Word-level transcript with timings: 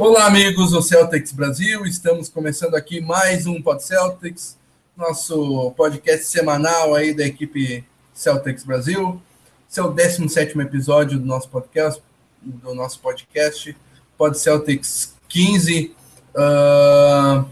Olá, 0.00 0.24
amigos 0.28 0.70
do 0.70 0.80
Celtics 0.80 1.30
Brasil. 1.30 1.84
Estamos 1.84 2.30
começando 2.30 2.74
aqui 2.74 3.02
mais 3.02 3.46
um 3.46 3.60
Pod 3.60 3.82
Celtics, 3.82 4.58
nosso 4.96 5.72
podcast 5.72 6.24
semanal 6.24 6.94
aí 6.94 7.12
da 7.12 7.26
equipe 7.26 7.84
Celtics 8.14 8.64
Brasil. 8.64 9.20
Esse 9.70 9.78
é 9.78 9.82
o 9.82 9.92
17 9.92 10.58
episódio 10.58 11.18
do 11.18 11.26
nosso 11.26 11.50
podcast, 11.50 12.02
do 12.40 12.74
nosso 12.74 12.98
podcast 13.00 13.76
Pod 14.16 14.38
Celtics 14.38 15.14
15. 15.28 15.94
Uh, 16.34 17.44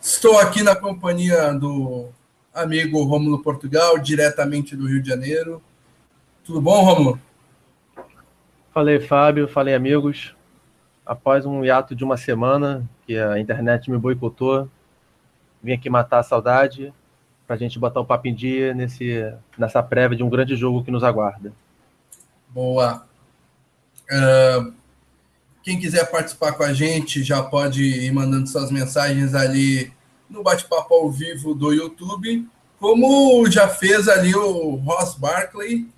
estou 0.00 0.38
aqui 0.38 0.62
na 0.62 0.76
companhia 0.76 1.52
do 1.52 2.06
amigo 2.54 3.02
Rômulo 3.02 3.42
Portugal, 3.42 3.98
diretamente 3.98 4.76
do 4.76 4.86
Rio 4.86 5.02
de 5.02 5.08
Janeiro. 5.08 5.60
Tudo 6.44 6.60
bom, 6.60 6.84
Rômulo? 6.84 7.20
Falei, 8.72 9.00
Fábio. 9.00 9.48
Falei, 9.48 9.74
amigos. 9.74 10.36
Após 11.06 11.46
um 11.46 11.64
hiato 11.64 11.94
de 11.94 12.02
uma 12.02 12.16
semana, 12.16 12.84
que 13.06 13.16
a 13.16 13.38
internet 13.38 13.90
me 13.90 13.96
boicotou, 13.96 14.68
vim 15.62 15.72
aqui 15.72 15.88
matar 15.88 16.18
a 16.18 16.24
saudade 16.24 16.92
para 17.46 17.54
a 17.54 17.58
gente 17.58 17.78
botar 17.78 18.00
o 18.00 18.04
papo 18.04 18.26
em 18.26 18.34
dia 18.34 18.74
nesse, 18.74 19.32
nessa 19.56 19.82
prévia 19.82 20.16
de 20.16 20.24
um 20.24 20.28
grande 20.28 20.56
jogo 20.56 20.82
que 20.82 20.90
nos 20.90 21.04
aguarda. 21.04 21.52
Boa. 22.48 23.06
Uh, 24.10 24.72
quem 25.62 25.78
quiser 25.78 26.10
participar 26.10 26.52
com 26.52 26.62
a 26.62 26.72
gente 26.72 27.22
já 27.22 27.42
pode 27.42 27.82
ir 27.82 28.12
mandando 28.12 28.48
suas 28.48 28.70
mensagens 28.70 29.34
ali 29.34 29.92
no 30.28 30.42
bate-papo 30.42 30.92
ao 30.94 31.10
vivo 31.10 31.54
do 31.54 31.72
YouTube, 31.72 32.48
como 32.80 33.48
já 33.50 33.68
fez 33.68 34.08
ali 34.08 34.34
o 34.34 34.76
Ross 34.76 35.14
Barkley, 35.14 35.88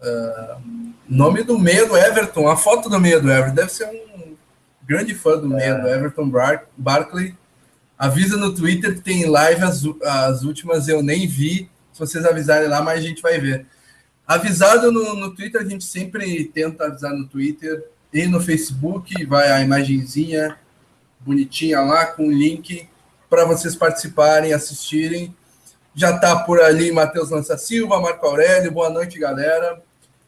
uh, 0.00 0.62
nome 1.08 1.42
do 1.42 1.58
meio 1.58 1.88
do 1.88 1.96
Everton, 1.96 2.48
a 2.48 2.56
foto 2.56 2.88
do 2.88 3.00
meio 3.00 3.20
do 3.20 3.30
Everton, 3.30 3.54
deve 3.54 3.72
ser 3.72 3.86
um 3.86 4.11
grande 4.92 5.14
fã 5.14 5.38
do 5.38 5.48
meio 5.48 5.74
é. 5.74 5.80
do 5.80 5.88
Everton 5.88 6.28
Bar 6.28 6.66
Barkley. 6.76 7.34
Avisa 7.98 8.36
no 8.36 8.54
Twitter 8.54 8.94
que 8.94 9.00
tem 9.00 9.26
live, 9.26 9.62
as, 9.62 9.82
as 10.02 10.42
últimas 10.42 10.88
eu 10.88 11.02
nem 11.02 11.26
vi, 11.26 11.70
se 11.92 11.98
vocês 11.98 12.24
avisarem 12.26 12.68
lá, 12.68 12.82
mas 12.82 12.98
a 12.98 13.02
gente 13.02 13.22
vai 13.22 13.38
ver. 13.38 13.64
Avisado 14.26 14.92
no, 14.92 15.14
no 15.14 15.34
Twitter, 15.34 15.60
a 15.60 15.64
gente 15.64 15.84
sempre 15.84 16.44
tenta 16.46 16.86
avisar 16.86 17.12
no 17.12 17.26
Twitter 17.26 17.84
e 18.12 18.26
no 18.26 18.40
Facebook, 18.40 19.24
vai 19.24 19.50
a 19.50 19.62
imagenzinha 19.62 20.58
bonitinha 21.20 21.80
lá 21.80 22.06
com 22.06 22.26
o 22.26 22.32
link 22.32 22.86
para 23.30 23.44
vocês 23.44 23.74
participarem, 23.74 24.52
assistirem. 24.52 25.34
Já 25.94 26.14
está 26.14 26.36
por 26.36 26.60
ali 26.60 26.90
Matheus 26.90 27.30
Lança 27.30 27.56
Silva, 27.56 28.00
Marco 28.00 28.26
Aurélio, 28.26 28.72
boa 28.72 28.90
noite, 28.90 29.18
galera. 29.18 29.80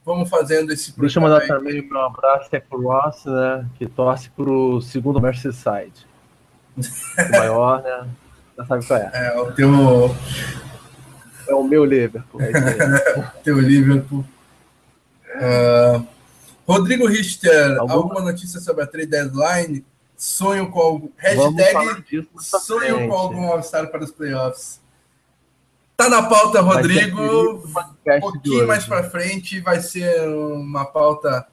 Vamos 0.04 0.28
fazendo 0.28 0.72
esse 0.72 0.98
Deixa 0.98 1.18
eu 1.18 1.22
mandar 1.22 1.42
aí. 1.42 1.48
também 1.48 1.88
um 1.90 1.98
abraço 1.98 2.46
até 2.46 2.60
para 2.60 2.78
o 2.78 2.82
Ross, 2.82 3.24
né, 3.24 3.66
que 3.78 3.86
torce 3.86 4.28
para 4.30 4.50
o 4.50 4.80
segundo 4.80 5.20
Merseyside. 5.20 6.06
o 6.76 7.30
maior, 7.30 7.82
né? 7.82 8.08
Já 8.56 8.66
sabe 8.66 8.86
qual 8.86 9.00
é. 9.00 9.10
É, 9.14 9.40
o 9.40 9.52
teu. 9.52 9.70
É 11.48 11.54
o 11.54 11.64
meu 11.64 11.84
Liverpool. 11.84 12.40
É 12.40 12.52
teu 13.42 13.58
Liverpool. 13.58 14.24
Uh, 15.36 16.06
Rodrigo 16.66 17.06
Richter, 17.06 17.78
Algum... 17.78 17.92
alguma 17.92 18.20
notícia 18.20 18.60
sobre 18.60 18.84
a 18.84 18.86
trade 18.86 19.08
deadline? 19.08 19.84
sonho 20.16 20.70
com 20.70 20.80
algum. 20.80 21.08
Hashtag 21.16 22.28
sonho 22.40 23.08
com 23.08 23.14
algum 23.14 23.52
All-Star 23.52 23.90
para 23.90 24.04
os 24.04 24.10
playoffs. 24.10 24.80
Tá 25.96 26.08
na 26.08 26.22
pauta, 26.24 26.60
Rodrigo. 26.60 27.20
Um 27.22 28.20
pouquinho 28.20 28.66
mais 28.66 28.84
para 28.84 29.08
frente 29.08 29.60
vai 29.60 29.80
ser 29.80 30.28
uma 30.28 30.84
pauta 30.84 31.46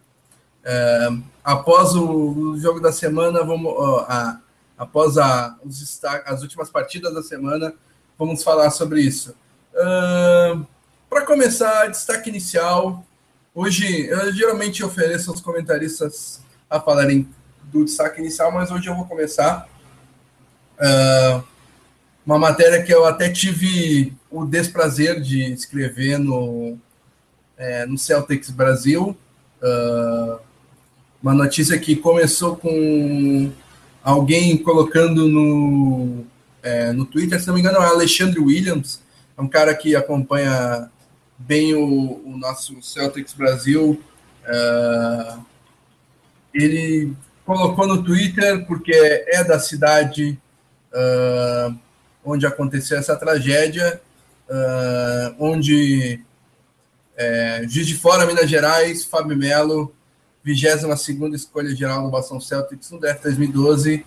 é, 0.63 1.09
após 1.43 1.95
o, 1.95 2.57
jogo 2.57 2.79
da 2.79 2.91
semana. 2.91 3.43
Vamos, 3.43 3.73
a, 4.07 4.39
após 4.77 5.17
a, 5.17 5.55
os, 5.63 6.01
as 6.25 6.41
últimas 6.41 6.71
partidas 6.71 7.13
da 7.13 7.21
semana, 7.21 7.73
vamos 8.17 8.43
falar 8.43 8.71
sobre 8.71 9.01
isso. 9.01 9.35
Uh, 9.73 10.65
para 11.07 11.25
começar, 11.25 11.87
destaque 11.87 12.29
inicial. 12.29 13.05
Hoje, 13.53 14.07
eu 14.07 14.31
geralmente 14.33 14.83
ofereço 14.83 15.29
aos 15.29 15.39
comentaristas 15.39 16.41
a 16.67 16.79
falarem 16.79 17.29
do 17.65 17.85
destaque 17.85 18.19
inicial, 18.19 18.51
mas 18.51 18.71
hoje 18.71 18.87
eu 18.87 18.95
vou 18.95 19.05
começar 19.05 19.67
uh, 20.79 21.43
uma 22.25 22.39
matéria 22.39 22.81
que 22.81 22.93
eu 22.93 23.05
até 23.05 23.29
tive 23.29 24.17
o 24.31 24.45
desprazer 24.45 25.19
de 25.19 25.51
escrever 25.51 26.17
no, 26.17 26.77
é, 27.57 27.85
no 27.85 27.97
Celtics 27.97 28.49
Brasil. 28.49 29.15
Uh, 29.61 30.39
uma 31.21 31.33
notícia 31.33 31.77
que 31.77 31.95
começou 31.95 32.55
com 32.55 33.51
alguém 34.03 34.57
colocando 34.57 35.27
no, 35.27 36.25
é, 36.63 36.91
no 36.91 37.05
Twitter, 37.05 37.39
se 37.39 37.47
não 37.47 37.53
me 37.53 37.59
engano, 37.59 37.77
é 37.77 37.85
Alexandre 37.85 38.39
Williams, 38.39 39.01
é 39.37 39.41
um 39.41 39.47
cara 39.47 39.75
que 39.75 39.95
acompanha 39.95 40.89
bem 41.37 41.75
o, 41.75 42.21
o 42.25 42.37
nosso 42.37 42.81
Celtics 42.81 43.33
Brasil. 43.33 44.01
Uh, 44.43 45.45
ele 46.53 47.13
colocou 47.45 47.87
no 47.87 48.03
Twitter, 48.03 48.65
porque 48.65 48.93
é 48.93 49.43
da 49.43 49.59
cidade 49.59 50.39
uh, 50.93 51.75
onde 52.23 52.45
aconteceu 52.45 52.97
essa 52.97 53.15
tragédia, 53.15 54.01
uh, 54.51 55.35
onde 55.39 56.19
é, 57.15 57.65
Juiz 57.67 57.87
de 57.87 57.95
Fora, 57.95 58.25
Minas 58.25 58.49
Gerais, 58.49 59.05
Fábio 59.05 59.37
Melo, 59.37 59.93
22 60.43 61.33
escolha 61.33 61.75
geral 61.75 62.03
no 62.03 62.09
Boston 62.09 62.39
Celtics 62.41 62.91
no 62.91 62.99
draft 62.99 63.23
2012, 63.23 64.05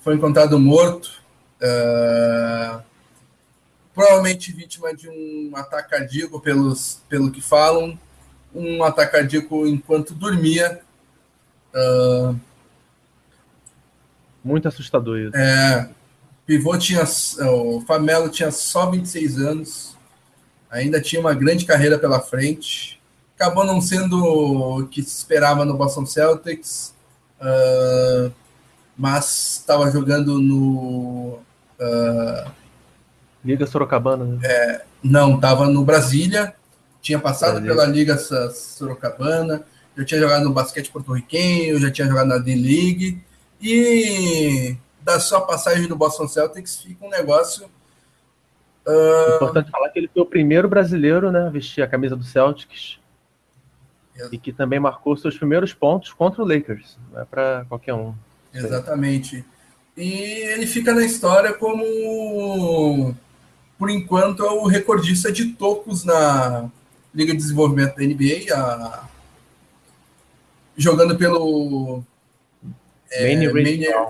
foi 0.00 0.14
encontrado 0.14 0.58
morto, 0.58 1.22
uh, 1.60 2.82
provavelmente 3.94 4.52
vítima 4.52 4.94
de 4.94 5.08
um 5.08 5.52
ataque 5.54 5.90
cardíaco, 5.90 6.40
pelos, 6.40 7.02
pelo 7.08 7.30
que 7.30 7.40
falam, 7.40 7.98
um 8.54 8.82
ataque 8.82 9.12
cardíaco 9.12 9.66
enquanto 9.66 10.14
dormia. 10.14 10.80
Uh, 11.74 12.38
muito 14.44 14.66
assustador 14.66 15.18
isso. 15.18 15.36
É, 15.36 15.88
pivô 16.46 16.76
tinha. 16.76 17.04
O 17.50 17.80
Famelo 17.82 18.28
tinha 18.28 18.50
só 18.50 18.90
26 18.90 19.38
anos, 19.38 19.96
ainda 20.70 21.00
tinha 21.00 21.20
uma 21.20 21.34
grande 21.34 21.64
carreira 21.64 21.98
pela 21.98 22.20
frente. 22.20 23.00
Acabou 23.36 23.64
não 23.64 23.80
sendo 23.80 24.22
o 24.22 24.86
que 24.86 25.02
se 25.02 25.16
esperava 25.16 25.64
no 25.64 25.76
Boston 25.76 26.06
Celtics, 26.06 26.94
uh, 27.40 28.32
mas 28.96 29.58
estava 29.60 29.90
jogando 29.90 30.40
no. 30.40 31.38
Uh, 31.80 32.50
Liga 33.44 33.66
Sorocabana, 33.66 34.24
né? 34.24 34.38
É, 34.44 34.84
não, 35.02 35.34
estava 35.34 35.68
no 35.68 35.84
Brasília, 35.84 36.54
tinha 37.00 37.18
passado 37.18 37.60
Brasília. 37.60 37.74
pela 37.74 37.86
Liga 37.86 38.16
Sorocabana, 38.16 39.64
já 39.96 40.04
tinha 40.04 40.20
jogado 40.20 40.44
no 40.44 40.52
basquete 40.52 40.92
porto-riquenho, 40.92 41.80
já 41.80 41.90
tinha 41.90 42.06
jogado 42.06 42.28
na 42.28 42.38
D-League 42.38 43.20
e 43.60 44.76
da 45.02 45.20
sua 45.20 45.40
passagem 45.40 45.88
no 45.88 45.96
Boston 45.96 46.28
Celtics 46.28 46.80
fica 46.80 47.04
um 47.04 47.10
negócio. 47.10 47.66
Uh... 48.86 49.36
Importante 49.36 49.70
falar 49.70 49.88
que 49.90 49.98
ele 49.98 50.10
foi 50.12 50.22
o 50.22 50.26
primeiro 50.26 50.68
brasileiro 50.68 51.30
né, 51.30 51.46
a 51.46 51.50
vestir 51.50 51.82
a 51.82 51.88
camisa 51.88 52.16
do 52.16 52.24
Celtics. 52.24 52.98
E 54.30 54.38
que 54.38 54.52
também 54.52 54.78
marcou 54.78 55.16
seus 55.16 55.36
primeiros 55.36 55.72
pontos 55.72 56.12
contra 56.12 56.42
o 56.42 56.46
Lakers. 56.46 56.96
Não 57.12 57.22
é 57.22 57.24
para 57.24 57.64
qualquer 57.68 57.94
um. 57.94 58.14
Exatamente. 58.52 59.44
E 59.96 60.04
ele 60.52 60.66
fica 60.66 60.94
na 60.94 61.04
história 61.04 61.52
como, 61.54 63.14
por 63.78 63.90
enquanto, 63.90 64.44
é 64.44 64.50
o 64.50 64.66
recordista 64.66 65.32
de 65.32 65.52
tocos 65.54 66.04
na 66.04 66.70
Liga 67.14 67.32
de 67.32 67.38
Desenvolvimento 67.38 67.96
da 67.96 68.04
NBA, 68.04 68.54
a... 68.54 69.08
jogando 70.76 71.16
pelo 71.16 72.04
é, 73.12 73.34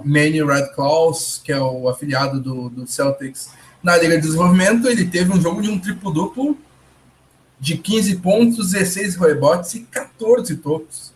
Manny, 0.05 0.43
Red 0.43 0.69
Claws, 0.75 1.41
que 1.45 1.53
é 1.53 1.61
o 1.61 1.89
afiliado 1.89 2.41
do, 2.41 2.69
do 2.71 2.87
Celtics 2.87 3.51
na 3.83 3.97
Liga 3.97 4.15
de 4.15 4.23
Desenvolvimento, 4.23 4.89
ele 4.89 5.07
teve 5.07 5.33
um 5.33 5.41
jogo 5.41 5.61
de 5.61 5.69
um 5.69 5.79
triplo-duplo 5.79 6.57
de 7.59 7.77
15 7.77 8.17
pontos, 8.17 8.71
16 8.73 9.17
rebotes 9.17 9.75
e 9.75 9.81
14 9.81 10.57
tocos. 10.57 11.13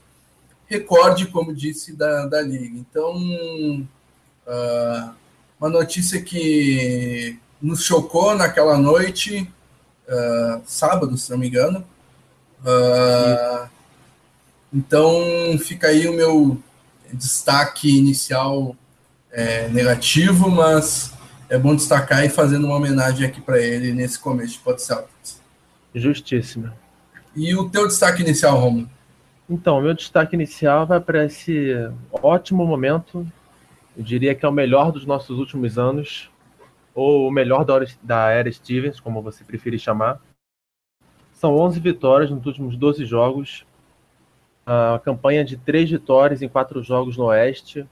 Recorde, 0.67 1.27
como 1.27 1.55
disse, 1.55 1.93
da, 1.93 2.27
da 2.27 2.43
Liga. 2.43 2.77
Então, 2.77 3.15
uh, 4.47 5.11
uma 5.61 5.69
notícia 5.69 6.21
que 6.21 7.39
nos 7.63 7.85
chocou 7.85 8.35
naquela 8.35 8.77
noite, 8.77 9.49
uh, 10.09 10.61
sábado, 10.67 11.17
se 11.17 11.31
não 11.31 11.39
me 11.39 11.47
engano. 11.47 11.85
Uh, 12.63 13.69
então, 14.73 15.57
fica 15.61 15.87
aí 15.87 16.09
o 16.09 16.13
meu 16.13 16.61
destaque 17.13 17.99
inicial 17.99 18.77
é, 19.31 19.69
negativo, 19.69 20.51
mas 20.51 21.13
é 21.49 21.59
bom 21.59 21.75
destacar 21.75 22.25
e 22.25 22.29
fazendo 22.29 22.67
uma 22.67 22.77
homenagem 22.77 23.27
aqui 23.27 23.41
para 23.41 23.61
ele 23.61 23.93
nesse 23.93 24.19
começo 24.19 24.55
de 24.55 24.59
Pod 24.61 24.81
Celtics. 24.81 25.41
Justíssimo. 25.95 26.73
E 27.35 27.55
o 27.55 27.69
teu 27.69 27.87
destaque 27.87 28.23
inicial, 28.23 28.59
Romulo? 28.59 28.89
Então, 29.49 29.81
meu 29.81 29.95
destaque 29.95 30.35
inicial 30.35 30.87
vai 30.87 31.01
para 31.01 31.25
esse 31.25 31.73
ótimo 32.11 32.67
momento. 32.67 33.27
Eu 33.97 34.03
diria 34.03 34.35
que 34.35 34.45
é 34.45 34.49
o 34.49 34.53
melhor 34.53 34.91
dos 34.91 35.07
nossos 35.07 35.39
últimos 35.39 35.79
anos, 35.79 36.31
ou 36.95 37.29
o 37.29 37.31
melhor 37.31 37.65
da, 37.65 37.85
da 38.03 38.31
era 38.31 38.51
Stevens, 38.51 38.99
como 38.99 39.23
você 39.23 39.45
preferir 39.45 39.79
chamar. 39.79 40.21
São 41.35 41.55
11 41.55 41.79
vitórias 41.79 42.31
nos 42.31 42.45
últimos 42.47 42.77
12 42.77 43.05
jogos, 43.05 43.66
a 44.67 45.01
campanha 45.05 45.45
de 45.45 45.57
três 45.57 45.89
vitórias 45.89 46.43
em 46.43 46.49
quatro 46.49 46.83
jogos 46.83 47.17
no 47.17 47.27
Oeste, 47.27 47.87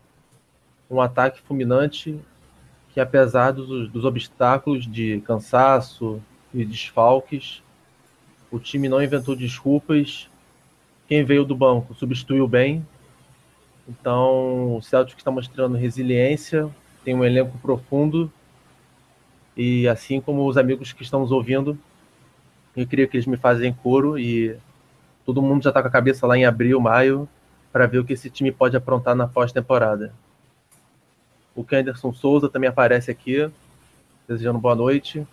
um 0.90 1.00
ataque 1.00 1.40
fulminante 1.40 2.18
que, 2.92 3.00
apesar 3.00 3.52
dos, 3.52 3.88
dos 3.88 4.04
obstáculos 4.04 4.84
de 4.84 5.20
cansaço 5.20 6.20
e 6.52 6.64
desfalques, 6.64 7.62
o 8.50 8.58
time 8.58 8.88
não 8.88 9.02
inventou 9.02 9.36
desculpas. 9.36 10.28
Quem 11.08 11.24
veio 11.24 11.44
do 11.44 11.54
banco 11.54 11.94
substituiu 11.94 12.46
bem. 12.48 12.86
Então, 13.88 14.76
o 14.76 14.82
Celtic 14.82 15.18
está 15.18 15.30
mostrando 15.30 15.76
resiliência, 15.76 16.68
tem 17.04 17.14
um 17.14 17.24
elenco 17.24 17.56
profundo. 17.58 18.32
E 19.56 19.86
assim 19.86 20.20
como 20.20 20.46
os 20.46 20.56
amigos 20.56 20.92
que 20.92 21.02
estão 21.02 21.20
nos 21.20 21.30
ouvindo, 21.30 21.78
eu 22.76 22.86
queria 22.86 23.06
que 23.06 23.16
eles 23.16 23.26
me 23.26 23.36
fazem 23.36 23.72
coro 23.72 24.18
e 24.18 24.56
todo 25.24 25.42
mundo 25.42 25.62
já 25.62 25.70
está 25.70 25.80
com 25.82 25.88
a 25.88 25.90
cabeça 25.90 26.26
lá 26.26 26.36
em 26.36 26.44
abril, 26.44 26.80
maio, 26.80 27.28
para 27.72 27.86
ver 27.86 27.98
o 27.98 28.04
que 28.04 28.12
esse 28.12 28.30
time 28.30 28.52
pode 28.52 28.76
aprontar 28.76 29.14
na 29.14 29.26
pós-temporada. 29.26 30.12
O 31.54 31.64
Kenderson 31.64 32.12
Souza 32.12 32.48
também 32.48 32.68
aparece 32.68 33.10
aqui, 33.10 33.50
desejando 34.28 34.58
boa 34.58 34.74
noite, 34.74 35.26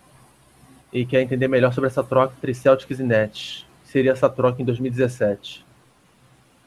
e 0.92 1.04
quer 1.04 1.22
entender 1.22 1.48
melhor 1.48 1.72
sobre 1.72 1.88
essa 1.88 2.02
troca 2.02 2.34
entre 2.36 2.54
Celtics 2.54 3.00
e 3.00 3.02
Nets. 3.02 3.66
Seria 3.84 4.12
essa 4.12 4.28
troca 4.28 4.60
em 4.60 4.64
2017. 4.64 5.64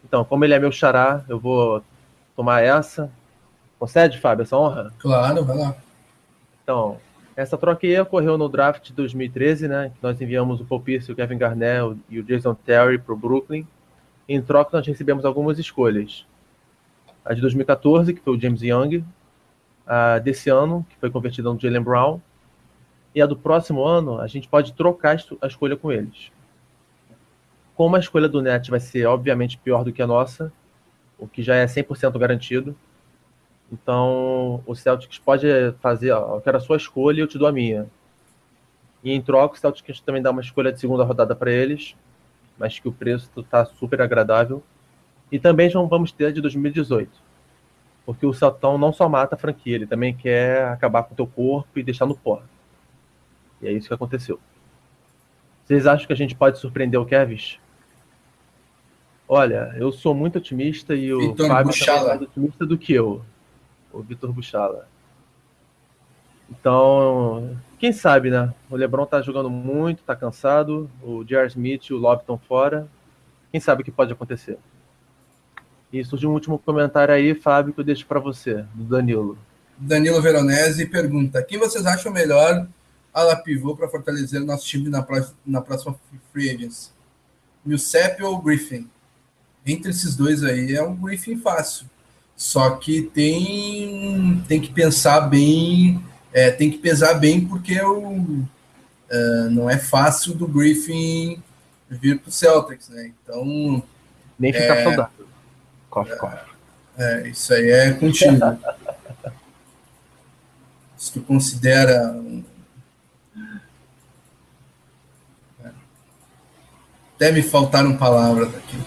Então, 0.04 0.24
como 0.24 0.45
ele 0.45 0.54
é 0.54 0.60
meu 0.60 0.72
xará, 0.72 1.24
eu 1.27 1.39
vou 1.39 1.83
tomar 2.36 2.62
essa. 2.62 3.12
Concede, 3.80 4.19
Fábio, 4.19 4.44
essa 4.44 4.57
honra? 4.57 4.94
Claro, 5.00 5.44
vai 5.44 5.57
lá. 5.57 5.75
Então, 6.63 6.98
essa 7.36 7.58
troca 7.58 7.86
ocorreu 8.02 8.38
no 8.38 8.48
draft 8.48 8.88
de 8.88 8.94
2013, 8.94 9.68
né? 9.68 9.92
Nós 10.02 10.20
enviamos 10.22 10.62
o 10.62 10.66
Paul 10.66 10.82
Pierce, 10.82 11.12
o 11.12 11.16
Kevin 11.16 11.38
Garnett 11.38 11.98
e 12.10 12.20
o 12.20 12.24
Jason 12.24 12.56
Terry 12.56 12.98
para 12.98 13.14
o 13.14 13.18
Brooklyn. 13.18 13.68
Em 14.28 14.42
troca, 14.42 14.78
nós 14.78 14.88
recebemos 14.88 15.26
algumas 15.26 15.60
escolhas. 15.60 16.26
A 17.26 17.34
de 17.34 17.42
2014, 17.42 18.14
que 18.14 18.22
foi 18.22 18.38
o 18.38 18.40
James 18.40 18.62
Young. 18.62 19.04
A 19.86 20.20
desse 20.20 20.50
ano, 20.50 20.86
que 20.90 20.96
foi 20.98 21.12
convertida 21.12 21.52
no 21.52 21.60
Jalen 21.60 21.82
Brown. 21.82 22.22
E 23.14 23.22
a 23.22 23.26
do 23.26 23.36
próximo 23.36 23.84
ano, 23.84 24.20
a 24.20 24.28
gente 24.28 24.48
pode 24.48 24.74
trocar 24.74 25.18
a 25.42 25.48
escolha 25.48 25.76
com 25.76 25.92
eles. 25.92 26.32
Como 27.76 27.96
a 27.98 28.00
escolha 28.00 28.30
do 28.30 28.42
Net 28.42 28.72
vai 28.72 28.80
ser, 28.80 29.06
obviamente, 29.06 29.58
pior 29.58 29.84
do 29.84 29.92
que 29.92 30.02
a 30.02 30.08
nossa, 30.08 30.52
o 31.20 31.28
que 31.28 31.44
já 31.44 31.56
é 31.56 31.66
100% 31.66 32.18
garantido, 32.18 32.76
então, 33.72 34.64
o 34.66 34.76
Celtics 34.76 35.18
pode 35.18 35.48
fazer, 35.82 36.12
ó, 36.12 36.36
eu 36.36 36.42
quero 36.42 36.58
a 36.58 36.62
sua 36.62 36.78
escolha 36.78 37.18
e 37.18 37.22
eu 37.22 37.28
te 37.28 37.38
dou 37.38 37.48
a 37.48 37.52
minha. 37.52 37.88
E 39.04 39.12
em 39.12 39.22
troca, 39.22 39.56
o 39.56 39.58
Celtics 39.58 40.00
também 40.00 40.22
dá 40.22 40.32
uma 40.32 40.42
escolha 40.42 40.72
de 40.72 40.80
segunda 40.80 41.04
rodada 41.04 41.36
para 41.36 41.52
eles, 41.52 41.96
mas 42.58 42.80
que 42.80 42.88
o 42.88 42.92
preço 42.92 43.30
está 43.38 43.66
super 43.66 44.02
agradável. 44.02 44.64
E 45.32 45.40
também 45.40 45.70
já 45.70 45.82
vamos 45.82 46.12
ter 46.12 46.28
a 46.28 46.32
de 46.32 46.42
2018. 46.42 47.10
Porque 48.06 48.26
o 48.26 48.34
Celtão 48.34 48.78
não 48.78 48.94
só 48.94 49.10
mata 49.10 49.36
a 49.36 49.38
franquia, 49.38 49.76
ele 49.76 49.88
também 49.88 50.16
quer 50.16 50.68
acabar 50.68 51.04
com 51.04 51.14
o 51.14 51.16
teu 51.16 51.28
corpo 51.28 51.68
e 51.78 51.84
deixar 51.84 52.06
no 52.06 52.16
pó. 52.16 52.42
E 53.62 53.68
é 53.68 53.72
isso 53.72 53.88
que 53.88 53.94
aconteceu. 53.94 54.40
Vocês 55.64 55.88
acham 55.88 56.06
que 56.06 56.14
a 56.14 56.16
gente 56.16 56.36
pode 56.36 56.60
surpreender 56.60 57.00
o 57.00 57.06
Kevin? 57.06 57.40
Olha, 59.28 59.74
eu 59.76 59.92
sou 59.92 60.14
muito 60.14 60.38
otimista 60.38 60.94
e 60.94 61.12
o 61.12 61.20
Vitor 61.32 61.48
Fábio 61.48 61.72
Buchala. 61.72 62.02
é 62.02 62.08
mais 62.10 62.22
otimista 62.22 62.64
do 62.64 62.78
que 62.78 62.94
eu 62.94 63.24
o 63.96 64.04
Vitor 64.04 64.32
Buchala. 64.32 64.88
Então, 66.50 67.58
quem 67.80 67.92
sabe, 67.92 68.30
né? 68.30 68.54
O 68.70 68.76
LeBron 68.76 69.06
tá 69.06 69.22
jogando 69.22 69.50
muito, 69.50 70.04
tá 70.04 70.16
cansado, 70.16 70.90
o 71.02 71.24
J.R. 71.24 71.48
Smith 71.48 71.86
e 71.86 71.94
o 71.94 71.98
Love 71.98 72.22
estão 72.22 72.38
fora. 72.38 72.88
Quem 73.52 73.60
sabe 73.60 73.82
o 73.82 73.86
que 73.86 73.92
pode 73.92 74.12
acontecer? 74.12 74.60
E 75.92 76.04
surgiu 76.04 76.30
um 76.30 76.34
último 76.34 76.60
comentário 76.60 77.14
aí, 77.14 77.34
Fábio, 77.34 77.74
que 77.74 77.80
eu 77.80 77.84
deixo 77.86 78.06
para 78.06 78.20
você, 78.20 78.66
do 78.74 78.84
Danilo. 78.84 79.38
Danilo 79.78 80.22
Veronese 80.22 80.86
pergunta: 80.86 81.42
quem 81.42 81.58
vocês 81.58 81.86
acham 81.86 82.12
melhor 82.12 82.68
ala 83.14 83.36
pivô 83.36 83.76
para 83.76 83.88
fortalecer 83.88 84.42
o 84.42 84.46
nosso 84.46 84.66
time 84.66 84.90
na, 84.90 85.06
na 85.46 85.62
próxima 85.62 85.96
Free 86.32 86.50
Agents? 86.50 86.94
Millsap 87.66 88.22
ou 88.22 88.42
Griffin? 88.42 88.90
Entre 89.66 89.90
esses 89.90 90.16
dois 90.16 90.44
aí 90.44 90.76
é 90.76 90.84
um 90.84 90.96
Griffin 90.96 91.38
fácil. 91.38 91.88
Só 92.36 92.72
que 92.72 93.02
tem, 93.02 94.44
tem 94.48 94.60
que 94.60 94.72
pensar 94.72 95.22
bem, 95.22 96.04
é, 96.34 96.52
tem 96.52 96.70
que 96.70 96.78
pesar 96.78 97.14
bem, 97.14 97.46
porque 97.46 97.82
o, 97.82 98.44
é, 99.10 99.48
não 99.50 99.70
é 99.70 99.78
fácil 99.78 100.34
do 100.34 100.48
Griffin 100.48 101.42
vir 101.90 102.20
para 102.20 102.30
o 102.30 102.32
Celtics, 102.32 102.90
né? 102.90 103.12
Então. 103.24 103.82
Nem 104.38 104.52
ficar 104.52 104.76
é, 104.76 104.84
saudável. 104.84 105.28
Cof, 105.90 106.16
cof. 106.18 106.36
É, 106.98 107.28
isso 107.30 107.54
aí 107.54 107.70
é 107.70 107.94
contigo. 107.94 108.38
Se 110.98 111.14
tu 111.14 111.22
considera. 111.22 112.22
É, 115.64 115.72
até 117.16 117.32
me 117.32 117.42
faltaram 117.42 117.96
palavras 117.96 118.54
aqui. 118.56 118.78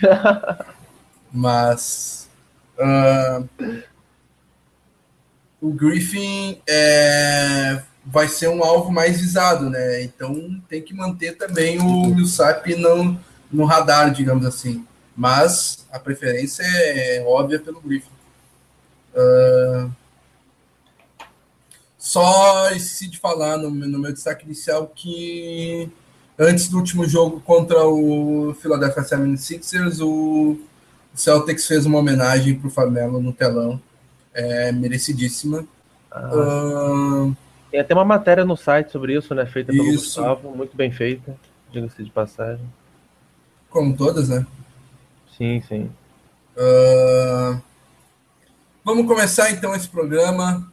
Mas 1.32 2.21
Uh, 2.82 3.82
o 5.60 5.70
Griffin 5.70 6.60
é, 6.68 7.80
vai 8.04 8.26
ser 8.26 8.48
um 8.48 8.64
alvo 8.64 8.90
mais 8.90 9.20
visado, 9.20 9.70
né? 9.70 10.02
Então 10.02 10.60
tem 10.68 10.82
que 10.82 10.92
manter 10.92 11.36
também 11.36 11.78
o 11.78 12.06
Millsap 12.06 12.74
no, 12.74 13.16
no 13.50 13.64
radar, 13.64 14.12
digamos 14.12 14.44
assim. 14.44 14.84
Mas 15.16 15.86
a 15.92 16.00
preferência 16.00 16.64
é 16.64 17.22
óbvia 17.24 17.60
pelo 17.60 17.80
Griffin. 17.80 18.10
Uh, 19.14 19.92
só 21.96 22.70
esqueci 22.70 23.06
de 23.06 23.20
falar 23.20 23.58
no, 23.58 23.70
no, 23.70 23.98
meu 23.98 24.12
destaque 24.12 24.44
inicial 24.44 24.88
que 24.88 25.88
antes 26.36 26.68
do 26.68 26.78
último 26.78 27.06
jogo 27.06 27.40
contra 27.40 27.86
o 27.86 28.56
Philadelphia 28.60 29.04
76ers, 29.04 30.00
o 30.04 30.58
o 31.14 31.18
Celtics 31.18 31.66
fez 31.66 31.84
uma 31.86 31.98
homenagem 31.98 32.58
para 32.58 32.68
o 32.68 32.70
Famelo 32.70 33.20
no 33.20 33.32
telão, 33.32 33.80
é, 34.32 34.72
merecidíssima. 34.72 35.66
Ah. 36.10 36.30
Uh, 36.32 37.36
Tem 37.70 37.80
até 37.80 37.94
uma 37.94 38.04
matéria 38.04 38.44
no 38.44 38.56
site 38.56 38.90
sobre 38.90 39.16
isso, 39.16 39.34
né? 39.34 39.46
Feita 39.46 39.72
pelo 39.72 39.84
isso. 39.88 40.20
Gustavo, 40.20 40.56
muito 40.56 40.76
bem 40.76 40.90
feita, 40.90 41.36
diga-se 41.70 42.02
de 42.02 42.10
passagem. 42.10 42.64
Como 43.68 43.96
todas, 43.96 44.28
né? 44.28 44.46
Sim, 45.36 45.62
sim. 45.66 45.90
Uh, 46.56 47.60
vamos 48.84 49.06
começar 49.06 49.50
então 49.50 49.74
esse 49.74 49.88
programa. 49.88 50.70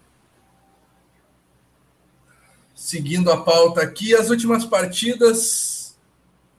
Seguindo 2.75 3.31
a 3.31 3.37
pauta 3.37 3.81
aqui, 3.81 4.15
as 4.15 4.29
últimas 4.29 4.65
partidas 4.65 5.78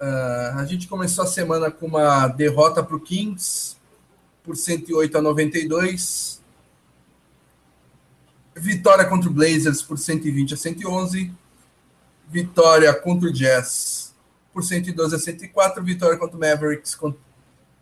Uh, 0.01 0.59
a 0.59 0.65
gente 0.65 0.89
começou 0.89 1.25
a 1.25 1.27
semana 1.27 1.71
com 1.71 1.87
uma 1.87 2.27
derrota 2.27 2.83
para 2.83 2.97
o 2.97 3.01
Kings 3.01 3.77
por 4.43 4.57
108 4.57 5.19
a 5.19 5.21
92. 5.21 6.41
Vitória 8.57 9.05
contra 9.05 9.29
o 9.29 9.33
Blazers 9.33 9.83
por 9.83 9.99
120 9.99 10.55
a 10.55 10.57
111. 10.57 11.31
Vitória 12.29 12.95
contra 12.95 13.29
o 13.29 13.33
Jazz 13.33 14.15
por 14.55 14.65
112 14.65 15.15
a 15.15 15.19
104. 15.19 15.85
Vitória 15.85 16.17
contra 16.17 16.37
o 16.37 16.41
Mavericks 16.41 16.99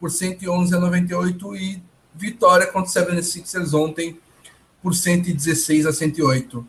por 0.01 0.11
111 0.11 0.75
a 0.75 0.81
98. 0.81 1.55
E 1.55 1.83
vitória 2.13 2.67
contra 2.67 2.91
o 2.91 3.07
76ers 3.07 3.73
ontem 3.75 4.19
por 4.83 4.93
116 4.93 5.87
a 5.87 5.93
108. 5.93 6.67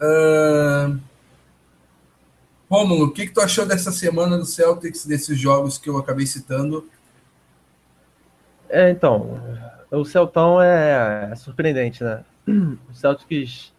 Uh, 0.00 1.00
Rômulo, 2.74 3.04
o 3.04 3.10
que, 3.12 3.28
que 3.28 3.32
tu 3.32 3.40
achou 3.40 3.64
dessa 3.64 3.92
semana 3.92 4.36
do 4.36 4.44
Celtics, 4.44 5.06
desses 5.06 5.38
jogos 5.38 5.78
que 5.78 5.88
eu 5.88 5.96
acabei 5.96 6.26
citando? 6.26 6.84
É, 8.68 8.90
então, 8.90 9.40
o 9.92 10.04
Celtão 10.04 10.60
é, 10.60 11.28
é 11.30 11.36
surpreendente, 11.36 12.02
né? 12.02 12.24
O 12.90 12.92
Celtics. 12.92 13.72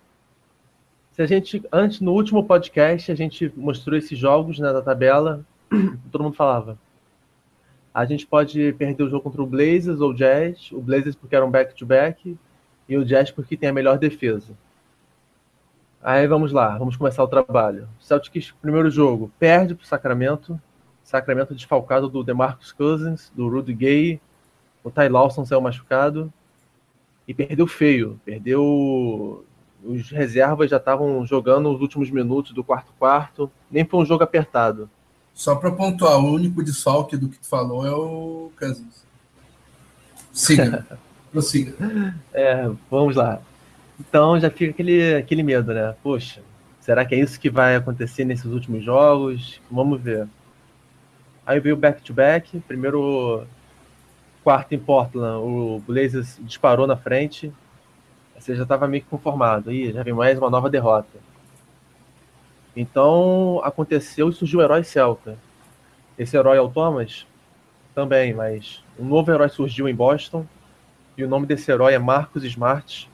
Se 1.12 1.22
a 1.22 1.25
gente, 1.25 1.62
antes, 1.74 2.00
no 2.00 2.14
último 2.14 2.46
podcast, 2.46 3.12
a 3.12 3.16
gente 3.16 3.52
mostrou 3.58 3.98
esses 3.98 4.18
jogos 4.18 4.60
né, 4.60 4.72
da 4.72 4.82
tabela, 4.82 5.46
todo 6.10 6.24
mundo 6.24 6.36
falava. 6.36 6.78
A 7.94 8.06
gente 8.06 8.25
pode 8.25 8.74
perder 8.74 9.04
o 9.04 9.10
jogo 9.10 9.24
contra 9.24 9.44
o 9.44 9.46
Blazers 9.46 10.00
ou 10.00 10.12
o 10.12 10.14
Jazz, 10.14 10.72
o 10.72 10.80
Blazers 10.80 11.16
porque 11.16 11.36
era 11.36 11.46
um 11.46 11.52
back-to-back, 11.52 12.30
-back, 12.30 12.40
e 12.88 12.98
o 12.98 13.04
Jazz 13.04 13.30
porque 13.30 13.58
tem 13.58 13.68
a 13.68 13.74
melhor 13.74 13.98
defesa. 13.98 14.54
Aí 16.08 16.28
vamos 16.28 16.52
lá, 16.52 16.78
vamos 16.78 16.96
começar 16.96 17.24
o 17.24 17.28
trabalho. 17.28 17.90
Celtics, 18.00 18.54
primeiro 18.62 18.92
jogo, 18.92 19.32
perde 19.40 19.74
para 19.74 19.84
o 19.84 19.88
Sacramento. 19.88 20.62
Sacramento 21.04 21.56
desfalcado 21.56 22.08
do 22.08 22.24
DeMarcus 22.24 22.72
Cousins, 22.72 23.32
do 23.36 23.50
Rudy 23.50 23.74
Gay, 23.74 24.22
o 24.84 24.92
Ty 24.92 25.10
Lawson 25.10 25.48
saiu 25.48 25.62
machucado 25.62 26.32
e 27.28 27.34
perdeu 27.34 27.66
feio. 27.66 28.22
Perdeu. 28.24 29.44
Os 29.84 30.12
reservas 30.12 30.70
já 30.70 30.78
estavam 30.78 31.26
jogando 31.26 31.74
os 31.74 31.82
últimos 31.82 32.12
minutos 32.12 32.54
do 32.54 32.64
quarto 32.64 32.94
quarto. 33.00 33.50
Nem 33.72 33.84
foi 33.84 34.02
um 34.02 34.06
jogo 34.06 34.24
apertado. 34.24 34.88
Só 35.34 35.56
para 35.56 35.72
pontuar, 35.72 36.20
o 36.20 36.34
único 36.34 36.64
desfalque 36.64 37.18
do 37.18 37.30
que 37.30 37.40
tu 37.40 37.48
falou 37.48 37.84
é 37.84 37.92
o 37.92 38.52
Cousins. 38.60 39.04
Siga. 40.32 40.86
Prossiga. 41.34 41.74
É, 42.32 42.70
vamos 42.92 43.16
lá. 43.16 43.42
Então 44.00 44.40
já 44.40 44.50
fica 44.50 44.72
aquele, 44.72 45.16
aquele 45.16 45.44
medo, 45.44 45.74
né? 45.74 45.96
Poxa, 46.04 46.42
será 46.80 47.06
que 47.06 47.16
é 47.16 47.20
isso 47.20 47.40
que 47.40 47.50
vai 47.50 47.75
acontecer 47.75 48.25
nesses 48.25 48.46
últimos 48.46 48.84
jogos? 48.84 49.62
Vamos 49.72 50.02
ver. 50.02 50.28
Aí 51.46 51.60
veio 51.60 51.78
back-to-back, 51.78 52.60
primeiro 52.62 53.46
quarto 54.44 54.74
em 54.74 54.80
Portland, 54.80 55.38
o 55.44 55.80
Blazers 55.88 56.40
disparou 56.42 56.86
na 56.86 56.96
frente, 56.96 57.52
você 58.38 58.56
já 58.56 58.64
estava 58.64 58.88
meio 58.88 59.04
que 59.04 59.10
conformado, 59.10 59.70
aí 59.70 59.92
já 59.92 60.04
vem 60.04 60.14
mais 60.14 60.38
uma 60.38 60.50
nova 60.50 60.70
derrota. 60.70 61.18
Então 62.75 63.62
aconteceu 63.64 64.30
e 64.30 64.34
surgiu 64.34 64.60
o 64.60 64.62
herói 64.62 64.84
Celta. 64.84 65.38
Esse 66.18 66.36
herói 66.38 66.58
é 66.58 66.62
o 66.62 66.70
Thomas? 66.70 67.25
Também, 67.94 68.34
mas 68.34 68.84
um 69.00 69.06
novo 69.06 69.32
herói 69.32 69.50
surgiu 69.50 69.88
em 69.88 69.96
Boston, 69.96 70.46
e 71.18 71.24
o 71.24 71.30
nome 71.30 71.48
desse 71.48 71.72
herói 71.72 71.94
é 71.94 72.00
Marcos 72.00 72.44
Smart, 72.44 73.10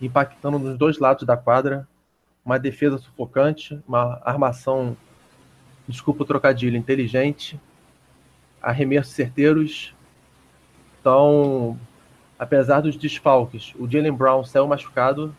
impactando 0.00 0.58
nos 0.58 0.76
dois 0.76 0.98
lados 0.98 1.24
da 1.24 1.36
quadra, 1.36 1.86
uma 2.44 2.58
defesa 2.58 2.98
sufocante, 2.98 3.80
uma 3.88 4.20
armação 4.24 4.96
desculpa 5.88 6.22
o 6.22 6.26
trocadilho, 6.26 6.76
inteligente, 6.76 7.60
arremessos 8.60 9.12
certeiros. 9.12 9.94
Então, 11.00 11.78
apesar 12.38 12.80
dos 12.80 12.96
desfalques, 12.96 13.72
o 13.78 13.88
Jalen 13.88 14.12
Brown 14.12 14.44
saiu 14.44 14.66
machucado, 14.66 15.34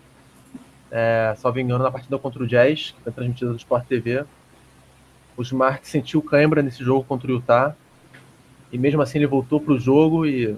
é, 0.90 1.34
salvo 1.38 1.60
engano, 1.60 1.84
na 1.84 1.92
partida 1.92 2.18
contra 2.18 2.42
o 2.42 2.48
Jazz, 2.48 2.92
que 2.92 3.02
foi 3.04 3.12
transmitida 3.12 3.52
no 3.52 3.58
Sport 3.58 3.86
TV. 3.86 4.26
O 5.36 5.42
Smart 5.42 5.86
sentiu 5.88 6.22
cãibra 6.22 6.62
nesse 6.62 6.84
jogo 6.84 7.04
contra 7.04 7.30
o 7.30 7.36
Utah, 7.36 7.76
e 8.72 8.78
mesmo 8.78 9.02
assim 9.02 9.20
ele 9.20 9.28
voltou 9.28 9.60
para 9.60 9.74
o 9.74 9.80
jogo 9.80 10.26
e, 10.26 10.58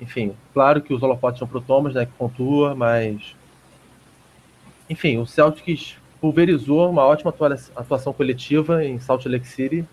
enfim, 0.00 0.34
claro 0.54 0.80
que 0.80 0.94
os 0.94 1.02
holofotes 1.02 1.38
são 1.38 1.48
para 1.48 1.58
o 1.58 1.60
Thomas, 1.60 1.94
né, 1.94 2.06
que 2.06 2.12
pontua, 2.12 2.74
mas, 2.74 3.34
enfim, 4.88 5.18
o 5.18 5.26
Celtics 5.26 5.96
pulverizou 6.20 6.88
uma 6.90 7.04
ótima 7.04 7.34
atuação 7.76 8.12
coletiva 8.12 8.84
em 8.84 8.98
Salt 8.98 9.26
Lake 9.26 9.46
City. 9.46 9.84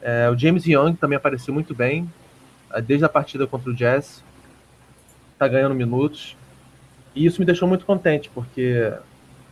É, 0.00 0.30
o 0.30 0.38
James 0.38 0.66
Young 0.66 0.94
também 0.94 1.16
apareceu 1.16 1.52
muito 1.52 1.74
bem, 1.74 2.10
é, 2.72 2.80
desde 2.80 3.04
a 3.04 3.08
partida 3.08 3.46
contra 3.46 3.70
o 3.70 3.74
Jazz. 3.74 4.22
Está 5.32 5.48
ganhando 5.48 5.74
minutos. 5.74 6.36
E 7.14 7.24
isso 7.24 7.40
me 7.40 7.46
deixou 7.46 7.66
muito 7.66 7.86
contente, 7.86 8.30
porque 8.30 8.92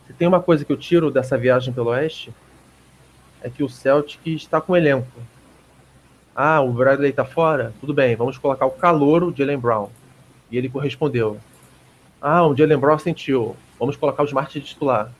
se 0.06 0.12
tem 0.12 0.28
uma 0.28 0.40
coisa 0.40 0.64
que 0.64 0.72
eu 0.72 0.76
tiro 0.76 1.10
dessa 1.10 1.36
viagem 1.36 1.72
pelo 1.72 1.90
Oeste, 1.90 2.32
é 3.42 3.48
que 3.48 3.62
o 3.62 3.68
Celtic 3.68 4.26
está 4.26 4.60
com 4.60 4.76
elenco. 4.76 5.20
Ah, 6.34 6.60
o 6.60 6.72
Bradley 6.72 7.10
está 7.10 7.24
fora? 7.24 7.72
Tudo 7.80 7.94
bem, 7.94 8.16
vamos 8.16 8.38
colocar 8.38 8.66
o 8.66 8.70
calor, 8.72 9.22
o 9.22 9.34
Jalen 9.34 9.58
Brown. 9.58 9.88
E 10.50 10.58
ele 10.58 10.68
correspondeu. 10.68 11.38
Ah, 12.20 12.46
o 12.46 12.56
Jalen 12.56 12.78
Brown 12.78 12.98
sentiu. 12.98 13.56
Vamos 13.78 13.96
colocar 13.96 14.22
o 14.22 14.26
Smart 14.26 14.58
de 14.58 14.66
titular 14.66 15.12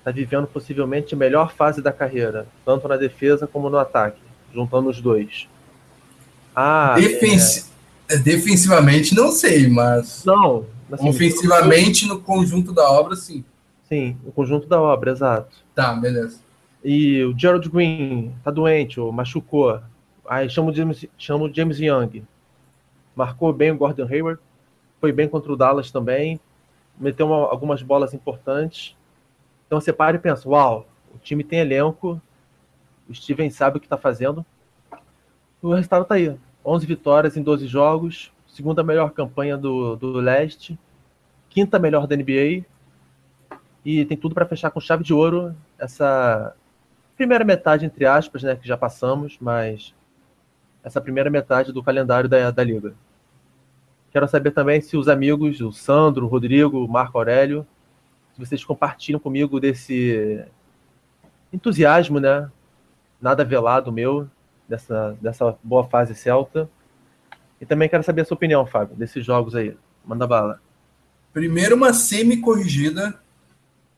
está 0.00 0.10
vivendo 0.10 0.46
possivelmente 0.46 1.14
a 1.14 1.16
melhor 1.16 1.52
fase 1.52 1.80
da 1.80 1.92
carreira, 1.92 2.46
tanto 2.64 2.88
na 2.88 2.96
defesa 2.96 3.46
como 3.46 3.70
no 3.70 3.78
ataque, 3.78 4.20
juntando 4.52 4.88
os 4.88 5.00
dois. 5.00 5.46
Ah, 6.54 6.94
Defensi 6.96 7.70
é... 8.08 8.16
Defensivamente, 8.18 9.14
não 9.14 9.30
sei, 9.30 9.68
mas. 9.68 10.24
Não. 10.24 10.66
Assim, 10.90 11.08
ofensivamente, 11.08 12.08
no 12.08 12.20
conjunto 12.20 12.72
da 12.72 12.90
obra, 12.90 13.14
sim. 13.14 13.44
Sim, 13.88 14.16
no 14.24 14.32
conjunto 14.32 14.66
da 14.66 14.80
obra, 14.80 15.12
exato. 15.12 15.56
Tá, 15.74 15.94
beleza. 15.94 16.40
E 16.82 17.22
o 17.22 17.38
Gerald 17.38 17.68
Green 17.68 18.34
tá 18.42 18.50
doente, 18.50 18.98
ou 18.98 19.12
machucou. 19.12 19.80
Aí 20.28 20.48
chama 20.48 20.70
o 20.70 20.74
James, 20.74 21.06
James 21.52 21.80
Young. 21.80 22.24
Marcou 23.14 23.52
bem 23.52 23.70
o 23.70 23.76
Gordon 23.76 24.06
Hayward. 24.06 24.40
Foi 25.00 25.12
bem 25.12 25.28
contra 25.28 25.52
o 25.52 25.56
Dallas 25.56 25.90
também. 25.90 26.40
Meteu 26.98 27.26
uma, 27.26 27.48
algumas 27.48 27.82
bolas 27.82 28.14
importantes. 28.14 28.96
Então 29.66 29.80
você 29.80 29.92
para 29.92 30.16
e 30.16 30.20
pensa, 30.20 30.48
uau, 30.48 30.86
o 31.14 31.18
time 31.18 31.44
tem 31.44 31.60
elenco, 31.60 32.20
o 33.08 33.14
Steven 33.14 33.50
sabe 33.50 33.76
o 33.76 33.80
que 33.80 33.86
está 33.86 33.96
fazendo. 33.96 34.44
O 35.62 35.72
resultado 35.72 36.02
está 36.02 36.16
aí. 36.16 36.36
11 36.64 36.86
vitórias 36.86 37.36
em 37.36 37.42
12 37.42 37.66
jogos, 37.66 38.32
segunda 38.46 38.82
melhor 38.82 39.12
campanha 39.12 39.56
do, 39.56 39.96
do 39.96 40.12
leste, 40.12 40.78
quinta 41.48 41.78
melhor 41.78 42.06
da 42.06 42.16
NBA, 42.16 42.64
e 43.84 44.04
tem 44.04 44.16
tudo 44.16 44.34
para 44.34 44.44
fechar 44.44 44.70
com 44.70 44.80
chave 44.80 45.02
de 45.02 45.14
ouro 45.14 45.54
essa 45.78 46.54
primeira 47.16 47.44
metade, 47.44 47.86
entre 47.86 48.06
aspas, 48.06 48.42
né, 48.42 48.56
que 48.56 48.66
já 48.66 48.76
passamos, 48.76 49.38
mas 49.40 49.94
essa 50.82 51.00
primeira 51.00 51.30
metade 51.30 51.72
do 51.72 51.82
calendário 51.82 52.28
da, 52.28 52.50
da 52.50 52.64
Liga. 52.64 52.94
Quero 54.10 54.26
saber 54.26 54.50
também 54.50 54.80
se 54.80 54.96
os 54.96 55.08
amigos, 55.08 55.60
o 55.60 55.72
Sandro, 55.72 56.26
o 56.26 56.28
Rodrigo, 56.28 56.84
o 56.84 56.88
Marco 56.88 57.18
Aurélio, 57.18 57.66
vocês 58.40 58.64
compartilham 58.64 59.20
comigo 59.20 59.60
desse 59.60 60.44
entusiasmo, 61.52 62.18
né? 62.18 62.50
Nada 63.20 63.44
velado 63.44 63.92
meu, 63.92 64.28
dessa, 64.68 65.16
dessa 65.20 65.56
boa 65.62 65.84
fase 65.84 66.14
celta. 66.14 66.68
E 67.60 67.66
também 67.66 67.88
quero 67.88 68.02
saber 68.02 68.22
a 68.22 68.24
sua 68.24 68.34
opinião, 68.34 68.64
Fábio, 68.64 68.96
desses 68.96 69.24
jogos 69.24 69.54
aí. 69.54 69.76
Manda 70.04 70.26
bala. 70.26 70.60
Primeiro, 71.32 71.76
uma 71.76 71.92
semi-corrigida, 71.92 73.20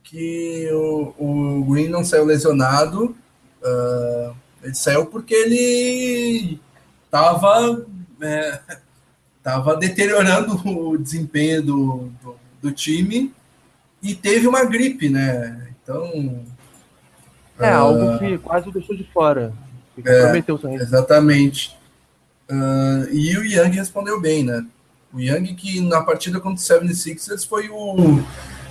que 0.02 0.68
o, 0.72 1.14
o 1.60 1.64
Green 1.64 1.88
não 1.88 2.04
saiu 2.04 2.24
lesionado. 2.24 3.16
Uh, 3.62 4.34
ele 4.62 4.74
saiu 4.74 5.06
porque 5.06 5.32
ele 5.32 6.60
estava 7.12 7.84
é, 8.22 8.60
tava 9.42 9.76
deteriorando 9.76 10.56
o 10.66 10.96
desempenho 10.96 11.62
do, 11.62 12.12
do, 12.22 12.36
do 12.62 12.72
time 12.72 13.30
e 14.02 14.14
teve 14.14 14.48
uma 14.48 14.64
gripe, 14.64 15.10
né? 15.10 15.68
Então. 15.82 16.42
É, 17.58 17.70
uh, 17.70 17.74
algo 17.74 18.18
que 18.18 18.38
quase 18.38 18.68
o 18.68 18.72
deixou 18.72 18.96
de 18.96 19.04
fora. 19.12 19.52
É, 20.04 20.22
prometeu 20.22 20.58
Exatamente. 20.72 21.76
Uh, 22.50 23.12
e 23.12 23.36
o 23.36 23.44
Young 23.44 23.70
respondeu 23.70 24.18
bem, 24.18 24.42
né? 24.42 24.64
O 25.12 25.20
Young, 25.20 25.54
que 25.54 25.80
na 25.82 26.00
partida 26.02 26.40
contra 26.40 26.62
o 26.62 26.80
76ers 26.80 27.46
foi 27.46 27.68
o 27.68 28.22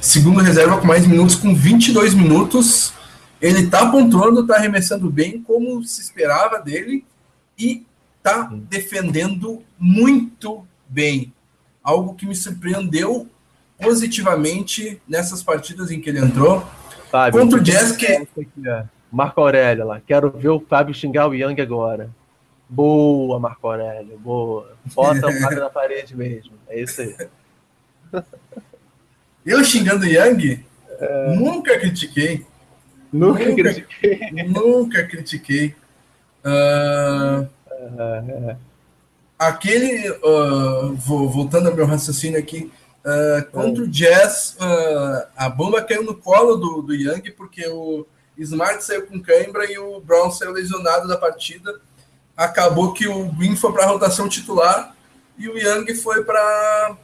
segundo 0.01 0.39
reserva 0.39 0.79
com 0.79 0.88
mais 0.88 1.05
minutos, 1.05 1.36
com 1.36 1.53
22 1.53 2.15
minutos. 2.15 2.91
Ele 3.39 3.67
tá 3.67 3.89
pontuando, 3.91 4.45
tá 4.45 4.55
arremessando 4.55 5.10
bem, 5.10 5.41
como 5.41 5.83
se 5.83 6.01
esperava 6.01 6.60
dele, 6.60 7.05
e 7.57 7.86
tá 8.21 8.49
defendendo 8.69 9.63
muito 9.79 10.65
bem. 10.87 11.33
Algo 11.83 12.13
que 12.13 12.25
me 12.25 12.35
surpreendeu 12.35 13.27
positivamente 13.79 15.01
nessas 15.07 15.41
partidas 15.41 15.89
em 15.91 15.99
que 15.99 16.09
ele 16.09 16.19
entrou. 16.19 16.65
Fábio, 17.09 17.41
contra 17.41 17.59
o 17.59 17.61
Jazz 17.61 17.95
que... 17.95 18.27
Marco 19.11 19.41
Aurélio 19.41 19.85
lá, 19.85 19.99
quero 19.99 20.31
ver 20.31 20.49
o 20.49 20.59
Fábio 20.59 20.93
xingar 20.93 21.27
o 21.27 21.33
Young 21.33 21.59
agora. 21.59 22.09
Boa, 22.69 23.37
Marco 23.39 23.67
Aurélio, 23.67 24.17
boa. 24.17 24.77
Bota 24.93 25.27
o 25.27 25.41
Fábio 25.41 25.59
na 25.59 25.69
parede 25.71 26.15
mesmo, 26.15 26.53
é 26.69 26.81
isso 26.81 27.01
aí. 27.01 27.15
Eu 29.45 29.63
xingando 29.63 30.05
o 30.05 30.07
Young? 30.07 30.63
É... 30.99 31.35
Nunca 31.35 31.77
critiquei. 31.79 32.45
Nunca, 33.11 33.43
nunca 33.43 33.55
critiquei. 33.55 34.19
Nunca 34.47 35.03
critiquei. 35.03 35.75
Uh... 36.45 37.49
É... 37.81 38.55
Aquele, 39.39 40.09
uh, 40.11 40.95
voltando 40.95 41.67
ao 41.67 41.75
meu 41.75 41.85
raciocínio 41.85 42.39
aqui, 42.39 42.71
Uh, 43.01 43.43
contra 43.51 43.83
o 43.83 43.88
Jazz, 43.88 44.55
uh, 44.59 45.27
a 45.35 45.50
bomba 45.50 45.81
caiu 45.81 46.03
no 46.03 46.13
colo 46.13 46.55
do, 46.55 46.83
do 46.83 46.93
Young, 46.93 47.31
porque 47.31 47.67
o 47.67 48.05
Smart 48.38 48.83
saiu 48.83 49.07
com 49.07 49.19
cãibra 49.19 49.71
e 49.71 49.77
o 49.79 50.00
Brown 50.00 50.31
saiu 50.31 50.51
lesionado 50.51 51.07
da 51.07 51.17
partida. 51.17 51.81
Acabou 52.38 52.93
que 52.93 53.07
o 53.07 53.25
Green 53.31 53.55
foi 53.55 53.71
para 53.73 53.85
a 53.85 53.88
rotação 53.88 54.29
titular 54.29 54.95
e 55.35 55.50
o 55.50 55.57
Young 55.57 55.95
foi 55.95 56.23
para. 56.23 56.95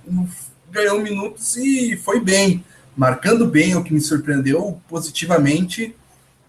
ganhou 0.70 1.02
minutos 1.02 1.58
e 1.58 1.98
foi 1.98 2.20
bem, 2.20 2.64
marcando 2.96 3.48
bem, 3.48 3.76
o 3.76 3.84
que 3.84 3.94
me 3.94 4.02
surpreendeu 4.02 4.80
positivamente 4.88 5.96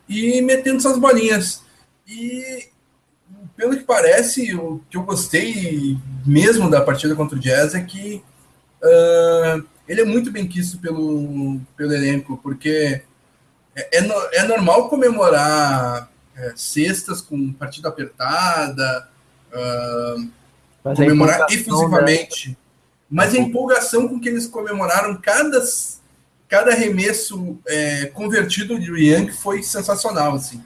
e 0.06 0.42
metendo 0.42 0.82
suas 0.82 0.98
bolinhas. 0.98 1.62
E 2.06 2.68
pelo 3.58 3.76
que 3.76 3.84
parece, 3.84 4.54
o 4.54 4.80
que 4.88 4.96
eu 4.96 5.02
gostei 5.02 5.98
mesmo 6.24 6.70
da 6.70 6.80
partida 6.80 7.14
contra 7.14 7.36
o 7.36 7.40
Jazz 7.40 7.74
é 7.74 7.82
que 7.82 8.22
Uh, 8.82 9.66
ele 9.88 10.02
é 10.02 10.04
muito 10.04 10.30
bem 10.30 10.46
quisto 10.46 10.78
pelo, 10.78 11.60
pelo 11.76 11.92
elenco, 11.92 12.38
porque 12.42 13.02
é, 13.74 13.98
é, 13.98 14.00
no, 14.00 14.14
é 14.32 14.42
normal 14.44 14.88
comemorar 14.88 16.10
é, 16.36 16.52
cestas 16.54 17.20
com 17.20 17.52
partida 17.52 17.88
apertada, 17.88 19.08
uh, 19.52 20.28
comemorar 20.94 21.46
efusivamente. 21.50 22.50
Né? 22.50 22.56
Mas 23.10 23.34
a 23.34 23.38
empolgação 23.38 24.06
com 24.06 24.20
que 24.20 24.28
eles 24.28 24.46
comemoraram 24.46 25.18
cada, 25.20 25.60
cada 26.46 26.72
arremesso 26.72 27.58
é, 27.66 28.06
convertido 28.06 28.78
de 28.78 28.92
Young 28.92 29.32
foi 29.32 29.62
sensacional, 29.62 30.34
assim. 30.34 30.62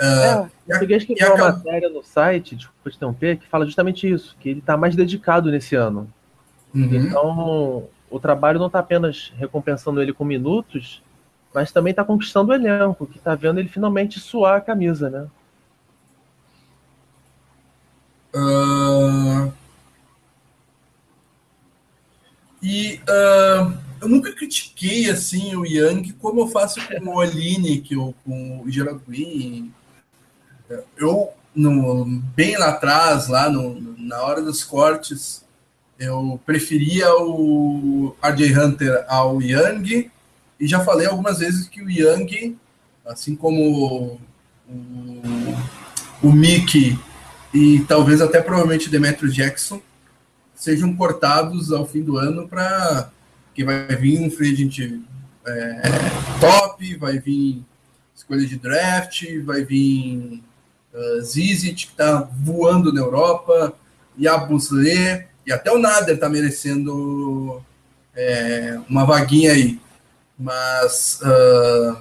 Uh, 0.00 0.48
é, 0.68 0.84
eu 0.84 0.96
escrever 0.96 1.32
uma 1.32 1.52
matéria 1.52 1.88
no 1.88 2.04
site, 2.04 2.54
desculpa 2.54 2.90
te 2.90 2.96
interromper, 2.96 3.36
que 3.38 3.48
fala 3.48 3.64
justamente 3.64 4.08
isso, 4.08 4.36
que 4.38 4.48
ele 4.48 4.60
está 4.60 4.76
mais 4.76 4.94
dedicado 4.94 5.50
nesse 5.50 5.74
ano. 5.74 6.08
Uhum. 6.74 6.94
Então, 6.94 7.88
o 8.08 8.20
trabalho 8.20 8.58
não 8.58 8.68
está 8.68 8.78
apenas 8.78 9.32
recompensando 9.36 10.00
ele 10.00 10.12
com 10.12 10.24
minutos, 10.24 11.02
mas 11.52 11.72
também 11.72 11.90
está 11.90 12.04
conquistando 12.04 12.52
o 12.52 12.54
elenco, 12.54 13.06
que 13.06 13.18
está 13.18 13.34
vendo 13.34 13.58
ele 13.58 13.68
finalmente 13.68 14.20
suar 14.20 14.58
a 14.58 14.60
camisa, 14.60 15.10
né? 15.10 15.26
Uh... 18.34 19.52
E 22.62 23.00
uh, 23.08 23.78
eu 24.00 24.08
nunca 24.08 24.32
critiquei 24.32 25.08
assim 25.10 25.54
o 25.54 25.64
Young 25.64 26.12
como 26.14 26.40
eu 26.40 26.48
faço 26.48 26.80
com 26.86 27.14
o 27.14 27.20
Aline, 27.20 27.80
que 27.80 27.94
eu, 27.94 28.14
com 28.24 28.62
o 28.62 28.70
Gerald 28.70 29.00
Green. 29.06 29.72
Eu, 30.96 31.30
no, 31.54 32.04
bem 32.34 32.56
lá 32.56 32.70
atrás, 32.70 33.28
lá 33.28 33.50
no, 33.50 33.80
na 33.98 34.20
hora 34.22 34.42
dos 34.42 34.62
cortes, 34.62 35.44
eu 35.98 36.40
preferia 36.46 37.12
o 37.14 38.14
RJ 38.22 38.58
Hunter 38.58 39.04
ao 39.08 39.42
Young, 39.42 40.10
e 40.60 40.66
já 40.66 40.80
falei 40.80 41.06
algumas 41.06 41.38
vezes 41.38 41.68
que 41.68 41.82
o 41.82 41.90
Young, 41.90 42.56
assim 43.06 43.34
como 43.34 44.18
o, 44.68 45.56
o 46.22 46.32
Mickey 46.32 46.98
e 47.52 47.80
talvez 47.88 48.20
até 48.20 48.40
provavelmente 48.40 48.90
Demetrio 48.90 49.30
Jackson, 49.30 49.80
sejam 50.54 50.94
cortados 50.94 51.72
ao 51.72 51.86
fim 51.86 52.02
do 52.02 52.18
ano 52.18 52.48
para 52.48 53.10
que 53.54 53.64
vai 53.64 53.86
vir 53.96 54.20
um 54.20 54.30
free 54.30 54.52
agent 54.52 55.00
é, 55.46 55.82
top, 56.40 56.96
vai 56.96 57.18
vir 57.18 57.64
escolha 58.14 58.46
de 58.46 58.56
draft, 58.56 59.24
vai 59.44 59.64
vir 59.64 60.42
uh, 60.98 61.20
Zizit, 61.22 61.86
que 61.86 61.92
está 61.92 62.28
voando 62.32 62.92
na 62.92 63.00
Europa, 63.00 63.72
e 64.16 64.26
a 64.26 64.48
e 65.46 65.52
até 65.52 65.72
o 65.72 65.78
Nader 65.78 66.16
está 66.16 66.28
merecendo 66.28 67.62
é, 68.14 68.78
uma 68.88 69.06
vaguinha 69.06 69.52
aí. 69.52 69.80
Mas 70.38 71.20
uh, 71.22 71.96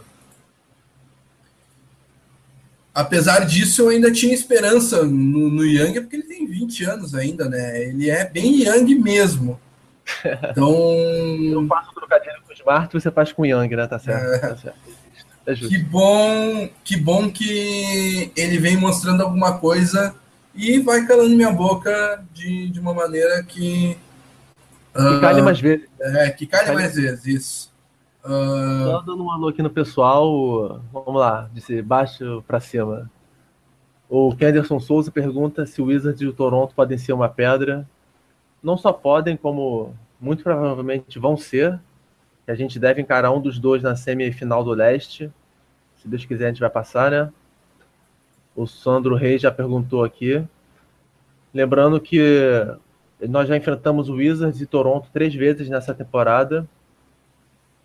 apesar 2.93 3.45
disso, 3.45 3.83
eu 3.83 3.89
ainda 3.89 4.11
tinha 4.11 4.33
esperança 4.33 5.03
no, 5.03 5.49
no 5.49 5.63
Young, 5.63 5.93
porque 6.01 6.15
ele 6.15 6.23
tem 6.23 6.45
20 6.45 6.83
anos 6.85 7.15
ainda, 7.15 7.47
né? 7.47 7.83
Ele 7.83 8.09
é 8.09 8.25
bem 8.25 8.63
Young 8.63 8.95
mesmo. 8.95 9.59
Então. 10.51 10.71
Eu 10.71 11.67
faço 11.67 11.93
trocadilho 11.93 12.41
com 12.45 12.51
o 12.51 12.55
Smart, 12.55 12.93
você 12.93 13.11
faz 13.11 13.31
com 13.31 13.41
o 13.41 13.45
Young, 13.45 13.75
né? 13.75 13.87
Tá 13.87 13.99
certo. 13.99 14.25
É... 14.25 14.39
Tá 14.39 14.57
certo. 14.57 14.77
É 15.47 15.55
que 15.55 15.77
bom, 15.77 16.69
que 16.83 16.97
bom 16.97 17.31
que 17.31 18.33
ele 18.35 18.57
vem 18.57 18.75
mostrando 18.75 19.23
alguma 19.23 19.57
coisa 19.57 20.13
e 20.53 20.77
vai 20.79 21.05
calando 21.07 21.37
minha 21.37 21.53
boca 21.53 22.21
de, 22.33 22.69
de 22.69 22.79
uma 22.81 22.93
maneira 22.93 23.41
que. 23.43 23.97
Que 24.93 25.01
uh, 25.01 25.21
cale 25.21 25.41
mais 25.41 25.61
vezes. 25.61 25.87
É, 26.01 26.31
que 26.31 26.45
cale, 26.45 26.65
cale 26.65 26.77
mais 26.79 26.95
vezes, 26.95 27.25
isso. 27.25 27.73
Uh... 28.25 28.91
Só 28.91 29.01
dando 29.01 29.23
um 29.23 29.31
alô 29.31 29.47
aqui 29.47 29.63
no 29.63 29.69
pessoal, 29.69 30.81
vamos 30.91 31.15
lá, 31.15 31.49
de 31.53 31.81
baixo 31.81 32.43
para 32.45 32.59
cima. 32.59 33.09
O 34.09 34.35
Kenderson 34.35 34.81
Souza 34.81 35.11
pergunta 35.11 35.65
se 35.65 35.81
o 35.81 35.85
Wizards 35.85 36.19
e 36.19 36.27
o 36.27 36.33
Toronto 36.33 36.75
podem 36.75 36.97
ser 36.97 37.13
uma 37.13 37.29
pedra. 37.29 37.87
Não 38.61 38.77
só 38.77 38.91
podem, 38.91 39.37
como 39.37 39.95
muito 40.19 40.43
provavelmente 40.43 41.17
vão 41.19 41.37
ser. 41.37 41.79
A 42.47 42.55
gente 42.55 42.79
deve 42.79 43.01
encarar 43.01 43.31
um 43.31 43.41
dos 43.41 43.59
dois 43.59 43.83
na 43.83 43.95
semifinal 43.95 44.63
do 44.63 44.71
leste. 44.71 45.31
Se 46.01 46.07
Deus 46.07 46.25
quiser, 46.25 46.45
a 46.45 46.49
gente 46.49 46.59
vai 46.59 46.69
passar, 46.69 47.11
né? 47.11 47.31
O 48.55 48.65
Sandro 48.65 49.15
Reis 49.15 49.41
já 49.41 49.51
perguntou 49.51 50.03
aqui. 50.03 50.43
Lembrando 51.53 51.99
que 51.99 52.19
nós 53.27 53.47
já 53.47 53.57
enfrentamos 53.57 54.09
o 54.09 54.15
Wizards 54.15 54.61
e 54.61 54.65
Toronto 54.65 55.09
três 55.11 55.33
vezes 55.33 55.69
nessa 55.69 55.93
temporada 55.93 56.67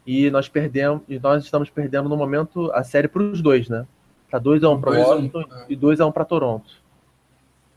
e 0.06 0.30
nós 0.30 0.48
perdemos, 0.48 1.02
e 1.08 1.18
nós 1.18 1.44
estamos 1.44 1.70
perdendo 1.70 2.08
no 2.08 2.16
momento 2.16 2.70
a 2.72 2.82
série 2.82 3.08
para 3.08 3.22
os 3.22 3.40
dois, 3.40 3.68
né? 3.68 3.86
Tá 4.30 4.38
2 4.38 4.64
a 4.64 4.70
1 4.70 4.72
um 4.72 4.80
para 4.80 4.90
Washington 4.98 5.38
um, 5.40 5.54
é. 5.54 5.66
e 5.68 5.76
2 5.76 6.00
a 6.00 6.06
1 6.06 6.08
um 6.08 6.12
para 6.12 6.24
Toronto. 6.24 6.72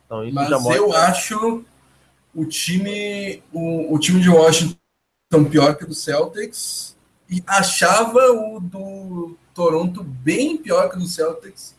Então 0.05 0.23
isso 0.23 0.35
Mas 0.35 0.49
já 0.49 0.57
mostra... 0.57 0.77
eu 0.77 0.93
acho 0.93 1.65
o 2.33 2.45
time 2.45 3.43
o, 3.51 3.93
o 3.93 3.99
time 3.99 4.21
de 4.21 4.29
Washington 4.29 4.77
pior 5.49 5.75
que 5.75 5.83
o 5.83 5.87
do 5.87 5.93
Celtics 5.93 6.95
e 7.29 7.43
achava 7.45 8.19
o 8.31 8.59
do 8.59 9.37
Toronto 9.55 10.03
bem 10.03 10.57
pior 10.57 10.89
que 10.89 10.97
o 10.97 10.99
do 10.99 11.07
Celtics 11.07 11.73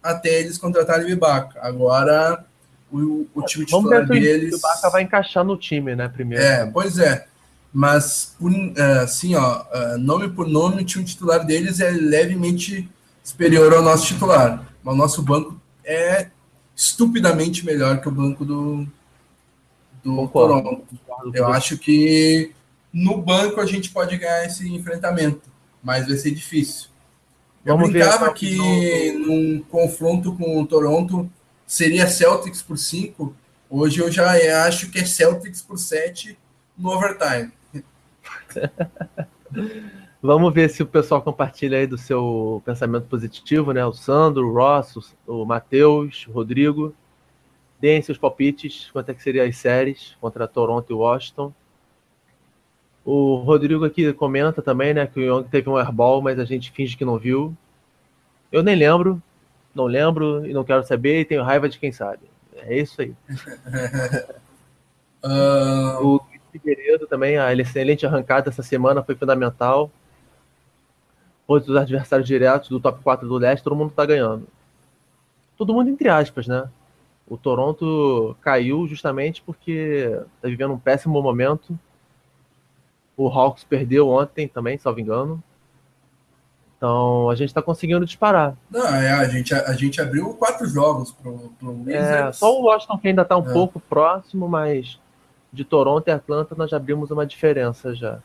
até 0.00 0.40
eles 0.40 0.58
contratarem 0.58 1.06
o 1.06 1.10
Ibaka. 1.10 1.58
Agora 1.60 2.44
o, 2.92 3.26
o 3.34 3.42
time 3.42 3.64
titular 3.64 4.06
deles... 4.06 4.54
O 4.54 4.58
Ibaka 4.58 4.90
vai 4.90 5.02
encaixar 5.02 5.42
no 5.42 5.56
time, 5.56 5.96
né, 5.96 6.08
primeiro. 6.08 6.44
É, 6.44 6.64
pois 6.66 6.98
é 6.98 7.26
mas 7.72 8.36
é, 8.76 8.82
assim, 8.98 9.34
ó, 9.34 9.64
é, 9.72 9.96
nome 9.96 10.28
por 10.28 10.46
nome, 10.46 10.82
o 10.82 10.84
time 10.84 11.04
titular 11.04 11.44
deles 11.44 11.80
é 11.80 11.90
levemente 11.90 12.88
superior 13.24 13.72
ao 13.72 13.82
nosso 13.82 14.06
titular. 14.06 14.68
Mas 14.82 14.94
o 14.94 14.98
nosso 14.98 15.22
banco 15.22 15.58
é 15.82 16.28
estupidamente 16.76 17.64
melhor 17.64 18.00
que 18.00 18.08
o 18.08 18.12
banco 18.12 18.44
do, 18.44 18.86
do 20.04 20.28
Toronto. 20.28 20.86
Eu 21.32 21.46
acho 21.46 21.78
que 21.78 22.52
no 22.92 23.16
banco 23.16 23.58
a 23.58 23.64
gente 23.64 23.88
pode 23.88 24.18
ganhar 24.18 24.44
esse 24.44 24.68
enfrentamento, 24.70 25.48
mas 25.82 26.06
vai 26.06 26.16
ser 26.18 26.32
difícil. 26.32 26.90
Eu 27.64 27.76
Vamos 27.76 27.90
brincava 27.90 28.32
que 28.32 29.12
num 29.12 29.62
confronto 29.62 30.36
com 30.36 30.60
o 30.60 30.66
Toronto 30.66 31.30
seria 31.66 32.08
Celtics 32.08 32.60
por 32.60 32.76
5. 32.76 33.34
Hoje 33.70 34.00
eu 34.00 34.10
já 34.10 34.32
acho 34.66 34.90
que 34.90 34.98
é 34.98 35.04
Celtics 35.04 35.62
por 35.62 35.78
7 35.78 36.36
no 36.76 36.90
overtime. 36.90 37.52
Vamos 40.20 40.54
ver 40.54 40.70
se 40.70 40.82
o 40.82 40.86
pessoal 40.86 41.22
compartilha 41.22 41.78
aí 41.78 41.86
do 41.86 41.98
seu 41.98 42.62
pensamento 42.64 43.06
positivo, 43.06 43.72
né? 43.72 43.84
O 43.84 43.92
Sandro, 43.92 44.48
o 44.48 44.54
Ross, 44.54 45.14
o 45.26 45.44
Matheus, 45.44 46.26
o 46.28 46.32
Rodrigo. 46.32 46.94
Deem 47.80 48.02
seus 48.02 48.18
palpites, 48.18 48.88
quanto 48.92 49.10
é 49.10 49.14
que 49.14 49.22
seriam 49.22 49.46
as 49.46 49.56
séries 49.56 50.16
contra 50.20 50.46
Toronto 50.46 50.92
e 50.92 50.94
Washington. 50.94 51.52
O 53.04 53.36
Rodrigo 53.36 53.84
aqui 53.84 54.12
comenta 54.12 54.62
também, 54.62 54.94
né, 54.94 55.06
que 55.06 55.18
o 55.18 55.22
Young 55.22 55.44
teve 55.44 55.68
um 55.68 55.76
airball, 55.76 56.22
mas 56.22 56.38
a 56.38 56.44
gente 56.44 56.70
finge 56.70 56.96
que 56.96 57.04
não 57.04 57.18
viu. 57.18 57.56
Eu 58.50 58.62
nem 58.62 58.76
lembro, 58.76 59.20
não 59.74 59.86
lembro 59.86 60.46
e 60.46 60.52
não 60.52 60.62
quero 60.62 60.86
saber 60.86 61.20
e 61.20 61.24
tenho 61.24 61.42
raiva 61.42 61.68
de 61.68 61.78
quem 61.78 61.90
sabe. 61.90 62.30
É 62.56 62.78
isso 62.78 63.00
aí. 63.00 63.14
uh... 65.24 66.02
O 66.04 66.20
Figueiredo 66.52 67.06
também, 67.06 67.38
a 67.38 67.52
excelente 67.54 68.04
arrancada 68.04 68.50
essa 68.50 68.62
semana 68.62 69.02
foi 69.02 69.14
fundamental. 69.14 69.90
Todos 71.46 71.68
os 71.68 71.76
adversários 71.76 72.28
diretos 72.28 72.68
do 72.68 72.78
top 72.78 73.02
4 73.02 73.26
do 73.26 73.38
leste, 73.38 73.64
todo 73.64 73.74
mundo 73.74 73.90
está 73.90 74.04
ganhando. 74.04 74.46
Todo 75.56 75.72
mundo 75.72 75.88
entre 75.88 76.08
aspas, 76.08 76.46
né? 76.46 76.68
O 77.26 77.38
Toronto 77.38 78.36
caiu 78.42 78.86
justamente 78.86 79.42
porque 79.42 80.10
está 80.36 80.48
vivendo 80.48 80.74
um 80.74 80.78
péssimo 80.78 81.22
momento. 81.22 81.78
O 83.22 83.28
Hawks 83.28 83.64
perdeu 83.64 84.08
ontem 84.08 84.48
também, 84.48 84.76
salvo 84.78 85.00
engano. 85.00 85.42
Então 86.76 87.30
a 87.30 87.34
gente 87.36 87.48
está 87.48 87.62
conseguindo 87.62 88.04
disparar. 88.04 88.56
Não, 88.68 88.84
é, 88.84 89.12
a, 89.12 89.28
gente, 89.28 89.54
a, 89.54 89.68
a 89.68 89.72
gente 89.74 90.00
abriu 90.00 90.34
quatro 90.34 90.66
jogos 90.66 91.12
para 91.12 91.30
o 91.30 91.84
É, 91.88 92.32
só 92.32 92.58
o 92.58 92.64
Washington 92.64 92.98
que 92.98 93.08
ainda 93.08 93.22
está 93.22 93.36
um 93.36 93.48
é. 93.48 93.52
pouco 93.52 93.78
próximo, 93.78 94.48
mas 94.48 94.98
de 95.52 95.64
Toronto 95.64 96.08
e 96.08 96.10
Atlanta 96.10 96.56
nós 96.56 96.72
abrimos 96.72 97.12
uma 97.12 97.24
diferença 97.24 97.94
já. 97.94 98.18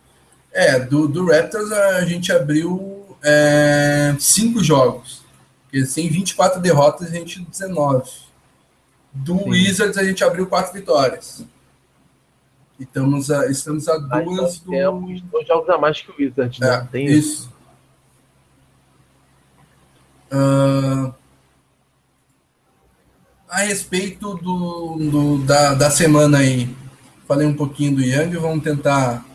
É, 0.52 0.80
do, 0.80 1.08
do 1.08 1.28
Raptors 1.28 1.72
a 1.72 2.04
gente 2.06 2.32
abriu 2.32 3.16
é, 3.24 4.16
cinco 4.18 4.64
jogos. 4.64 5.22
Porque 5.64 5.86
sem 5.86 6.10
24 6.10 6.60
derrotas, 6.60 7.10
a 7.10 7.12
gente 7.12 7.42
19. 7.42 8.10
Do 9.14 9.38
Sim. 9.38 9.50
Wizards 9.50 9.98
a 9.98 10.04
gente 10.04 10.24
abriu 10.24 10.48
quatro 10.48 10.74
vitórias. 10.74 11.46
E 12.80 12.84
estamos 12.84 13.32
a, 13.32 13.50
estamos 13.50 13.88
a 13.88 13.98
duas 13.98 14.60
do. 14.60 14.72
Temos 14.72 15.22
dois 15.22 15.48
jogos 15.48 15.70
a 15.70 15.78
mais 15.78 16.02
que 16.02 16.12
o 16.12 16.16
Wizards, 16.18 16.60
né? 16.60 16.76
É, 16.76 16.82
Tem 16.92 17.06
isso. 17.06 17.18
isso. 17.18 17.58
Uh, 20.32 21.13
a 23.50 23.60
respeito 23.60 24.36
do, 24.36 24.98
do, 24.98 25.38
da, 25.46 25.74
da 25.74 25.90
semana 25.90 26.40
aí, 26.40 26.76
falei 27.28 27.48
um 27.48 27.56
pouquinho 27.56 27.96
do 27.96 28.02
Young, 28.02 28.36
vamos 28.38 28.63
tentar 28.63 29.26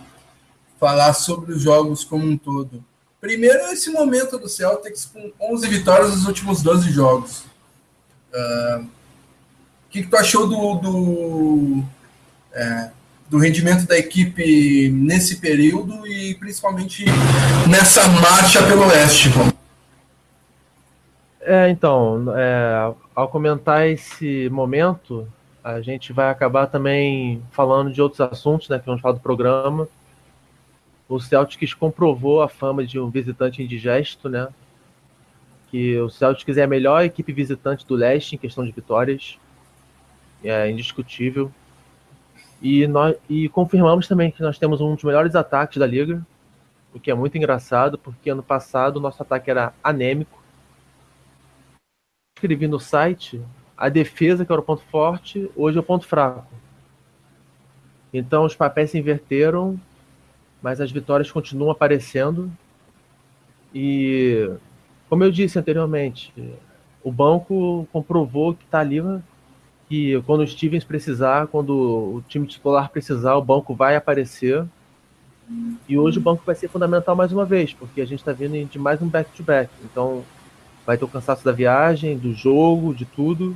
falar 0.78 1.14
sobre 1.14 1.52
os 1.52 1.62
jogos 1.62 2.04
como 2.04 2.26
um 2.26 2.36
todo. 2.36 2.84
Primeiro, 3.20 3.66
esse 3.66 3.90
momento 3.90 4.38
do 4.38 4.48
Celtics 4.48 5.06
com 5.06 5.32
11 5.40 5.68
vitórias 5.68 6.10
nos 6.10 6.26
últimos 6.26 6.62
12 6.62 6.90
jogos. 6.90 7.44
Uh, 8.34 8.82
o 8.82 9.88
que, 9.88 10.02
que, 10.02 10.08
tu 10.08 10.16
achou 10.16 10.48
do, 10.48 10.74
do, 10.80 11.84
é, 12.52 12.90
do 13.32 13.38
rendimento 13.38 13.84
da 13.86 13.98
equipe 13.98 14.88
nesse 14.90 15.40
período 15.40 16.06
e 16.06 16.36
principalmente 16.36 17.04
nessa 17.68 18.06
marcha 18.06 18.62
pelo 18.64 18.86
leste? 18.86 19.30
É, 21.40 21.68
então, 21.68 22.26
é, 22.36 22.94
ao 23.12 23.28
comentar 23.28 23.88
esse 23.88 24.48
momento, 24.50 25.26
a 25.64 25.80
gente 25.80 26.12
vai 26.12 26.30
acabar 26.30 26.68
também 26.68 27.42
falando 27.50 27.92
de 27.92 28.00
outros 28.00 28.20
assuntos, 28.20 28.68
né, 28.68 28.78
que 28.78 28.86
vamos 28.86 29.00
falar 29.00 29.14
do 29.14 29.20
programa 29.20 29.88
o 31.12 31.20
Celtics 31.20 31.74
comprovou 31.74 32.40
a 32.40 32.48
fama 32.48 32.86
de 32.86 32.98
um 32.98 33.10
visitante 33.10 33.62
indigesto, 33.62 34.30
né? 34.30 34.48
Que 35.70 35.98
o 35.98 36.08
Celtics 36.08 36.56
é 36.56 36.62
a 36.62 36.66
melhor 36.66 37.04
equipe 37.04 37.32
visitante 37.32 37.86
do 37.86 37.94
leste 37.94 38.34
em 38.34 38.38
questão 38.38 38.64
de 38.64 38.72
vitórias. 38.72 39.38
É 40.42 40.70
indiscutível. 40.70 41.52
E, 42.62 42.86
nós, 42.86 43.16
e 43.28 43.48
confirmamos 43.48 44.06
também 44.06 44.30
que 44.30 44.40
nós 44.40 44.58
temos 44.58 44.80
um 44.80 44.94
dos 44.94 45.04
melhores 45.04 45.34
ataques 45.34 45.78
da 45.78 45.86
liga, 45.86 46.24
o 46.94 47.00
que 47.00 47.10
é 47.10 47.14
muito 47.14 47.36
engraçado, 47.36 47.98
porque 47.98 48.30
ano 48.30 48.42
passado 48.42 48.96
o 48.96 49.00
nosso 49.00 49.20
ataque 49.22 49.50
era 49.50 49.74
anêmico. 49.82 50.40
Escrevi 52.36 52.68
no 52.68 52.78
site 52.78 53.42
a 53.76 53.88
defesa, 53.88 54.44
que 54.44 54.52
era 54.52 54.60
o 54.60 54.64
ponto 54.64 54.82
forte, 54.84 55.50
hoje 55.56 55.76
é 55.76 55.80
o 55.80 55.84
ponto 55.84 56.06
fraco. 56.06 56.46
Então 58.14 58.44
os 58.44 58.54
papéis 58.54 58.90
se 58.90 58.98
inverteram 58.98 59.80
mas 60.62 60.80
as 60.80 60.92
vitórias 60.92 61.30
continuam 61.30 61.72
aparecendo. 61.72 62.50
E, 63.74 64.48
como 65.08 65.24
eu 65.24 65.30
disse 65.30 65.58
anteriormente, 65.58 66.32
o 67.02 67.10
banco 67.10 67.86
comprovou 67.92 68.54
que 68.54 68.64
está 68.64 68.78
ali, 68.78 69.00
que 69.92 70.22
quando 70.22 70.40
o 70.40 70.46
Stevens 70.46 70.84
precisar, 70.84 71.48
quando 71.48 71.70
o 71.74 72.24
time 72.26 72.46
titular 72.46 72.88
precisar, 72.88 73.34
o 73.34 73.44
banco 73.44 73.74
vai 73.74 73.94
aparecer. 73.94 74.64
E 75.86 75.98
hoje 75.98 76.16
o 76.16 76.22
banco 76.22 76.42
vai 76.46 76.54
ser 76.54 76.68
fundamental 76.68 77.14
mais 77.14 77.30
uma 77.30 77.44
vez, 77.44 77.74
porque 77.74 78.00
a 78.00 78.06
gente 78.06 78.20
está 78.20 78.32
vindo 78.32 78.66
de 78.66 78.78
mais 78.78 79.02
um 79.02 79.06
back-to-back. 79.06 79.68
-back. 79.70 79.84
Então, 79.84 80.24
vai 80.86 80.96
ter 80.96 81.04
o 81.04 81.08
cansaço 81.08 81.44
da 81.44 81.52
viagem, 81.52 82.16
do 82.16 82.32
jogo, 82.32 82.94
de 82.94 83.04
tudo. 83.04 83.54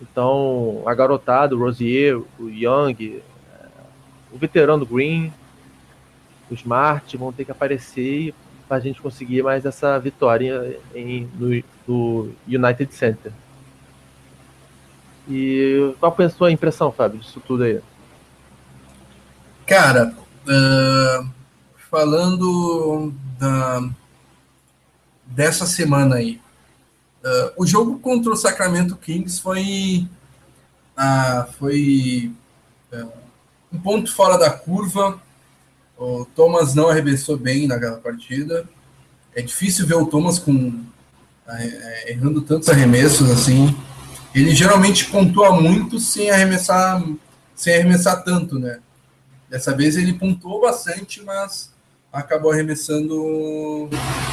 Então, 0.00 0.84
a 0.86 0.94
garotada, 0.94 1.56
o 1.56 1.58
Rosier, 1.58 2.22
o 2.38 2.48
Young, 2.48 3.20
o 4.30 4.38
veterano 4.38 4.86
Green, 4.86 5.32
o 6.48 6.54
Smart 6.54 7.16
vão 7.16 7.32
ter 7.32 7.44
que 7.44 7.50
aparecer 7.50 8.32
para 8.68 8.76
a 8.76 8.80
gente 8.80 9.02
conseguir 9.02 9.42
mais 9.42 9.64
essa 9.64 9.98
vitória 9.98 10.78
em, 10.94 11.28
no, 11.34 11.64
no, 11.88 12.32
United 12.46 12.94
Center. 12.94 13.32
E 15.28 15.94
qual 15.98 16.14
foi 16.14 16.26
a 16.26 16.30
sua 16.30 16.52
impressão, 16.52 16.92
Fábio, 16.92 17.20
disso 17.20 17.42
tudo 17.46 17.64
aí? 17.64 17.80
Cara, 19.66 20.14
uh, 20.46 21.28
falando 21.90 23.12
da, 23.38 23.88
dessa 25.26 25.66
semana 25.66 26.16
aí, 26.16 26.40
uh, 27.24 27.52
o 27.56 27.66
jogo 27.66 27.98
contra 27.98 28.32
o 28.32 28.36
Sacramento 28.36 28.96
Kings 28.96 29.40
foi, 29.40 30.06
uh, 30.96 31.52
foi 31.58 32.32
um 33.72 33.78
ponto 33.78 34.14
fora 34.14 34.38
da 34.38 34.50
curva 34.50 35.20
o 35.98 36.26
Thomas 36.34 36.74
não 36.74 36.88
arremessou 36.88 37.36
bem 37.38 37.66
naquela 37.66 37.96
partida. 37.96 38.68
É 39.34 39.40
difícil 39.40 39.86
ver 39.86 39.94
o 39.94 40.06
Thomas 40.06 40.38
com 40.38 40.84
é, 41.48 41.64
é, 41.64 42.12
errando 42.12 42.42
tantos 42.42 42.68
arremessos 42.68 43.30
assim. 43.30 43.74
Ele 44.36 44.54
geralmente 44.54 45.06
pontua 45.06 45.58
muito 45.58 45.98
sem 45.98 46.30
arremessar, 46.30 47.02
sem 47.54 47.74
arremessar 47.74 48.22
tanto, 48.22 48.58
né? 48.58 48.80
Dessa 49.48 49.74
vez 49.74 49.96
ele 49.96 50.12
pontuou 50.12 50.60
bastante, 50.60 51.22
mas 51.22 51.72
acabou 52.12 52.52
arremessando 52.52 53.88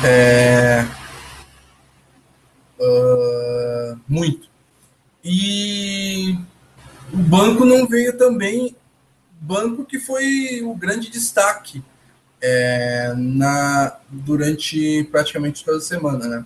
é, 0.06 0.86
uh, 2.78 3.98
muito. 4.06 4.50
E 5.24 6.38
o 7.14 7.18
banco 7.18 7.64
não 7.64 7.88
veio 7.88 8.18
também 8.18 8.76
banco 9.40 9.86
que 9.86 10.02
foi 10.02 10.62
o 10.66 10.76
grande 10.76 11.10
destaque 11.10 11.82
é, 12.42 13.14
na, 13.16 13.98
durante 14.10 15.06
praticamente 15.06 15.64
toda 15.64 15.78
a 15.78 15.82
semana, 15.82 16.28
né? 16.28 16.46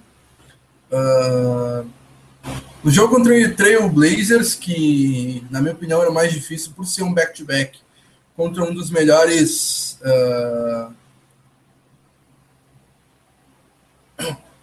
Uh, 0.91 1.97
o 2.83 2.89
jogo 2.89 3.15
contra 3.15 3.33
o 3.33 3.55
Trail 3.55 3.89
Blazers, 3.89 4.55
que 4.55 5.45
na 5.49 5.61
minha 5.61 5.73
opinião 5.73 6.01
era 6.01 6.11
mais 6.11 6.31
difícil 6.31 6.71
por 6.75 6.85
ser 6.85 7.03
um 7.03 7.13
back-to-back, 7.13 7.79
-back, 7.79 7.81
contra 8.35 8.63
um 8.63 8.73
dos 8.73 8.89
melhores. 8.89 9.99
Uh, 10.01 10.93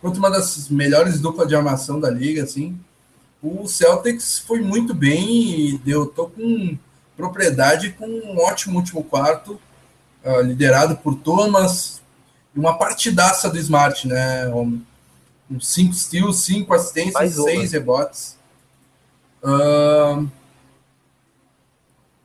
contra 0.00 0.18
uma 0.18 0.30
das 0.30 0.68
melhores 0.68 1.20
duplas 1.20 1.48
de 1.48 1.56
armação 1.56 1.98
da 1.98 2.10
liga, 2.10 2.44
assim. 2.44 2.78
O 3.42 3.66
Celtics 3.66 4.38
foi 4.38 4.60
muito 4.60 4.94
bem 4.94 5.72
e 5.74 5.78
deu. 5.78 6.06
Tô 6.06 6.28
com 6.28 6.78
propriedade 7.16 7.90
com 7.90 8.06
um 8.06 8.38
ótimo 8.38 8.78
último 8.78 9.04
quarto, 9.04 9.60
uh, 10.24 10.40
liderado 10.40 10.96
por 10.96 11.14
Thomas, 11.16 12.00
e 12.54 12.58
uma 12.58 12.78
partidaça 12.78 13.50
do 13.50 13.58
Smart, 13.58 14.06
né? 14.08 14.48
Um, 14.48 14.80
um 15.50 15.60
cinco 15.60 15.94
steals, 15.94 16.40
cinco 16.40 16.74
assistências, 16.74 17.14
Mais 17.14 17.34
seis 17.34 17.70
uma. 17.70 17.78
rebotes. 17.78 18.38
Uh, 19.42 20.28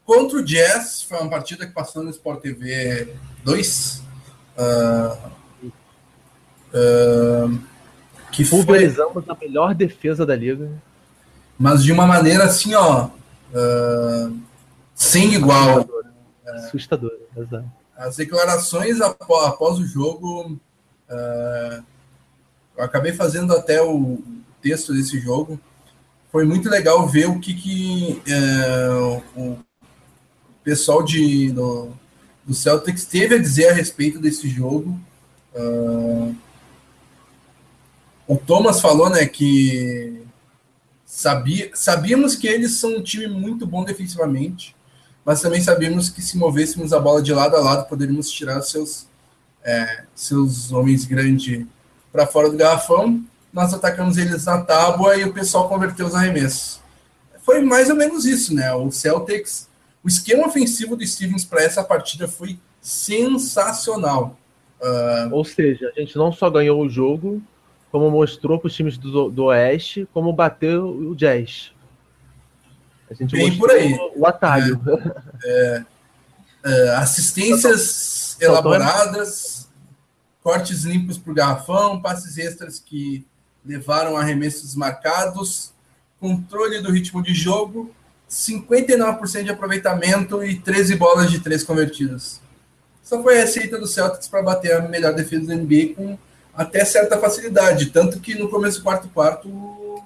contra 0.05 0.39
o 0.39 0.43
Jazz, 0.43 1.03
foi 1.03 1.19
uma 1.19 1.29
partida 1.29 1.67
que 1.67 1.73
passou 1.73 2.03
no 2.03 2.09
Sport 2.09 2.41
TV 2.41 3.13
2. 3.43 4.03
Uh, 4.57 5.29
uh, 6.73 7.59
que 8.31 8.45
Pulverizamos 8.45 9.25
foi... 9.25 9.35
a 9.35 9.37
melhor 9.39 9.75
defesa 9.75 10.25
da 10.25 10.35
liga. 10.35 10.71
Mas 11.57 11.83
de 11.83 11.91
uma 11.91 12.07
maneira 12.07 12.45
assim, 12.45 12.73
ó. 12.73 13.09
Sem 14.95 15.33
igual. 15.33 15.87
Assustador, 16.45 17.11
exato. 17.35 17.71
As 17.95 18.15
declarações 18.15 19.01
após, 19.01 19.47
após 19.47 19.77
o 19.77 19.85
jogo, 19.85 20.57
uh, 21.09 21.83
eu 22.79 22.85
acabei 22.85 23.11
fazendo 23.11 23.53
até 23.53 23.81
o 23.81 24.23
texto 24.61 24.93
desse 24.93 25.19
jogo. 25.19 25.59
Foi 26.31 26.45
muito 26.45 26.69
legal 26.69 27.05
ver 27.05 27.27
o 27.27 27.37
que, 27.37 27.53
que 27.53 28.21
uh, 28.25 29.21
o 29.35 29.59
pessoal 30.63 31.03
de, 31.03 31.51
do, 31.51 31.91
do 32.45 32.53
Celtics 32.53 33.03
teve 33.03 33.35
a 33.35 33.37
dizer 33.37 33.69
a 33.69 33.73
respeito 33.73 34.17
desse 34.17 34.47
jogo. 34.47 34.97
Uh, 35.53 36.33
o 38.25 38.37
Thomas 38.37 38.79
falou 38.79 39.09
né, 39.09 39.25
que 39.25 40.23
sabia, 41.05 41.71
sabíamos 41.73 42.37
que 42.37 42.47
eles 42.47 42.77
são 42.77 42.95
um 42.95 43.03
time 43.03 43.27
muito 43.27 43.67
bom 43.67 43.83
defensivamente, 43.83 44.73
mas 45.25 45.41
também 45.41 45.59
sabíamos 45.59 46.09
que 46.09 46.21
se 46.21 46.37
movêssemos 46.37 46.93
a 46.93 46.99
bola 46.99 47.21
de 47.21 47.33
lado 47.33 47.57
a 47.57 47.59
lado, 47.59 47.89
poderíamos 47.89 48.31
tirar 48.31 48.61
seus, 48.61 49.05
é, 49.65 50.03
seus 50.15 50.71
homens 50.71 51.03
grandes 51.03 51.67
para 52.11 52.27
fora 52.27 52.49
do 52.49 52.57
garrafão. 52.57 53.23
Nós 53.51 53.73
atacamos 53.73 54.17
eles 54.17 54.45
na 54.45 54.61
tábua 54.61 55.17
e 55.17 55.23
o 55.23 55.33
pessoal 55.33 55.67
converteu 55.67 56.05
os 56.05 56.15
arremessos. 56.15 56.79
Foi 57.41 57.61
mais 57.61 57.89
ou 57.89 57.95
menos 57.95 58.25
isso, 58.25 58.53
né? 58.53 58.71
O 58.73 58.91
Celtics, 58.91 59.67
o 60.03 60.07
esquema 60.07 60.47
ofensivo 60.47 60.95
do 60.95 61.05
Stevens 61.05 61.43
para 61.43 61.63
essa 61.63 61.83
partida 61.83 62.27
foi 62.27 62.59
sensacional. 62.81 64.37
Uh... 64.79 65.33
Ou 65.33 65.43
seja, 65.43 65.91
a 65.95 65.99
gente 65.99 66.15
não 66.15 66.31
só 66.31 66.49
ganhou 66.49 66.81
o 66.81 66.89
jogo, 66.89 67.41
como 67.91 68.11
mostrou 68.11 68.59
para 68.59 68.67
os 68.67 68.75
times 68.75 68.97
do, 68.97 69.29
do 69.29 69.45
Oeste 69.45 70.07
como 70.13 70.31
bateu 70.31 70.87
o 70.87 71.15
Jazz. 71.15 71.71
A 73.09 73.13
gente 73.13 73.31
Bem 73.31 73.57
por 73.57 73.71
aí. 73.71 73.97
O 74.15 74.25
atalho. 74.27 74.79
É, 75.43 75.83
é, 76.63 76.85
é 76.85 76.89
assistências 76.95 78.37
elaboradas, 78.39 79.58
cortes 80.43 80.83
limpos 80.83 81.17
para 81.17 81.31
o 81.31 81.35
garrafão, 81.35 82.01
passes 82.01 82.37
extras 82.37 82.79
que 82.79 83.25
levaram 83.65 84.17
arremessos 84.17 84.75
marcados, 84.75 85.73
controle 86.19 86.81
do 86.81 86.91
ritmo 86.91 87.21
de 87.21 87.33
jogo, 87.33 87.93
59% 88.29 89.43
de 89.43 89.49
aproveitamento 89.49 90.43
e 90.43 90.59
13 90.59 90.95
bolas 90.95 91.31
de 91.31 91.39
três 91.39 91.63
convertidas. 91.63 92.41
Só 93.03 93.21
foi 93.23 93.37
a 93.37 93.41
receita 93.41 93.77
do 93.79 93.87
Celtics 93.87 94.27
para 94.27 94.43
bater 94.43 94.73
a 94.73 94.81
melhor 94.81 95.13
defesa 95.13 95.47
do 95.47 95.55
NBA 95.55 95.95
com 95.95 96.17
até 96.53 96.85
certa 96.85 97.17
facilidade. 97.17 97.87
Tanto 97.87 98.19
que 98.19 98.35
no 98.35 98.49
começo 98.49 98.79
do 98.79 98.83
quarto 98.83 99.09
quarto 99.09 100.03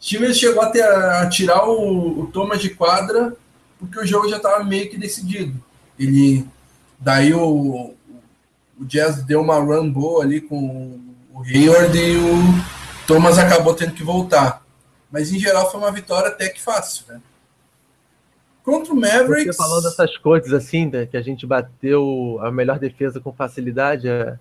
Stevens 0.00 0.38
chegou 0.38 0.62
até 0.62 0.82
a 0.82 1.28
tirar 1.28 1.66
o, 1.68 2.20
o 2.20 2.26
Thomas 2.26 2.60
de 2.60 2.70
quadra 2.70 3.34
porque 3.78 3.98
o 3.98 4.06
jogo 4.06 4.28
já 4.28 4.36
estava 4.36 4.62
meio 4.62 4.90
que 4.90 4.98
decidido. 4.98 5.62
Ele 5.98 6.46
daí 6.98 7.32
o, 7.32 7.94
o 8.78 8.84
Jazz 8.84 9.22
deu 9.24 9.40
uma 9.40 9.58
run 9.58 9.90
boa 9.90 10.22
ali 10.22 10.40
com 10.40 11.00
o 11.32 11.42
Hayward 11.42 11.96
e 11.98 12.16
o 12.16 13.06
Thomas 13.06 13.38
acabou 13.38 13.74
tendo 13.74 13.92
que 13.92 14.04
voltar. 14.04 14.64
Mas 15.10 15.32
em 15.32 15.38
geral 15.38 15.70
foi 15.70 15.80
uma 15.80 15.90
vitória 15.90 16.28
até 16.28 16.48
que 16.48 16.60
fácil, 16.60 17.06
né? 17.08 17.20
Contra 18.62 18.92
o 18.92 18.96
Mavericks. 18.96 19.56
Você 19.56 19.62
falando 19.62 19.84
dessas 19.84 20.16
coisas 20.18 20.52
assim, 20.52 20.86
né, 20.86 21.06
que 21.06 21.16
a 21.16 21.22
gente 21.22 21.46
bateu 21.46 22.38
a 22.42 22.50
melhor 22.50 22.78
defesa 22.78 23.18
com 23.18 23.32
facilidade, 23.32 24.06
é... 24.06 24.38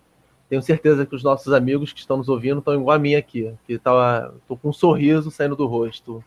tenho 0.49 0.61
certeza 0.61 1.05
que 1.05 1.15
os 1.15 1.23
nossos 1.23 1.53
amigos 1.53 1.93
que 1.93 2.01
estão 2.01 2.17
nos 2.17 2.27
ouvindo 2.27 2.59
estão 2.59 2.73
igual 2.73 2.95
a 2.95 2.99
mim 2.99 3.15
aqui, 3.15 3.53
que 3.65 3.77
tá, 3.77 4.29
tô 4.45 4.57
com 4.57 4.69
um 4.69 4.73
sorriso 4.73 5.31
saindo 5.31 5.55
do 5.55 5.65
rosto, 5.65 6.21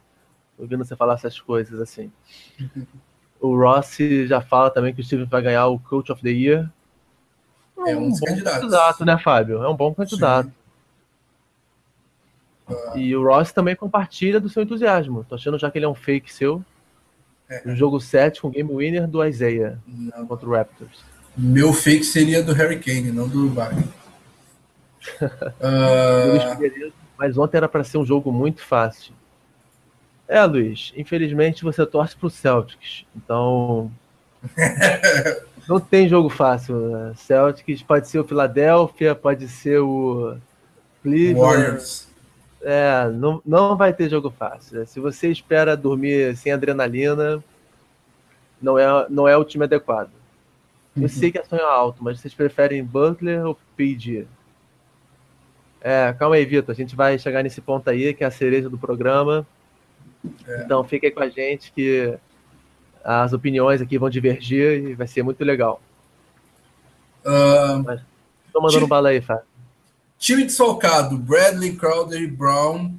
ouvindo 0.58 0.82
você 0.82 0.96
falar 0.96 1.14
essas 1.14 1.38
coisas 1.38 1.78
assim. 1.78 2.10
o 3.38 3.54
Rossi 3.54 4.26
já 4.26 4.40
fala 4.40 4.70
também 4.70 4.94
que 4.94 5.02
o 5.02 5.04
Steven 5.04 5.26
vai 5.26 5.42
ganhar 5.42 5.66
o 5.66 5.78
Coach 5.78 6.10
of 6.10 6.22
the 6.22 6.30
Year. 6.30 6.70
É 7.86 7.96
um, 7.96 8.06
um 8.06 8.10
bom 8.10 8.26
candidatos. 8.26 8.60
candidato, 8.60 9.04
né, 9.04 9.18
Fábio? 9.18 9.62
É 9.62 9.68
um 9.68 9.76
bom 9.76 9.94
candidato. 9.94 10.50
Uh... 12.68 12.98
E 12.98 13.14
o 13.16 13.24
Ross 13.24 13.52
também 13.52 13.74
compartilha 13.74 14.40
do 14.40 14.48
seu 14.48 14.62
entusiasmo. 14.62 15.24
Tô 15.28 15.34
achando 15.34 15.58
já 15.58 15.70
que 15.70 15.78
ele 15.78 15.86
é 15.86 15.88
um 15.88 15.94
fake 15.94 16.32
seu. 16.32 16.64
É. 17.48 17.62
O 17.68 17.74
jogo 17.74 18.00
7 18.00 18.40
com 18.40 18.48
o 18.48 18.50
game 18.50 18.72
winner 18.72 19.08
do 19.08 19.24
Isaiah 19.24 19.76
não. 19.86 20.26
contra 20.26 20.48
o 20.48 20.52
Raptors. 20.52 21.04
Meu 21.36 21.72
fake 21.72 22.04
seria 22.04 22.42
do 22.42 22.52
Harry 22.52 22.78
Kane, 22.78 23.10
não 23.10 23.28
do 23.28 23.48
Wagner. 23.48 23.84
uh... 25.20 26.92
Mas 27.18 27.36
ontem 27.36 27.56
era 27.56 27.68
para 27.68 27.84
ser 27.84 27.98
um 27.98 28.04
jogo 28.04 28.32
muito 28.32 28.62
fácil. 28.62 29.12
É, 30.28 30.42
Luiz, 30.44 30.92
infelizmente 30.96 31.64
você 31.64 31.84
torce 31.84 32.16
pro 32.16 32.30
Celtics. 32.30 33.04
Então. 33.16 33.90
não 35.70 35.78
tem 35.78 36.08
jogo 36.08 36.28
fácil. 36.28 36.74
Né? 36.80 37.12
Celtics 37.14 37.80
pode 37.80 38.08
ser 38.08 38.18
o 38.18 38.24
Philadelphia, 38.24 39.14
pode 39.14 39.46
ser 39.46 39.78
o 39.78 40.36
Cleveland. 41.00 41.40
Warriors. 41.40 42.08
É, 42.60 43.08
não, 43.08 43.40
não 43.46 43.76
vai 43.76 43.92
ter 43.92 44.10
jogo 44.10 44.30
fácil. 44.30 44.84
Se 44.84 44.98
você 44.98 45.30
espera 45.30 45.76
dormir 45.76 46.36
sem 46.36 46.52
adrenalina, 46.52 47.42
não 48.60 48.76
é, 48.76 49.06
não 49.08 49.28
é 49.28 49.36
o 49.36 49.44
time 49.44 49.64
adequado. 49.64 50.10
Eu 50.96 51.02
uhum. 51.02 51.08
sei 51.08 51.30
que 51.30 51.38
é 51.38 51.44
sonho 51.44 51.64
alto, 51.64 52.02
mas 52.02 52.18
vocês 52.18 52.34
preferem 52.34 52.84
Butler 52.84 53.46
ou 53.46 53.56
PG? 53.76 54.26
É, 55.80 56.12
calma 56.18 56.34
aí, 56.34 56.44
Vitor. 56.44 56.72
A 56.72 56.76
gente 56.76 56.96
vai 56.96 57.16
chegar 57.16 57.44
nesse 57.44 57.60
ponto 57.60 57.88
aí, 57.88 58.12
que 58.12 58.24
é 58.24 58.26
a 58.26 58.30
cereja 58.30 58.68
do 58.68 58.76
programa. 58.76 59.46
É. 60.46 60.64
Então 60.64 60.82
fique 60.82 61.06
aí 61.06 61.12
com 61.12 61.22
a 61.22 61.28
gente 61.28 61.72
que 61.72 62.18
as 63.04 63.32
opiniões 63.32 63.80
aqui 63.80 63.98
vão 63.98 64.10
divergir 64.10 64.90
e 64.90 64.94
vai 64.94 65.06
ser 65.06 65.22
muito 65.22 65.44
legal. 65.44 65.80
Uh, 67.24 67.82
Mas, 67.84 68.00
tô 68.52 68.60
mandando 68.60 68.78
time, 68.78 68.88
bala 68.88 69.08
aí, 69.10 69.20
Fábio. 69.20 69.44
Time 70.18 70.44
desfalcado, 70.44 71.16
Bradley, 71.16 71.76
Crowder 71.76 72.20
e 72.20 72.26
Brown 72.26 72.94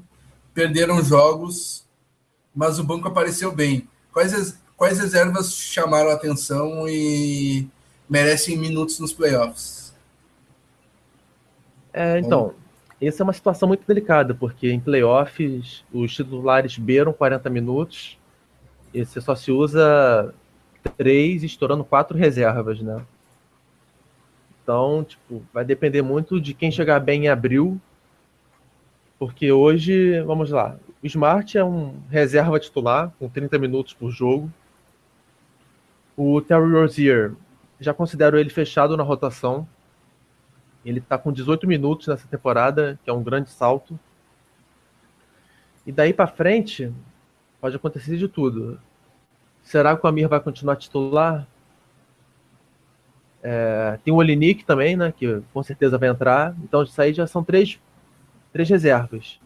perderam 0.53 1.03
jogos, 1.03 1.85
mas 2.53 2.79
o 2.79 2.83
banco 2.83 3.07
apareceu 3.07 3.51
bem. 3.51 3.87
Quais, 4.11 4.59
quais 4.75 4.99
reservas 4.99 5.53
chamaram 5.53 6.09
a 6.09 6.13
atenção 6.13 6.87
e 6.87 7.67
merecem 8.09 8.57
minutos 8.57 8.99
nos 8.99 9.13
playoffs? 9.13 9.93
É, 11.93 12.19
então, 12.19 12.53
essa 13.01 13.21
é 13.21 13.25
uma 13.25 13.33
situação 13.33 13.67
muito 13.67 13.85
delicada, 13.85 14.33
porque 14.33 14.71
em 14.71 14.79
playoffs 14.79 15.83
os 15.93 16.13
titulares 16.13 16.77
beiram 16.77 17.13
40 17.13 17.49
minutos 17.49 18.17
você 18.93 19.21
só 19.21 19.35
se 19.35 19.51
usa 19.51 20.33
três, 20.97 21.43
estourando 21.43 21.83
quatro 21.83 22.17
reservas, 22.17 22.81
né? 22.81 23.05
Então, 24.63 25.03
tipo, 25.03 25.43
vai 25.53 25.65
depender 25.65 26.01
muito 26.01 26.39
de 26.39 26.53
quem 26.53 26.71
chegar 26.71 26.99
bem 26.99 27.25
em 27.25 27.29
abril, 27.29 27.79
porque 29.17 29.51
hoje, 29.51 30.21
vamos 30.21 30.51
lá, 30.51 30.77
o 31.03 31.07
Smart 31.07 31.57
é 31.57 31.63
um 31.63 31.99
reserva 32.09 32.59
titular, 32.59 33.11
com 33.17 33.27
30 33.27 33.57
minutos 33.57 33.93
por 33.93 34.11
jogo. 34.11 34.51
O 36.15 36.41
Terry 36.41 36.71
Rozier, 36.71 37.33
já 37.79 37.93
considero 37.93 38.37
ele 38.37 38.49
fechado 38.49 38.95
na 38.95 39.03
rotação, 39.03 39.67
ele 40.85 40.99
está 40.99 41.17
com 41.17 41.31
18 41.31 41.67
minutos 41.67 42.07
nessa 42.07 42.27
temporada, 42.27 42.99
que 43.03 43.09
é 43.09 43.13
um 43.13 43.23
grande 43.23 43.49
salto. 43.49 43.99
E 45.85 45.91
daí 45.91 46.13
para 46.13 46.27
frente, 46.27 46.91
pode 47.61 47.75
acontecer 47.75 48.17
de 48.17 48.27
tudo. 48.27 48.79
Será 49.61 49.95
que 49.95 50.05
o 50.05 50.09
Amir 50.09 50.27
vai 50.27 50.39
continuar 50.39 50.75
titular? 50.75 51.47
É, 53.43 53.99
tem 54.03 54.13
o 54.13 54.17
Olinik 54.17 54.65
também, 54.65 54.97
né? 54.97 55.13
Que 55.15 55.41
com 55.53 55.63
certeza 55.63 55.97
vai 55.97 56.09
entrar. 56.09 56.55
Então, 56.63 56.83
isso 56.83 56.99
aí 56.99 57.13
já 57.13 57.27
são 57.27 57.43
três, 57.43 57.79
três 58.51 58.67
reservas. 58.67 59.39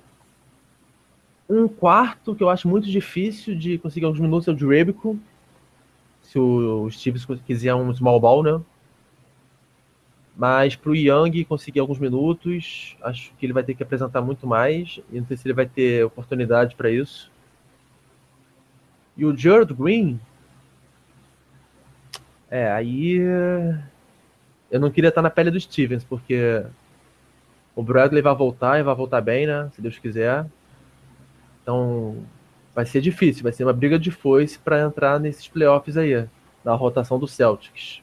Um 1.50 1.68
quarto 1.68 2.34
que 2.34 2.42
eu 2.42 2.50
acho 2.50 2.68
muito 2.68 2.90
difícil 2.90 3.56
de 3.56 3.78
conseguir 3.78 4.06
alguns 4.06 4.20
minutos 4.20 4.48
é 4.48 4.52
o 4.52 4.56
de. 4.56 5.20
Se 6.22 6.40
o, 6.40 6.84
o 6.84 6.92
Steve 6.92 7.20
quiser 7.46 7.76
um 7.76 7.94
small 7.94 8.20
ball, 8.20 8.42
né? 8.42 8.62
Mas 10.36 10.76
para 10.76 10.92
o 10.92 10.96
Young 10.96 11.46
conseguir 11.46 11.80
alguns 11.80 12.00
minutos, 12.00 12.98
acho 13.02 13.32
que 13.38 13.46
ele 13.46 13.54
vai 13.54 13.64
ter 13.64 13.74
que 13.74 13.84
apresentar 13.84 14.22
muito 14.22 14.48
mais. 14.48 15.00
E 15.12 15.20
não 15.20 15.28
sei 15.28 15.38
se 15.38 15.48
ele 15.48 15.54
vai 15.54 15.66
ter 15.66 16.04
oportunidade 16.06 16.76
para 16.76 16.90
isso. 16.90 17.32
E 19.18 19.26
o 19.26 19.36
Jared 19.36 19.74
Green. 19.74 20.20
É, 22.50 22.72
aí. 22.72 23.20
Eu 24.70 24.80
não 24.80 24.92
queria 24.92 25.10
estar 25.10 25.22
na 25.22 25.30
pele 25.30 25.52
do 25.52 25.60
Stevens, 25.60 26.04
porque 26.04 26.66
o 27.76 27.84
Bradley 27.84 28.22
vai 28.22 28.36
voltar 28.36 28.80
e 28.80 28.84
vai 28.84 28.96
voltar 28.96 29.22
bem, 29.22 29.46
né? 29.48 29.70
Se 29.74 29.82
Deus 29.82 29.98
quiser. 30.00 30.46
Então 31.62 32.26
vai 32.76 32.86
ser 32.86 33.00
difícil, 33.00 33.44
vai 33.44 33.54
ser 33.54 33.64
uma 33.64 33.72
briga 33.72 33.98
de 33.98 34.12
foice 34.12 34.60
para 34.60 34.82
entrar 34.82 35.18
nesses 35.18 35.48
playoffs 35.48 35.96
aí, 35.96 36.28
na 36.64 36.74
rotação 36.74 37.18
do 37.18 37.28
Celtics. 37.28 38.02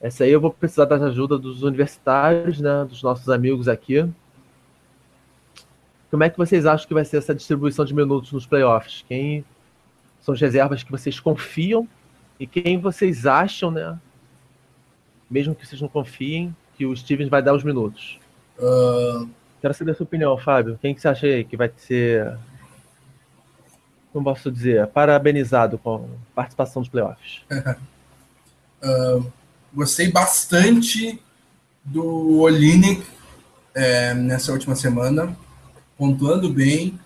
Essa 0.00 0.24
aí 0.24 0.30
eu 0.30 0.40
vou 0.40 0.50
precisar 0.50 0.86
da 0.86 0.96
ajuda 0.96 1.38
dos 1.38 1.62
universitários, 1.62 2.58
né, 2.60 2.86
dos 2.88 3.02
nossos 3.02 3.28
amigos 3.28 3.68
aqui. 3.68 4.08
Como 6.10 6.24
é 6.24 6.30
que 6.30 6.38
vocês 6.38 6.64
acham 6.64 6.88
que 6.88 6.94
vai 6.94 7.04
ser 7.04 7.18
essa 7.18 7.34
distribuição 7.34 7.84
de 7.84 7.94
minutos 7.94 8.32
nos 8.32 8.46
playoffs? 8.46 9.04
Quem 9.06 9.44
são 10.24 10.34
as 10.34 10.40
reservas 10.40 10.82
que 10.82 10.90
vocês 10.90 11.20
confiam 11.20 11.86
e 12.40 12.46
quem 12.46 12.78
vocês 12.78 13.26
acham, 13.26 13.70
né, 13.70 13.98
mesmo 15.30 15.54
que 15.54 15.66
vocês 15.66 15.80
não 15.80 15.88
confiem, 15.88 16.56
que 16.76 16.86
o 16.86 16.96
Stevens 16.96 17.28
vai 17.28 17.42
dar 17.42 17.54
os 17.54 17.62
minutos? 17.62 18.18
Uh... 18.58 19.28
Quero 19.60 19.74
saber 19.74 19.92
a 19.92 19.94
sua 19.94 20.04
opinião, 20.04 20.36
Fábio. 20.36 20.78
Quem 20.80 20.94
que 20.94 21.00
você 21.00 21.08
acha 21.08 21.26
aí 21.26 21.42
que 21.44 21.56
vai 21.56 21.70
ser, 21.76 22.36
como 24.12 24.24
posso 24.24 24.50
dizer, 24.50 24.86
parabenizado 24.88 25.78
com 25.78 25.96
a 25.96 26.34
participação 26.34 26.80
dos 26.82 26.90
playoffs? 26.90 27.42
uh... 28.82 29.30
Gostei 29.74 30.10
bastante 30.10 31.20
do 31.84 32.38
Olinick 32.38 33.04
é, 33.74 34.14
nessa 34.14 34.52
última 34.52 34.76
semana, 34.76 35.36
pontuando 35.98 36.48
bem, 36.48 36.98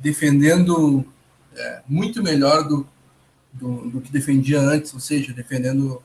defendendo 0.00 1.04
é, 1.58 1.82
muito 1.88 2.22
melhor 2.22 2.62
do, 2.66 2.86
do, 3.52 3.90
do, 3.90 4.00
que 4.00 4.12
defendia 4.12 4.60
antes, 4.60 4.94
ou 4.94 5.00
seja, 5.00 5.32
defendendo 5.32 6.02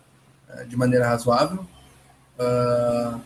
é, 0.49 0.63
de 0.63 0.75
maneira 0.75 1.07
razoável. 1.07 1.65
Uh, 2.39 3.19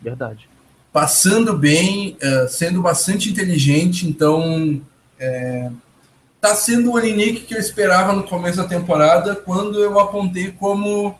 Verdade. 0.00 0.48
Passando 0.92 1.56
bem, 1.56 2.16
uh, 2.22 2.48
sendo 2.48 2.80
bastante 2.80 3.28
inteligente, 3.28 4.08
então 4.08 4.80
está 5.16 6.50
é, 6.50 6.54
sendo 6.54 6.90
o 6.90 6.94
Olinick 6.94 7.42
que 7.42 7.54
eu 7.54 7.58
esperava 7.58 8.12
no 8.12 8.22
começo 8.22 8.56
da 8.56 8.64
temporada, 8.64 9.36
quando 9.36 9.78
eu 9.78 9.98
apontei 10.00 10.52
como 10.52 11.18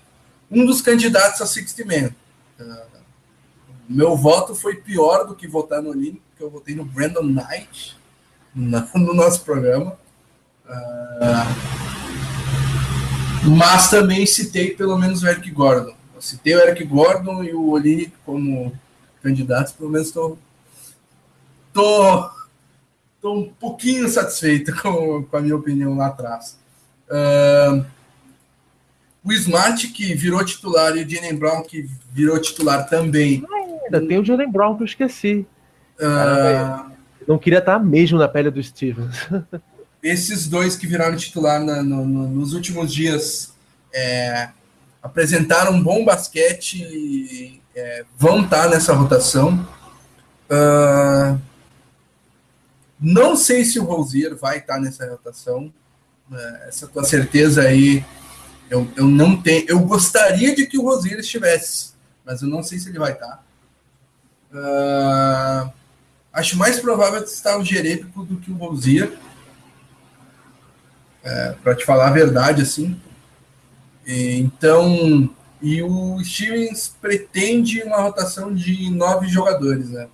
um 0.50 0.64
dos 0.64 0.80
candidatos 0.80 1.42
a 1.42 1.46
60 1.46 1.84
Man. 1.84 2.10
Uh, 2.58 2.88
meu 3.88 4.16
voto 4.16 4.54
foi 4.54 4.76
pior 4.76 5.26
do 5.26 5.34
que 5.34 5.46
votar 5.46 5.82
no 5.82 5.92
Lini, 5.92 6.22
porque 6.30 6.42
eu 6.42 6.50
votei 6.50 6.74
no 6.74 6.84
Brandon 6.84 7.22
Knight 7.22 7.97
no, 8.58 8.84
no 9.06 9.14
nosso 9.14 9.44
programa. 9.44 9.96
Uh, 10.66 11.78
mas 13.56 13.88
também 13.88 14.26
citei 14.26 14.70
pelo 14.70 14.98
menos 14.98 15.22
o 15.22 15.28
Eric 15.28 15.50
Gordon. 15.50 15.94
Eu 16.14 16.20
citei 16.20 16.54
o 16.54 16.60
Eric 16.60 16.84
Gordon 16.84 17.44
e 17.44 17.54
o 17.54 17.70
Olini 17.70 18.12
como 18.26 18.72
candidatos, 19.22 19.72
pelo 19.72 19.90
menos 19.90 20.08
estou 20.08 20.36
tô, 21.72 22.30
tô, 23.20 23.34
um 23.34 23.48
pouquinho 23.48 24.08
satisfeito 24.08 24.74
com, 24.82 25.22
com 25.22 25.36
a 25.36 25.40
minha 25.40 25.56
opinião 25.56 25.96
lá 25.96 26.08
atrás. 26.08 26.58
Uh, 27.08 27.86
o 29.24 29.32
Smart, 29.32 29.88
que 29.88 30.14
virou 30.14 30.44
titular, 30.44 30.96
e 30.96 31.04
o 31.04 31.08
Jalen 31.08 31.36
Brown, 31.36 31.62
que 31.62 31.88
virou 32.12 32.40
titular 32.40 32.88
também. 32.88 33.44
Ainda 33.84 34.06
tem 34.06 34.18
o 34.18 34.24
Jalen 34.24 34.50
Brown 34.50 34.76
que 34.76 34.82
eu 34.82 34.86
esqueci. 34.86 35.46
Uh... 35.98 36.97
não 37.28 37.38
queria 37.38 37.58
estar 37.58 37.78
mesmo 37.78 38.18
na 38.18 38.26
pele 38.26 38.50
do 38.50 38.62
Stevens. 38.62 39.28
esses 40.02 40.48
dois 40.48 40.76
que 40.76 40.86
viraram 40.86 41.16
titular 41.16 41.62
na, 41.62 41.82
no, 41.82 42.06
no, 42.06 42.28
nos 42.28 42.54
últimos 42.54 42.92
dias 42.92 43.52
é, 43.92 44.48
apresentaram 45.02 45.72
um 45.72 45.82
bom 45.82 46.04
basquete, 46.04 47.60
é, 47.74 48.04
vão 48.16 48.44
estar 48.44 48.64
tá 48.64 48.70
nessa 48.70 48.94
rotação. 48.94 49.68
Uh, 50.50 51.38
não 52.98 53.36
sei 53.36 53.64
se 53.64 53.78
o 53.78 53.84
Rosier 53.84 54.34
vai 54.34 54.58
estar 54.58 54.74
tá 54.74 54.80
nessa 54.80 55.08
rotação. 55.08 55.72
Uh, 56.30 56.56
essa 56.66 56.86
tua 56.86 57.04
certeza 57.04 57.62
aí, 57.62 58.02
eu, 58.70 58.90
eu 58.96 59.06
não 59.06 59.40
tenho. 59.40 59.66
Eu 59.68 59.80
gostaria 59.80 60.54
de 60.54 60.66
que 60.66 60.78
o 60.78 60.82
Rosier 60.82 61.18
estivesse, 61.18 61.92
mas 62.24 62.40
eu 62.40 62.48
não 62.48 62.62
sei 62.62 62.78
se 62.78 62.88
ele 62.88 62.98
vai 62.98 63.12
estar. 63.12 63.42
Tá. 64.50 65.72
Uh, 65.72 65.77
acho 66.38 66.56
mais 66.56 66.78
provável 66.80 67.22
estar 67.22 67.58
o 67.58 67.64
Jerepico 67.64 68.24
do 68.24 68.36
que 68.36 68.50
o 68.50 68.56
Rosier. 68.56 69.12
É, 71.22 71.54
para 71.62 71.74
te 71.74 71.84
falar 71.84 72.08
a 72.08 72.12
verdade, 72.12 72.62
assim. 72.62 72.98
Então, 74.06 75.28
e 75.60 75.82
o 75.82 76.18
Stevens 76.24 76.96
pretende 77.00 77.82
uma 77.82 78.00
rotação 78.00 78.54
de 78.54 78.90
nove 78.90 79.28
jogadores, 79.28 79.90
né? 79.90 80.08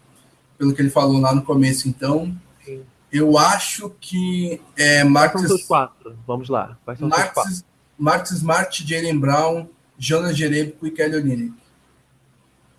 Pelo 0.59 0.75
que 0.75 0.83
ele 0.83 0.91
falou 0.91 1.21
lá 1.21 1.35
no 1.35 1.43
começo. 1.43 1.89
Então, 1.89 2.35
Sim. 2.65 2.83
eu 3.13 3.39
acho 3.39 3.91
que 4.01 4.61
é 4.77 5.05
Marcos. 5.05 5.43
Quais 5.43 5.49
são 5.49 5.57
os 5.57 5.65
quatro? 5.65 6.19
Vamos 6.27 6.49
lá. 6.49 6.77
Marcos? 7.01 7.65
Marcos 7.97 8.33
Smart, 8.33 8.85
Jalen 8.85 9.19
Brown, 9.19 9.69
Jonas 9.97 10.37
Jerebico 10.37 10.87
e 10.87 10.91
Kelly 10.91 11.17
Olynyk. 11.17 11.64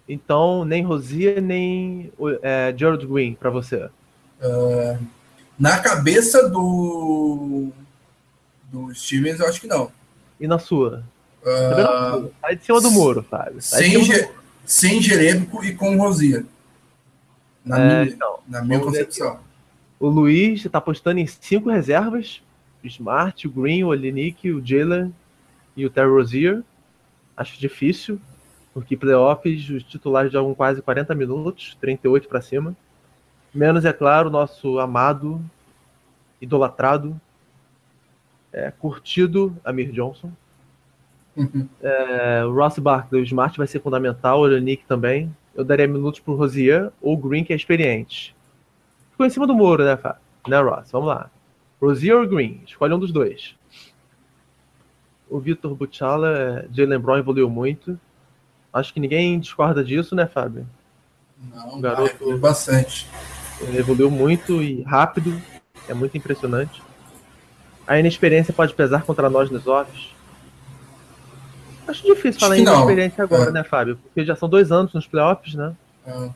Então, 0.08 0.64
nem 0.64 0.84
Rosier, 0.84 1.42
nem 1.42 2.12
é, 2.42 2.74
Gerald 2.78 3.06
Green 3.08 3.34
para 3.34 3.50
você. 3.50 3.90
Uh, 4.40 5.00
na 5.58 5.80
cabeça 5.80 6.48
do, 6.48 7.70
do 8.72 8.94
Stevens, 8.94 9.40
eu 9.40 9.48
acho 9.48 9.60
que 9.60 9.68
não. 9.68 9.92
E 10.40 10.48
na 10.48 10.60
sua? 10.60 11.04
Uh, 11.42 12.32
Sai 12.42 12.56
de 12.56 12.66
cima 12.66 12.82
do 12.82 12.92
muro, 12.92 13.24
Fábio. 13.24 13.62
sem, 13.62 14.04
ge 14.04 14.30
sem 14.66 15.02
Jerebico 15.02 15.64
e 15.64 15.74
com 15.74 15.98
Rosia. 15.98 16.46
Na 17.64 17.80
é, 17.80 18.04
minha, 18.04 18.14
então, 18.14 18.40
na 18.48 18.62
minha 18.64 18.80
concepção. 18.80 19.40
O 20.00 20.08
Luiz 20.08 20.66
está 20.66 20.78
apostando 20.78 21.20
em 21.20 21.26
cinco 21.26 21.70
reservas: 21.70 22.42
o 22.84 22.88
Smart, 22.88 23.48
o 23.48 23.52
Green, 23.52 23.84
o 23.84 23.88
Olinick, 23.88 24.52
o 24.52 24.64
Jalen 24.64 25.14
e 25.76 25.86
o 25.86 25.90
Terry 25.90 26.10
Rozier. 26.10 26.64
Acho 27.36 27.60
difícil, 27.60 28.20
porque 28.76 28.98
playoffs 28.98 29.70
os 29.70 29.84
titulares 29.84 30.34
jogam 30.34 30.54
quase 30.54 30.82
40 30.82 31.16
minutos, 31.16 31.78
38 31.80 32.28
para 32.28 32.42
cima. 32.42 32.76
Menos, 33.54 33.86
é 33.86 33.94
claro, 33.94 34.28
o 34.28 34.32
nosso 34.32 34.80
amado, 34.80 35.42
idolatrado 36.42 37.20
é, 38.52 38.70
curtido 38.72 39.56
Amir 39.64 39.94
Johnson. 39.94 40.30
Uhum. 41.38 41.70
É, 41.82 42.44
o 42.44 42.54
Ross 42.54 42.78
Barkley, 42.78 43.22
o 43.22 43.24
Smart 43.24 43.58
vai 43.58 43.66
ser 43.66 43.80
fundamental, 43.80 44.42
o 44.42 44.60
Nick 44.60 44.84
também. 44.86 45.34
Eu 45.56 45.64
daria 45.64 45.88
minutos 45.88 46.20
pro 46.20 46.36
Rosier 46.36 46.92
ou 47.02 47.14
o 47.14 47.18
Green, 47.18 47.46
que 47.46 47.54
é 47.54 47.56
experiente. 47.56 48.36
Ficou 49.12 49.26
em 49.26 49.30
cima 49.30 49.48
do 49.48 49.56
muro, 49.56 49.86
né, 49.86 49.96
Fá? 49.96 50.18
Né, 50.46 50.60
Ross? 50.60 50.92
Vamos 50.92 51.08
lá. 51.08 51.32
Rosier 51.82 52.18
ou 52.18 52.28
Green? 52.28 52.62
Escolhe 52.68 52.94
um 52.94 53.00
dos 53.00 53.14
dois. 53.14 53.56
O 55.30 55.40
Vitor 55.40 55.74
Butchala, 55.76 56.38
é, 56.38 56.68
Jalen 56.74 57.00
Brown 57.00 57.20
evoluiu 57.20 57.50
muito. 57.50 57.98
Acho 58.76 58.94
que 58.94 59.00
ninguém 59.00 59.40
discorda 59.40 59.82
disso, 59.82 60.14
né, 60.14 60.28
Fábio? 60.28 60.68
Não, 61.40 61.78
o 61.78 61.82
garoto 61.82 62.38
bastante. 62.38 63.08
Ele 63.62 63.78
evoluiu 63.78 64.12
muito 64.12 64.62
e 64.62 64.82
rápido. 64.82 65.42
É 65.88 65.94
muito 65.94 66.18
impressionante. 66.18 66.84
A 67.88 67.98
inexperiência 67.98 68.54
pode 68.54 68.74
pesar 68.74 69.04
contra 69.04 69.30
nós 69.30 69.50
nos 69.50 69.66
offs? 69.66 70.14
Acho 71.88 72.04
difícil 72.04 72.38
falar 72.38 72.58
em 72.58 72.64
inexperiência 72.64 73.24
agora, 73.24 73.50
é. 73.50 73.54
né, 73.54 73.64
Fábio? 73.64 73.96
Porque 73.96 74.26
já 74.26 74.36
são 74.36 74.50
dois 74.50 74.74
anos 74.74 74.92
nos 74.92 75.08
playoffs, 75.08 75.54
né? 75.54 75.74
É. 76.06 76.30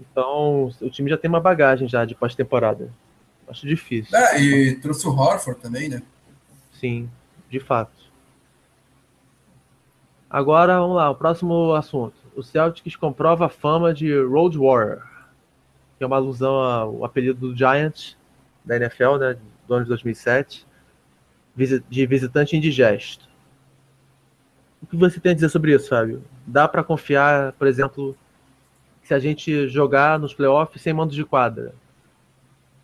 Então, 0.00 0.72
o 0.80 0.90
time 0.90 1.08
já 1.08 1.16
tem 1.16 1.28
uma 1.28 1.40
bagagem 1.40 1.88
já 1.88 2.04
de 2.04 2.16
pós-temporada. 2.16 2.90
Acho 3.46 3.64
difícil. 3.64 4.18
É, 4.18 4.40
e 4.40 4.74
trouxe 4.76 5.06
o 5.06 5.10
Horford 5.10 5.60
também, 5.60 5.88
né? 5.88 6.02
Sim, 6.80 7.08
de 7.48 7.60
fato. 7.60 8.09
Agora, 10.30 10.78
vamos 10.78 10.96
lá, 10.96 11.10
o 11.10 11.14
próximo 11.16 11.74
assunto. 11.74 12.14
O 12.36 12.42
Celtics 12.42 12.94
comprova 12.94 13.46
a 13.46 13.48
fama 13.48 13.92
de 13.92 14.16
Road 14.22 14.56
Warrior, 14.56 15.02
que 15.98 16.04
é 16.04 16.06
uma 16.06 16.14
alusão 16.14 16.54
ao 16.54 17.04
apelido 17.04 17.48
do 17.48 17.56
Giants 17.56 18.16
da 18.64 18.76
NFL, 18.76 19.16
né, 19.16 19.36
do 19.66 19.74
ano 19.74 19.84
de 19.84 19.88
2007 19.88 20.64
de 21.88 22.06
visitante 22.06 22.56
indigesto. 22.56 23.28
O 24.80 24.86
que 24.86 24.96
você 24.96 25.18
tem 25.18 25.32
a 25.32 25.34
dizer 25.34 25.48
sobre 25.48 25.74
isso, 25.74 25.88
Fábio? 25.88 26.24
Dá 26.46 26.66
para 26.68 26.84
confiar, 26.84 27.52
por 27.54 27.66
exemplo, 27.66 28.16
se 29.02 29.12
a 29.12 29.18
gente 29.18 29.68
jogar 29.68 30.18
nos 30.18 30.32
playoffs 30.32 30.80
sem 30.80 30.92
mandos 30.92 31.16
de 31.16 31.24
quadra? 31.24 31.74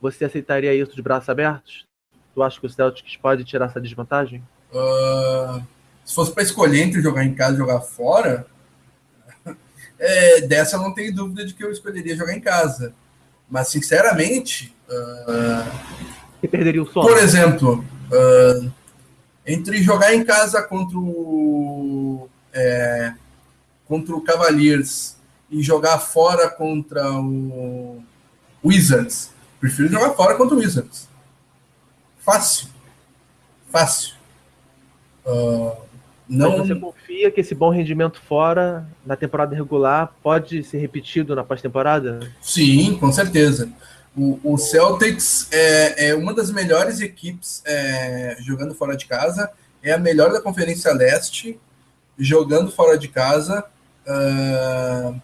Você 0.01 0.25
aceitaria 0.25 0.75
isso 0.75 0.95
de 0.95 1.01
braços 1.01 1.29
abertos? 1.29 1.87
Tu 2.35 2.43
acha 2.43 2.61
que 2.61 2.67
o 2.67 2.71
Celtics 2.71 3.17
pode 3.17 3.45
tirar 3.45 3.67
essa 3.67 3.81
desvantagem? 3.81 4.43
Uh, 4.73 5.65
se 6.07 6.15
fosse 6.15 6.33
para 6.33 6.43
escolher 6.43 6.81
entre 6.81 7.03
jogar 7.03 7.25
em 7.25 7.35
casa 7.35 7.55
e 7.55 7.59
jogar 7.59 7.81
fora, 7.83 8.47
é, 9.99 10.41
dessa 10.41 10.77
eu 10.77 10.81
não 10.81 10.95
tenho 10.95 11.15
dúvida 11.15 11.45
de 11.45 11.53
que 11.53 11.63
eu 11.63 11.71
escolheria 11.71 12.17
jogar 12.17 12.33
em 12.33 12.41
casa. 12.41 12.95
Mas, 13.51 13.69
sinceramente. 13.69 14.75
Uh, 14.89 15.71
Você 16.41 16.49
perderia 16.49 16.83
o 16.83 16.91
sono? 16.91 17.07
Por 17.07 17.19
exemplo, 17.19 17.85
Uh, 18.07 18.71
entre 19.45 19.83
jogar 19.83 20.15
em 20.15 20.25
casa 20.25 20.63
contra 20.63 20.97
o, 20.97 22.29
é, 22.53 23.13
contra 23.87 24.15
o 24.15 24.21
Cavaliers 24.21 25.17
e 25.51 25.63
jogar 25.63 25.99
fora 25.99 26.49
contra 26.49 27.11
o 27.13 28.03
Wizards, 28.65 29.31
prefiro 29.61 29.89
jogar 29.89 30.11
fora 30.11 30.37
contra 30.37 30.57
o 30.57 30.59
Wizards. 30.59 31.09
Fácil. 32.19 32.69
Fácil. 33.71 34.15
Uh, 35.25 35.77
não... 36.29 36.59
Mas 36.59 36.69
você 36.69 36.75
confia 36.75 37.31
que 37.31 37.41
esse 37.41 37.55
bom 37.55 37.71
rendimento 37.71 38.21
fora, 38.21 38.87
na 39.05 39.17
temporada 39.17 39.55
regular, 39.55 40.13
pode 40.23 40.63
ser 40.65 40.79
repetido 40.79 41.35
na 41.35 41.45
pós-temporada? 41.45 42.21
Sim, 42.41 42.97
com 42.99 43.13
certeza. 43.13 43.71
O, 44.17 44.41
o 44.43 44.59
Celtics 44.59 45.49
é, 45.53 46.09
é, 46.09 46.15
uma 46.15 46.33
das 46.33 46.51
melhores 46.51 47.01
equipes 47.01 47.63
é, 47.67 48.37
jogando 48.41 48.75
fora 48.75 48.97
de 48.97 49.07
casa, 49.07 49.51
é 49.83 49.93
a 49.93 49.99
melhor 49.99 50.33
da 50.33 50.41
Conferência 50.41 50.93
Leste 50.93 51.61
jogando 52.19 52.71
fora 52.71 52.99
de 52.99 53.09
casa. 53.09 53.65
Uh, 54.07 55.21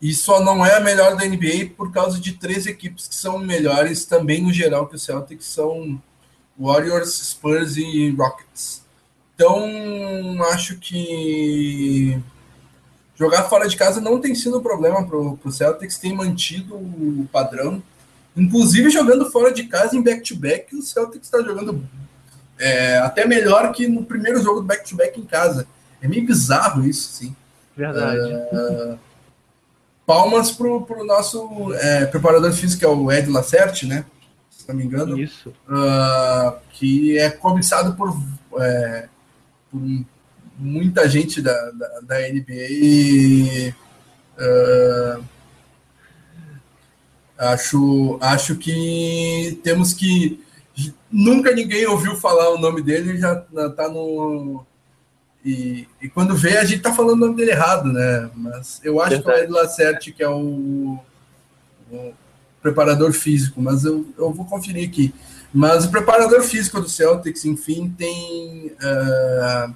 e 0.00 0.12
só 0.14 0.42
não 0.42 0.64
é 0.64 0.76
a 0.76 0.80
melhor 0.80 1.16
da 1.16 1.24
NBA 1.24 1.70
por 1.76 1.92
causa 1.92 2.20
de 2.20 2.32
três 2.32 2.66
equipes 2.66 3.06
que 3.06 3.14
são 3.14 3.38
melhores 3.38 4.04
também 4.04 4.42
no 4.42 4.52
geral 4.52 4.86
que 4.86 4.96
o 4.96 4.98
Celtics 4.98 5.46
são 5.46 6.00
Warriors, 6.58 7.18
Spurs 7.28 7.76
e 7.76 8.10
Rockets. 8.10 8.85
Então 9.36 10.42
acho 10.50 10.78
que 10.78 12.18
jogar 13.14 13.44
fora 13.44 13.68
de 13.68 13.76
casa 13.76 14.00
não 14.00 14.18
tem 14.18 14.34
sido 14.34 14.58
um 14.58 14.62
problema 14.62 15.06
para 15.06 15.16
o 15.16 15.52
Celtics, 15.52 15.98
tem 15.98 16.14
mantido 16.14 16.74
o 16.74 17.28
padrão. 17.30 17.82
Inclusive 18.34 18.88
jogando 18.90 19.30
fora 19.30 19.52
de 19.52 19.64
casa 19.64 19.94
em 19.94 20.02
back-to-back, 20.02 20.74
-back, 20.74 20.78
o 20.78 20.82
Celtics 20.82 21.26
está 21.26 21.42
jogando 21.42 21.86
é, 22.58 22.98
até 22.98 23.26
melhor 23.26 23.72
que 23.72 23.86
no 23.86 24.04
primeiro 24.04 24.42
jogo 24.42 24.60
do 24.60 24.66
back-to-back 24.66 25.12
-back 25.12 25.22
em 25.22 25.26
casa. 25.26 25.66
É 26.00 26.08
meio 26.08 26.26
bizarro 26.26 26.86
isso, 26.86 27.12
sim. 27.12 27.36
Verdade. 27.76 28.32
É, 28.32 28.96
palmas 30.06 30.50
para 30.50 30.66
o 30.66 31.04
nosso 31.04 31.74
é, 31.74 32.06
preparador 32.06 32.52
físico, 32.52 32.80
que 32.80 32.84
é 32.86 32.88
o 32.88 33.12
Ed 33.12 33.30
Lacerte, 33.30 33.86
né? 33.86 34.06
Se 34.50 34.66
não 34.66 34.76
me 34.76 34.84
engano. 34.84 35.18
Isso. 35.18 35.50
Uh, 35.68 36.56
que 36.70 37.18
é 37.18 37.28
cobiçado 37.30 37.94
por, 37.94 38.16
é, 38.58 39.08
por 39.70 39.80
muita 40.58 41.08
gente 41.08 41.40
da, 41.40 41.70
da, 41.70 42.00
da 42.00 42.18
NBA. 42.28 43.74
Uh, 44.38 45.24
acho, 47.38 48.18
acho 48.20 48.56
que 48.56 49.60
temos 49.62 49.92
que. 49.92 50.44
Nunca 51.10 51.52
ninguém 51.52 51.86
ouviu 51.86 52.16
falar 52.16 52.50
o 52.50 52.58
nome 52.58 52.82
dele 52.82 53.16
já 53.18 53.44
está 53.52 53.88
no. 53.88 54.64
E, 55.44 55.86
e, 56.02 56.08
quando 56.08 56.34
vê, 56.34 56.58
a 56.58 56.64
gente 56.64 56.78
está 56.78 56.92
falando 56.92 57.22
o 57.22 57.26
nome 57.26 57.36
dele 57.36 57.52
errado, 57.52 57.92
né? 57.92 58.28
Mas 58.34 58.80
eu 58.82 59.00
acho 59.00 59.22
Verdade. 59.22 59.24
que 59.24 59.30
é 59.30 59.42
o 59.42 59.44
Ed 59.44 59.52
Lacerte, 59.52 60.12
que 60.12 60.22
é 60.24 60.28
o, 60.28 60.98
o, 61.92 62.12
preparador 62.60 63.12
físico, 63.12 63.62
mas 63.62 63.84
eu, 63.84 64.04
eu 64.18 64.32
vou 64.32 64.44
conferir 64.44 64.88
aqui. 64.88 65.14
Mas 65.52 65.84
o 65.84 65.90
preparador 65.90 66.42
físico 66.42 66.80
do 66.80 66.88
Celtics, 66.88 67.44
enfim, 67.44 67.88
tem. 67.96 68.72
Uh, 68.80 69.74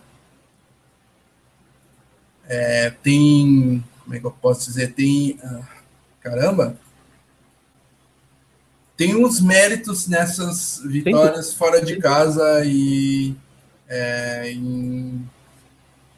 é, 2.46 2.90
tem. 3.02 3.84
Como 4.04 4.14
é 4.14 4.20
que 4.20 4.26
eu 4.26 4.30
posso 4.30 4.66
dizer? 4.66 4.92
Tem. 4.92 5.38
Ah, 5.42 5.62
caramba! 6.20 6.76
Tem 8.96 9.14
uns 9.16 9.40
méritos 9.40 10.06
nessas 10.06 10.82
vitórias 10.84 11.54
fora 11.54 11.82
de 11.82 11.96
casa 11.96 12.62
e 12.66 13.34
é, 13.88 14.52
em, 14.52 15.26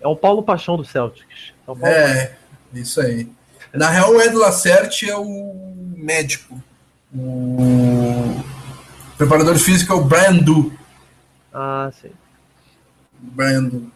É 0.01 0.09
o 0.09 0.17
Paulo 0.17 0.43
Paixão 0.43 0.77
do 0.77 0.85
Celtics. 0.85 1.53
É, 1.83 1.89
é 1.95 2.35
isso 2.75 3.01
aí. 3.01 3.31
Na 3.73 3.89
real, 3.89 4.13
o 4.13 4.21
Ed 4.21 4.35
Lacerte 4.35 5.09
é 5.09 5.17
o 5.17 5.73
médico. 5.97 6.61
O 7.15 7.57
preparador 9.23 9.57
físico 9.57 9.93
é 9.93 9.97
o 9.97 10.05
Brian 10.05 10.39
Du. 10.39 10.73
Ah, 11.53 11.91
sim. 11.93 12.11
Brian 13.21 13.65
Du. 13.65 13.91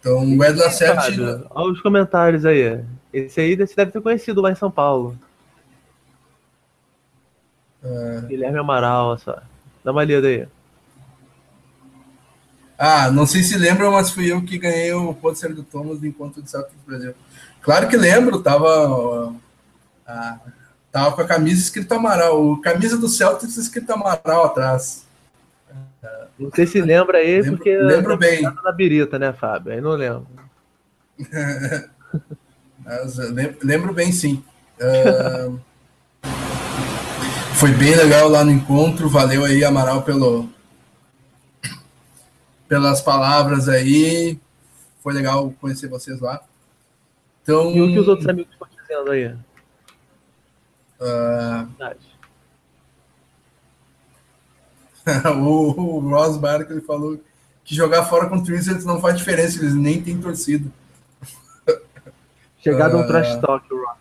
Então, 0.00 0.24
o 0.24 0.44
Ed 0.44 0.58
Lacerte... 0.58 1.20
Olha 1.50 1.72
os 1.72 1.80
comentários 1.80 2.44
aí. 2.44 2.84
Esse 3.12 3.40
aí 3.40 3.54
você 3.54 3.76
deve 3.76 3.92
ter 3.92 4.00
conhecido 4.00 4.40
lá 4.40 4.50
em 4.50 4.56
São 4.56 4.70
Paulo. 4.70 5.16
É... 7.84 8.22
Guilherme 8.22 8.58
Amaral, 8.58 9.10
olha 9.10 9.18
só. 9.18 9.40
Dá 9.84 9.92
uma 9.92 10.02
lida 10.02 10.26
aí. 10.26 10.48
Ah, 12.76 13.08
não 13.12 13.24
sei 13.26 13.44
se 13.44 13.56
lembra, 13.56 13.88
mas 13.92 14.10
fui 14.10 14.32
eu 14.32 14.44
que 14.44 14.58
ganhei 14.58 14.92
o 14.92 15.14
pôster 15.14 15.54
do 15.54 15.62
Thomas 15.62 16.00
do 16.00 16.06
Encontro 16.06 16.42
de 16.42 16.50
Celtics 16.50 16.82
Brasil. 16.84 17.14
Claro 17.60 17.88
que 17.88 17.96
lembro, 17.96 18.42
tava, 18.42 19.32
tava 20.92 21.16
com 21.16 21.22
a 21.22 21.26
camisa 21.26 21.60
escrita 21.60 21.96
Amaral, 21.96 22.60
camisa 22.60 22.98
do 22.98 23.08
Celtics 23.08 23.56
escrita 23.56 23.94
Amaral 23.94 24.44
atrás. 24.44 25.04
Não 26.38 26.50
sei 26.54 26.66
se 26.66 26.80
lembra 26.80 27.18
aí, 27.18 27.40
lembro, 27.40 27.56
porque 27.56 27.76
lembro 27.76 28.16
bem. 28.16 28.42
na 28.42 28.72
birita, 28.72 29.18
né, 29.18 29.32
Fábio? 29.32 29.72
Aí 29.72 29.80
não 29.80 29.92
lembro. 29.92 30.26
lembro, 33.32 33.56
lembro 33.62 33.94
bem, 33.94 34.12
sim. 34.12 34.44
Uh, 34.80 35.58
foi 37.54 37.70
bem 37.70 37.94
legal 37.94 38.28
lá 38.28 38.44
no 38.44 38.50
encontro, 38.50 39.08
valeu 39.08 39.44
aí, 39.44 39.64
Amaral, 39.64 40.02
pelo, 40.02 40.48
pelas 42.68 43.00
palavras 43.00 43.68
aí. 43.68 44.38
Foi 45.00 45.12
legal 45.12 45.54
conhecer 45.60 45.88
vocês 45.88 46.20
lá. 46.20 46.40
Então, 47.42 47.70
e 47.70 47.80
o 47.80 47.86
que 47.88 47.98
os 47.98 48.08
outros 48.08 48.28
amigos 48.28 48.52
estão 48.52 48.68
dizendo 48.80 49.10
aí? 49.10 49.34
Uh... 51.02 51.68
o, 55.42 55.96
o 55.96 56.10
Ross 56.10 56.36
Barkley 56.36 56.80
falou 56.80 57.20
que 57.64 57.74
jogar 57.74 58.04
fora 58.04 58.28
com 58.28 58.36
o 58.36 58.42
Wizards 58.42 58.84
não 58.84 59.00
faz 59.00 59.16
diferença, 59.18 59.58
eles 59.58 59.74
nem 59.74 60.00
têm 60.00 60.20
torcida. 60.20 60.70
Chegado 62.58 62.96
uh, 62.96 63.00
um 63.00 63.06
trash 63.06 63.40
talk, 63.40 63.72
o 63.72 63.84
Ross. 63.84 63.98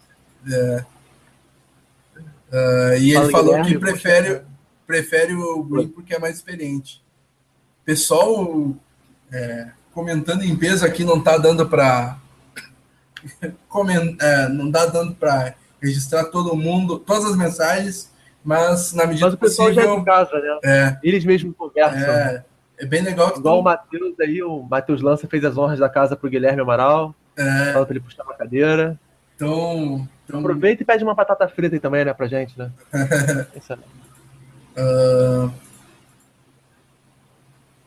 É. 0.52 0.86
Uh, 2.52 2.98
e 3.00 3.14
Fala 3.14 3.24
ele 3.24 3.32
falou 3.32 3.56
Guilherme, 3.56 3.72
que 3.72 3.80
prefere, 3.80 4.42
prefere 4.86 5.34
o 5.34 5.64
Green 5.64 5.88
porque 5.88 6.14
é 6.14 6.20
mais 6.20 6.36
experiente. 6.36 7.02
Pessoal 7.84 8.76
é, 9.32 9.72
comentando 9.94 10.44
em 10.44 10.56
peso 10.56 10.86
aqui 10.86 11.04
não 11.04 11.18
está 11.18 11.38
dando 11.38 11.68
para 11.68 12.20
é, 14.20 14.50
não 14.50 14.70
dá 14.70 14.86
dando 14.86 15.16
para 15.16 15.56
registrar 15.82 16.26
todo 16.26 16.56
mundo, 16.56 17.00
todas 17.00 17.26
as 17.26 17.36
mensagens, 17.36 18.12
mas 18.44 18.94
na 18.94 19.06
medida 19.06 19.26
mas 19.26 19.34
o 19.34 19.38
pessoal 19.38 19.70
possível, 19.70 19.90
já 19.90 19.96
é 19.96 20.00
de 20.00 20.06
casa, 20.06 20.40
né? 20.40 20.60
É, 20.64 20.98
Eles 21.04 21.26
mesmos 21.26 21.56
conversam. 21.56 22.00
É, 22.00 22.44
é 22.80 22.86
bem 22.86 23.02
legal. 23.02 23.34
Igual 23.38 23.58
tu... 23.58 23.60
o 23.60 23.64
Matheus 23.64 24.20
aí, 24.20 24.44
o 24.44 24.64
Matheus 24.64 25.02
Lança 25.02 25.28
fez 25.28 25.44
as 25.44 25.58
honras 25.58 25.80
da 25.80 25.90
casa 25.90 26.16
para 26.16 26.28
o 26.28 26.30
Guilherme 26.30 26.62
Amaral. 26.62 27.16
É. 27.38 27.74
Fala 27.74 27.86
para 27.86 27.94
ele 27.94 28.04
puxar 28.04 28.24
uma 28.24 28.34
cadeira. 28.34 29.00
Então, 29.36 30.08
então... 30.26 30.40
Aproveita 30.40 30.84
e 30.84 30.86
pede 30.86 31.04
uma 31.04 31.16
batata 31.16 31.48
frita 31.48 31.76
aí 31.76 31.80
também, 31.80 32.06
né, 32.06 32.14
pra 32.14 32.28
gente, 32.28 32.58
né? 32.58 32.72
uh... 34.78 35.52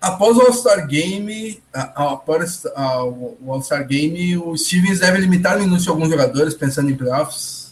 Após 0.01 0.37
o 0.37 0.43
All-Star 0.43 0.87
Game, 0.87 1.63
após 1.73 2.65
o 2.67 3.51
All-Star 3.51 3.87
Game, 3.87 4.37
o 4.37 4.55
Stevens 4.55 5.01
deve 5.01 5.19
limitar 5.19 5.57
o 5.57 5.63
início 5.63 5.85
de 5.85 5.89
alguns 5.89 6.11
jogadores 6.11 6.53
pensando 6.53 6.91
em 6.91 6.97
playoffs. 6.97 7.64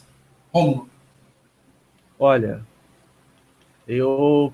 Como? 0.53 0.89
Olha, 2.19 2.63
eu. 3.89 4.53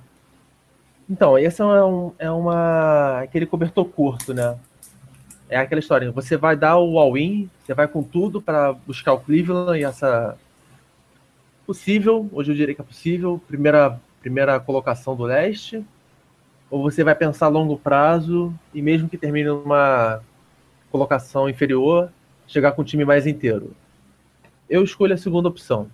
Então, 1.11 1.39
esse 1.39 1.61
é, 1.61 1.65
um, 1.65 2.13
é 2.19 2.31
uma. 2.31 3.21
aquele 3.21 3.45
cobertor 3.45 3.85
curto, 3.85 4.33
né? 4.33 4.59
É 5.51 5.59
aquela 5.59 5.81
história. 5.81 6.11
Você 6.13 6.37
vai 6.37 6.57
dar 6.57 6.79
o 6.79 6.99
all-in, 6.99 7.51
você 7.65 7.75
vai 7.75 7.89
com 7.89 8.03
tudo 8.03 8.41
para 8.41 8.73
buscar 8.73 9.13
o 9.13 9.21
Cleveland 9.21 9.79
e 9.79 9.85
essa. 9.85 10.39
Possível, 11.67 12.29
hoje 12.33 12.53
eu 12.53 12.57
diria 12.57 12.75
que 12.75 12.81
é 12.81 12.85
possível, 12.85 13.43
primeira, 13.47 14.01
primeira 14.23 14.59
colocação 14.59 15.15
do 15.15 15.25
leste 15.25 15.85
ou 16.71 16.83
você 16.83 17.03
vai 17.03 17.15
pensar 17.15 17.47
a 17.47 17.51
longo 17.51 17.79
prazo 17.79 18.55
e 18.75 18.83
mesmo 18.83 19.09
que 19.09 19.17
termine 19.17 19.49
numa 19.49 20.21
colocação 20.91 21.49
inferior, 21.49 22.11
chegar 22.47 22.73
com 22.73 22.83
o 22.83 22.85
time 22.85 23.05
mais 23.05 23.27
inteiro? 23.27 23.75
Eu 24.69 24.83
escolho 24.83 25.15
a 25.15 25.19
segunda 25.19 25.49
opção. 25.49 25.91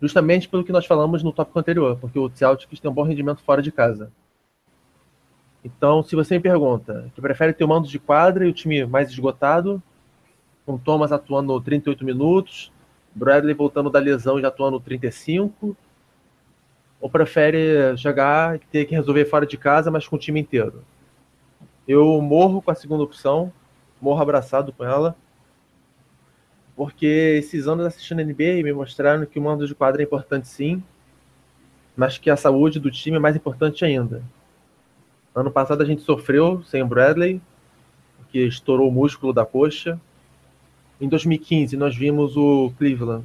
Justamente 0.00 0.48
pelo 0.48 0.64
que 0.64 0.72
nós 0.72 0.84
falamos 0.84 1.22
no 1.22 1.32
tópico 1.32 1.58
anterior, 1.58 1.96
porque 1.98 2.18
o 2.18 2.30
Celtics 2.34 2.78
tem 2.78 2.90
um 2.90 2.94
bom 2.94 3.04
rendimento 3.04 3.42
fora 3.42 3.62
de 3.62 3.72
casa. 3.72 4.12
Então, 5.64 6.02
se 6.02 6.14
você 6.14 6.34
me 6.34 6.42
pergunta, 6.42 7.10
que 7.14 7.22
prefere 7.22 7.54
ter 7.54 7.64
o 7.64 7.68
mando 7.68 7.88
de 7.88 7.98
quadra 7.98 8.46
e 8.46 8.50
o 8.50 8.52
time 8.52 8.84
mais 8.84 9.08
esgotado, 9.08 9.82
com 10.66 10.76
Thomas 10.76 11.10
atuando 11.10 11.58
38 11.58 12.04
minutos, 12.04 12.70
Bradley 13.14 13.54
voltando 13.54 13.88
da 13.88 13.98
lesão 13.98 14.38
já 14.40 14.48
atuando 14.48 14.78
35, 14.78 15.74
ou 17.00 17.08
prefere 17.08 17.96
jogar 17.96 18.56
e 18.56 18.58
ter 18.58 18.84
que 18.84 18.94
resolver 18.94 19.24
fora 19.24 19.46
de 19.46 19.56
casa, 19.56 19.90
mas 19.90 20.06
com 20.06 20.16
o 20.16 20.18
time 20.18 20.40
inteiro? 20.40 20.84
Eu 21.88 22.20
morro 22.20 22.60
com 22.60 22.70
a 22.70 22.74
segunda 22.74 23.02
opção, 23.02 23.50
morro 24.00 24.20
abraçado 24.20 24.72
com 24.72 24.84
ela, 24.84 25.16
porque 26.76 27.06
esses 27.38 27.66
anos 27.66 27.86
assistindo 27.86 28.22
NBA 28.22 28.62
me 28.62 28.72
mostraram 28.72 29.24
que 29.26 29.38
o 29.38 29.42
mando 29.42 29.66
de 29.66 29.74
quadra 29.74 30.02
é 30.02 30.04
importante 30.04 30.48
sim, 30.48 30.82
mas 31.96 32.18
que 32.18 32.28
a 32.28 32.36
saúde 32.36 32.80
do 32.80 32.90
time 32.90 33.16
é 33.16 33.20
mais 33.20 33.36
importante 33.36 33.84
ainda. 33.84 34.22
Ano 35.34 35.50
passado 35.50 35.82
a 35.82 35.86
gente 35.86 36.02
sofreu 36.02 36.62
sem 36.64 36.82
o 36.82 36.86
Bradley, 36.86 37.40
que 38.30 38.40
estourou 38.40 38.88
o 38.88 38.92
músculo 38.92 39.32
da 39.32 39.46
coxa. 39.46 40.00
Em 41.00 41.08
2015 41.08 41.76
nós 41.76 41.96
vimos 41.96 42.36
o 42.36 42.72
Cleveland 42.78 43.24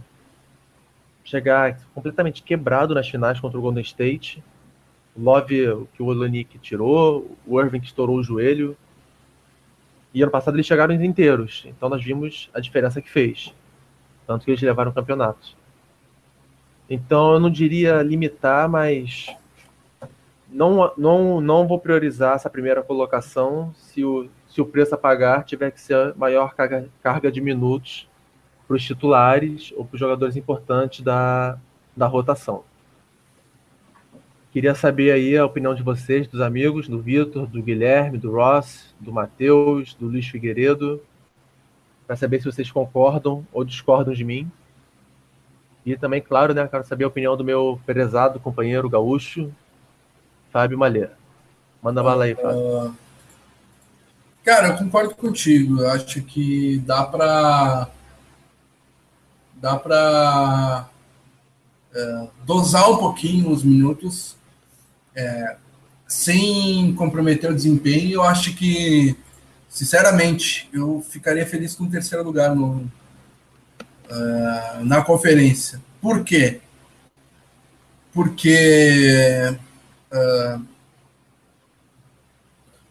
chegar 1.24 1.80
completamente 1.93 2.41
quebrado 2.41 2.95
nas 2.95 3.08
finais 3.08 3.39
contra 3.39 3.58
o 3.58 3.62
Golden 3.62 3.84
State. 3.84 4.43
Love, 5.18 5.88
que 5.93 6.02
o 6.02 6.06
Olenik 6.06 6.58
tirou, 6.60 7.38
o 7.45 7.62
Irving 7.62 7.80
que 7.80 7.88
estourou 7.88 8.18
o 8.18 8.24
joelho. 8.24 8.78
E 10.20 10.22
ano 10.22 10.30
passado 10.34 10.57
eles 10.57 10.65
chegaram 10.65 10.93
inteiros. 10.93 11.63
Então 11.65 11.88
nós 11.88 12.03
vimos 12.03 12.49
a 12.53 12.59
diferença 12.59 13.01
que 13.01 13.09
fez. 13.09 13.55
Tanto 14.28 14.43
que 14.43 14.51
eles 14.51 14.61
levaram 14.61 14.91
o 14.91 14.93
campeonato. 14.93 15.55
Então 16.89 17.36
eu 17.36 17.39
não 17.39 17.49
diria 17.49 18.01
limitar, 18.01 18.67
mas 18.67 19.34
não, 20.49 20.91
não, 20.97 21.39
não 21.39 21.65
vou 21.65 21.80
priorizar 21.80 22.36
essa 22.36 22.49
primeira 22.49 22.84
colocação 22.84 23.74
se 23.74 24.03
o, 24.03 24.28
se 24.45 24.59
o 24.59 24.65
preço 24.65 24.93
a 24.93 24.97
pagar 24.97 25.45
tiver 25.45 25.72
que 25.72 25.80
ser 25.80 26.13
maior 26.17 26.53
carga, 26.53 26.89
carga 27.01 27.32
de 27.32 27.39
minutos 27.39 28.05
para 28.67 28.76
os 28.76 28.84
titulares 28.84 29.72
ou 29.78 29.86
para 29.86 29.95
os 29.95 29.99
jogadores 30.01 30.36
importantes 30.36 30.99
da, 30.99 31.57
da 31.95 32.07
rotação. 32.07 32.65
Queria 34.52 34.74
saber 34.74 35.12
aí 35.12 35.38
a 35.38 35.45
opinião 35.45 35.76
de 35.76 35.84
vocês, 35.84 36.28
dos 36.28 36.41
amigos, 36.41 36.88
do 36.88 37.00
Vitor, 37.00 37.45
do 37.45 37.62
Guilherme, 37.62 38.18
do 38.18 38.32
Ross, 38.32 38.95
do 39.00 39.12
Matheus, 39.12 39.93
do 39.93 40.08
Luiz 40.08 40.28
Figueiredo, 40.28 41.00
para 42.08 42.16
saber 42.16 42.39
se 42.39 42.45
vocês 42.45 42.72
concordam 42.72 43.45
ou 43.54 43.64
discordam 43.64 44.12
de 44.12 44.24
mim. 44.24 44.52
E 45.86 45.95
também, 45.95 46.20
claro, 46.20 46.52
né, 46.56 46.68
quero 46.68 46.84
saber 46.84 47.04
a 47.04 47.08
opinião 47.08 47.38
do 47.38 47.43
meu 47.43 47.80
prezado 47.86 48.39
companheiro 48.39 48.89
gaúcho, 48.89 49.54
Fábio 50.52 50.80
Malê. 50.80 51.10
Manda 51.80 52.02
bala 52.02 52.24
aí, 52.24 52.34
Fábio. 52.34 52.88
Uh, 52.88 52.95
cara, 54.43 54.70
eu 54.70 54.78
concordo 54.78 55.14
contigo. 55.14 55.82
Eu 55.82 55.91
acho 55.91 56.24
que 56.24 56.80
dá 56.80 57.04
para 57.04 57.88
dá 59.54 59.78
para 59.78 60.89
é, 61.93 62.28
dosar 62.45 62.89
um 62.89 62.97
pouquinho 62.97 63.52
os 63.52 63.64
minutos 63.64 64.39
é, 65.20 65.55
sem 66.07 66.93
comprometer 66.95 67.51
o 67.51 67.55
desempenho. 67.55 68.13
Eu 68.13 68.24
acho 68.24 68.55
que, 68.55 69.15
sinceramente, 69.67 70.70
eu 70.74 71.05
ficaria 71.07 71.45
feliz 71.45 71.76
com 71.76 71.84
o 71.84 71.89
terceiro 71.89 72.24
lugar 72.24 72.55
no, 72.55 72.78
uh, 74.09 74.84
na 74.84 75.03
conferência. 75.03 75.82
Por 76.01 76.24
quê? 76.24 76.61
Porque 78.13 79.55
uh, 80.11 80.65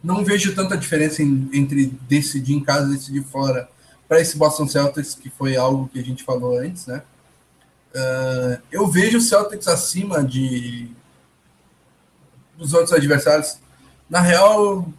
não 0.04 0.24
vejo 0.24 0.54
tanta 0.54 0.76
diferença 0.76 1.22
em, 1.22 1.50
entre 1.52 1.86
decidir 2.08 2.54
em 2.54 2.62
casa 2.62 2.88
e 2.88 2.96
decidir 2.96 3.24
fora 3.24 3.68
para 4.06 4.20
esse 4.20 4.36
Boston 4.36 4.68
Celtics, 4.68 5.14
que 5.14 5.28
foi 5.28 5.56
algo 5.56 5.88
que 5.88 5.98
a 5.98 6.04
gente 6.04 6.22
falou 6.24 6.58
antes, 6.58 6.86
né? 6.86 7.02
Uh, 7.94 8.62
eu 8.70 8.86
vejo 8.86 9.18
o 9.18 9.20
Celtics 9.20 9.66
acima 9.66 10.22
de 10.22 10.90
dos 12.59 12.74
outros 12.74 12.92
adversários. 12.92 13.59
Na 14.11 14.20
real, 14.20 14.92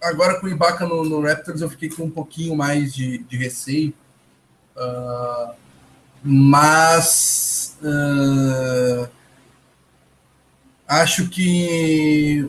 agora 0.00 0.38
com 0.38 0.46
o 0.46 0.50
Ibaka 0.50 0.86
no, 0.86 1.02
no, 1.04 1.22
Raptors 1.22 1.62
eu 1.62 1.70
fiquei 1.70 1.88
com 1.88 2.04
um 2.04 2.10
pouquinho 2.10 2.54
mais 2.54 2.94
de, 2.94 3.18
de 3.18 3.36
receio. 3.36 3.94
Uh, 4.76 5.54
mas 6.22 7.76
uh, 7.82 9.08
acho 10.86 11.28
que 11.28 12.48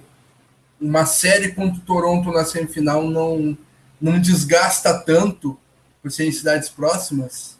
uma 0.79 1.05
série 1.05 1.53
contra 1.53 1.79
o 1.79 1.85
Toronto 1.85 2.31
na 2.31 2.45
semifinal 2.45 3.03
não, 3.09 3.57
não 3.99 4.19
desgasta 4.19 4.93
tanto 4.99 5.57
por 6.01 6.11
serem 6.11 6.31
cidades 6.31 6.69
próximas. 6.69 7.57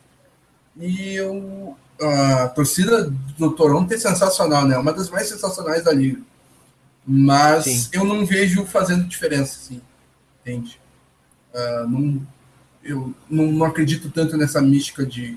E 0.78 1.16
eu, 1.16 1.76
a 2.02 2.48
torcida 2.50 3.12
do 3.38 3.52
Toronto 3.52 3.94
é 3.94 3.98
sensacional, 3.98 4.66
né? 4.66 4.78
Uma 4.78 4.94
das 4.94 5.10
mais 5.10 5.28
sensacionais 5.28 5.84
da 5.84 5.92
liga. 5.92 6.22
Mas 7.12 7.64
Sim. 7.64 7.90
eu 7.92 8.04
não 8.04 8.24
vejo 8.24 8.64
fazendo 8.66 9.08
diferença, 9.08 9.58
assim, 9.58 9.82
entende? 10.42 10.80
Uh, 11.52 11.90
não, 11.90 12.28
eu 12.84 13.16
não, 13.28 13.52
não, 13.52 13.66
acredito 13.66 14.12
tanto 14.12 14.38
nessa 14.38 14.62
mística 14.62 15.04
de. 15.04 15.36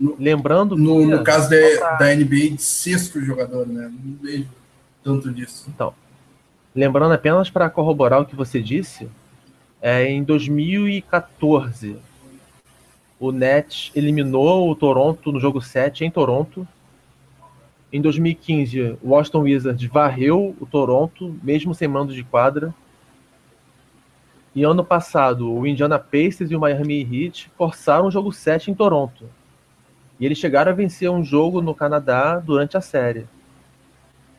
No, 0.00 0.16
Lembrando 0.18 0.74
no, 0.74 1.06
no 1.06 1.22
caso 1.22 1.50
pra... 1.50 1.96
da 1.96 2.14
NBA 2.14 2.52
de 2.56 2.62
sexto 2.62 3.20
jogador, 3.20 3.66
né? 3.66 3.92
Não 4.02 4.16
vejo 4.16 4.48
tanto 5.04 5.30
disso. 5.30 5.66
Então, 5.68 5.92
lembrando 6.74 7.12
apenas 7.12 7.50
para 7.50 7.68
corroborar 7.68 8.22
o 8.22 8.26
que 8.26 8.34
você 8.34 8.58
disse, 8.62 9.06
é, 9.82 10.08
em 10.08 10.24
2014 10.24 11.98
o 13.20 13.30
Nets 13.30 13.92
eliminou 13.94 14.70
o 14.70 14.74
Toronto 14.74 15.30
no 15.30 15.38
jogo 15.38 15.60
7 15.60 16.02
em 16.02 16.10
Toronto. 16.10 16.66
Em 17.92 18.00
2015, 18.00 18.96
o 19.02 19.10
Washington 19.10 19.40
Wizards 19.40 19.90
varreu 19.90 20.56
o 20.58 20.64
Toronto, 20.64 21.38
mesmo 21.42 21.74
sem 21.74 21.86
mando 21.86 22.14
de 22.14 22.24
quadra. 22.24 22.74
E 24.54 24.64
ano 24.64 24.82
passado, 24.82 25.52
o 25.52 25.66
Indiana 25.66 25.98
Pacers 25.98 26.50
e 26.50 26.56
o 26.56 26.60
Miami 26.60 27.02
Heat 27.02 27.50
forçaram 27.56 28.06
o 28.06 28.10
jogo 28.10 28.32
7 28.32 28.70
em 28.70 28.74
Toronto. 28.74 29.28
E 30.18 30.24
eles 30.24 30.38
chegaram 30.38 30.72
a 30.72 30.74
vencer 30.74 31.10
um 31.10 31.22
jogo 31.22 31.60
no 31.60 31.74
Canadá 31.74 32.38
durante 32.38 32.78
a 32.78 32.80
série. 32.80 33.26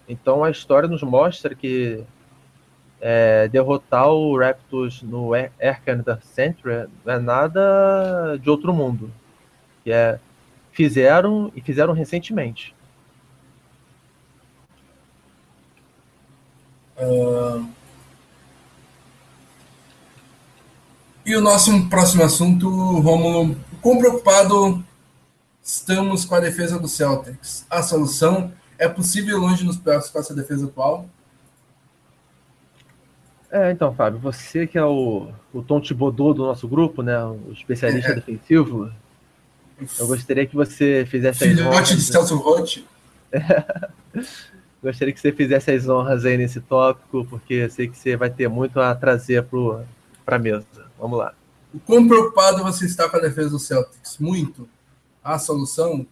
Então 0.09 0.43
a 0.43 0.49
história 0.49 0.89
nos 0.89 1.03
mostra 1.03 1.53
que 1.53 2.03
é, 2.99 3.47
derrotar 3.49 4.07
o 4.07 4.37
Raptors 4.37 5.03
no 5.03 5.33
Air 5.33 5.81
Canada 5.85 6.19
Center 6.23 6.87
não 7.05 7.13
é 7.13 7.19
nada 7.19 8.37
de 8.41 8.49
outro 8.49 8.73
mundo. 8.73 9.11
Que 9.83 9.91
é, 9.91 10.19
fizeram 10.71 11.51
e 11.55 11.61
fizeram 11.61 11.93
recentemente. 11.93 12.73
Uh... 16.97 17.67
E 21.25 21.35
o 21.35 21.41
nosso 21.41 21.87
próximo 21.89 22.23
assunto, 22.23 22.69
Romulo, 22.99 23.55
quão 23.81 23.97
preocupado 23.97 24.83
estamos 25.63 26.25
com 26.25 26.35
a 26.35 26.39
defesa 26.41 26.77
do 26.77 26.87
Celtics? 26.87 27.65
A 27.69 27.81
solução 27.81 28.51
é 28.77 28.89
possível 28.89 29.37
longe 29.37 29.63
nos 29.63 29.77
playoffs 29.77 30.11
com 30.11 30.19
essa 30.19 30.33
defesa 30.33 30.65
atual? 30.65 31.07
É, 33.49 33.71
então, 33.71 33.93
Fábio, 33.93 34.19
você 34.19 34.67
que 34.67 34.77
é 34.77 34.83
o, 34.83 35.29
o 35.53 35.61
Tom 35.61 35.79
Thibodeau 35.79 36.33
do 36.33 36.43
nosso 36.45 36.67
grupo, 36.67 37.01
né? 37.01 37.23
O 37.23 37.51
especialista 37.53 38.11
é. 38.11 38.15
defensivo, 38.15 38.91
eu 39.99 40.07
gostaria 40.07 40.45
que 40.45 40.55
você 40.55 41.05
fizesse 41.09 41.61
honras. 41.61 41.89
de 41.89 42.01
Celso 42.01 42.35
Roth. 42.35 42.79
gostaria 44.83 45.13
que 45.13 45.19
você 45.19 45.31
fizesse 45.31 45.71
as 45.71 45.87
honras 45.87 46.25
aí 46.25 46.37
nesse 46.37 46.59
tópico, 46.59 47.25
porque 47.25 47.53
eu 47.53 47.69
sei 47.69 47.87
que 47.87 47.97
você 47.97 48.17
vai 48.17 48.29
ter 48.29 48.49
muito 48.49 48.79
a 48.81 48.93
trazer 48.93 49.45
para 50.25 50.35
a 50.35 50.39
mesa. 50.39 50.65
Vamos 50.99 51.17
lá. 51.17 51.33
O 51.73 51.79
quão 51.79 52.07
preocupado 52.07 52.61
você 52.63 52.85
está 52.85 53.09
com 53.09 53.15
a 53.15 53.19
defesa 53.21 53.49
do 53.49 53.59
Celtics? 53.59 54.17
Muito. 54.19 54.67
A 55.23 55.39
solução? 55.39 56.05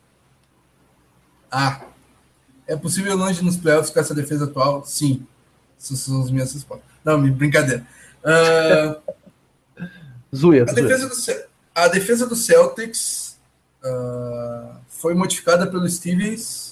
A. 1.51 1.81
É 2.65 2.75
possível 2.75 3.15
longe 3.17 3.43
nos 3.43 3.57
playoffs 3.57 3.91
com 3.91 3.99
essa 3.99 4.15
defesa 4.15 4.45
atual? 4.45 4.85
Sim. 4.85 5.27
Essas 5.77 5.99
são 5.99 6.21
as 6.21 6.31
minhas 6.31 6.53
respostas. 6.53 6.87
Não, 7.03 7.29
brincadeira. 7.29 7.85
Uh, 8.23 9.01
a, 10.61 10.73
defesa 10.73 11.09
do, 11.09 11.43
a 11.75 11.87
defesa 11.89 12.27
do 12.27 12.35
Celtics 12.35 13.37
uh, 13.83 14.75
foi 14.87 15.13
modificada 15.13 15.67
pelo 15.67 15.89
Stevens 15.89 16.70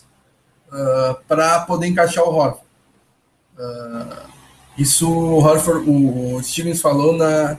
uh, 0.72 1.16
para 1.28 1.62
poder 1.62 1.88
encaixar 1.88 2.24
o 2.24 2.34
Horford. 2.34 2.64
Uh, 3.58 4.30
isso 4.78 5.12
o, 5.12 5.40
Horford, 5.40 5.90
o, 5.90 6.42
Stevens 6.42 6.82
falou 6.82 7.18
na, 7.18 7.58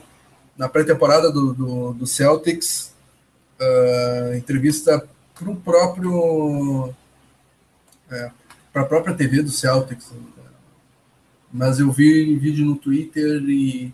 na 0.56 0.68
pré-temporada 0.68 1.30
do, 1.30 1.52
do, 1.52 1.92
do, 1.92 2.06
Celtics, 2.06 2.94
entrevista 4.36 5.06
para 5.34 5.50
o 5.50 5.56
próprio. 5.56 6.94
É, 8.10 8.30
para 8.72 8.82
a 8.82 8.86
própria 8.86 9.14
TV 9.14 9.42
do 9.42 9.50
Celtics 9.50 10.10
mas 11.52 11.80
eu 11.80 11.90
vi 11.90 12.36
vídeo 12.36 12.64
no 12.64 12.76
Twitter 12.76 13.42
e 13.48 13.92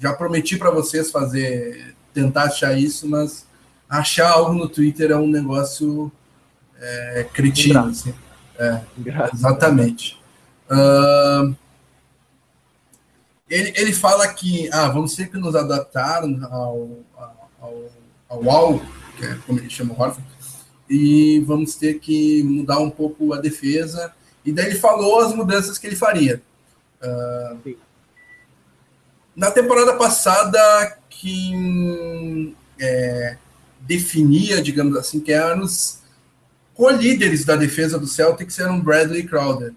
já 0.00 0.12
prometi 0.12 0.56
para 0.56 0.70
vocês 0.70 1.10
fazer, 1.10 1.96
tentar 2.14 2.44
achar 2.44 2.78
isso, 2.78 3.08
mas 3.08 3.46
achar 3.88 4.30
algo 4.30 4.52
no 4.52 4.68
Twitter 4.68 5.10
é 5.10 5.16
um 5.16 5.26
negócio 5.26 6.10
é. 6.80 7.20
Assim. 7.90 8.14
É, 8.58 8.80
exatamente. 9.32 10.18
Uh, 10.70 11.54
ele, 13.48 13.72
ele 13.76 13.92
fala 13.92 14.26
que 14.28 14.68
ah, 14.72 14.88
vamos 14.88 15.14
sempre 15.14 15.38
nos 15.38 15.54
adaptar 15.54 16.22
ao, 16.50 16.98
ao, 17.60 17.90
ao 18.28 18.42
WoW, 18.42 18.82
que 19.16 19.24
é 19.24 19.34
como 19.46 19.58
ele 19.58 19.70
chama 19.70 19.94
o 19.94 20.00
Horford, 20.00 20.26
e 20.88 21.40
vamos 21.46 21.74
ter 21.76 21.98
que 22.00 22.42
mudar 22.42 22.78
um 22.78 22.90
pouco 22.90 23.32
a 23.32 23.40
defesa 23.40 24.12
e 24.44 24.52
daí 24.52 24.66
ele 24.66 24.78
falou 24.78 25.20
as 25.20 25.34
mudanças 25.34 25.76
que 25.76 25.86
ele 25.88 25.96
faria. 25.96 26.40
Uh, 27.02 27.76
na 29.34 29.50
temporada 29.50 29.94
passada, 29.94 30.98
quem 31.10 32.56
é, 32.80 33.36
definia, 33.80 34.62
digamos 34.62 34.96
assim, 34.96 35.20
que 35.20 35.32
eram 35.32 35.62
os 35.62 36.00
co-líderes 36.76 37.44
da 37.44 37.56
defesa 37.56 37.98
do 37.98 38.06
Celtics 38.06 38.58
eram 38.58 38.80
Bradley 38.80 39.22
e 39.22 39.26
Crowder. 39.26 39.72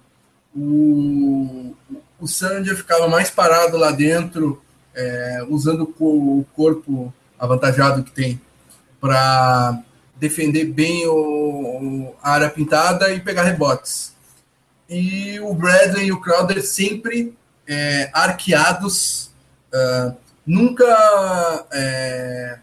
O, 0.56 1.76
o 2.20 2.28
Sandia 2.28 2.76
ficava 2.76 3.08
mais 3.08 3.30
parado 3.30 3.78
lá 3.78 3.92
dentro, 3.92 4.62
é, 4.94 5.46
usando 5.50 5.94
o 6.00 6.46
corpo 6.56 7.14
avantajado 7.38 8.04
que 8.04 8.12
tem 8.12 8.42
para 9.00 9.82
defender 10.18 10.66
bem 10.66 11.08
o, 11.08 12.14
a 12.22 12.32
área 12.32 12.50
pintada 12.50 13.14
e 13.14 13.20
pegar 13.20 13.44
rebotes 13.44 14.14
e 14.90 15.40
o 15.40 15.54
Bradley 15.54 16.08
e 16.08 16.12
o 16.12 16.20
Crowder 16.20 16.66
sempre 16.66 17.38
é, 17.68 18.10
arqueados, 18.12 19.30
uh, 19.72 20.18
nunca 20.46 20.86
é, 21.72 22.58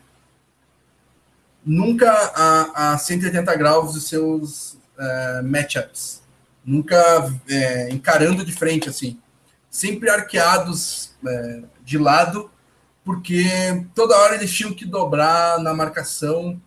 nunca 1.67 2.13
a, 2.13 2.93
a 2.93 2.99
180 2.99 3.57
graus 3.57 3.95
dos 3.95 4.09
seus 4.09 4.79
uh, 4.97 5.43
matchups, 5.45 6.23
nunca 6.65 6.97
é, 7.49 7.91
encarando 7.91 8.45
de 8.45 8.53
frente 8.53 8.89
assim, 8.89 9.19
sempre 9.71 10.09
arqueados 10.09 11.15
é, 11.27 11.63
de 11.85 11.99
lado, 11.99 12.51
porque 13.05 13.45
toda 13.95 14.17
hora 14.17 14.35
eles 14.35 14.53
tinham 14.53 14.73
que 14.73 14.85
dobrar 14.85 15.61
na 15.61 15.75
marcação, 15.75 16.61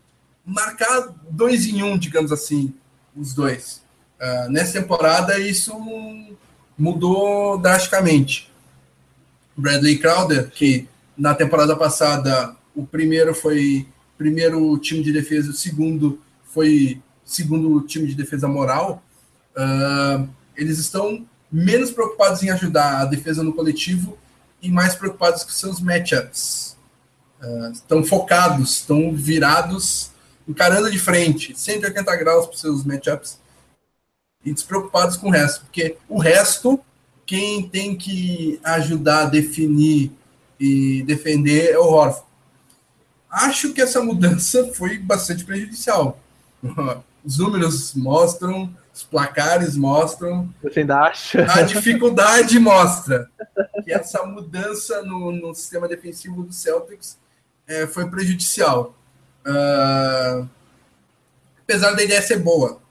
marcar 0.46 1.14
dois 1.30 1.66
em 1.66 1.82
um, 1.84 1.98
digamos 1.98 2.32
assim, 2.32 2.74
os 3.16 3.34
dois. 3.34 3.82
Uh, 4.20 4.50
nessa 4.50 4.80
temporada, 4.80 5.38
isso 5.40 5.74
mudou 6.78 7.58
drasticamente. 7.58 8.50
Bradley 9.56 9.98
Crowder, 9.98 10.50
que 10.50 10.88
na 11.18 11.36
temporada 11.36 11.76
passada 11.76 12.56
o 12.74 12.86
primeiro 12.86 13.36
foi 13.36 13.86
primeiro 14.20 14.78
time 14.80 15.02
de 15.02 15.14
defesa, 15.14 15.50
o 15.50 15.54
segundo 15.54 16.22
foi 16.44 17.02
segundo 17.24 17.80
time 17.88 18.06
de 18.06 18.16
defesa 18.16 18.50
moral. 18.50 19.02
Uh, 19.56 20.28
eles 20.58 20.78
estão 20.78 21.26
menos 21.50 21.90
preocupados 21.90 22.44
em 22.44 22.50
ajudar 22.50 23.00
a 23.00 23.06
defesa 23.06 23.42
no 23.42 23.54
coletivo 23.54 24.18
e 24.62 24.70
mais 24.70 24.94
preocupados 24.94 25.46
com 25.46 25.52
seus 25.52 25.80
matchups. 25.80 26.76
Uh, 27.42 27.72
estão 27.72 28.04
focados, 28.04 28.72
estão 28.72 29.16
virados, 29.16 30.12
encarando 30.46 30.92
de 30.92 31.00
frente, 31.00 31.58
180 31.58 32.16
graus 32.18 32.46
para 32.46 32.58
seus 32.58 32.84
matchups 32.84 33.40
e 34.44 34.52
despreocupados 34.52 35.16
com 35.16 35.30
o 35.30 35.32
resto, 35.32 35.62
porque 35.62 35.96
o 36.10 36.20
resto, 36.20 36.78
quem 37.26 37.70
tem 37.70 37.96
que 37.96 38.60
ajudar 38.66 39.22
a 39.22 39.30
definir 39.30 40.12
e 40.60 41.04
defender 41.04 41.72
é 41.72 41.80
o 41.80 41.86
Horford. 41.86 42.29
Acho 43.30 43.74
que 43.74 43.82
essa 43.82 44.02
mudança 44.02 44.72
foi 44.74 44.98
bastante 44.98 45.44
prejudicial. 45.44 46.20
Os 47.24 47.38
números 47.38 47.94
mostram, 47.96 48.74
os 48.94 49.04
placares 49.04 49.76
mostram. 49.76 50.50
Você 50.64 50.80
ainda 50.80 51.02
acha? 51.02 51.46
A 51.52 51.64
dificuldade 51.64 52.58
mostra 52.58 53.30
que 53.84 53.92
essa 53.92 54.26
mudança 54.26 55.04
no, 55.04 55.32
no 55.32 55.54
sistema 55.54 55.88
defensivo 55.88 56.44
do 56.44 56.54
Celtics 56.54 57.20
é, 57.68 57.86
foi 57.86 58.10
prejudicial. 58.10 58.96
Uh, 59.46 60.48
apesar 61.62 61.92
da 61.92 62.04
ideia 62.04 62.22
ser 62.22 62.40
boa, 62.40 62.82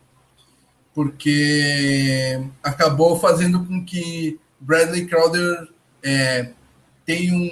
porque 0.95 2.41
acabou 2.63 3.19
fazendo 3.19 3.65
com 3.65 3.85
que 3.85 4.39
Bradley 4.61 5.07
Crowder 5.07 5.69
é, 6.03 6.51
tenha 7.05 7.35
um. 7.35 7.51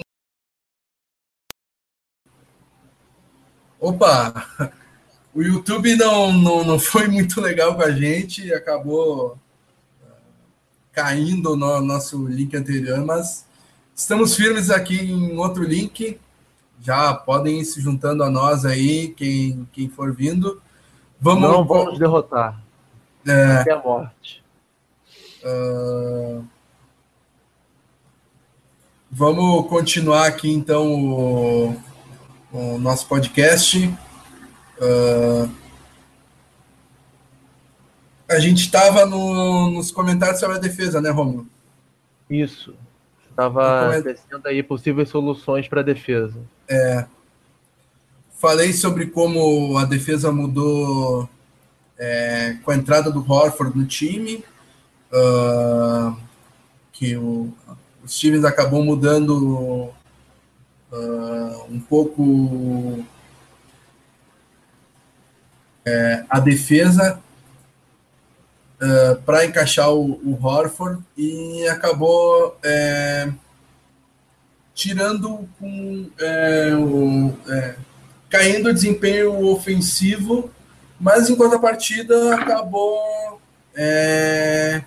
Opa! 3.80 4.72
O 5.34 5.42
YouTube 5.42 5.94
não, 5.96 6.32
não, 6.32 6.64
não 6.64 6.78
foi 6.78 7.06
muito 7.08 7.42
legal 7.42 7.74
com 7.74 7.82
a 7.82 7.90
gente, 7.90 8.54
acabou 8.54 9.36
ah, 10.02 10.14
caindo 10.90 11.54
no 11.54 11.82
nosso 11.82 12.26
link 12.26 12.56
anterior, 12.56 13.04
mas 13.04 13.44
estamos 13.94 14.34
firmes 14.34 14.70
aqui 14.70 14.98
em 14.98 15.36
outro 15.36 15.62
link. 15.62 16.18
Já 16.80 17.12
podem 17.12 17.60
ir 17.60 17.66
se 17.66 17.82
juntando 17.82 18.24
a 18.24 18.30
nós 18.30 18.64
aí, 18.64 19.08
quem, 19.08 19.68
quem 19.74 19.90
for 19.90 20.10
vindo. 20.10 20.62
Vamos, 21.20 21.42
não 21.42 21.66
vamos 21.66 21.98
derrotar. 21.98 22.58
É, 23.26 23.56
até 23.58 23.72
a 23.72 23.82
morte. 23.82 24.42
Uh, 25.44 26.42
vamos 29.10 29.68
continuar 29.68 30.26
aqui 30.28 30.50
então 30.50 30.86
o, 30.94 31.76
o 32.52 32.78
nosso 32.78 33.06
podcast. 33.06 33.86
Uh, 34.78 35.50
a 38.28 38.38
gente 38.38 38.60
estava 38.60 39.06
no, 39.06 39.70
nos 39.70 39.90
comentários 39.90 40.40
sobre 40.40 40.56
a 40.56 40.60
defesa, 40.60 41.00
né, 41.00 41.10
Romulo? 41.10 41.46
Isso. 42.28 42.74
Estava 43.30 43.90
coment... 44.02 44.42
aí 44.46 44.62
possíveis 44.62 45.08
soluções 45.08 45.68
para 45.68 45.80
a 45.80 45.84
defesa. 45.84 46.38
É. 46.68 47.06
Falei 48.38 48.72
sobre 48.72 49.06
como 49.06 49.78
a 49.78 49.84
defesa 49.84 50.32
mudou 50.32 51.28
é, 51.98 52.56
com 52.62 52.70
a 52.70 52.76
entrada 52.76 53.10
do 53.10 53.20
Horford 53.20 53.76
no 53.76 53.86
time, 53.86 54.44
uh, 55.12 56.16
que 56.92 57.16
o, 57.16 57.52
o 58.04 58.08
Stevens 58.08 58.44
acabou 58.44 58.84
mudando 58.84 59.90
uh, 60.96 61.66
um 61.70 61.80
pouco 61.80 63.04
é, 65.84 66.24
a 66.28 66.40
defesa 66.40 67.20
uh, 68.80 69.22
para 69.22 69.44
encaixar 69.44 69.90
o, 69.90 70.12
o, 70.24 70.38
Horford 70.42 71.02
e 71.16 71.66
acabou 71.68 72.58
é, 72.62 73.28
tirando 74.74 75.48
com 75.58 76.10
é, 76.18 76.74
o, 76.74 77.32
é, 77.48 77.76
caindo 78.28 78.68
o 78.68 78.74
desempenho 78.74 79.46
ofensivo, 79.46 80.50
mas 80.98 81.30
enquanto 81.30 81.54
a 81.54 81.58
partida 81.60 82.34
acabou 82.34 83.40
é, 83.74 84.82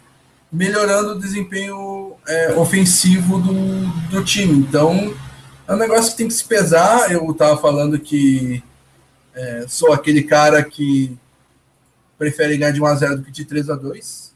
melhorando 0.51 1.13
o 1.13 1.19
desempenho 1.19 2.13
é, 2.27 2.53
ofensivo 2.53 3.39
do, 3.39 3.87
do 4.09 4.23
time. 4.23 4.59
Então 4.59 5.15
é 5.69 5.73
um 5.73 5.77
negócio 5.77 6.11
que 6.11 6.17
tem 6.17 6.27
que 6.27 6.33
se 6.33 6.43
pesar. 6.43 7.11
Eu 7.11 7.29
estava 7.31 7.55
falando 7.61 7.99
que 7.99 8.63
é, 9.33 9.65
sou 9.67 9.93
aquele 9.93 10.23
cara 10.23 10.63
que 10.63 11.17
prefere 12.17 12.57
ganhar 12.57 12.71
de 12.71 12.81
1 12.81 12.85
a 12.85 12.95
0 12.95 13.17
do 13.17 13.23
que 13.23 13.31
de 13.31 13.45
3 13.45 13.69
a 13.69 13.75
2 13.75 14.29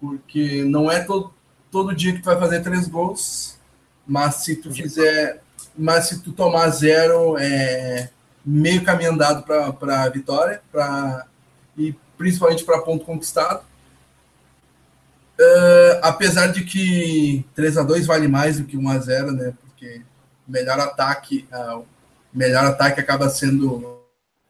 porque 0.00 0.64
não 0.64 0.90
é 0.90 1.00
todo, 1.00 1.32
todo 1.70 1.94
dia 1.94 2.12
que 2.14 2.20
tu 2.20 2.24
vai 2.24 2.38
fazer 2.38 2.62
três 2.62 2.88
gols, 2.88 3.58
mas 4.06 4.36
se 4.36 4.56
tu 4.56 4.72
fizer, 4.72 5.42
mas 5.76 6.08
se 6.08 6.20
tu 6.20 6.32
tomar 6.32 6.70
zero, 6.70 7.36
é 7.38 8.08
meio 8.44 8.82
caminho 8.82 9.12
andado 9.12 9.44
para 9.44 10.02
a 10.02 10.08
vitória, 10.08 10.62
para 10.72 11.26
e 11.76 11.94
principalmente 12.16 12.64
para 12.64 12.80
ponto 12.80 13.04
conquistado. 13.04 13.62
Uh, 15.38 16.00
apesar 16.02 16.48
de 16.48 16.64
que 16.64 17.46
3 17.54 17.78
a 17.78 17.82
2 17.82 18.06
vale 18.06 18.28
mais 18.28 18.58
do 18.58 18.66
que 18.66 18.76
1 18.76 18.88
a 18.90 18.98
0 18.98 19.32
né? 19.32 19.54
Porque 19.62 20.02
melhor 20.50 20.78
ataque, 20.80 21.46
uh, 21.52 21.84
melhor 22.32 22.64
ataque 22.64 23.00
acaba 23.00 23.28
sendo 23.28 24.00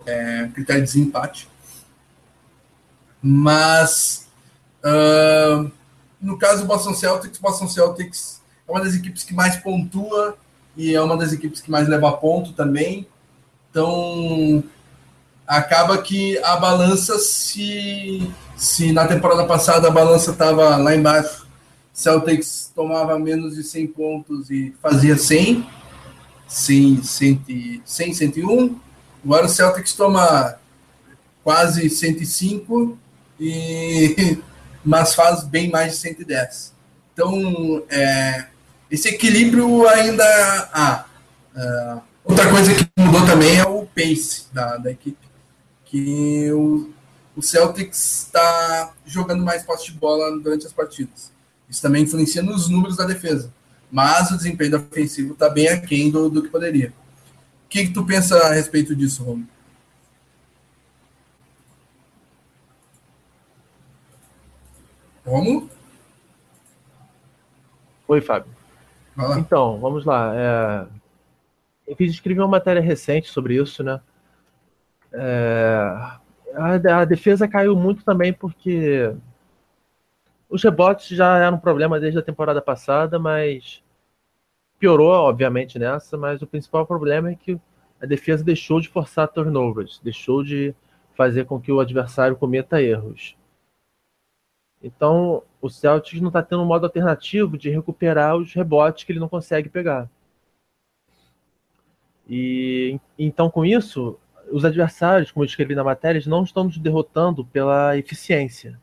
é, 0.06 0.48
critério 0.54 0.82
de 0.82 0.92
desempate. 0.92 1.48
Mas 3.22 4.28
uh, 4.82 5.70
no 6.20 6.38
caso 6.38 6.62
do 6.62 6.66
Boston 6.66 6.94
Celtics, 6.94 7.38
Boston 7.38 7.68
Celtics 7.68 8.40
é 8.66 8.70
uma 8.70 8.80
das 8.80 8.94
equipes 8.94 9.22
que 9.22 9.34
mais 9.34 9.56
pontua 9.56 10.36
e 10.76 10.94
é 10.94 11.02
uma 11.02 11.16
das 11.16 11.32
equipes 11.32 11.60
que 11.60 11.70
mais 11.70 11.88
leva 11.88 12.12
ponto 12.12 12.52
também. 12.52 13.06
Então 13.70 14.64
acaba 15.46 15.98
que 15.98 16.38
a 16.38 16.56
balança 16.56 17.18
se 17.18 18.30
se 18.56 18.92
na 18.92 19.06
temporada 19.06 19.44
passada 19.46 19.88
a 19.88 19.90
balança 19.90 20.32
estava 20.32 20.76
lá 20.76 20.94
embaixo, 20.94 21.46
Celtics 21.92 22.70
tomava 22.74 23.18
menos 23.18 23.54
de 23.54 23.62
100 23.62 23.86
pontos 23.88 24.50
e 24.50 24.74
fazia 24.82 25.16
100, 25.16 25.66
100, 26.50 27.02
100, 27.04 27.82
100 27.84 28.14
101, 28.14 28.80
Agora 29.24 29.46
o 29.46 29.48
Celtics 29.48 29.92
toma 29.92 30.56
quase 31.44 31.88
105, 31.88 32.98
e, 33.38 34.38
mas 34.84 35.14
faz 35.14 35.44
bem 35.44 35.70
mais 35.70 35.92
de 35.92 35.98
110. 35.98 36.74
Então, 37.12 37.84
é, 37.90 38.46
esse 38.90 39.08
equilíbrio 39.08 39.86
ainda 39.88 40.24
há. 40.72 41.04
Uh, 41.54 42.00
outra 42.24 42.48
coisa 42.48 42.74
que 42.74 42.88
mudou 42.98 43.26
também 43.26 43.58
é 43.58 43.64
o 43.64 43.84
pace 43.86 44.46
da, 44.52 44.78
da 44.78 44.90
equipe. 44.90 45.18
Que 45.84 46.50
o, 46.52 46.90
o 47.36 47.42
Celtics 47.42 48.24
está 48.26 48.92
jogando 49.04 49.44
mais 49.44 49.62
posse 49.62 49.86
de 49.86 49.92
bola 49.92 50.38
durante 50.38 50.66
as 50.66 50.72
partidas. 50.72 51.30
Isso 51.68 51.82
também 51.82 52.04
influencia 52.04 52.42
nos 52.42 52.68
números 52.68 52.96
da 52.96 53.04
defesa. 53.04 53.52
Mas 53.90 54.30
o 54.30 54.36
desempenho 54.36 54.76
ofensivo 54.76 55.32
está 55.32 55.48
bem 55.48 55.68
aquém 55.68 56.10
do, 56.10 56.28
do 56.28 56.42
que 56.42 56.48
poderia 56.48 56.92
que, 57.70 57.86
que 57.86 57.92
tu 57.92 58.04
pensa 58.04 58.36
a 58.36 58.52
respeito 58.52 58.94
disso, 58.96 59.22
Romulo? 59.22 59.48
Romulo? 65.24 65.70
Oi, 68.08 68.20
Fábio. 68.20 68.50
Então, 69.38 69.78
vamos 69.78 70.04
lá. 70.04 70.32
É... 70.34 70.86
Eu 71.86 71.94
fiz 71.94 72.10
escrever 72.12 72.40
uma 72.40 72.48
matéria 72.48 72.82
recente 72.82 73.28
sobre 73.28 73.54
isso, 73.54 73.84
né? 73.84 74.00
É... 75.12 75.78
A, 76.56 77.00
a 77.00 77.04
defesa 77.04 77.46
caiu 77.46 77.76
muito 77.76 78.04
também 78.04 78.32
porque 78.32 79.14
os 80.50 80.62
rebotes 80.64 81.16
já 81.16 81.38
eram 81.38 81.56
um 81.56 81.60
problema 81.60 82.00
desde 82.00 82.18
a 82.18 82.22
temporada 82.22 82.60
passada, 82.60 83.18
mas 83.18 83.82
piorou, 84.80 85.12
obviamente, 85.12 85.78
nessa, 85.78 86.18
mas 86.18 86.42
o 86.42 86.46
principal 86.46 86.84
problema 86.84 87.30
é 87.30 87.36
que 87.36 87.58
a 88.00 88.06
defesa 88.06 88.42
deixou 88.42 88.80
de 88.80 88.88
forçar 88.88 89.28
turnovers, 89.28 90.00
deixou 90.02 90.42
de 90.42 90.74
fazer 91.14 91.44
com 91.44 91.60
que 91.60 91.70
o 91.70 91.78
adversário 91.78 92.36
cometa 92.36 92.82
erros. 92.82 93.36
Então, 94.82 95.42
o 95.60 95.68
Celtics 95.68 96.20
não 96.20 96.28
está 96.28 96.42
tendo 96.42 96.62
um 96.62 96.66
modo 96.66 96.86
alternativo 96.86 97.56
de 97.56 97.70
recuperar 97.70 98.36
os 98.36 98.52
rebotes 98.52 99.04
que 99.04 99.12
ele 99.12 99.20
não 99.20 99.28
consegue 99.28 99.68
pegar. 99.68 100.10
E 102.28 102.98
então, 103.18 103.50
com 103.50 103.64
isso, 103.64 104.18
os 104.50 104.64
adversários, 104.64 105.30
como 105.30 105.44
eu 105.44 105.46
escrevi 105.48 105.74
na 105.74 105.84
matéria, 105.84 106.20
não 106.26 106.42
estão 106.42 106.64
nos 106.64 106.78
derrotando 106.78 107.44
pela 107.44 107.96
eficiência. 107.96 108.80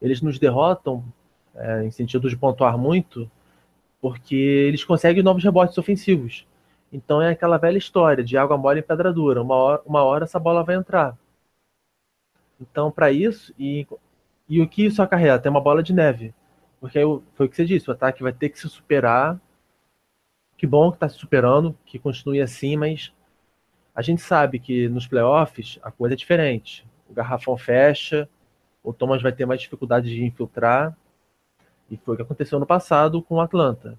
Eles 0.00 0.20
nos 0.22 0.38
derrotam, 0.38 1.04
é, 1.54 1.84
em 1.84 1.90
sentido 1.90 2.28
de 2.28 2.36
pontuar 2.36 2.78
muito, 2.78 3.30
porque 4.00 4.34
eles 4.34 4.84
conseguem 4.84 5.22
novos 5.22 5.44
rebotes 5.44 5.76
ofensivos. 5.78 6.46
Então 6.92 7.22
é 7.22 7.30
aquela 7.30 7.58
velha 7.58 7.78
história 7.78 8.24
de 8.24 8.36
água 8.36 8.56
mole 8.56 8.80
em 8.80 8.82
pedra 8.82 9.12
dura. 9.12 9.42
Uma 9.42 9.54
hora, 9.54 9.82
uma 9.86 10.02
hora 10.02 10.24
essa 10.24 10.38
bola 10.38 10.64
vai 10.64 10.76
entrar. 10.76 11.16
Então, 12.60 12.90
para 12.90 13.10
isso, 13.10 13.54
e, 13.58 13.86
e 14.48 14.60
o 14.60 14.68
que 14.68 14.84
isso 14.84 15.02
acarreta? 15.02 15.48
É 15.48 15.50
uma 15.50 15.60
bola 15.60 15.82
de 15.82 15.92
neve. 15.92 16.34
Porque 16.80 16.98
aí, 16.98 17.04
foi 17.34 17.46
o 17.46 17.48
que 17.48 17.56
você 17.56 17.64
disse, 17.64 17.88
o 17.88 17.92
ataque 17.92 18.22
vai 18.22 18.32
ter 18.32 18.48
que 18.50 18.58
se 18.58 18.68
superar. 18.68 19.40
Que 20.56 20.66
bom 20.66 20.90
que 20.90 20.96
está 20.96 21.08
se 21.08 21.16
superando, 21.16 21.76
que 21.86 21.98
continue 21.98 22.40
assim, 22.40 22.76
mas 22.76 23.12
a 23.94 24.02
gente 24.02 24.20
sabe 24.22 24.58
que 24.58 24.88
nos 24.88 25.06
playoffs 25.06 25.78
a 25.82 25.90
coisa 25.90 26.14
é 26.14 26.16
diferente. 26.16 26.86
O 27.08 27.14
garrafão 27.14 27.56
fecha, 27.56 28.28
o 28.82 28.92
Thomas 28.92 29.22
vai 29.22 29.32
ter 29.32 29.46
mais 29.46 29.60
dificuldade 29.60 30.08
de 30.08 30.24
infiltrar. 30.24 30.96
E 31.90 31.96
foi 31.96 32.14
o 32.14 32.16
que 32.16 32.22
aconteceu 32.22 32.58
no 32.58 32.66
passado 32.66 33.22
com 33.22 33.36
o 33.36 33.40
Atlanta. 33.40 33.98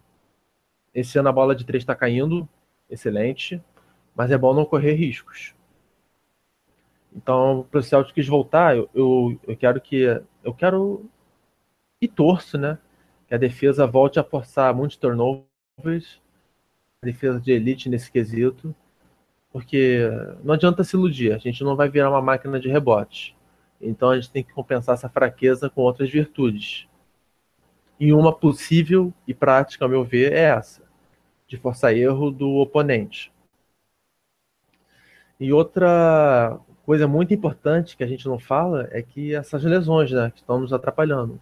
Esse 0.94 1.18
ano 1.20 1.30
a 1.30 1.34
bola 1.34 1.56
de 1.56 1.66
três 1.66 1.84
está 1.84 1.96
caindo, 1.96 2.48
excelente, 2.90 3.62
mas 4.16 4.32
é 4.32 4.38
bom 4.38 4.54
não 4.54 4.66
correr 4.66 4.94
riscos. 4.94 5.54
Então, 7.16 7.68
para 7.70 7.80
o 7.80 7.84
Celtics 7.84 8.28
voltar, 8.28 8.76
eu, 8.76 8.90
eu, 8.94 9.40
eu, 9.48 9.58
quero 9.58 9.82
que. 9.82 10.04
Eu 10.44 10.54
quero. 10.54 11.06
E 12.00 12.08
torço, 12.08 12.58
né? 12.58 12.78
Que 13.28 13.36
a 13.36 13.38
defesa 13.38 13.86
volte 13.86 14.20
a 14.20 14.24
forçar 14.24 14.74
muitos 14.74 14.98
turnovers. 14.98 16.22
A 17.02 17.06
defesa 17.06 17.40
de 17.40 17.52
elite 17.52 17.90
nesse 17.90 18.12
quesito. 18.12 18.74
Porque 19.52 20.10
não 20.44 20.54
adianta 20.54 20.84
se 20.84 20.96
iludir. 20.96 21.34
A 21.34 21.38
gente 21.38 21.64
não 21.64 21.76
vai 21.76 21.90
virar 21.90 22.10
uma 22.10 22.22
máquina 22.22 22.60
de 22.60 22.70
rebote. 22.70 23.36
Então 23.82 24.10
a 24.10 24.16
gente 24.16 24.32
tem 24.32 24.44
que 24.44 24.54
compensar 24.54 24.96
essa 24.96 25.10
fraqueza 25.10 25.70
com 25.70 25.82
outras 25.82 26.10
virtudes. 26.10 26.88
E 28.00 28.14
uma 28.14 28.34
possível 28.34 29.14
e 29.28 29.34
prática, 29.34 29.86
ao 29.86 29.90
meu 29.90 30.04
ver, 30.04 30.34
é 30.34 30.42
essa: 30.42 30.84
de 31.48 31.58
forçar 31.58 31.96
erro 31.96 32.32
do 32.32 32.50
oponente. 32.56 33.32
E 35.40 35.52
outra 35.52 36.60
coisa 36.86 37.08
muito 37.08 37.34
importante 37.34 37.98
que 37.98 38.04
a 38.04 38.08
gente 38.08 38.28
não 38.28 38.38
fala 38.38 38.88
é 38.92 39.02
que 39.02 39.34
essas 39.34 39.64
lesões, 39.64 40.12
né, 40.12 40.32
que 40.32 40.40
estão 40.40 40.60
nos 40.60 40.74
atrapalhando. 40.74 41.40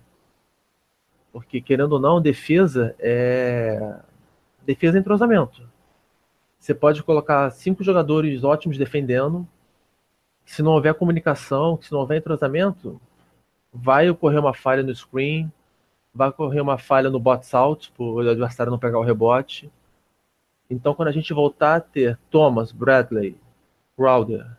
Porque, 1.31 1.61
querendo 1.61 1.93
ou 1.93 1.99
não, 1.99 2.21
defesa 2.21 2.95
é. 2.99 3.99
Defesa 4.65 4.97
é 4.97 4.99
entrosamento. 5.01 5.67
Você 6.59 6.73
pode 6.73 7.01
colocar 7.03 7.49
cinco 7.51 7.83
jogadores 7.83 8.43
ótimos 8.43 8.77
defendendo. 8.77 9.47
Se 10.49 10.63
não 10.63 10.71
houver 10.71 10.95
comunicação, 10.95 11.79
se 11.79 11.91
não 11.91 11.99
houver 11.99 12.17
entrosamento, 12.17 12.99
vai 13.71 14.09
ocorrer 14.09 14.39
uma 14.39 14.51
falha 14.51 14.81
no 14.81 14.93
screen, 14.93 15.49
vai 16.11 16.29
ocorrer 16.29 16.59
uma 16.59 16.75
falha 16.75 17.07
no 17.07 17.19
box 17.19 17.53
out, 17.53 17.91
por 17.91 18.15
o 18.15 18.27
adversário 18.27 18.71
não 18.71 18.79
pegar 18.79 18.97
o 18.97 19.03
rebote. 19.03 19.71
Então, 20.67 20.95
quando 20.95 21.09
a 21.09 21.11
gente 21.11 21.31
voltar 21.35 21.75
a 21.75 21.79
ter 21.79 22.17
Thomas, 22.31 22.71
Bradley, 22.71 23.37
Crowder, 23.95 24.57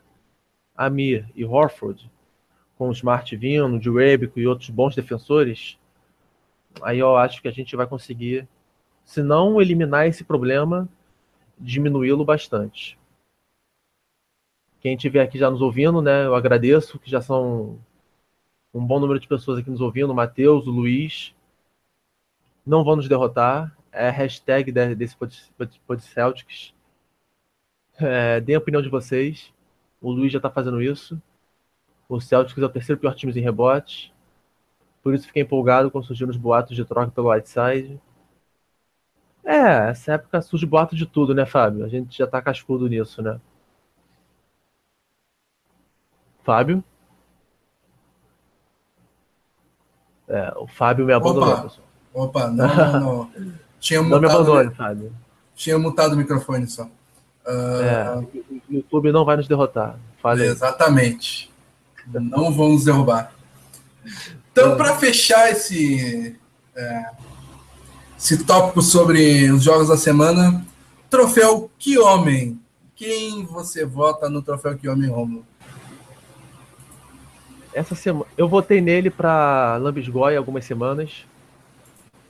Amir 0.76 1.28
e 1.34 1.44
Horford, 1.44 2.08
com 2.78 2.88
o 2.88 2.92
Smart 2.92 3.36
vindo, 3.36 3.76
de 3.80 3.90
Rebico 3.90 4.38
e 4.38 4.46
outros 4.46 4.70
bons 4.70 4.94
defensores, 4.94 5.76
aí 6.82 7.00
eu 7.00 7.16
acho 7.16 7.42
que 7.42 7.48
a 7.48 7.52
gente 7.52 7.74
vai 7.74 7.88
conseguir, 7.88 8.46
se 9.04 9.24
não 9.24 9.60
eliminar 9.60 10.06
esse 10.06 10.22
problema, 10.22 10.88
diminuí-lo 11.58 12.24
bastante. 12.24 12.99
Quem 14.80 14.94
estiver 14.94 15.22
aqui 15.22 15.38
já 15.38 15.50
nos 15.50 15.60
ouvindo, 15.60 16.00
né, 16.00 16.26
eu 16.26 16.34
agradeço, 16.34 16.98
que 16.98 17.10
já 17.10 17.20
são 17.20 17.78
um 18.72 18.84
bom 18.84 18.98
número 18.98 19.20
de 19.20 19.28
pessoas 19.28 19.58
aqui 19.58 19.70
nos 19.70 19.80
ouvindo, 19.80 20.10
o 20.10 20.14
Matheus, 20.14 20.66
o 20.66 20.70
Luiz, 20.70 21.34
não 22.64 22.84
vão 22.84 22.96
nos 22.96 23.08
derrotar, 23.08 23.76
é 23.92 24.08
a 24.08 24.12
hashtag 24.12 24.72
desse 24.94 25.16
Pod 25.16 26.02
Celtics. 26.02 26.72
É, 27.98 28.40
deem 28.40 28.56
a 28.56 28.58
opinião 28.58 28.82
de 28.82 28.88
vocês. 28.88 29.52
O 30.00 30.10
Luiz 30.10 30.32
já 30.32 30.38
está 30.38 30.48
fazendo 30.50 30.80
isso. 30.80 31.20
O 32.08 32.20
Celtics 32.20 32.62
é 32.62 32.66
o 32.66 32.68
terceiro 32.68 33.00
pior 33.00 33.14
time 33.14 33.32
em 33.32 33.42
rebote. 33.42 34.12
Por 35.02 35.14
isso 35.14 35.26
fiquei 35.26 35.42
empolgado 35.42 35.90
quando 35.90 36.06
surgiram 36.06 36.30
os 36.30 36.36
boatos 36.36 36.76
de 36.76 36.84
troca 36.84 37.10
pelo 37.10 37.30
Whiteside. 37.30 38.00
É, 39.44 39.90
essa 39.90 40.14
época 40.14 40.40
surge 40.40 40.66
boato 40.66 40.94
de 40.94 41.06
tudo, 41.06 41.34
né, 41.34 41.44
Fábio? 41.44 41.84
A 41.84 41.88
gente 41.88 42.16
já 42.16 42.26
tá 42.26 42.40
cascudo 42.40 42.88
nisso, 42.88 43.20
né? 43.22 43.40
Fábio? 46.44 46.82
É, 50.28 50.52
o 50.56 50.66
Fábio 50.66 51.04
me 51.04 51.12
abandonou, 51.12 51.48
Opa. 51.48 51.62
pessoal. 51.62 51.86
Opa, 52.14 52.46
não, 52.48 52.76
não, 52.76 53.00
não. 53.00 53.30
Tinha 53.80 54.02
mutado, 54.02 54.20
não 54.20 54.28
me 54.28 54.34
abandone, 54.34 54.74
Fábio. 54.74 55.12
Tinha 55.54 55.78
mutado 55.78 56.12
o 56.12 56.16
microfone 56.16 56.66
só. 56.66 56.84
Uh... 56.84 57.82
É, 57.82 58.16
o 58.16 58.30
YouTube 58.70 59.10
não 59.10 59.24
vai 59.24 59.36
nos 59.36 59.48
derrotar. 59.48 59.98
Fale 60.22 60.44
Exatamente. 60.44 61.50
Não 62.06 62.52
vamos 62.52 62.84
derrubar. 62.84 63.32
Então, 64.52 64.76
para 64.76 64.96
fechar 64.96 65.50
esse, 65.50 66.36
é, 66.74 67.10
esse 68.18 68.44
tópico 68.44 68.82
sobre 68.82 69.50
os 69.50 69.62
jogos 69.62 69.88
da 69.88 69.96
semana, 69.96 70.64
troféu 71.08 71.70
Que 71.78 71.98
Homem. 71.98 72.60
Quem 72.94 73.44
você 73.44 73.84
vota 73.84 74.28
no 74.28 74.42
troféu 74.42 74.76
Que 74.76 74.88
Homem, 74.88 75.08
Romulo? 75.08 75.46
Essa 77.72 77.94
semana 77.94 78.26
eu 78.36 78.48
votei 78.48 78.80
nele 78.80 79.10
para 79.10 79.76
Lambisgoia 79.76 80.38
algumas 80.38 80.64
semanas 80.64 81.24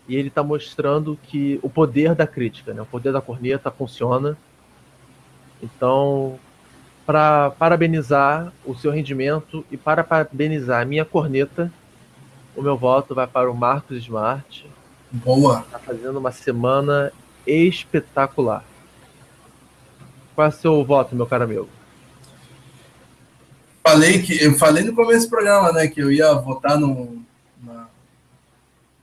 e 0.07 0.16
ele 0.16 0.28
está 0.28 0.43
mostrando 0.43 1.18
que 1.22 1.59
o 1.62 1.70
poder 1.70 2.14
da 2.14 2.26
crítica, 2.26 2.74
né? 2.74 2.82
o 2.82 2.86
poder 2.86 3.12
da 3.12 3.20
corneta 3.20 3.70
funciona. 3.70 4.36
Então, 5.62 6.38
para 7.07 7.51
parabenizar 7.53 8.53
o 8.64 8.74
seu 8.74 8.91
rendimento 8.91 9.64
e 9.70 9.76
para 9.76 10.03
parabenizar 10.03 10.82
a 10.82 10.84
minha 10.84 11.05
corneta, 11.05 11.72
o 12.57 12.62
meu 12.62 12.76
voto 12.76 13.14
vai 13.14 13.26
para 13.26 13.51
o 13.51 13.55
Marcos 13.55 13.99
Smart. 13.99 14.68
Boa! 15.11 15.61
Está 15.61 15.78
fazendo 15.78 16.18
uma 16.18 16.32
semana 16.32 17.12
espetacular. 17.47 18.64
Qual 20.34 20.47
é 20.47 20.51
o 20.51 20.53
seu 20.53 20.84
voto, 20.84 21.14
meu 21.14 21.26
caro 21.26 21.45
amigo? 21.45 21.68
Falei 23.83 24.22
que 24.22 24.43
eu 24.43 24.57
falei 24.59 24.85
no 24.85 24.95
começo 24.95 25.26
do 25.26 25.31
programa, 25.31 25.72
né, 25.72 25.89
que 25.89 26.01
eu 26.01 26.12
ia 26.12 26.33
votar 26.35 26.78
no 26.78 27.20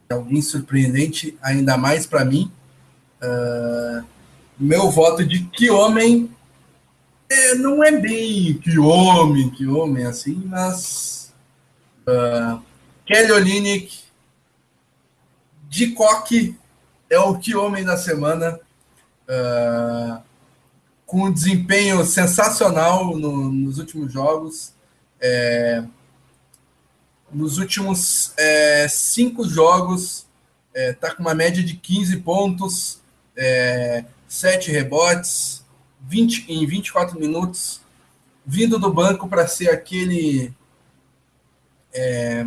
alguém 0.09 0.41
surpreendente, 0.41 1.37
ainda 1.41 1.77
mais 1.77 2.05
para 2.05 2.23
mim. 2.23 2.51
Uh, 3.21 4.05
meu 4.57 4.89
voto 4.89 5.25
de 5.25 5.43
que 5.45 5.69
homem 5.69 6.31
é, 7.29 7.55
não 7.55 7.83
é 7.83 7.91
bem 7.91 8.53
que 8.57 8.77
homem, 8.79 9.49
que 9.49 9.67
homem 9.67 10.05
assim, 10.05 10.41
mas 10.45 11.33
uh, 12.07 12.61
Kelly 13.05 13.31
Olynyk 13.31 13.99
de 15.69 15.91
coque 15.91 16.57
é 17.09 17.19
o 17.19 17.37
que 17.37 17.55
homem 17.55 17.83
da 17.83 17.97
semana, 17.97 18.59
uh, 19.27 20.21
com 21.07 21.23
um 21.23 21.31
desempenho 21.31 22.05
sensacional 22.05 23.17
no, 23.17 23.49
nos 23.49 23.79
últimos 23.79 24.11
jogos. 24.11 24.73
É, 25.19 25.83
nos 27.31 27.57
últimos 27.57 28.33
é, 28.37 28.87
cinco 28.89 29.47
jogos, 29.47 30.27
está 30.73 30.79
é, 30.79 30.93
tá 30.93 31.15
com 31.15 31.21
uma 31.21 31.33
média 31.33 31.63
de 31.63 31.75
15 31.75 32.17
pontos, 32.17 33.01
é, 33.35 34.03
7 34.27 34.69
rebotes, 34.69 35.65
20, 36.01 36.51
em 36.51 36.65
24 36.67 37.17
minutos, 37.17 37.81
vindo 38.45 38.77
do 38.77 38.93
banco 38.93 39.27
para 39.29 39.47
ser 39.47 39.69
aquele. 39.69 40.53
É, 41.93 42.45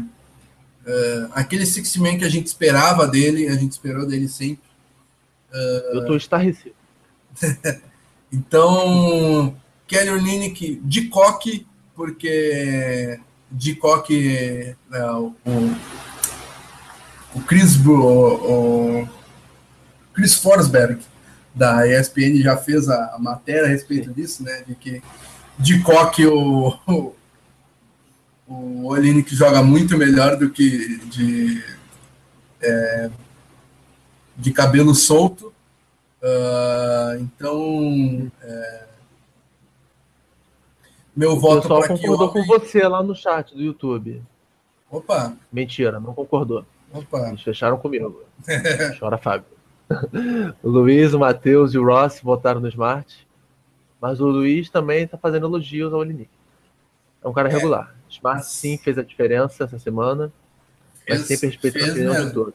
é, 0.86 1.28
aquele 1.32 1.64
six 1.64 1.96
man 1.96 2.18
que 2.18 2.24
a 2.24 2.28
gente 2.28 2.46
esperava 2.46 3.06
dele, 3.06 3.48
a 3.48 3.54
gente 3.54 3.72
esperou 3.72 4.06
dele 4.06 4.28
sempre. 4.28 4.68
Eu 5.92 6.00
estou 6.00 6.16
estarrecido. 6.16 6.74
então, 8.32 9.56
Kelly 9.86 10.10
Olynyk 10.10 10.80
de 10.84 11.08
coque, 11.08 11.66
porque 11.94 13.18
de 13.50 13.74
coque 13.74 14.76
né, 14.88 15.04
o, 15.10 15.34
o 17.34 17.40
Chris 17.42 17.76
o, 17.84 17.92
o 17.92 19.08
Chris 20.14 20.34
Forsberg 20.34 21.00
da 21.54 21.86
ESPN 21.86 22.40
já 22.42 22.56
fez 22.56 22.88
a, 22.88 23.16
matéria 23.18 23.64
a 23.64 23.68
respeito 23.68 24.12
disso, 24.12 24.42
né? 24.42 24.62
De 24.66 24.74
que 24.74 25.02
de 25.58 25.80
coque 25.80 26.26
o, 26.26 26.68
o, 26.86 27.14
o 28.46 28.86
Olini 28.86 29.22
que 29.22 29.34
joga 29.34 29.62
muito 29.62 29.96
melhor 29.98 30.36
do 30.36 30.50
que 30.50 30.98
de, 31.06 31.62
é, 32.62 33.10
de 34.36 34.52
cabelo 34.52 34.94
solto. 34.94 35.52
Uh, 36.22 37.20
então, 37.20 38.30
é, 38.42 38.86
meu 41.16 41.36
voto 41.36 41.68
para 41.68 41.82
que 41.82 41.88
concordou 41.88 42.30
homem... 42.30 42.46
com 42.46 42.58
você 42.58 42.86
lá 42.86 43.02
no 43.02 43.14
chat 43.14 43.54
do 43.54 43.62
YouTube. 43.62 44.22
Opa! 44.90 45.36
Mentira, 45.52 46.00
não 46.00 46.14
concordou. 46.14 46.64
Opa! 46.92 47.28
Eles 47.28 47.42
fecharam 47.42 47.76
comigo. 47.76 48.22
Chora, 48.98 49.18
Fábio. 49.18 49.46
o 50.62 50.68
Luiz, 50.68 51.12
o 51.12 51.18
Matheus 51.18 51.74
e 51.74 51.78
o 51.78 51.84
Ross 51.84 52.20
votaram 52.22 52.60
no 52.60 52.68
Smart. 52.68 53.26
Mas 54.00 54.20
o 54.20 54.26
Luiz 54.26 54.70
também 54.70 55.04
está 55.04 55.18
fazendo 55.18 55.46
elogios 55.46 55.92
ao 55.92 56.00
Olinick. 56.00 56.30
É 57.22 57.28
um 57.28 57.32
cara 57.32 57.48
é, 57.48 57.52
regular. 57.52 57.94
Smart 58.08 58.46
sim 58.46 58.78
fez 58.78 58.96
a 58.96 59.02
diferença 59.02 59.64
essa 59.64 59.78
semana. 59.78 60.32
Fez, 61.04 61.18
mas 61.18 61.28
sempre 61.28 61.48
respeitando 61.48 61.84
a 61.84 61.92
opinião 61.92 62.26
de 62.26 62.32
todos. 62.32 62.54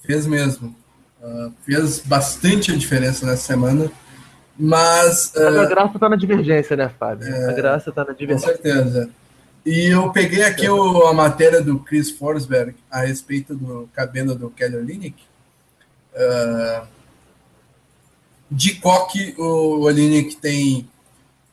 Fez 0.00 0.26
mesmo. 0.26 0.74
Uh, 1.22 1.52
fez 1.64 2.00
bastante 2.00 2.72
a 2.72 2.76
diferença 2.76 3.26
nessa 3.26 3.42
semana. 3.42 3.90
Mas. 4.58 5.32
Mas 5.34 5.56
a 5.56 5.62
uh, 5.62 5.68
graça 5.68 5.94
está 5.94 6.08
na 6.08 6.16
divergência, 6.16 6.76
né, 6.76 6.90
Fábio? 6.98 7.28
É, 7.28 7.50
a 7.50 7.52
graça 7.52 7.90
está 7.90 8.04
na 8.04 8.12
divergência. 8.12 8.56
Com 8.56 8.62
certeza. 8.62 9.10
E 9.64 9.86
eu 9.86 10.10
peguei 10.10 10.42
aqui 10.42 10.68
o, 10.68 11.06
a 11.06 11.12
matéria 11.12 11.60
do 11.60 11.78
Chris 11.80 12.10
Forsberg 12.10 12.74
a 12.90 13.00
respeito 13.00 13.54
do 13.54 13.88
cabelo 13.94 14.34
do 14.34 14.50
Kelly 14.50 14.76
Olynyk. 14.76 15.22
Uh, 16.14 16.86
de 18.50 18.74
coque, 18.76 19.34
o 19.38 19.80
Olynyk 19.82 20.36
tem 20.36 20.88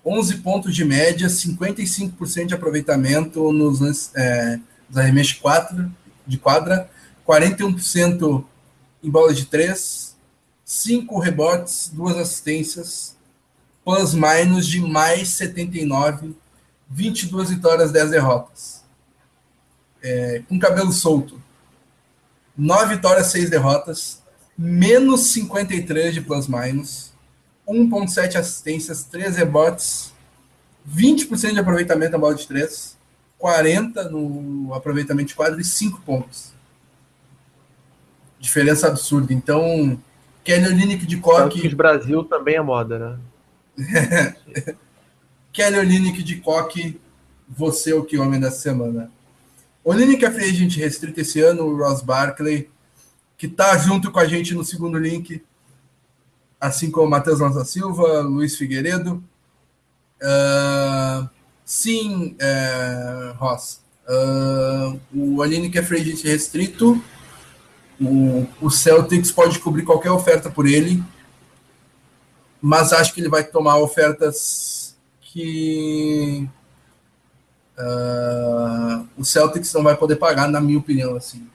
11 0.03 0.37
pontos 0.37 0.73
de 0.73 0.85
média, 0.85 1.27
55% 1.27 2.45
de 2.45 2.53
aproveitamento 2.53 3.51
nos, 3.51 4.15
é, 4.15 4.57
nos 4.89 4.97
arremessos 4.97 5.33
quadra, 5.33 5.89
de 6.25 6.37
quadra, 6.37 6.89
41% 7.27 8.43
em 9.07 9.09
bola 9.09 9.33
de 9.33 9.45
3, 9.45 10.17
5 10.65 11.19
rebotes, 11.19 11.89
2 11.93 12.17
assistências, 12.17 13.15
plus 13.85 14.13
minus 14.13 14.67
de 14.67 14.81
mais 14.81 15.29
79, 15.29 16.35
22 16.89 17.49
vitórias, 17.51 17.89
10 17.89 18.11
derrotas. 18.11 18.83
É, 20.03 20.43
com 20.49 20.59
cabelo 20.59 20.91
solto. 20.91 21.41
9 22.57 22.95
vitórias, 22.95 23.27
6 23.27 23.49
derrotas, 23.49 24.21
menos 24.57 25.31
53 25.31 26.13
de 26.13 26.21
plus 26.21 26.47
minus, 26.47 27.13
1.7 27.65 28.35
assistências, 28.35 29.03
3 29.05 29.37
rebotes, 29.37 30.11
20% 30.89 31.53
de 31.53 31.59
aproveitamento 31.59 32.11
na 32.11 32.17
bola 32.17 32.35
de 32.35 32.45
3, 32.45 32.97
40 33.37 34.09
no 34.09 34.73
aproveitamento 34.73 35.29
de 35.29 35.35
quadro 35.35 35.61
e 35.61 35.63
5 35.63 36.01
pontos. 36.01 36.56
Diferença 38.47 38.87
absurda. 38.87 39.33
Então, 39.33 40.01
Kelly 40.41 40.67
Olynyk 40.67 41.05
de 41.05 41.17
coque... 41.17 41.67
Brasil 41.75 42.23
também 42.23 42.55
é 42.55 42.61
moda, 42.61 43.19
né? 43.77 44.35
Kelly 45.51 45.79
Olynyk 45.79 46.23
de 46.23 46.37
coque, 46.37 46.97
você 47.45 47.91
é 47.91 47.95
o 47.95 48.05
que 48.05 48.17
homem 48.17 48.39
da 48.39 48.49
semana. 48.49 49.11
Olynyk 49.83 50.23
é 50.23 50.31
free 50.31 50.49
agent 50.49 50.77
restrito 50.77 51.19
esse 51.19 51.41
ano, 51.41 51.63
o 51.63 51.75
Ross 51.75 52.01
Barkley, 52.01 52.69
que 53.37 53.49
tá 53.49 53.77
junto 53.77 54.11
com 54.11 54.19
a 54.19 54.25
gente 54.25 54.53
no 54.53 54.63
segundo 54.63 54.97
link, 54.97 55.43
assim 56.57 56.89
como 56.89 57.09
Matheus 57.09 57.41
Lança 57.41 57.65
Silva, 57.65 58.21
Luiz 58.21 58.55
Figueiredo. 58.55 59.21
Uh, 60.23 61.27
sim, 61.65 62.33
é, 62.39 63.33
Ross. 63.35 63.81
Uh, 64.07 64.97
o 65.13 65.69
que 65.69 65.79
é 65.79 65.83
free 65.83 65.99
agent 65.99 66.23
restrito. 66.23 67.03
O, 67.99 68.47
o 68.61 68.69
Celtics 68.69 69.31
pode 69.31 69.59
cobrir 69.59 69.83
qualquer 69.83 70.11
oferta 70.11 70.49
por 70.49 70.67
ele, 70.67 71.03
mas 72.61 72.93
acho 72.93 73.13
que 73.13 73.21
ele 73.21 73.29
vai 73.29 73.43
tomar 73.43 73.77
ofertas 73.77 74.95
que 75.21 76.47
uh, 77.77 79.07
o 79.17 79.23
Celtics 79.23 79.73
não 79.73 79.83
vai 79.83 79.95
poder 79.95 80.17
pagar, 80.17 80.47
na 80.47 80.61
minha 80.61 80.77
opinião. 80.77 81.15
Assim. 81.15 81.47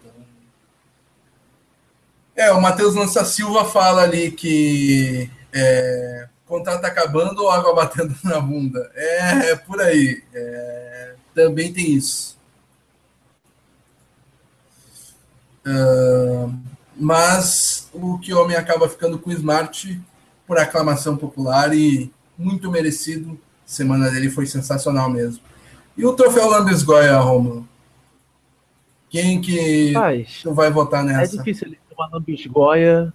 É, 2.34 2.50
o 2.52 2.60
Matheus 2.60 2.94
Lança 2.94 3.24
Silva 3.24 3.64
fala 3.64 4.02
ali 4.02 4.30
que 4.30 5.30
é, 5.52 6.28
contrato 6.46 6.84
acabando 6.84 7.42
ou 7.42 7.50
água 7.50 7.74
batendo 7.74 8.14
na 8.24 8.40
bunda. 8.40 8.90
É, 8.94 9.50
é 9.50 9.56
por 9.56 9.80
aí. 9.80 10.22
É, 10.34 11.14
também 11.34 11.72
tem 11.72 11.92
isso. 11.92 12.38
Uh, 15.66 16.52
mas 16.96 17.88
o 17.92 18.18
que 18.18 18.34
homem 18.34 18.56
acaba 18.56 18.88
ficando 18.88 19.18
com 19.18 19.30
o 19.30 19.32
Smart 19.32 20.00
por 20.46 20.58
aclamação 20.58 21.16
popular 21.16 21.74
e 21.74 22.12
muito 22.36 22.70
merecido. 22.70 23.38
A 23.64 23.68
semana 23.68 24.10
dele 24.10 24.30
foi 24.30 24.46
sensacional 24.46 25.08
mesmo. 25.08 25.42
E 25.96 26.04
o 26.04 26.12
troféu 26.14 26.48
Lambes 26.48 26.82
Goya, 26.82 27.18
Romulo? 27.18 27.68
Quem 29.08 29.40
que 29.40 29.92
Paz, 29.92 30.40
tu 30.42 30.54
vai 30.54 30.70
votar 30.70 31.04
nessa? 31.04 31.34
É 31.34 31.38
difícil 31.38 31.68
ele 31.68 31.78
uma 31.96 32.08
lambisgoia 32.12 33.12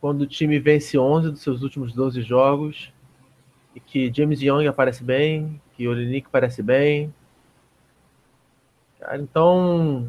quando 0.00 0.22
o 0.22 0.26
time 0.26 0.58
vence 0.58 0.98
11 0.98 1.30
dos 1.30 1.42
seus 1.42 1.62
últimos 1.62 1.92
12 1.92 2.22
jogos 2.22 2.92
e 3.74 3.80
que 3.80 4.12
James 4.14 4.40
Young 4.40 4.66
aparece 4.66 5.02
bem, 5.02 5.60
que 5.76 5.86
Olinik 5.86 6.28
parece 6.30 6.62
bem. 6.62 7.12
Então, 9.14 10.08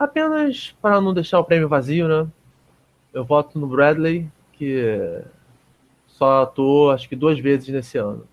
apenas 0.00 0.74
para 0.80 0.98
não 0.98 1.12
deixar 1.12 1.38
o 1.38 1.44
prêmio 1.44 1.68
vazio, 1.68 2.08
né? 2.08 2.26
Eu 3.12 3.22
voto 3.22 3.58
no 3.58 3.66
Bradley, 3.66 4.30
que 4.54 5.22
só 6.06 6.42
atuou 6.42 6.90
acho 6.90 7.06
que 7.06 7.14
duas 7.14 7.38
vezes 7.38 7.68
nesse 7.68 7.98
ano. 7.98 8.26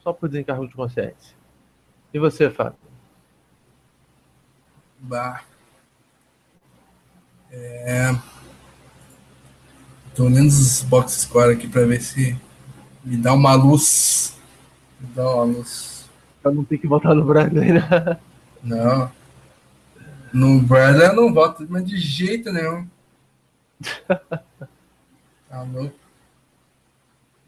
Só 0.00 0.12
por 0.12 0.28
desencargo 0.28 0.66
de 0.66 0.74
consciência. 0.74 1.36
E 2.12 2.18
você, 2.18 2.50
Fábio? 2.50 2.78
Bah. 4.98 5.42
É... 7.52 8.10
Tô 10.14 10.24
olhando 10.24 10.48
os 10.48 10.82
box 10.82 11.12
score 11.22 11.52
aqui 11.52 11.68
para 11.68 11.86
ver 11.86 12.00
se 12.00 12.36
me 13.04 13.16
dá 13.16 13.32
uma 13.32 13.54
luz. 13.54 14.36
Me 14.98 15.06
dá 15.14 15.30
uma 15.30 15.44
luz. 15.44 16.10
Pra 16.42 16.50
não 16.50 16.64
ter 16.64 16.78
que 16.78 16.88
votar 16.88 17.14
no 17.14 17.24
Bradley, 17.24 17.72
né? 17.72 18.18
Não. 18.62 19.19
No 20.32 20.60
Bradley 20.60 21.08
eu 21.08 21.16
não 21.16 21.34
voto, 21.34 21.66
mas 21.68 21.84
de 21.84 21.96
jeito 21.96 22.52
nenhum. 22.52 22.86
tá 24.08 25.62
louco. 25.72 25.94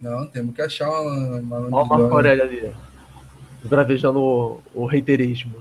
Não, 0.01 0.27
temos 0.27 0.55
que 0.55 0.63
achar 0.63 0.91
uma. 0.91 1.39
uma 1.39 1.57
Olha 1.59 1.69
o 1.69 1.87
Marco 1.87 2.15
Aurélio 2.15 2.43
ali. 2.43 2.75
Bravejando 3.65 4.21
o, 4.21 4.61
o 4.75 4.85
reiterismo. 4.85 5.55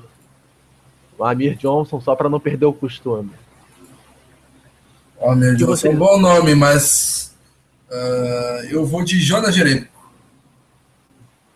O 1.18 1.24
Amir 1.24 1.56
Johnson 1.56 2.02
só 2.02 2.16
para 2.16 2.28
não 2.30 2.40
perder 2.40 2.66
o 2.66 2.74
costume. 2.74 3.32
Ó, 5.20 5.36
meu 5.36 5.56
Deus, 5.56 5.86
é 5.86 5.90
um 5.90 5.96
bom 5.96 6.20
nome, 6.20 6.56
mas 6.56 7.38
uh, 7.92 8.66
eu 8.72 8.84
vou 8.84 9.04
de 9.04 9.20
Jonas 9.20 9.54
Jereco. 9.54 9.92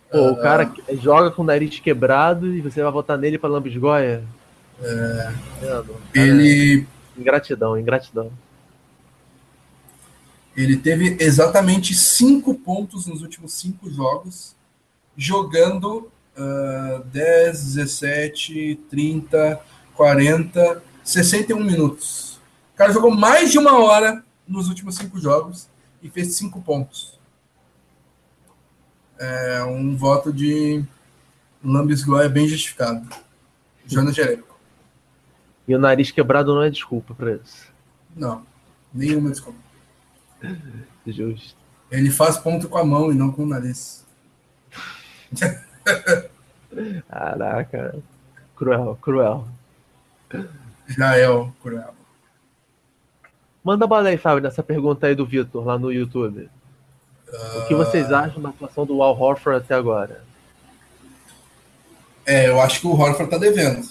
Pô, 0.08 0.18
uh, 0.18 0.32
o 0.32 0.36
cara 0.36 0.72
joga 0.92 1.32
com 1.32 1.42
o 1.42 1.44
nariz 1.44 1.80
quebrado 1.80 2.54
e 2.54 2.60
você 2.60 2.80
vai 2.80 2.92
votar 2.92 3.18
nele 3.18 3.38
para 3.38 3.50
lambisgoia? 3.50 4.22
É, 4.80 5.32
ele. 6.14 6.86
Ingratidão, 7.16 7.78
ingratidão. 7.78 8.30
Ele 10.56 10.76
teve 10.76 11.16
exatamente 11.20 11.94
cinco 11.94 12.54
pontos 12.54 13.06
nos 13.06 13.22
últimos 13.22 13.52
cinco 13.52 13.90
jogos, 13.90 14.56
jogando 15.16 16.10
uh, 16.36 17.04
10, 17.04 17.74
17, 17.74 18.80
30, 18.88 19.60
40, 19.94 20.82
61 21.04 21.62
minutos. 21.62 22.40
O 22.74 22.76
cara 22.76 22.92
jogou 22.92 23.10
mais 23.10 23.52
de 23.52 23.58
uma 23.58 23.78
hora 23.82 24.24
nos 24.48 24.68
últimos 24.68 24.96
cinco 24.96 25.18
jogos 25.18 25.68
e 26.02 26.08
fez 26.08 26.34
cinco 26.34 26.60
pontos. 26.62 27.18
É 29.18 29.62
um 29.64 29.96
voto 29.96 30.32
de 30.32 30.84
Lambisgoia 31.64 32.28
bem 32.28 32.46
justificado. 32.46 33.08
Jonas 33.86 34.14
Jereco. 34.14 34.55
E 35.66 35.74
o 35.74 35.78
nariz 35.78 36.10
quebrado 36.10 36.54
não 36.54 36.62
é 36.62 36.70
desculpa 36.70 37.14
para 37.14 37.32
isso. 37.32 37.72
Não, 38.14 38.46
nenhuma 38.92 39.30
desculpa. 39.30 39.58
Justo. 41.06 41.56
Ele 41.90 42.10
faz 42.10 42.36
ponto 42.36 42.68
com 42.68 42.78
a 42.78 42.84
mão 42.84 43.12
e 43.12 43.14
não 43.14 43.30
com 43.30 43.42
o 43.42 43.46
nariz. 43.46 44.04
Caraca. 47.08 47.96
Cruel, 48.56 48.98
cruel. 49.00 49.48
Já 50.88 51.16
é 51.16 51.28
o 51.28 51.52
cruel. 51.62 51.94
Manda 53.62 53.86
bala 53.86 54.08
aí, 54.08 54.16
Fábio, 54.16 54.42
nessa 54.42 54.62
pergunta 54.62 55.06
aí 55.06 55.14
do 55.14 55.26
Vitor 55.26 55.64
lá 55.64 55.78
no 55.78 55.92
YouTube. 55.92 56.48
Uh... 57.28 57.58
O 57.58 57.66
que 57.66 57.74
vocês 57.74 58.12
acham 58.12 58.40
da 58.40 58.50
atuação 58.50 58.86
do 58.86 59.02
Al 59.02 59.18
Horford 59.18 59.64
até 59.64 59.74
agora? 59.74 60.24
É, 62.24 62.48
eu 62.48 62.60
acho 62.60 62.80
que 62.80 62.86
o 62.86 62.92
Horford 62.92 63.30
tá 63.30 63.38
devendo. 63.38 63.86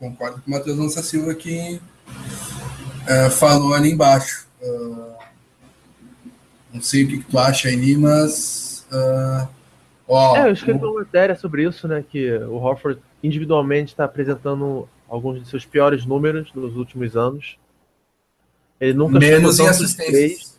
Concordo 0.00 0.40
com 0.40 0.50
o 0.50 0.54
Matheus 0.54 0.78
Lança 0.78 1.02
Silva 1.02 1.34
que 1.34 1.78
uh, 2.08 3.30
falou 3.30 3.74
ali 3.74 3.90
embaixo. 3.90 4.48
Uh, 4.62 5.14
não 6.72 6.80
sei 6.80 7.04
o 7.04 7.08
que, 7.08 7.18
que, 7.18 7.30
tu 7.30 7.38
acha 7.38 7.68
aí, 7.68 7.94
mas. 7.98 8.86
Uh, 8.90 9.46
ó, 10.08 10.36
é, 10.38 10.48
eu 10.48 10.52
escrevi 10.52 10.82
uma 10.82 11.00
matéria 11.00 11.36
sobre 11.36 11.64
isso, 11.64 11.86
né? 11.86 12.02
Que 12.08 12.32
o 12.32 12.54
Horford 12.54 12.98
individualmente 13.22 13.92
está 13.92 14.04
apresentando 14.04 14.88
alguns 15.06 15.38
de 15.38 15.46
seus 15.46 15.66
piores 15.66 16.06
números 16.06 16.50
nos 16.54 16.74
últimos 16.76 17.14
anos. 17.14 17.58
Ele 18.80 18.94
nunca 18.94 19.18
menos 19.18 19.58
em 19.58 19.68
assistências. 19.68 20.58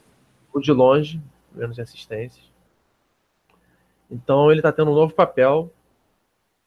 Ou 0.54 0.62
de 0.62 0.72
longe, 0.72 1.20
menos 1.56 1.80
em 1.80 1.82
assistências. 1.82 2.46
Então 4.12 4.52
ele 4.52 4.60
está 4.60 4.72
tendo 4.72 4.92
um 4.92 4.96
novo 4.96 5.16
papel. 5.16 5.74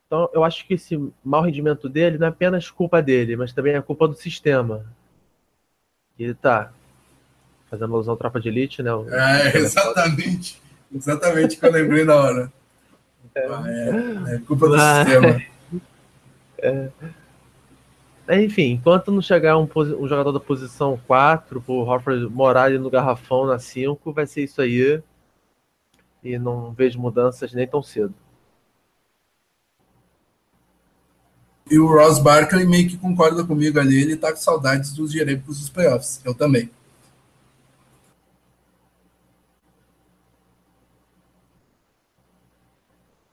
Então 0.07 0.29
eu 0.33 0.45
acho 0.45 0.67
que 0.67 0.75
esse 0.75 0.99
mau 1.25 1.43
rendimento 1.43 1.89
dele 1.89 2.19
não 2.19 2.27
é 2.27 2.31
apenas 2.31 2.71
culpa 2.71 3.03
dele, 3.03 3.37
mas 3.37 3.53
também 3.53 3.75
é 3.75 3.83
culpa 3.83 4.07
do 4.07 4.15
sistema. 4.15 4.85
Ele 6.19 6.33
está 6.33 6.73
fazendo 7.69 7.95
alusão 7.95 8.15
à 8.15 8.17
tropa 8.17 8.41
de 8.41 8.49
elite, 8.49 8.83
né? 8.83 8.91
É, 9.11 9.59
exatamente. 9.59 10.63
Exatamente 10.95 11.57
que 11.57 11.67
eu 11.67 11.73
lembrei 11.73 12.05
na 12.05 12.15
hora. 12.15 12.53
É, 13.35 13.41
é, 13.41 14.35
é 14.35 14.39
culpa 14.47 14.69
do 14.69 14.79
sistema. 14.79 15.43
É. 18.27 18.43
Enfim, 18.43 18.71
enquanto 18.71 19.13
não 19.13 19.21
chegar 19.21 19.59
um, 19.59 19.69
um 19.75 20.09
jogador 20.09 20.33
da 20.33 20.41
posição 20.41 20.99
4, 21.07 21.61
pro 21.61 21.75
Horford 21.75 22.27
morar 22.29 22.65
ali 22.65 22.79
no 22.79 22.89
garrafão 22.89 23.47
na 23.47 23.59
5, 23.59 24.13
vai 24.15 24.27
ser 24.27 24.45
isso 24.45 24.63
aí. 24.63 25.03
e 26.23 26.39
não 26.39 26.73
vejo 26.73 26.99
mudanças 26.99 27.53
nem 27.53 27.67
tão 27.67 27.83
cedo. 27.83 28.15
E 31.71 31.79
o 31.79 31.87
Ross 31.87 32.19
Barkley 32.19 32.67
meio 32.67 32.89
que 32.89 32.99
concorda 32.99 33.43
comigo 33.43 33.81
ali, 33.81 34.03
ele 34.03 34.17
tá 34.17 34.31
com 34.31 34.37
saudades 34.39 34.93
dos 34.93 35.13
direitos 35.13 35.61
dos 35.61 35.71
playoffs. 35.71 36.21
Eu 36.25 36.35
também. 36.35 36.71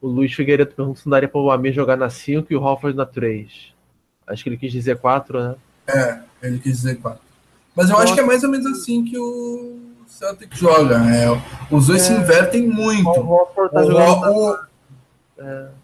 O 0.02 0.08
Luiz 0.08 0.34
Figueiredo 0.34 0.74
pergunta 0.74 1.00
se 1.00 1.06
não 1.06 1.12
daria 1.12 1.30
para 1.30 1.40
o 1.40 1.52
Amir 1.52 1.74
jogar 1.74 1.96
na 1.96 2.10
5 2.10 2.52
e 2.52 2.56
o 2.56 2.64
Hofford 2.64 2.98
na 2.98 3.06
3. 3.06 3.72
Acho 4.26 4.44
que 4.44 4.50
ele 4.50 4.58
quis 4.58 4.72
dizer 4.72 4.98
4, 4.98 5.40
né? 5.40 5.56
É, 5.88 6.20
ele 6.42 6.58
quis 6.58 6.78
dizer 6.78 6.96
4. 7.00 7.22
Mas 7.76 7.88
eu 7.88 7.92
Nossa. 7.92 8.06
acho 8.06 8.14
que 8.16 8.20
é 8.20 8.26
mais 8.26 8.44
ou 8.44 8.50
menos 8.50 8.66
assim 8.66 9.04
que 9.04 9.18
o 9.18 9.80
Celtic 10.08 10.56
joga. 10.56 10.98
Né? 11.00 11.26
Os 11.70 11.88
dois 11.88 12.02
é. 12.02 12.06
se 12.06 12.14
invertem 12.14 12.68
muito. 12.68 13.10
O 13.10 13.32
Hofford 13.32 13.74
tá 13.74 13.82
o, 13.82 13.92
jogando. 13.92 14.36
O, 14.36 14.56
é. 14.56 14.71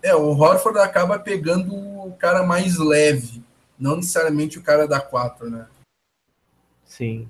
É, 0.04 0.16
o 0.16 0.30
Horford 0.30 0.80
acaba 0.80 1.18
pegando 1.20 1.74
o 1.76 2.16
cara 2.18 2.46
mais 2.46 2.78
leve, 2.78 3.44
não 3.78 3.98
necessariamente 3.98 4.58
o 4.58 4.64
cara 4.64 4.88
da 4.88 5.00
4, 5.00 5.50
né? 5.50 5.68
Sim. 6.86 7.30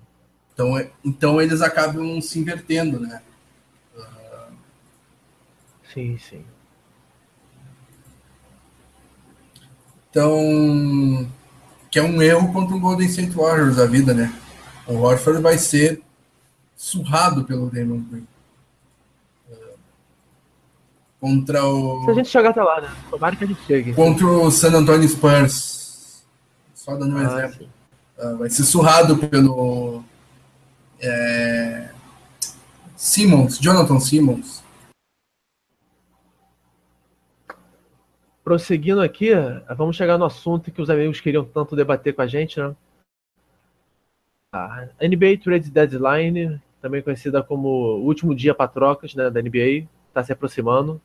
Então, 0.54 0.78
é, 0.78 0.90
então 1.04 1.42
eles 1.42 1.62
acabam 1.62 2.20
se 2.22 2.40
invertendo, 2.40 3.00
né? 3.00 3.22
Uh... 3.96 4.54
Sim, 5.94 6.18
sim. 6.18 6.46
Então, 10.10 11.30
que 11.92 12.00
é 12.00 12.04
um 12.04 12.22
erro 12.22 12.52
contra 12.52 12.76
o 12.76 12.80
Golden 12.80 13.08
State 13.08 13.32
Warriors 13.32 13.76
da 13.76 13.86
vida, 13.86 14.14
né? 14.14 14.34
O 14.88 14.96
Horford 14.96 15.42
vai 15.42 15.58
ser 15.58 16.02
surrado 16.76 17.44
pelo 17.44 17.70
Damon 17.70 18.02
Green. 18.02 18.28
Contra 21.20 21.66
o. 21.66 22.06
Se 22.06 22.12
a 22.12 22.14
gente 22.14 22.30
chegar 22.30 22.50
até 22.50 22.62
lá, 22.62 22.82
né? 22.82 22.90
Tomara 23.10 23.36
que 23.36 23.44
a 23.44 23.48
gente 23.48 23.62
chegue. 23.66 23.94
Contra 23.94 24.26
o 24.26 24.52
San 24.52 24.76
Antonio 24.78 25.08
Spurs. 25.08 26.24
Só 26.76 26.96
dando 26.96 27.16
um 27.16 27.18
ah, 27.18 27.24
exemplo. 27.24 27.70
Uh, 28.18 28.38
vai 28.38 28.50
ser 28.50 28.64
surrado 28.64 29.18
pelo. 29.18 30.04
É... 31.00 31.90
Simmons, 32.96 33.60
Jonathan 33.60 34.00
Simmons. 34.00 34.64
Prosseguindo 38.44 39.02
aqui, 39.02 39.32
vamos 39.76 39.96
chegar 39.96 40.18
no 40.18 40.26
assunto 40.26 40.72
que 40.72 40.82
os 40.82 40.90
amigos 40.90 41.20
queriam 41.20 41.44
tanto 41.44 41.76
debater 41.76 42.16
com 42.16 42.22
a 42.22 42.28
gente, 42.28 42.60
né? 42.60 42.74
A 44.54 44.88
NBA 45.02 45.40
Trade 45.44 45.70
Deadline, 45.70 46.62
também 46.82 47.02
conhecida 47.02 47.44
como 47.44 47.68
o 47.68 48.06
último 48.06 48.34
dia 48.34 48.56
para 48.56 48.70
trocas 48.70 49.14
né, 49.14 49.30
da 49.30 49.42
NBA, 49.42 49.88
está 50.08 50.24
se 50.24 50.32
aproximando. 50.32 51.02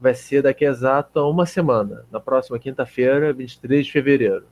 Vai 0.00 0.14
ser 0.14 0.42
daqui 0.42 0.64
a 0.64 0.70
exato 0.70 1.20
uma 1.28 1.44
semana, 1.44 2.06
na 2.10 2.18
próxima 2.18 2.58
quinta-feira, 2.58 3.34
23 3.34 3.84
de 3.84 3.92
fevereiro. 3.92 4.46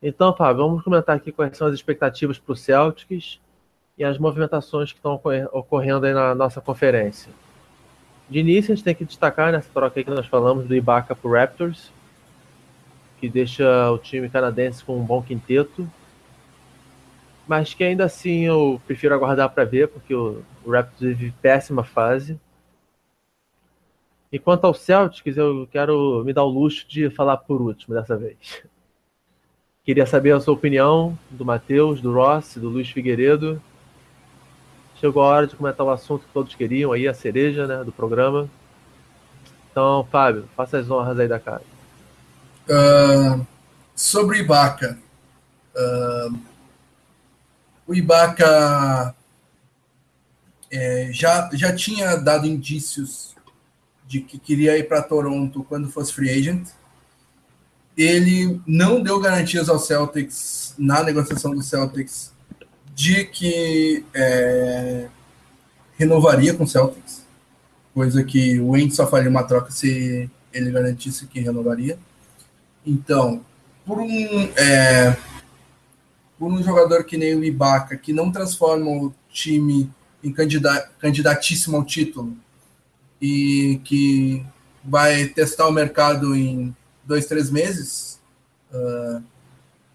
Então, 0.00 0.34
Fábio, 0.34 0.64
vamos 0.64 0.84
comentar 0.84 1.16
aqui 1.16 1.32
quais 1.32 1.56
são 1.56 1.66
as 1.66 1.74
expectativas 1.74 2.38
para 2.38 2.52
o 2.52 2.56
Celtics 2.56 3.40
e 3.98 4.04
as 4.04 4.16
movimentações 4.16 4.92
que 4.92 4.98
estão 4.98 5.20
ocorrendo 5.52 6.06
aí 6.06 6.14
na 6.14 6.34
nossa 6.34 6.60
conferência. 6.60 7.32
De 8.28 8.38
início, 8.38 8.72
a 8.72 8.76
gente 8.76 8.84
tem 8.84 8.94
que 8.94 9.04
destacar 9.04 9.50
nessa 9.50 9.68
troca 9.74 10.02
que 10.02 10.08
nós 10.08 10.26
falamos 10.26 10.66
do 10.66 10.74
Ibaka 10.74 11.16
para 11.16 11.40
Raptors, 11.40 11.92
que 13.18 13.28
deixa 13.28 13.90
o 13.90 13.98
time 13.98 14.30
canadense 14.30 14.84
com 14.84 14.96
um 14.96 15.04
bom 15.04 15.20
quinteto, 15.20 15.86
mas 17.46 17.74
que 17.74 17.82
ainda 17.82 18.04
assim 18.04 18.44
eu 18.44 18.80
prefiro 18.86 19.14
aguardar 19.14 19.50
para 19.50 19.64
ver, 19.64 19.88
porque 19.88 20.14
o 20.14 20.42
Raptors 20.64 21.00
vive 21.00 21.34
péssima 21.42 21.82
fase. 21.82 22.38
E 24.32 24.38
quanto 24.38 24.64
ao 24.64 24.74
Celtics, 24.74 25.36
eu 25.36 25.68
quero 25.70 26.22
me 26.24 26.32
dar 26.32 26.44
o 26.44 26.48
luxo 26.48 26.86
de 26.88 27.10
falar 27.10 27.36
por 27.38 27.60
último 27.60 27.94
dessa 27.94 28.16
vez. 28.16 28.62
Queria 29.84 30.06
saber 30.06 30.32
a 30.32 30.40
sua 30.40 30.54
opinião 30.54 31.18
do 31.30 31.44
Matheus, 31.44 32.00
do 32.00 32.12
Ross, 32.12 32.56
do 32.56 32.68
Luiz 32.68 32.88
Figueiredo. 32.88 33.60
Chegou 35.00 35.22
a 35.22 35.26
hora 35.26 35.46
de 35.48 35.56
comentar 35.56 35.84
o 35.84 35.90
assunto 35.90 36.26
que 36.26 36.32
todos 36.32 36.54
queriam 36.54 36.92
aí, 36.92 37.08
a 37.08 37.14
cereja 37.14 37.66
né, 37.66 37.82
do 37.82 37.90
programa. 37.90 38.48
Então, 39.70 40.06
Fábio, 40.12 40.48
faça 40.54 40.78
as 40.78 40.90
honras 40.90 41.18
aí 41.18 41.26
da 41.26 41.40
casa. 41.40 41.64
Uh, 42.68 43.44
sobre 43.96 44.38
Ibaka. 44.38 44.96
Uh, 45.74 46.38
o 47.84 47.94
Ibaka 47.94 49.12
é, 50.70 51.08
já, 51.12 51.50
já 51.52 51.74
tinha 51.74 52.14
dado 52.16 52.46
indícios 52.46 53.34
de 54.10 54.20
que 54.20 54.40
queria 54.40 54.76
ir 54.76 54.88
para 54.88 55.00
Toronto 55.00 55.64
quando 55.68 55.88
fosse 55.88 56.12
free 56.12 56.30
agent. 56.30 56.66
Ele 57.96 58.60
não 58.66 59.00
deu 59.00 59.20
garantias 59.20 59.68
ao 59.68 59.78
Celtics 59.78 60.74
na 60.76 61.04
negociação 61.04 61.54
do 61.54 61.62
Celtics 61.62 62.32
de 62.92 63.24
que 63.24 64.04
é, 64.12 65.06
renovaria 65.96 66.52
com 66.52 66.64
o 66.64 66.66
Celtics, 66.66 67.24
coisa 67.94 68.24
que 68.24 68.58
o 68.58 68.72
Wayne 68.72 68.90
só 68.90 69.06
faria 69.06 69.30
uma 69.30 69.44
troca 69.44 69.70
se 69.70 70.28
ele 70.52 70.72
garantisse 70.72 71.28
que 71.28 71.38
renovaria. 71.38 71.96
Então, 72.84 73.44
por 73.86 74.00
um 74.00 74.50
é, 74.56 75.16
por 76.36 76.50
um 76.50 76.60
jogador 76.64 77.04
que 77.04 77.16
nem 77.16 77.36
o 77.36 77.44
Ibaka, 77.44 77.96
que 77.96 78.12
não 78.12 78.32
transforma 78.32 78.90
o 78.90 79.14
time 79.30 79.88
em 80.24 80.32
candidatíssimo 80.32 81.76
ao 81.76 81.84
título 81.84 82.36
e 83.20 83.80
que 83.84 84.44
vai 84.84 85.26
testar 85.26 85.68
o 85.68 85.72
mercado 85.72 86.34
em 86.34 86.74
dois, 87.04 87.26
três 87.26 87.50
meses, 87.50 88.18
uh, 88.72 89.22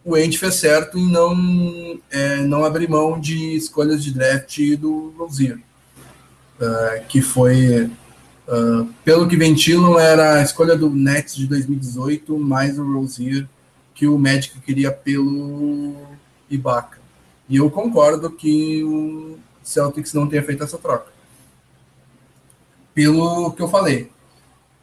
o 0.03 0.15
Andy 0.15 0.37
fez 0.37 0.55
certo 0.55 0.99
em 0.99 1.11
não, 1.11 1.99
é, 2.11 2.37
não 2.37 2.63
abrir 2.63 2.87
mão 2.87 3.19
de 3.19 3.55
escolhas 3.55 4.03
de 4.03 4.13
draft 4.13 4.59
do 4.77 5.13
Rozier, 5.17 5.57
uh, 5.57 7.05
que 7.07 7.21
foi, 7.21 7.85
uh, 7.85 8.85
pelo 9.03 9.27
que 9.27 9.35
ventilam, 9.35 9.97
era 9.97 10.35
a 10.35 10.43
escolha 10.43 10.77
do 10.77 10.89
Nets 10.89 11.35
de 11.35 11.47
2018 11.47 12.37
mais 12.37 12.77
o 12.77 12.93
Rozier 12.93 13.47
que 13.95 14.05
o 14.07 14.19
Magic 14.19 14.59
queria 14.59 14.91
pelo 14.91 15.95
Ibaka. 16.49 16.99
E 17.47 17.55
eu 17.55 17.71
concordo 17.71 18.29
que 18.29 18.83
o 18.83 19.39
Celtics 19.63 20.13
não 20.13 20.27
tenha 20.27 20.43
feito 20.43 20.63
essa 20.63 20.77
troca. 20.77 21.14
Pelo 22.95 23.51
que 23.51 23.61
eu 23.61 23.67
falei. 23.67 24.09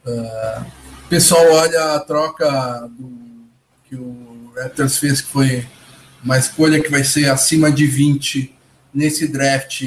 Uh, 0.05 0.65
o 1.05 1.09
pessoal 1.09 1.43
olha 1.51 1.95
a 1.95 1.99
troca 1.99 2.89
do, 2.97 3.11
que 3.83 3.95
o 3.95 4.51
Raptors 4.55 4.97
fez, 4.97 5.19
que 5.19 5.27
foi 5.27 5.67
uma 6.23 6.37
escolha 6.37 6.81
que 6.81 6.89
vai 6.89 7.03
ser 7.03 7.29
acima 7.29 7.71
de 7.71 7.85
20 7.85 8.55
nesse 8.93 9.27
draft 9.27 9.83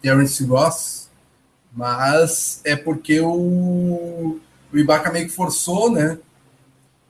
Terence 0.00 0.44
Ross, 0.44 1.08
mas 1.72 2.60
é 2.64 2.76
porque 2.76 3.20
o, 3.20 4.40
o 4.72 4.78
Ibaka 4.78 5.10
meio 5.10 5.26
que 5.26 5.32
forçou, 5.32 5.90
né? 5.90 6.18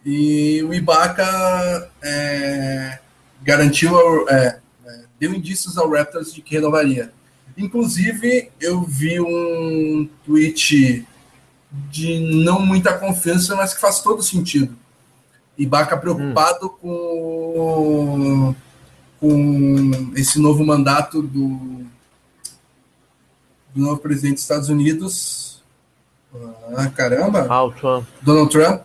E 0.04 0.62
o 0.62 0.72
Ibaka 0.72 1.90
é, 2.02 2.98
garantiu, 3.42 4.28
é, 4.28 4.58
é, 4.86 5.04
deu 5.18 5.34
indícios 5.34 5.76
ao 5.76 5.90
Raptors 5.90 6.32
de 6.32 6.40
que 6.42 6.54
renovaria. 6.54 7.12
Inclusive, 7.56 8.50
eu 8.60 8.82
vi 8.82 9.20
um 9.20 10.08
tweet 10.24 11.06
de 11.90 12.42
não 12.44 12.60
muita 12.60 12.96
confiança, 12.98 13.54
mas 13.54 13.74
que 13.74 13.80
faz 13.80 14.00
todo 14.00 14.22
sentido. 14.22 14.76
Ibaka 15.56 15.96
preocupado 15.96 16.66
hum. 16.82 18.54
com, 19.20 19.20
com 19.20 20.12
esse 20.16 20.38
novo 20.38 20.64
mandato 20.64 21.22
do, 21.22 21.84
do 23.74 23.82
novo 23.82 24.00
presidente 24.00 24.34
dos 24.34 24.42
Estados 24.42 24.68
Unidos. 24.68 25.62
Ah, 26.76 26.88
caramba! 26.88 27.46
Ah, 27.50 27.70
Trump. 27.78 28.06
Donald 28.22 28.50
Trump 28.50 28.82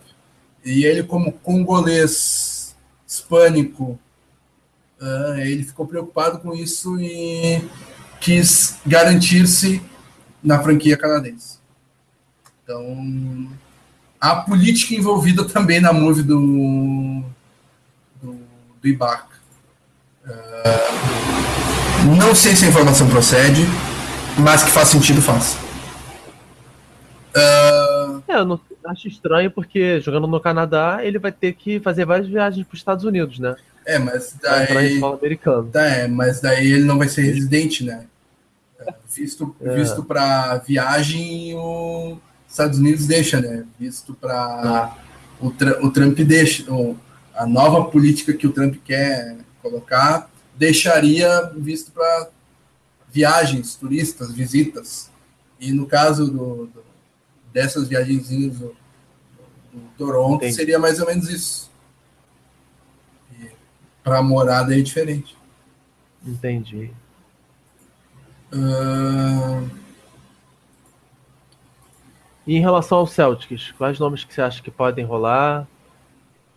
e 0.66 0.84
ele, 0.84 1.04
como 1.04 1.30
congolês 1.30 2.74
hispânico, 3.06 3.96
uh, 5.00 5.38
ele 5.38 5.62
ficou 5.62 5.86
preocupado 5.86 6.40
com 6.40 6.52
isso 6.52 6.98
e 7.00 7.62
quis 8.26 8.76
garantir-se 8.84 9.80
na 10.42 10.58
franquia 10.60 10.96
canadense. 10.96 11.60
Então, 12.64 13.48
a 14.20 14.34
política 14.34 14.96
envolvida 14.96 15.44
também 15.48 15.78
na 15.80 15.92
move 15.92 16.24
do, 16.24 17.22
do, 18.20 18.36
do 18.82 18.88
Ibaka. 18.88 19.36
Uh, 20.24 22.16
não 22.18 22.34
sei 22.34 22.56
se 22.56 22.64
a 22.64 22.68
informação 22.68 23.08
procede, 23.08 23.62
mas 24.36 24.64
que 24.64 24.70
faz 24.72 24.88
sentido, 24.88 25.22
faz. 25.22 25.56
Uh, 27.36 28.24
é, 28.26 28.38
eu 28.38 28.44
não, 28.44 28.60
acho 28.86 29.06
estranho 29.06 29.52
porque 29.52 30.00
jogando 30.00 30.26
no 30.26 30.40
Canadá 30.40 30.98
ele 31.00 31.20
vai 31.20 31.30
ter 31.30 31.52
que 31.52 31.78
fazer 31.78 32.04
várias 32.04 32.26
viagens 32.26 32.66
para 32.66 32.74
os 32.74 32.80
Estados 32.80 33.04
Unidos, 33.04 33.38
né? 33.38 33.54
É, 33.84 34.00
mas 34.00 34.34
daí. 34.42 35.00
Americano. 35.00 35.70
Tá, 35.70 35.86
é, 35.86 36.08
mas 36.08 36.40
daí 36.40 36.72
ele 36.72 36.82
não 36.82 36.98
vai 36.98 37.08
ser 37.08 37.22
residente, 37.22 37.84
né? 37.84 38.04
Visto, 39.08 39.54
é. 39.60 39.74
visto 39.74 40.04
para 40.04 40.58
viagem, 40.58 41.54
os 41.54 42.18
Estados 42.48 42.78
Unidos 42.78 43.06
deixa, 43.06 43.40
né? 43.40 43.64
Visto 43.78 44.14
para 44.14 44.96
o, 45.40 45.48
o 45.48 45.90
Trump 45.90 46.18
deixa, 46.18 46.70
o, 46.72 46.96
a 47.34 47.46
nova 47.46 47.84
política 47.90 48.32
que 48.32 48.46
o 48.46 48.52
Trump 48.52 48.76
quer 48.84 49.38
colocar 49.62 50.30
deixaria 50.54 51.52
visto 51.56 51.92
para 51.92 52.30
viagens, 53.10 53.74
turistas, 53.74 54.32
visitas. 54.32 55.10
E 55.58 55.72
no 55.72 55.86
caso 55.86 56.30
do, 56.30 56.66
do 56.66 56.86
dessas 57.56 57.88
viagenzinhas 57.88 58.58
do, 58.58 58.76
do 59.72 59.80
Toronto, 59.96 60.36
Entendi. 60.36 60.54
seria 60.54 60.78
mais 60.78 61.00
ou 61.00 61.06
menos 61.06 61.30
isso. 61.30 61.70
Para 64.04 64.22
morada 64.22 64.78
é 64.78 64.80
diferente. 64.82 65.34
Entendi. 66.24 66.92
Uh... 68.52 69.68
E 72.46 72.56
em 72.56 72.60
relação 72.60 72.98
ao 72.98 73.06
Celtics, 73.06 73.72
quais 73.72 73.98
nomes 73.98 74.24
que 74.24 74.32
você 74.32 74.40
acha 74.40 74.62
que 74.62 74.70
podem 74.70 75.04
rolar? 75.04 75.66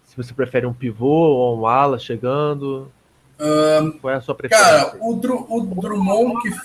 Se 0.05 0.15
você 0.15 0.33
prefere 0.33 0.65
um 0.65 0.73
pivô 0.73 1.07
ou 1.07 1.59
um 1.59 1.65
ala 1.65 1.97
chegando? 1.97 2.91
Uh... 3.39 3.91
Qual 3.99 4.13
é 4.13 4.17
a 4.17 4.21
sua 4.21 4.35
preferência? 4.35 4.71
Cara, 4.71 4.97
o, 5.01 5.15
Dru 5.15 5.45
o 5.49 5.81
Drummond 5.81 6.41
que... 6.41 6.49
Né? 6.49 6.57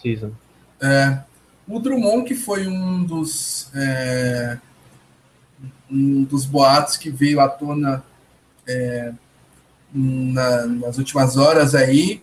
Season. 0.00 0.32
É, 0.80 1.18
o 1.68 1.78
Drummond 1.78 2.24
que 2.24 2.34
foi 2.34 2.66
um 2.66 3.04
dos... 3.04 3.70
É, 3.74 4.58
um 5.90 6.24
dos 6.24 6.46
boatos 6.46 6.96
que 6.96 7.10
veio 7.10 7.40
à 7.40 7.48
tona 7.48 8.02
é, 8.66 9.12
na, 9.92 10.66
nas 10.66 10.98
últimas 10.98 11.36
horas 11.36 11.74
aí. 11.74 12.22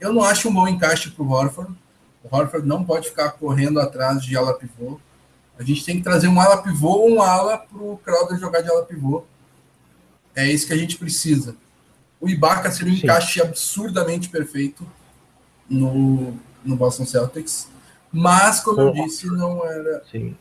Eu 0.00 0.12
não 0.12 0.22
acho 0.22 0.48
um 0.48 0.52
bom 0.52 0.68
encaixe 0.68 1.10
para 1.10 1.24
o 1.24 1.30
Horford. 1.30 1.72
O 2.22 2.34
Horford 2.34 2.66
não 2.66 2.84
pode 2.84 3.08
ficar 3.08 3.32
correndo 3.32 3.80
atrás 3.80 4.22
de 4.22 4.36
ala 4.36 4.54
pivô. 4.54 5.00
A 5.58 5.62
gente 5.62 5.84
tem 5.84 5.96
que 5.96 6.02
trazer 6.02 6.28
um 6.28 6.40
ala 6.40 6.62
pivô 6.62 6.88
ou 6.88 7.10
um 7.10 7.22
ala 7.22 7.58
para 7.58 7.78
o 7.78 7.98
Crowder 7.98 8.38
jogar 8.38 8.60
de 8.60 8.70
ala 8.70 8.84
pivô. 8.84 9.24
É 10.34 10.46
isso 10.46 10.66
que 10.66 10.72
a 10.72 10.76
gente 10.76 10.96
precisa. 10.96 11.56
O 12.20 12.28
Ibaka 12.28 12.70
seria 12.70 12.92
um 12.92 12.96
Sim. 12.96 13.02
encaixe 13.02 13.40
absurdamente 13.40 14.28
perfeito 14.28 14.86
no, 15.68 16.36
no 16.64 16.76
Boston 16.76 17.04
Celtics. 17.04 17.68
Mas, 18.12 18.60
como 18.60 18.80
eu 18.80 18.92
disse, 18.92 19.26
não 19.26 19.64
era, 19.66 20.02
Sim. 20.10 20.36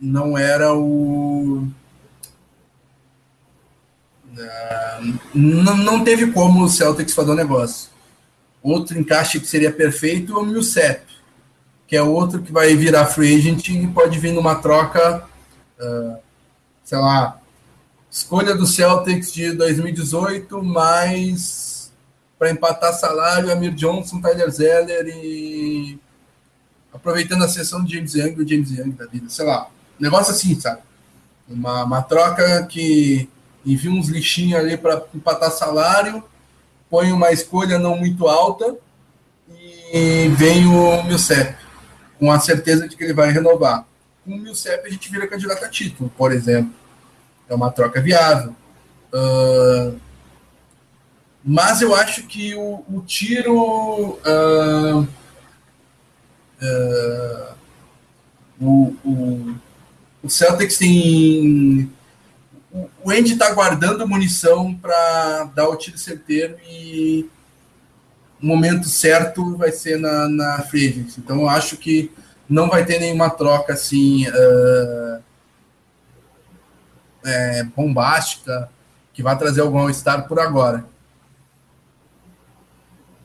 não 0.00 0.36
era 0.36 0.74
o 0.74 1.68
não, 5.34 5.76
não 5.76 6.04
teve 6.04 6.32
como 6.32 6.64
o 6.64 6.68
Celtics 6.68 7.14
fazer 7.14 7.30
o 7.30 7.32
um 7.32 7.36
negócio. 7.36 7.90
Outro 8.62 8.98
encaixe 8.98 9.40
que 9.40 9.46
seria 9.46 9.72
perfeito 9.72 10.32
é 10.34 10.38
o 10.38 10.44
Millsap, 10.44 11.02
que 11.86 11.96
é 11.96 12.02
outro 12.02 12.42
que 12.42 12.52
vai 12.52 12.74
virar 12.74 13.06
free 13.06 13.36
agent 13.36 13.68
e 13.68 13.86
pode 13.86 14.18
vir 14.18 14.32
numa 14.32 14.56
troca, 14.56 15.24
uh, 15.80 16.18
sei 16.84 16.98
lá, 16.98 17.40
escolha 18.10 18.54
do 18.54 18.66
Celtics 18.66 19.32
de 19.32 19.52
2018, 19.52 20.62
mais 20.62 21.92
para 22.38 22.50
empatar 22.50 22.92
salário, 22.94 23.50
Amir 23.50 23.74
Johnson, 23.74 24.20
Tyler 24.20 24.50
Zeller 24.50 25.06
e 25.08 25.98
aproveitando 26.92 27.44
a 27.44 27.48
sessão 27.48 27.84
de 27.84 27.94
James 27.94 28.14
Young, 28.14 28.34
o 28.40 28.48
James 28.48 28.70
Young 28.70 28.90
da 28.92 29.06
vida, 29.06 29.28
sei 29.28 29.44
lá. 29.44 29.68
Negócio 29.98 30.32
assim, 30.32 30.58
sabe? 30.58 30.82
Uma, 31.48 31.84
uma 31.84 32.02
troca 32.02 32.64
que 32.66 33.28
envia 33.64 33.90
uns 33.90 34.08
lixinhos 34.08 34.60
ali 34.60 34.76
para 34.76 35.04
empatar 35.14 35.50
salário, 35.50 36.22
põe 36.90 37.12
uma 37.12 37.30
escolha 37.32 37.78
não 37.78 37.96
muito 37.96 38.26
alta 38.26 38.76
e 39.92 40.28
vem 40.36 40.66
o 40.66 41.02
Milcep, 41.04 41.56
com 42.18 42.30
a 42.30 42.38
certeza 42.38 42.88
de 42.88 42.96
que 42.96 43.04
ele 43.04 43.14
vai 43.14 43.30
renovar. 43.30 43.86
Com 44.24 44.32
o 44.32 44.38
Milcep 44.38 44.86
a 44.86 44.90
gente 44.90 45.10
vira 45.10 45.26
candidato 45.26 45.64
a 45.64 45.68
título, 45.68 46.12
por 46.16 46.32
exemplo. 46.32 46.72
É 47.48 47.54
uma 47.54 47.70
troca 47.70 48.00
viável. 48.00 48.54
Uh, 49.12 49.98
mas 51.42 51.80
eu 51.80 51.94
acho 51.94 52.26
que 52.26 52.54
o, 52.54 52.84
o 52.88 53.02
tiro. 53.06 54.18
Uh, 54.18 55.08
uh, 56.60 57.54
o, 58.60 58.96
o, 59.04 59.54
o 60.22 60.28
Celtics 60.28 60.76
tem 60.76 61.90
o 63.02 63.10
Andy 63.10 63.32
está 63.32 63.52
guardando 63.52 64.06
munição 64.06 64.74
para 64.74 65.44
dar 65.54 65.68
o 65.68 65.76
tiro 65.76 65.98
certeiro 65.98 66.56
e 66.68 67.28
o 68.40 68.46
momento 68.46 68.88
certo 68.88 69.56
vai 69.56 69.72
ser 69.72 69.98
na, 69.98 70.28
na 70.28 70.62
free 70.62 71.06
Então 71.18 71.40
eu 71.40 71.48
acho 71.48 71.76
que 71.76 72.10
não 72.48 72.68
vai 72.68 72.84
ter 72.84 72.98
nenhuma 72.98 73.30
troca 73.30 73.72
assim 73.72 74.26
uh, 74.28 75.22
é, 77.24 77.64
bombástica 77.64 78.70
que 79.12 79.22
vai 79.22 79.36
trazer 79.36 79.60
algum 79.60 79.78
All-Star 79.78 80.26
por 80.28 80.38
agora. 80.38 80.84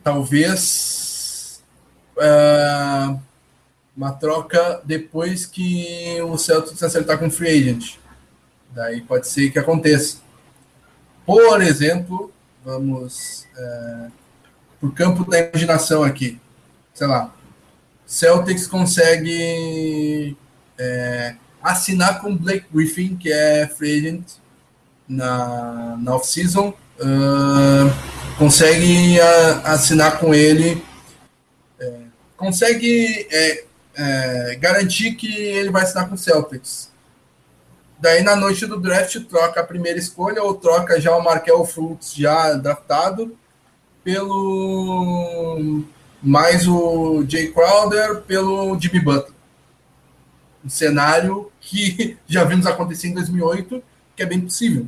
Talvez 0.03 1.63
uh, 2.17 3.19
uma 3.95 4.11
troca 4.11 4.81
depois 4.83 5.45
que 5.45 6.19
o 6.23 6.37
Celtics 6.37 6.81
acertar 6.81 7.17
com 7.17 7.27
o 7.27 7.31
Free 7.31 7.49
Agent 7.49 8.02
Daí 8.73 9.01
pode 9.01 9.27
ser 9.27 9.51
que 9.51 9.59
aconteça. 9.59 10.17
Por 11.25 11.61
exemplo, 11.61 12.31
vamos 12.63 13.47
é, 13.55 14.07
para 14.79 14.89
o 14.89 14.91
campo 14.91 15.29
da 15.29 15.39
imaginação 15.39 16.03
aqui. 16.03 16.39
Sei 16.93 17.07
lá, 17.07 17.33
Celtics 18.05 18.67
consegue 18.67 20.35
é, 20.77 21.35
assinar 21.61 22.19
com 22.19 22.35
Blake 22.35 22.65
Griffin, 22.71 23.15
que 23.15 23.31
é 23.31 23.67
free 23.67 23.97
agent 23.99 24.25
na, 25.07 25.97
na 25.99 26.15
off-season. 26.15 26.73
Uh, 26.99 28.13
consegue 28.37 29.19
assinar 29.63 30.19
com 30.19 30.33
ele, 30.33 30.83
é, 31.79 31.93
consegue 32.37 33.27
é, 33.31 33.65
é, 33.95 34.55
garantir 34.55 35.15
que 35.15 35.33
ele 35.33 35.71
vai 35.71 35.83
assinar 35.83 36.07
com 36.07 36.15
o 36.15 36.17
Celtics. 36.17 36.92
Daí 38.03 38.21
na 38.21 38.35
noite 38.35 38.65
do 38.65 38.77
draft 38.77 39.17
troca 39.29 39.61
a 39.61 39.63
primeira 39.63 39.97
escolha 39.97 40.43
ou 40.43 40.55
troca 40.55 40.99
já 40.99 41.15
o 41.15 41.23
Markel 41.23 41.63
Fultz 41.63 42.13
já 42.13 42.51
draftado 42.51 43.33
pelo 44.03 45.85
mais 46.21 46.67
o 46.67 47.23
Jay 47.25 47.49
Crowder 47.53 48.19
pelo 48.23 48.77
Jimmy 48.77 48.99
Butler. 48.99 49.33
Um 50.65 50.67
cenário 50.69 51.49
que 51.61 52.17
já 52.27 52.43
vimos 52.43 52.67
acontecer 52.67 53.07
em 53.07 53.13
2008, 53.13 53.81
que 54.17 54.23
é 54.23 54.25
bem 54.25 54.41
possível. 54.41 54.85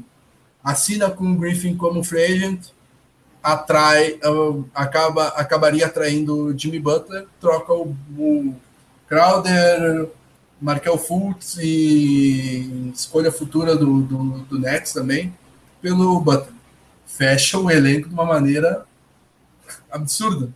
Assina 0.62 1.10
com 1.10 1.32
o 1.32 1.38
Griffin 1.38 1.78
como 1.78 2.04
free 2.04 2.22
agent, 2.22 2.66
atrai, 3.42 4.20
uh, 4.26 4.68
acaba, 4.76 5.28
acabaria 5.30 5.86
atraindo 5.86 6.48
o 6.48 6.60
Jimmy 6.60 6.80
Butler, 6.80 7.26
troca 7.40 7.72
o, 7.72 7.96
o 8.18 8.54
Crowder, 9.08 10.10
Markel 10.60 10.98
Fultz 10.98 11.58
e 11.60 12.92
escolha 12.94 13.32
futura 13.32 13.76
do, 13.76 14.02
do, 14.02 14.40
do 14.40 14.60
Nets 14.60 14.94
também, 14.94 15.34
pelo 15.82 16.20
Butler. 16.22 16.54
Fecha 17.06 17.58
o 17.58 17.70
elenco 17.70 18.10
de 18.10 18.14
uma 18.14 18.26
maneira 18.26 18.86
absurda. 19.92 20.50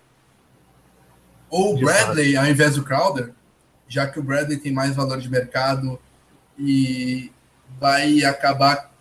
Ou 1.49 1.75
o 1.75 1.79
Bradley, 1.79 2.37
ao 2.37 2.45
invés 2.45 2.75
do 2.75 2.83
Crowder, 2.83 3.31
já 3.87 4.07
que 4.07 4.19
o 4.19 4.23
Bradley 4.23 4.57
tem 4.57 4.71
mais 4.71 4.95
valor 4.95 5.19
de 5.19 5.29
mercado 5.29 5.99
e 6.57 7.31
vai 7.79 8.23
acabar 8.23 8.91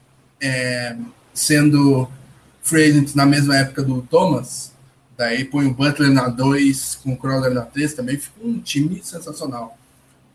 é, 0.40 0.96
sendo 1.32 2.08
free 2.62 2.84
agent 2.84 3.14
na 3.14 3.26
mesma 3.26 3.56
época 3.56 3.82
do 3.82 4.02
Thomas, 4.02 4.72
daí 5.16 5.44
põe 5.44 5.66
o 5.66 5.74
Butler 5.74 6.10
na 6.10 6.28
2 6.28 6.96
com 7.02 7.12
o 7.12 7.16
Crowder 7.16 7.52
na 7.52 7.62
3, 7.62 7.94
também 7.94 8.18
fica 8.18 8.40
um 8.42 8.58
time 8.60 9.00
sensacional 9.02 9.77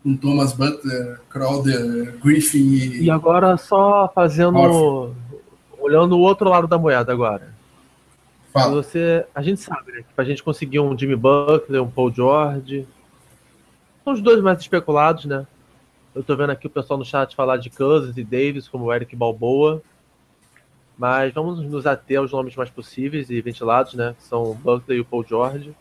com 0.04 0.14
Thomas 0.14 0.52
Butler, 0.52 1.18
Crowder, 1.30 2.18
Griffin 2.22 2.74
e. 2.74 3.04
E 3.04 3.10
agora 3.10 3.56
só 3.56 4.12
fazendo. 4.14 5.14
Olhando 5.80 6.16
o 6.16 6.20
outro 6.20 6.48
lado 6.48 6.68
da 6.68 6.78
moeda 6.78 7.10
agora. 7.10 7.54
Fala. 8.52 8.74
Você, 8.82 9.26
a 9.34 9.42
gente 9.42 9.60
sabe, 9.60 9.92
né? 9.92 9.98
Que 10.02 10.14
pra 10.14 10.24
gente 10.24 10.42
conseguir 10.42 10.78
um 10.78 10.96
Jimmy 10.96 11.16
Butler, 11.16 11.82
um 11.82 11.90
Paul 11.90 12.12
George. 12.12 12.86
São 14.04 14.12
os 14.12 14.20
dois 14.20 14.42
mais 14.42 14.60
especulados, 14.60 15.24
né? 15.24 15.46
Eu 16.14 16.22
tô 16.22 16.36
vendo 16.36 16.50
aqui 16.50 16.66
o 16.66 16.70
pessoal 16.70 16.98
no 16.98 17.04
chat 17.04 17.34
falar 17.34 17.56
de 17.56 17.70
Cousins 17.70 18.16
e 18.16 18.22
Davis, 18.22 18.68
como 18.68 18.84
o 18.84 18.92
Eric 18.92 19.16
Balboa. 19.16 19.82
Mas 20.96 21.34
vamos 21.34 21.58
nos 21.60 21.86
ater 21.86 22.18
aos 22.18 22.30
nomes 22.30 22.54
mais 22.54 22.70
possíveis 22.70 23.28
e 23.30 23.40
ventilados, 23.40 23.94
né? 23.94 24.14
Que 24.16 24.24
são 24.24 24.44
o 24.44 24.54
Butler 24.54 24.98
e 24.98 25.00
o 25.00 25.04
Paul 25.04 25.24
George. 25.26 25.74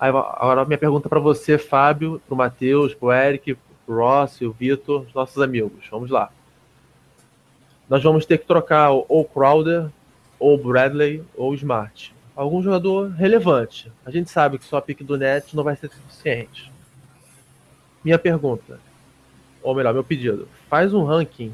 Agora, 0.00 0.64
minha 0.64 0.78
pergunta 0.78 1.10
para 1.10 1.20
você, 1.20 1.58
Fábio, 1.58 2.22
para 2.26 2.34
o 2.34 2.38
Matheus, 2.38 2.94
para 2.94 3.06
o 3.06 3.12
Eric, 3.12 3.54
para 3.54 3.94
o 3.94 3.98
Ross, 3.98 4.40
o 4.40 4.50
Vitor, 4.50 5.02
os 5.02 5.12
nossos 5.12 5.42
amigos. 5.42 5.84
Vamos 5.90 6.10
lá. 6.10 6.30
Nós 7.86 8.02
vamos 8.02 8.24
ter 8.24 8.38
que 8.38 8.46
trocar 8.46 8.90
ou 8.90 9.24
Crowder, 9.26 9.90
ou 10.38 10.56
Bradley, 10.56 11.22
ou 11.36 11.54
Smart. 11.54 12.14
algum 12.34 12.62
jogador 12.62 13.10
relevante. 13.10 13.92
A 14.06 14.10
gente 14.10 14.30
sabe 14.30 14.58
que 14.58 14.64
só 14.64 14.78
a 14.78 14.82
pique 14.82 15.04
do 15.04 15.18
Nets 15.18 15.52
não 15.52 15.62
vai 15.62 15.76
ser 15.76 15.90
suficiente. 15.90 16.72
Minha 18.02 18.18
pergunta, 18.18 18.80
ou 19.62 19.74
melhor, 19.74 19.92
meu 19.92 20.02
pedido, 20.02 20.48
faz 20.70 20.94
um 20.94 21.04
ranking. 21.04 21.52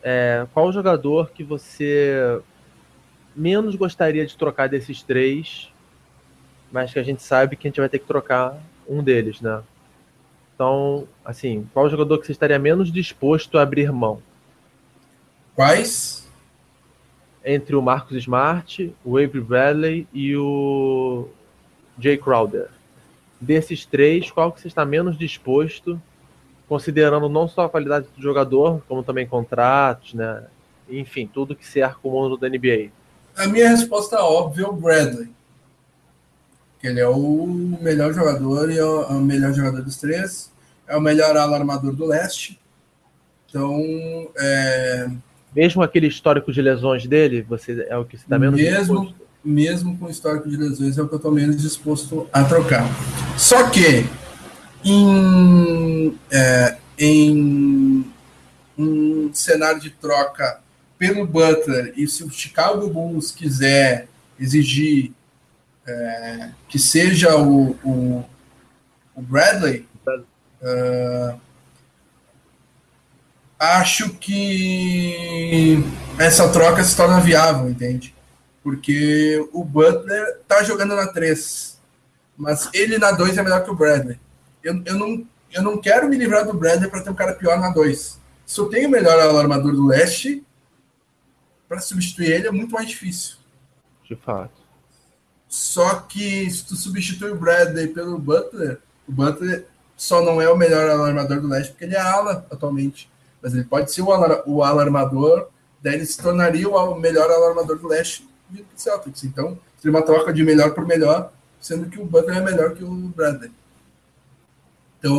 É, 0.00 0.46
qual 0.54 0.70
jogador 0.72 1.30
que 1.30 1.42
você 1.42 2.40
menos 3.34 3.74
gostaria 3.74 4.24
de 4.24 4.36
trocar 4.36 4.68
desses 4.68 5.02
três, 5.02 5.72
mas 6.70 6.92
que 6.92 6.98
a 6.98 7.02
gente 7.02 7.22
sabe 7.22 7.56
que 7.56 7.66
a 7.66 7.70
gente 7.70 7.80
vai 7.80 7.88
ter 7.88 7.98
que 7.98 8.06
trocar 8.06 8.56
um 8.88 9.02
deles, 9.02 9.40
né? 9.40 9.62
Então, 10.54 11.08
assim, 11.24 11.66
qual 11.72 11.88
jogador 11.88 12.18
que 12.18 12.26
você 12.26 12.32
estaria 12.32 12.58
menos 12.58 12.92
disposto 12.92 13.56
a 13.56 13.62
abrir 13.62 13.90
mão? 13.90 14.22
Quais? 15.54 16.28
Entre 17.44 17.74
o 17.74 17.80
Marcos 17.80 18.16
Smart, 18.18 18.94
o 19.04 19.16
Avery 19.16 19.40
Bradley 19.40 20.08
e 20.12 20.36
o 20.36 21.28
Jay 21.98 22.18
Crowder. 22.18 22.68
Desses 23.40 23.86
três, 23.86 24.30
qual 24.30 24.52
que 24.52 24.60
você 24.60 24.68
está 24.68 24.84
menos 24.84 25.16
disposto, 25.16 26.00
considerando 26.68 27.28
não 27.28 27.48
só 27.48 27.64
a 27.64 27.70
qualidade 27.70 28.06
do 28.14 28.22
jogador, 28.22 28.82
como 28.86 29.02
também 29.02 29.26
contratos, 29.26 30.12
né? 30.12 30.44
Enfim, 30.88 31.26
tudo 31.26 31.56
que 31.56 31.66
cerca 31.66 31.98
o 32.02 32.10
mundo 32.10 32.36
da 32.36 32.48
NBA. 32.48 32.90
A 33.34 33.46
minha 33.46 33.70
resposta 33.70 34.16
é 34.16 34.20
óbvia 34.20 34.64
é 34.64 34.68
o 34.68 34.72
Bradley. 34.72 35.30
Ele 36.82 37.00
é 37.00 37.08
o 37.08 37.46
melhor 37.80 38.12
jogador 38.12 38.70
e 38.70 38.78
é 38.78 38.84
o 38.84 39.20
melhor 39.20 39.52
jogador 39.52 39.82
dos 39.82 39.96
três. 39.96 40.50
É 40.88 40.96
o 40.96 41.00
melhor 41.00 41.36
alarmador 41.36 41.94
do 41.94 42.06
leste. 42.06 42.58
Então, 43.48 43.78
é... 44.38 45.10
Mesmo 45.54 45.82
aquele 45.82 46.06
histórico 46.06 46.52
de 46.52 46.62
lesões 46.62 47.06
dele, 47.06 47.42
você 47.42 47.86
é 47.88 47.96
o 47.96 48.04
que 48.04 48.16
você 48.16 48.24
está 48.24 48.38
menos 48.38 48.60
mesmo, 48.60 49.00
disposto? 49.00 49.14
Mesmo 49.44 49.98
com 49.98 50.06
o 50.06 50.10
histórico 50.10 50.48
de 50.48 50.56
lesões, 50.56 50.96
é 50.96 51.02
o 51.02 51.08
que 51.08 51.14
eu 51.14 51.16
estou 51.16 51.32
menos 51.32 51.60
disposto 51.60 52.28
a 52.32 52.44
trocar. 52.44 52.84
Só 53.36 53.68
que, 53.68 54.06
em, 54.84 56.16
é, 56.30 56.76
em 56.98 58.04
um 58.78 59.30
cenário 59.32 59.80
de 59.80 59.90
troca 59.90 60.60
pelo 60.96 61.26
Butler 61.26 61.92
e 61.96 62.06
se 62.06 62.22
o 62.22 62.30
Chicago 62.30 62.88
Bulls 62.88 63.32
quiser 63.32 64.06
exigir 64.38 65.12
é, 65.86 66.50
que 66.68 66.78
seja 66.78 67.36
o, 67.36 67.70
o, 67.84 68.24
o 69.14 69.22
Bradley, 69.22 69.88
uh, 70.62 71.40
acho 73.58 74.10
que 74.14 75.76
essa 76.18 76.50
troca 76.50 76.82
se 76.82 76.96
torna 76.96 77.20
viável, 77.20 77.68
entende? 77.68 78.14
Porque 78.62 79.46
o 79.52 79.64
Butler 79.64 80.40
tá 80.46 80.62
jogando 80.62 80.94
na 80.94 81.08
3, 81.08 81.80
mas 82.36 82.68
ele 82.72 82.98
na 82.98 83.12
2 83.12 83.36
é 83.36 83.42
melhor 83.42 83.64
que 83.64 83.70
o 83.70 83.76
Bradley. 83.76 84.18
Eu, 84.62 84.82
eu, 84.84 84.94
não, 84.96 85.26
eu 85.52 85.62
não 85.62 85.80
quero 85.80 86.08
me 86.08 86.16
livrar 86.16 86.44
do 86.46 86.54
Bradley 86.54 86.90
para 86.90 87.02
ter 87.02 87.10
um 87.10 87.14
cara 87.14 87.34
pior 87.34 87.58
na 87.58 87.70
2. 87.70 88.20
Se 88.46 88.60
eu 88.60 88.68
tenho 88.68 88.88
o 88.88 88.90
melhor 88.90 89.18
armador 89.18 89.72
do 89.72 89.86
leste, 89.86 90.44
para 91.68 91.78
substituir 91.78 92.32
ele 92.32 92.48
é 92.48 92.50
muito 92.50 92.72
mais 92.72 92.88
difícil. 92.88 93.36
De 94.04 94.16
fato. 94.16 94.59
Só 95.50 95.96
que 95.96 96.48
se 96.48 96.64
tu 96.64 96.76
substitui 96.76 97.32
o 97.32 97.36
Bradley 97.36 97.88
pelo 97.88 98.16
Butler, 98.16 98.78
o 99.06 99.10
Butler 99.10 99.66
só 99.96 100.22
não 100.22 100.40
é 100.40 100.48
o 100.48 100.56
melhor 100.56 100.88
alarmador 100.88 101.40
do 101.40 101.48
leste 101.48 101.72
porque 101.72 101.86
ele 101.86 101.96
é 101.96 102.00
ala 102.00 102.46
atualmente. 102.48 103.10
Mas 103.42 103.52
ele 103.52 103.64
pode 103.64 103.92
ser 103.92 104.02
o, 104.02 104.12
alar, 104.12 104.44
o 104.46 104.62
alarmador, 104.62 105.48
daí 105.82 105.94
ele 105.94 106.06
se 106.06 106.22
tornaria 106.22 106.68
o 106.68 106.94
melhor 106.94 107.28
alarmador 107.28 107.80
do 107.80 107.88
leste 107.88 108.28
do 108.48 108.64
Celtics. 108.76 109.24
Então, 109.24 109.58
seria 109.76 109.90
uma 109.90 110.06
troca 110.06 110.32
de 110.32 110.44
melhor 110.44 110.72
por 110.72 110.86
melhor, 110.86 111.32
sendo 111.60 111.90
que 111.90 112.00
o 112.00 112.06
Butler 112.06 112.38
é 112.38 112.40
melhor 112.40 112.74
que 112.74 112.84
o 112.84 112.88
Bradley. 112.88 113.50
Então, 115.00 115.18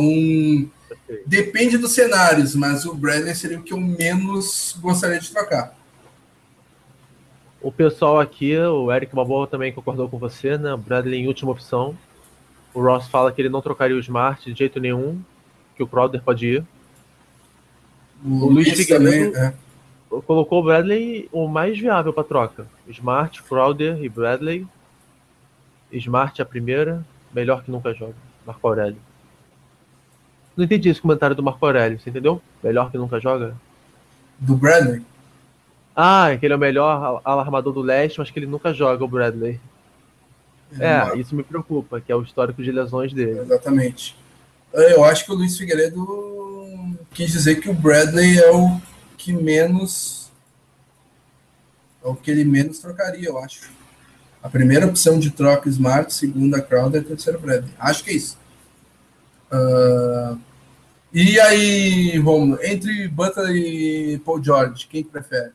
depende 1.26 1.76
dos 1.76 1.92
cenários, 1.92 2.54
mas 2.54 2.86
o 2.86 2.94
Bradley 2.94 3.34
seria 3.34 3.58
o 3.58 3.62
que 3.62 3.74
eu 3.74 3.80
menos 3.80 4.74
gostaria 4.80 5.20
de 5.20 5.30
trocar. 5.30 5.76
O 7.62 7.70
pessoal 7.70 8.18
aqui, 8.18 8.58
o 8.58 8.92
Eric 8.92 9.14
Balboa 9.14 9.46
também 9.46 9.72
concordou 9.72 10.08
com 10.08 10.18
você, 10.18 10.58
né? 10.58 10.74
O 10.74 10.76
Bradley 10.76 11.20
em 11.20 11.28
última 11.28 11.52
opção. 11.52 11.96
O 12.74 12.82
Ross 12.82 13.06
fala 13.06 13.30
que 13.30 13.40
ele 13.40 13.48
não 13.48 13.62
trocaria 13.62 13.94
o 13.94 14.00
Smart 14.00 14.52
de 14.52 14.58
jeito 14.58 14.80
nenhum, 14.80 15.22
que 15.76 15.82
o 15.82 15.86
Crowder 15.86 16.20
pode 16.22 16.46
ir. 16.46 16.64
O, 18.24 18.46
o 18.46 18.50
Luiz 18.50 18.72
Figueiredo 18.72 19.36
é. 19.36 19.54
colocou 20.26 20.60
o 20.60 20.64
Bradley 20.64 21.28
o 21.30 21.46
mais 21.46 21.78
viável 21.78 22.12
para 22.12 22.24
troca. 22.24 22.66
Smart, 22.88 23.40
Crowder 23.44 24.02
e 24.02 24.08
Bradley. 24.08 24.66
Smart 25.92 26.42
a 26.42 26.44
primeira, 26.44 27.04
melhor 27.32 27.62
que 27.62 27.70
nunca 27.70 27.94
joga. 27.94 28.14
Marco 28.44 28.66
Aurélio. 28.66 28.98
Não 30.56 30.64
entendi 30.64 30.88
esse 30.88 31.00
comentário 31.00 31.36
do 31.36 31.42
Marco 31.44 31.64
Aurélio, 31.64 32.00
você 32.00 32.10
entendeu? 32.10 32.42
Melhor 32.62 32.90
que 32.90 32.98
nunca 32.98 33.20
joga? 33.20 33.54
Do 34.40 34.56
Bradley? 34.56 35.02
Ah, 35.94 36.36
que 36.38 36.46
ele 36.46 36.54
é 36.54 36.56
o 36.56 36.60
melhor 36.60 37.20
alarmador 37.24 37.72
do 37.72 37.80
leste, 37.80 38.18
mas 38.18 38.30
que 38.30 38.38
ele 38.38 38.46
nunca 38.46 38.72
joga 38.72 39.04
o 39.04 39.08
Bradley. 39.08 39.60
É, 40.80 41.18
isso 41.18 41.34
me 41.34 41.42
preocupa, 41.42 42.00
que 42.00 42.10
é 42.10 42.16
o 42.16 42.22
histórico 42.22 42.62
de 42.62 42.72
lesões 42.72 43.12
dele. 43.12 43.40
Exatamente. 43.40 44.16
Eu 44.72 45.04
acho 45.04 45.26
que 45.26 45.32
o 45.32 45.34
Luiz 45.34 45.58
Figueiredo 45.58 46.96
quis 47.12 47.30
dizer 47.30 47.56
que 47.60 47.68
o 47.68 47.74
Bradley 47.74 48.38
é 48.38 48.50
o 48.50 48.80
que 49.18 49.32
menos. 49.32 50.30
É 52.02 52.08
o 52.08 52.14
que 52.14 52.30
ele 52.30 52.44
menos 52.44 52.78
trocaria, 52.78 53.28
eu 53.28 53.38
acho. 53.38 53.70
A 54.42 54.48
primeira 54.48 54.86
opção 54.86 55.18
de 55.18 55.30
troca 55.30 55.68
Smart, 55.68 56.12
segunda 56.12 56.60
Crowder, 56.60 57.04
terceira 57.04 57.38
Bradley. 57.38 57.72
Acho 57.78 58.02
que 58.02 58.10
é 58.10 58.14
isso. 58.14 58.38
Uh, 59.52 60.38
e 61.12 61.38
aí, 61.38 62.18
Romulo, 62.18 62.58
entre 62.64 63.06
Butler 63.08 63.54
e 63.54 64.18
Paul 64.24 64.42
George, 64.42 64.86
quem 64.88 65.04
que 65.04 65.10
prefere? 65.10 65.52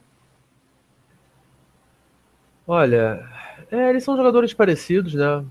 Olha, 2.68 3.26
é, 3.72 3.90
eles 3.90 4.04
são 4.04 4.18
jogadores 4.18 4.54
parecidos, 4.54 5.14
né? 5.14 5.46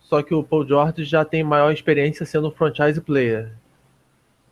Só 0.00 0.22
que 0.22 0.34
o 0.34 0.42
Paul 0.42 0.66
George 0.66 1.04
já 1.04 1.22
tem 1.22 1.44
maior 1.44 1.70
experiência 1.70 2.24
sendo 2.24 2.50
franchise 2.50 2.98
player. 2.98 3.52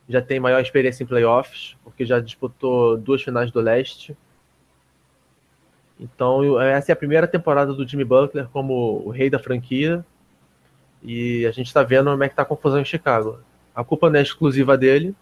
Já 0.07 0.21
tem 0.21 0.39
maior 0.39 0.61
experiência 0.61 1.03
em 1.03 1.07
playoffs, 1.07 1.75
porque 1.83 2.05
já 2.05 2.19
disputou 2.19 2.95
duas 2.95 3.23
finais 3.23 3.51
do 3.51 3.59
leste. 3.59 4.15
Então, 5.99 6.61
essa 6.61 6.91
é 6.91 6.93
a 6.93 6.95
primeira 6.95 7.27
temporada 7.27 7.73
do 7.73 7.87
Jimmy 7.87 8.03
Butler 8.05 8.47
como 8.49 9.01
o 9.03 9.09
rei 9.09 9.27
da 9.27 9.39
franquia. 9.39 10.05
E 11.01 11.43
a 11.47 11.51
gente 11.51 11.67
está 11.67 11.81
vendo 11.81 12.11
como 12.11 12.23
é 12.23 12.29
que 12.29 12.35
tá 12.35 12.43
a 12.43 12.45
confusão 12.45 12.79
em 12.79 12.85
Chicago. 12.85 13.39
A 13.73 13.83
culpa 13.83 14.11
não 14.11 14.19
é 14.19 14.21
exclusiva 14.21 14.77
dele, 14.77 15.15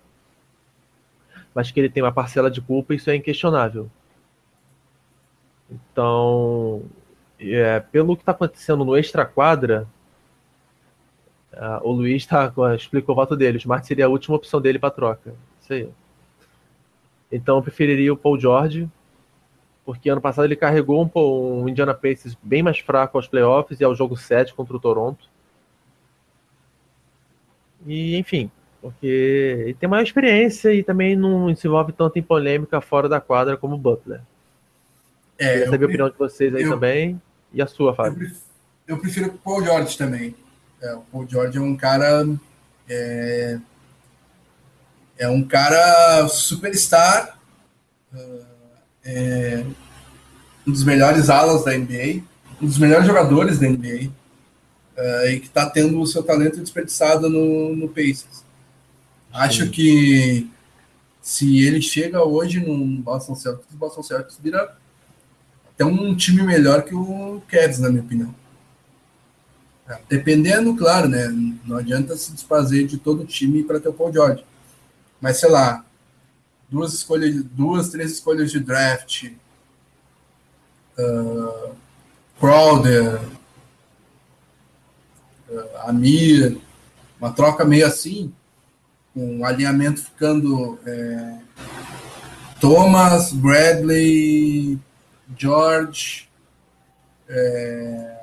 mas 1.54 1.72
que 1.72 1.80
ele 1.80 1.90
tem 1.90 2.04
uma 2.04 2.12
parcela 2.12 2.52
de 2.52 2.60
culpa, 2.60 2.94
isso 2.94 3.10
é 3.10 3.16
inquestionável. 3.16 3.90
Então, 5.70 6.84
é, 7.40 7.80
pelo 7.80 8.16
que 8.16 8.22
está 8.22 8.32
acontecendo 8.32 8.86
no 8.86 8.96
extra-quadra, 8.96 9.88
o 11.82 11.92
Luiz 11.92 12.26
tá, 12.26 12.52
explicou 12.76 13.14
o 13.14 13.16
voto 13.16 13.36
dele. 13.36 13.58
O 13.58 13.60
Smart 13.60 13.86
seria 13.86 14.06
a 14.06 14.10
última 14.10 14.36
opção 14.36 14.62
dele 14.62 14.80
para 14.80 14.92
troca. 14.92 15.34
Isso 15.62 15.74
aí. 15.74 15.90
Então, 17.32 17.58
eu 17.58 17.64
preferiria 17.64 18.14
o 18.14 18.18
Paul 18.18 18.40
George, 18.40 18.90
porque 19.84 20.10
ano 20.10 20.22
passado 20.22 20.46
ele 20.46 20.56
carregou 20.56 21.04
um, 21.04 21.64
um 21.64 21.70
Indiana 21.70 21.94
Pacers 21.94 22.38
bem 22.42 22.62
mais 22.64 22.80
fraco 22.80 23.18
aos 23.18 23.28
playoffs 23.28 23.80
e 23.80 23.84
ao 23.84 23.96
jogo 23.96 24.16
7 24.16 24.54
contra 24.54 24.76
o 24.76 24.80
Toronto. 24.80 25.28
E, 27.86 28.18
enfim, 28.18 28.50
porque 28.82 29.06
ele 29.66 29.74
tem 29.74 29.90
maior 29.90 30.04
experiência 30.04 30.74
e 30.74 30.84
também 30.84 31.16
não 31.16 31.56
se 31.56 31.68
envolve 31.68 31.92
tanto 31.92 32.18
em 32.18 32.24
polêmica 32.24 32.80
fora 32.82 33.10
da 33.10 33.20
quadra 33.20 33.58
como 33.58 33.76
o 33.76 33.78
Butler. 33.78 34.22
É, 35.38 35.52
Queria 35.54 35.70
saber 35.70 35.86
a 35.86 35.88
opinião 35.88 36.10
de 36.10 36.18
vocês 36.18 36.56
aí 36.56 36.64
eu, 36.64 36.72
também. 36.72 37.22
E 37.54 37.62
a 37.62 37.68
sua, 37.68 37.94
Fábio? 37.94 38.32
Eu 38.88 38.98
prefiro, 38.98 39.28
o 39.28 39.38
Paul 39.38 39.64
George 39.64 39.98
também. 39.98 40.36
É, 40.82 40.94
o 40.94 41.02
Paul 41.02 41.28
George 41.28 41.58
é 41.58 41.62
um 41.62 41.76
cara. 41.76 42.28
É, 42.88 43.60
é 45.18 45.30
um 45.30 45.44
cara 45.44 46.28
superstar. 46.28 47.40
É, 49.04 49.64
um 50.66 50.72
dos 50.72 50.84
melhores 50.84 51.30
alas 51.30 51.66
da 51.66 51.78
NBA. 51.78 52.22
Um 52.62 52.68
dos 52.68 52.78
melhores 52.78 53.06
jogadores 53.06 53.60
da 53.60 53.68
NBA. 53.68 54.12
É, 54.98 55.32
e 55.32 55.40
que 55.40 55.48
está 55.48 55.70
tendo 55.70 56.00
o 56.00 56.08
seu 56.08 56.24
talento 56.24 56.62
desperdiçado 56.62 57.30
no, 57.30 57.76
no 57.76 57.90
Pacers. 57.90 58.46
Acho 59.34 59.66
Sim. 59.66 59.72
que 59.72 60.50
se 61.22 61.66
ele 61.66 61.82
chega 61.82 62.24
hoje 62.24 62.60
no 62.60 63.02
Boston 63.02 63.36
Celtics, 63.36 63.74
o 63.74 63.78
Boston 63.78 64.04
Celtics 64.04 64.40
vira 64.42 64.78
é 65.78 65.86
um 65.86 66.16
time 66.16 66.42
melhor 66.44 66.84
que 66.84 66.96
o 66.96 67.42
Cavs, 67.48 67.80
na 67.80 67.90
minha 67.90 68.02
opinião. 68.02 68.34
É, 69.88 70.00
dependendo, 70.10 70.76
claro, 70.76 71.08
né? 71.08 71.28
Não 71.66 71.78
adianta 71.78 72.16
se 72.18 72.32
desfazer 72.32 72.88
de 72.88 72.98
todo 72.98 73.22
o 73.22 73.26
time 73.26 73.64
para 73.64 73.80
ter 73.80 73.90
o 73.90 73.94
Paul 73.94 74.12
George. 74.12 74.44
Mas, 75.22 75.38
sei 75.38 75.50
lá, 75.50 75.86
duas 76.70 76.94
escolhas, 76.94 77.44
duas, 77.44 77.90
três 77.90 78.12
escolhas 78.12 78.52
de 78.52 78.60
draft, 78.60 79.32
uh, 80.98 81.76
Crowder, 82.40 83.22
uh, 85.50 85.88
Amir, 85.88 86.58
uma 87.20 87.32
troca 87.32 87.64
meio 87.64 87.86
assim, 87.86 88.34
com 89.14 89.38
um 89.40 89.46
alinhamento 89.46 90.04
ficando 90.04 90.78
é, 90.86 91.38
Thomas, 92.60 93.32
Bradley, 93.32 94.78
George, 95.38 96.30
é, 97.28 98.18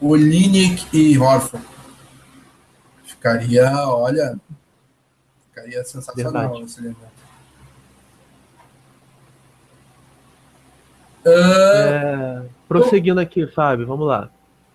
Olinick 0.00 0.86
e 0.92 1.18
Horford. 1.18 1.66
Ficaria, 3.04 3.70
olha, 3.86 4.38
ficaria 5.48 5.84
sensacional 5.84 6.60
esse 6.62 6.80
evento. 6.80 7.12
Uh, 11.24 11.28
é, 11.28 12.42
prosseguindo 12.68 13.20
aqui, 13.20 13.46
Fábio, 13.46 13.86
vamos 13.86 14.08
lá. 14.08 14.28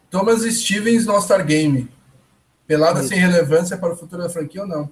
Thomas 0.10 0.44
Stevens 0.44 1.06
no 1.06 1.14
All-Star 1.14 1.46
Game. 1.46 1.90
Pelada 2.66 3.04
sem 3.04 3.18
relevância 3.18 3.78
para 3.78 3.94
o 3.94 3.98
futuro 3.98 4.24
da 4.24 4.30
franquia 4.30 4.62
ou 4.62 4.68
não? 4.68 4.84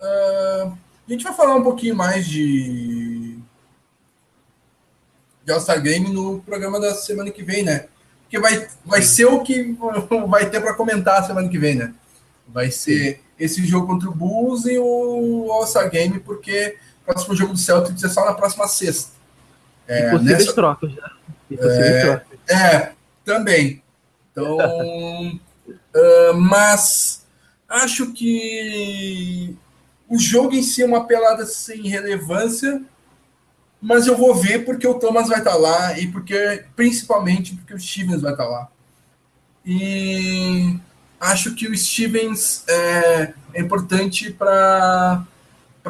Uh, 0.00 0.76
a 1.08 1.12
gente 1.12 1.24
vai 1.24 1.32
falar 1.32 1.56
um 1.56 1.62
pouquinho 1.62 1.96
mais 1.96 2.26
de, 2.26 3.11
de 5.44 5.52
All-Star 5.52 5.80
Game 5.82 6.08
no 6.10 6.40
programa 6.40 6.80
da 6.80 6.94
semana 6.94 7.30
que 7.30 7.42
vem, 7.42 7.62
né? 7.62 7.86
Porque 8.22 8.38
vai, 8.38 8.66
vai 8.84 9.02
ser 9.02 9.26
o 9.26 9.42
que 9.42 9.76
vai 10.28 10.48
ter 10.48 10.60
para 10.60 10.74
comentar 10.74 11.26
semana 11.26 11.48
que 11.48 11.58
vem, 11.58 11.74
né? 11.74 11.92
Vai 12.48 12.70
ser 12.70 13.20
esse 13.38 13.64
jogo 13.66 13.86
contra 13.86 14.08
o 14.08 14.14
Bulls 14.14 14.66
e 14.66 14.78
o 14.78 15.50
All-Star 15.50 15.90
Game, 15.90 16.20
porque 16.20 16.76
o 17.02 17.12
próximo 17.12 17.34
jogo 17.34 17.52
do 17.52 17.58
Celtics 17.58 18.04
é 18.04 18.08
só 18.08 18.24
na 18.24 18.34
próxima 18.34 18.68
sexta. 18.68 19.12
É, 19.86 20.08
e 20.08 20.10
possíveis 20.10 20.38
nessa... 20.38 20.52
trocas, 20.52 20.94
né? 20.94 21.10
E 21.50 21.56
possíveis 21.56 21.86
é, 21.86 22.02
trocas. 22.02 22.38
É, 22.48 22.92
também. 23.24 23.82
Então, 24.30 24.56
uh, 24.56 26.34
mas 26.38 27.26
acho 27.68 28.12
que 28.12 29.56
o 30.08 30.18
jogo 30.18 30.54
em 30.54 30.62
si 30.62 30.82
é 30.82 30.86
uma 30.86 31.06
pelada 31.06 31.44
sem 31.46 31.88
relevância, 31.88 32.82
mas 33.82 34.06
eu 34.06 34.16
vou 34.16 34.32
ver 34.32 34.64
porque 34.64 34.86
o 34.86 34.94
Thomas 34.94 35.28
vai 35.28 35.38
estar 35.38 35.56
lá 35.56 35.98
e 35.98 36.06
porque, 36.06 36.64
principalmente, 36.76 37.56
porque 37.56 37.74
o 37.74 37.80
Stevens 37.80 38.22
vai 38.22 38.30
estar 38.30 38.46
lá. 38.46 38.68
E 39.66 40.78
acho 41.20 41.52
que 41.56 41.66
o 41.66 41.76
Stevens 41.76 42.64
é, 42.68 43.34
é 43.54 43.60
importante 43.60 44.30
para 44.30 45.26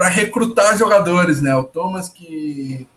recrutar 0.08 0.78
jogadores, 0.78 1.42
né? 1.42 1.54
O 1.54 1.64
Thomas 1.64 2.08
que 2.08 2.88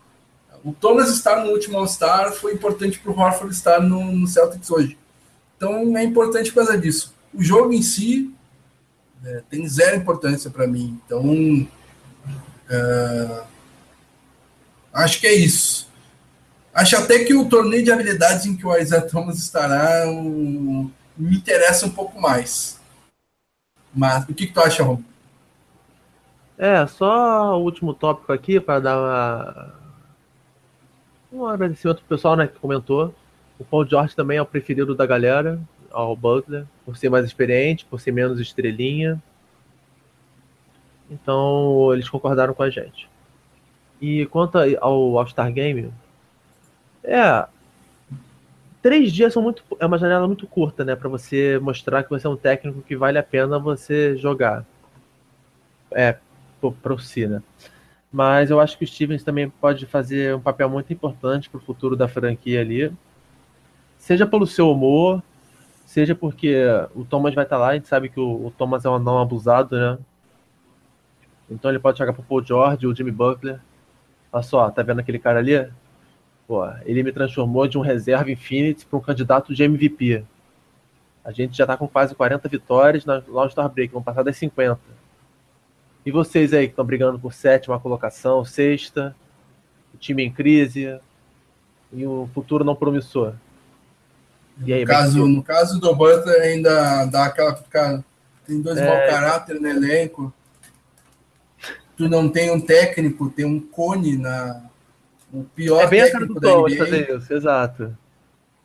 o 0.64 0.74
Thomas 0.74 1.10
estar 1.10 1.44
no 1.44 1.52
último 1.52 1.78
All-Star 1.78 2.32
foi 2.32 2.54
importante 2.54 2.98
para 2.98 3.12
o 3.12 3.20
Horford 3.20 3.54
estar 3.54 3.82
no, 3.82 4.12
no, 4.12 4.28
Celtics 4.28 4.72
hoje. 4.72 4.98
Então 5.58 5.96
é 5.98 6.04
importante 6.04 6.52
por 6.52 6.66
causa 6.66 6.78
disso. 6.78 7.14
O 7.34 7.44
jogo 7.44 7.74
em 7.74 7.82
si 7.82 8.34
é, 9.24 9.44
tem 9.50 9.68
zero 9.68 9.98
importância 9.98 10.50
para 10.50 10.66
mim. 10.66 11.00
Então 11.06 11.68
é, 12.70 13.42
acho 15.04 15.20
que 15.20 15.28
é 15.28 15.34
isso. 15.34 15.88
Acho 16.74 16.98
até 16.98 17.24
que 17.24 17.34
o 17.34 17.48
torneio 17.48 17.84
de 17.84 17.92
habilidades 17.92 18.46
em 18.46 18.56
que 18.56 18.66
o 18.66 18.76
Isaiah 18.76 19.08
Thomas 19.08 19.38
estará 19.38 20.10
um, 20.10 20.92
me 21.16 21.38
interessa 21.38 21.86
um 21.86 21.90
pouco 21.90 22.20
mais. 22.20 22.80
Mas 23.94 24.24
o 24.24 24.34
que, 24.34 24.48
que 24.48 24.54
tu 24.54 24.60
acha, 24.60 24.84
Rom? 24.84 25.02
É, 26.58 26.86
só 26.88 27.58
o 27.58 27.64
último 27.64 27.94
tópico 27.94 28.32
aqui 28.32 28.60
para 28.60 28.80
dar 28.80 28.98
uma... 28.98 29.74
um 31.32 31.46
agradecimento 31.46 31.98
pro 31.98 32.18
pessoal 32.18 32.36
né, 32.36 32.48
que 32.48 32.60
comentou. 32.60 33.14
O 33.58 33.64
Paul 33.64 33.88
George 33.88 34.16
também 34.16 34.38
é 34.38 34.42
o 34.42 34.46
preferido 34.46 34.94
da 34.94 35.06
galera, 35.06 35.60
ao 35.92 36.14
Butler, 36.16 36.66
por 36.86 36.98
ser 36.98 37.10
mais 37.10 37.26
experiente, 37.26 37.86
por 37.86 38.02
ser 38.02 38.12
menos 38.12 38.40
estrelinha. 38.40 39.22
Então 41.10 41.94
eles 41.94 42.10
concordaram 42.10 42.54
com 42.54 42.64
a 42.64 42.70
gente. 42.70 43.08
E 44.02 44.26
quanto 44.28 44.58
ao 44.58 45.18
All-Star 45.18 45.52
Game, 45.52 45.92
é, 47.04 47.48
três 48.82 49.12
dias 49.12 49.34
são 49.34 49.42
muito 49.42 49.64
é 49.80 49.86
uma 49.86 49.98
janela 49.98 50.28
muito 50.28 50.46
curta, 50.46 50.84
né, 50.84 50.96
para 50.96 51.10
você 51.10 51.60
mostrar 51.60 52.04
que 52.04 52.10
você 52.10 52.28
é 52.28 52.30
um 52.30 52.38
técnico 52.38 52.82
que 52.82 52.96
vale 52.96 53.18
a 53.18 53.24
pena 53.24 53.58
você 53.58 54.16
jogar. 54.18 54.66
É, 55.92 56.18
para 56.72 56.94
o 56.94 57.00
si, 57.00 57.28
né? 57.28 57.42
Mas 58.12 58.50
eu 58.50 58.60
acho 58.60 58.78
que 58.78 58.84
o 58.84 58.88
Stevens 58.88 59.24
também 59.24 59.50
pode 59.50 59.86
fazer 59.86 60.36
um 60.36 60.40
papel 60.40 60.70
muito 60.70 60.92
importante 60.94 61.50
para 61.50 61.58
o 61.58 61.62
futuro 61.62 61.96
da 61.96 62.08
franquia 62.08 62.62
ali. 62.62 62.92
Seja 63.98 64.26
pelo 64.26 64.48
seu 64.48 64.72
humor, 64.72 65.22
seja 65.86 66.16
porque 66.16 66.64
o 66.96 67.04
Thomas 67.04 67.36
vai 67.36 67.44
estar 67.44 67.58
tá 67.58 67.62
lá, 67.62 67.70
a 67.70 67.74
gente 67.74 67.88
sabe 67.88 68.10
que 68.10 68.20
o, 68.20 68.48
o 68.48 68.52
Thomas 68.52 68.86
é 68.86 68.90
um 68.90 69.00
não 69.00 69.20
abusado, 69.20 69.78
né? 69.78 69.98
Então 71.50 71.70
ele 71.70 71.80
pode 71.80 71.98
jogar 71.98 72.14
pro 72.14 72.24
Paul 72.24 72.44
George, 72.44 72.88
o 72.88 72.96
Jimmy 72.96 73.12
Butler. 73.12 73.60
Olha 74.36 74.44
só, 74.44 74.70
tá 74.70 74.84
vendo 74.84 75.00
aquele 75.00 75.18
cara 75.18 75.40
ali? 75.40 75.66
Pô, 76.46 76.68
ele 76.84 77.04
me 77.04 77.14
transformou 77.14 77.70
de 77.70 77.78
um 77.78 77.82
reserva 77.82 78.30
Infinity 78.30 78.86
para 78.86 79.00
um 79.00 79.02
candidato 79.02 79.56
de 79.56 79.64
MVP. 79.64 80.26
A 81.24 81.32
gente 81.32 81.56
já 81.56 81.64
está 81.64 81.78
com 81.78 81.88
quase 81.88 82.14
40 82.14 82.50
vitórias 82.50 83.06
na 83.06 83.24
All-Star 83.34 83.70
Break, 83.70 83.94
vamos 83.94 84.04
passar 84.04 84.24
das 84.24 84.36
50. 84.36 84.78
E 86.06 86.12
vocês 86.12 86.52
aí 86.52 86.66
que 86.66 86.74
estão 86.74 86.84
brigando 86.84 87.18
por 87.18 87.32
sétima 87.32 87.80
colocação, 87.80 88.44
sexta, 88.44 89.16
o 89.94 89.98
time 89.98 90.26
em 90.26 90.32
crise 90.34 91.00
e 91.94 92.06
o 92.06 92.30
futuro 92.34 92.66
não 92.66 92.76
promissor. 92.76 93.36
E 94.66 94.74
aí, 94.74 94.82
no, 94.82 94.88
caso, 94.88 95.28
no 95.28 95.44
caso 95.44 95.80
do 95.80 95.96
Butler 95.96 96.42
ainda 96.42 97.06
dá 97.06 97.28
aquela 97.28 97.56
ficada. 97.56 98.04
Tem 98.46 98.62
dois 98.62 98.78
é... 98.78 98.86
mau 98.86 98.98
caráter 99.10 99.62
no 99.62 99.68
elenco. 99.70 100.34
Tu 101.98 102.10
não 102.10 102.30
tem 102.30 102.52
um 102.52 102.60
técnico, 102.60 103.30
tem 103.30 103.46
um 103.46 103.60
cone 103.60 104.18
na, 104.18 104.62
o 105.36 105.44
pior 105.44 105.84
é 105.84 105.88
bem 105.88 106.02
a 106.02 106.12
cara 106.12 106.26
do 106.26 106.40
Thomas 106.40 106.76
fazer 106.76 107.18
isso, 107.18 107.34
exato. 107.34 107.98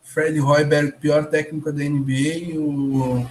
Fred 0.03 0.41
Hoiberg, 0.41 0.93
pior 1.01 1.27
técnico 1.27 1.73
da 1.73 1.83
NBA, 1.83 2.59
o, 2.59 3.27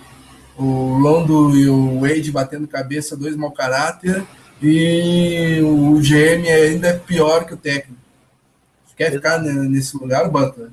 o 0.58 0.98
Londo 0.98 1.58
e 1.58 1.70
o 1.70 2.02
Wade 2.02 2.32
batendo 2.32 2.68
cabeça, 2.68 3.16
dois 3.16 3.36
mau 3.36 3.52
caráter, 3.52 4.26
e 4.62 5.62
o 5.62 6.00
GM 6.00 6.48
ainda 6.50 6.90
é 6.90 6.98
pior 6.98 7.46
que 7.46 7.54
o 7.54 7.58
técnico. 7.58 8.00
Quer 8.98 9.14
ficar 9.14 9.40
nesse 9.40 9.96
lugar, 9.96 10.30
bota. 10.30 10.70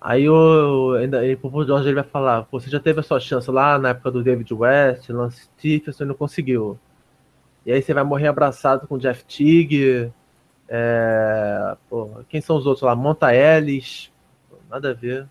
Aí 0.00 0.26
o 0.28 0.94
ainda 0.98 1.20
o 1.42 1.64
Jorge 1.64 1.88
ele 1.88 1.94
vai 1.96 2.04
falar, 2.04 2.46
você 2.50 2.70
já 2.70 2.80
teve 2.80 3.00
a 3.00 3.02
sua 3.02 3.20
chance 3.20 3.50
lá 3.50 3.78
na 3.78 3.90
época 3.90 4.10
do 4.10 4.22
David 4.22 4.52
West, 4.54 5.10
Lance 5.10 5.42
Stephenson, 5.58 6.06
não 6.06 6.14
conseguiu. 6.14 6.78
E 7.64 7.72
aí 7.72 7.82
você 7.82 7.94
vai 7.94 8.04
morrer 8.04 8.28
abraçado 8.28 8.86
com 8.86 8.96
o 8.96 8.98
Jeff 8.98 9.24
Teague, 9.24 10.12
é, 10.68 11.76
quem 12.28 12.40
são 12.40 12.56
os 12.56 12.66
outros 12.66 12.82
lá? 12.82 12.94
Monta 12.96 13.34
Ellis. 13.34 14.10
Nada 14.70 14.90
a 14.90 14.94
ver. 14.94 15.26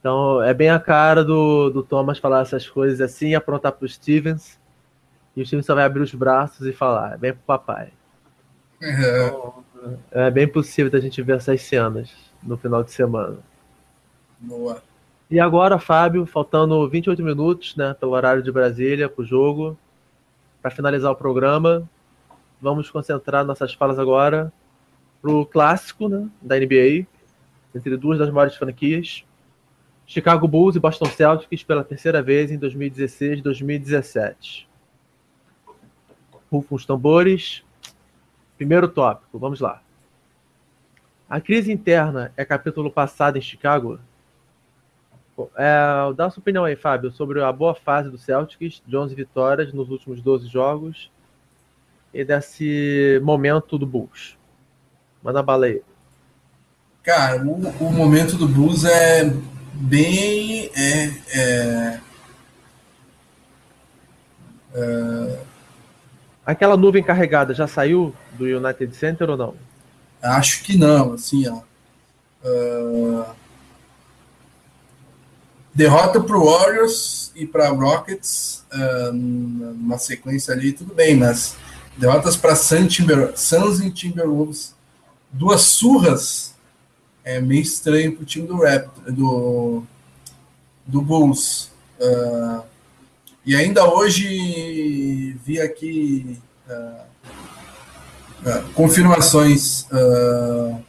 Então 0.00 0.42
é 0.42 0.54
bem 0.54 0.70
a 0.70 0.78
cara 0.78 1.24
do, 1.24 1.70
do 1.70 1.82
Thomas 1.82 2.18
falar 2.18 2.42
essas 2.42 2.68
coisas 2.68 3.00
assim, 3.00 3.34
aprontar 3.34 3.72
pro 3.72 3.88
Stevens. 3.88 4.58
E 5.34 5.42
o 5.42 5.46
Stevens 5.46 5.66
só 5.66 5.74
vai 5.74 5.84
abrir 5.84 6.00
os 6.00 6.14
braços 6.14 6.66
e 6.66 6.72
falar: 6.72 7.18
vem 7.18 7.32
pro 7.32 7.42
papai. 7.42 7.92
É. 8.80 9.26
Então, 9.26 9.64
é 10.10 10.30
bem 10.30 10.48
possível 10.48 10.90
da 10.90 11.00
gente 11.00 11.20
ver 11.22 11.36
essas 11.36 11.60
cenas 11.62 12.10
no 12.42 12.56
final 12.56 12.82
de 12.82 12.92
semana. 12.92 13.38
Boa. 14.38 14.82
E 15.30 15.40
agora, 15.40 15.78
Fábio, 15.78 16.24
faltando 16.24 16.88
28 16.88 17.22
minutos, 17.22 17.74
né, 17.74 17.94
pelo 17.98 18.12
horário 18.12 18.42
de 18.42 18.52
Brasília, 18.52 19.08
pro 19.08 19.24
jogo, 19.24 19.76
para 20.66 20.74
finalizar 20.74 21.12
o 21.12 21.14
programa, 21.14 21.88
vamos 22.60 22.90
concentrar 22.90 23.44
nossas 23.44 23.72
falas 23.72 24.00
agora 24.00 24.52
pro 25.22 25.46
clássico 25.46 26.08
né, 26.08 26.28
da 26.42 26.58
NBA, 26.58 27.06
entre 27.72 27.96
duas 27.96 28.18
das 28.18 28.30
maiores 28.30 28.56
franquias, 28.56 29.24
Chicago 30.08 30.48
Bulls 30.48 30.74
e 30.74 30.80
Boston 30.80 31.04
Celtics 31.04 31.62
pela 31.62 31.84
terceira 31.84 32.20
vez 32.20 32.50
em 32.50 32.58
2016 32.58 33.38
e 33.38 33.42
2017. 33.42 34.68
Rufam 36.50 36.74
os 36.74 36.84
tambores. 36.84 37.62
Primeiro 38.56 38.88
tópico, 38.88 39.38
vamos 39.38 39.60
lá. 39.60 39.80
A 41.30 41.40
crise 41.40 41.70
interna 41.70 42.32
é 42.36 42.44
capítulo 42.44 42.90
passado 42.90 43.38
em 43.38 43.40
Chicago? 43.40 44.00
É, 45.56 46.12
dá 46.14 46.30
sua 46.30 46.40
opinião 46.40 46.64
aí, 46.64 46.76
Fábio, 46.76 47.10
sobre 47.10 47.42
a 47.42 47.52
boa 47.52 47.74
fase 47.74 48.10
do 48.10 48.16
Celtics, 48.16 48.82
de 48.86 48.96
11 48.96 49.14
vitórias 49.14 49.72
nos 49.72 49.90
últimos 49.90 50.22
12 50.22 50.48
jogos, 50.48 51.10
e 52.12 52.24
desse 52.24 53.20
momento 53.22 53.76
do 53.78 53.86
Bulls? 53.86 54.38
Manda 55.22 55.42
bala 55.42 55.66
aí. 55.66 55.82
Cara, 57.02 57.42
o, 57.44 57.52
o 57.80 57.92
momento 57.92 58.36
do 58.36 58.48
Bulls 58.48 58.84
é 58.84 59.30
bem. 59.74 60.70
É, 60.74 61.04
é, 61.34 62.00
é... 64.74 65.38
Aquela 66.44 66.76
nuvem 66.76 67.02
carregada 67.02 67.52
já 67.52 67.66
saiu 67.66 68.14
do 68.32 68.44
United 68.44 68.94
Center 68.94 69.28
ou 69.30 69.36
não? 69.36 69.54
Acho 70.22 70.64
que 70.64 70.76
não, 70.76 71.12
assim, 71.12 71.46
ó. 71.48 71.60
Uh, 72.44 73.26
derrota 75.76 76.18
para 76.22 76.38
o 76.38 76.46
Warriors 76.46 77.30
e 77.36 77.46
para 77.46 77.68
Rockets, 77.68 78.64
uh, 78.72 79.12
numa 79.12 79.98
sequência 79.98 80.54
ali, 80.54 80.72
tudo 80.72 80.94
bem, 80.94 81.14
mas 81.14 81.54
derrotas 81.98 82.34
para 82.34 82.56
Suns 82.56 83.80
e 83.80 83.90
Timberwolves, 83.90 84.74
duas 85.30 85.60
surras, 85.62 86.54
é 87.22 87.42
meio 87.42 87.60
estranho 87.60 88.14
para 88.14 88.22
o 88.22 88.24
time 88.24 88.46
do 88.46 88.56
Raptor, 88.56 89.12
do, 89.12 89.82
do 90.86 91.02
Bulls. 91.02 91.70
Uh, 92.00 92.62
e 93.44 93.54
ainda 93.54 93.84
hoje 93.84 95.36
vi 95.44 95.60
aqui 95.60 96.40
uh, 96.70 97.02
uh, 98.48 98.72
confirmações. 98.72 99.82
Uh, 99.90 100.82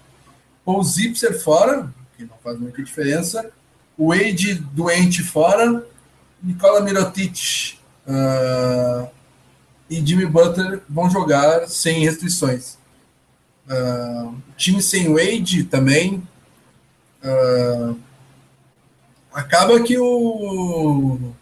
Paul 0.64 0.82
Zipser 0.82 1.42
fora, 1.44 1.94
que 2.16 2.24
não 2.24 2.38
faz 2.42 2.58
muita 2.58 2.82
diferença. 2.82 3.52
Wade 3.98 4.56
doente 4.56 5.24
fora. 5.24 5.86
Nicola 6.42 6.82
Mirotic 6.82 7.78
uh, 8.08 9.10
e 9.90 10.06
Jimmy 10.06 10.26
Butler 10.26 10.82
vão 10.88 11.10
jogar 11.10 11.68
sem 11.68 12.04
restrições. 12.04 12.78
Uh, 13.68 14.36
time 14.56 14.82
sem 14.82 15.12
Wade 15.12 15.64
também. 15.64 16.22
Uh, 17.24 17.98
acaba 19.34 19.82
que 19.82 19.98
o, 19.98 20.06
o, 20.08 21.36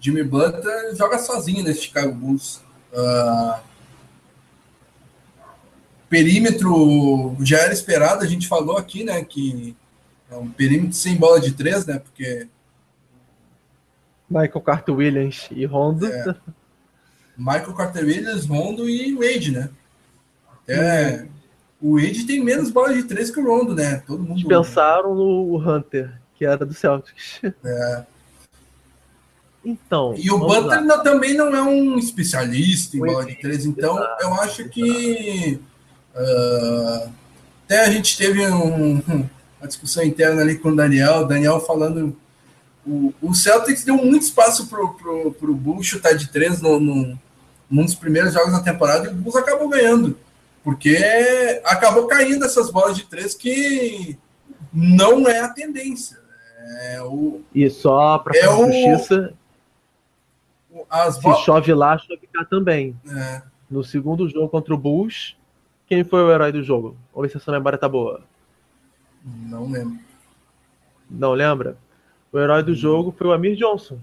Jimmy 0.00 0.22
Butler 0.22 0.94
joga 0.94 1.18
sozinho 1.18 1.64
nesse 1.64 1.82
Chicago 1.82 2.12
Bulls. 2.14 2.60
Uh, 2.92 3.60
perímetro 6.08 7.36
já 7.40 7.58
era 7.58 7.72
esperado, 7.72 8.24
a 8.24 8.26
gente 8.26 8.48
falou 8.48 8.76
aqui, 8.76 9.04
né, 9.04 9.24
que 9.24 9.76
é 10.30 10.36
um 10.36 10.48
perímetro 10.48 10.94
sem 10.94 11.16
bola 11.16 11.40
de 11.40 11.52
três, 11.52 11.84
né, 11.86 11.98
porque... 11.98 12.48
Michael 14.28 14.60
Carter 14.60 14.94
Williams 14.94 15.48
e 15.50 15.64
Rondo. 15.64 16.06
É, 16.06 16.36
Michael 17.36 17.74
Carter 17.74 18.04
Williams, 18.04 18.46
Rondo 18.46 18.88
e 18.88 19.14
Wade, 19.14 19.50
né? 19.50 19.70
Até, 20.52 21.26
o 21.82 21.96
Wade 21.98 22.24
tem 22.26 22.44
menos 22.44 22.70
bola 22.70 22.94
de 22.94 23.02
três 23.02 23.30
que 23.30 23.40
o 23.40 23.44
Rondo, 23.44 23.74
né? 23.74 24.02
Todo 24.06 24.22
mundo... 24.22 24.46
Pensaram 24.46 25.14
no 25.14 25.56
Hunter, 25.56 26.12
que 26.36 26.44
era 26.44 26.64
do 26.64 26.72
Celtics. 26.72 27.40
É. 27.64 28.04
Então. 29.64 30.14
E 30.16 30.30
o 30.30 30.38
Butler 30.38 30.82
não, 30.82 31.02
também 31.02 31.34
não 31.34 31.54
é 31.54 31.62
um 31.62 31.98
especialista 31.98 32.96
em 32.96 33.00
bola 33.00 33.26
de 33.26 33.34
três, 33.36 33.66
então 33.66 33.98
exato, 33.98 34.22
eu 34.22 34.34
acho 34.34 34.68
que 34.68 35.60
uh, 36.14 37.10
até 37.64 37.84
a 37.84 37.90
gente 37.90 38.16
teve 38.16 38.46
um, 38.48 39.28
uma 39.60 39.68
discussão 39.68 40.02
interna 40.02 40.40
ali 40.40 40.58
com 40.58 40.70
o 40.70 40.76
Daniel, 40.76 41.26
Daniel 41.26 41.60
falando. 41.60 42.16
O, 42.86 43.12
o 43.20 43.34
Celtics 43.34 43.84
deu 43.84 43.96
muito 43.96 44.22
espaço 44.22 44.66
pro, 44.66 44.94
pro, 44.94 45.32
pro 45.32 45.54
Bulls 45.54 45.86
chutar 45.86 46.14
de 46.14 46.28
três 46.28 46.62
no, 46.62 46.80
no, 46.80 47.18
num 47.70 47.84
dos 47.84 47.94
primeiros 47.94 48.32
jogos 48.32 48.52
da 48.52 48.60
temporada 48.60 49.08
e 49.08 49.12
o 49.12 49.14
Bulls 49.14 49.36
acabou 49.36 49.68
ganhando. 49.68 50.16
Porque 50.64 50.96
acabou 51.64 52.06
caindo 52.06 52.44
essas 52.44 52.70
bolas 52.70 52.96
de 52.96 53.04
três 53.04 53.34
que 53.34 54.18
não 54.72 55.28
é 55.28 55.40
a 55.40 55.48
tendência. 55.48 56.18
É 56.82 57.02
o, 57.02 57.40
e 57.54 57.68
só 57.68 58.18
para 58.18 58.38
é 58.38 58.42
justiça, 58.42 59.34
as 60.88 61.16
se 61.16 61.34
chove 61.44 61.74
lá, 61.74 61.98
chove 61.98 62.28
cá 62.32 62.44
também. 62.44 62.96
É. 63.08 63.42
No 63.70 63.82
segundo 63.82 64.28
jogo 64.28 64.48
contra 64.48 64.72
o 64.74 64.78
Bulls, 64.78 65.36
quem 65.86 66.04
foi 66.04 66.22
o 66.22 66.30
herói 66.30 66.52
do 66.52 66.62
jogo? 66.62 66.96
Vamos 67.12 67.28
ver 67.28 67.32
se 67.32 67.42
essa 67.42 67.52
memória 67.52 67.78
tá 67.78 67.88
boa. 67.88 68.22
Não 69.24 69.70
lembro. 69.70 69.98
Não 71.10 71.32
lembra? 71.32 71.76
O 72.32 72.38
herói 72.38 72.62
do 72.62 72.74
jogo 72.74 73.14
foi 73.16 73.26
o 73.26 73.32
Amir 73.32 73.56
Johnson. 73.56 73.98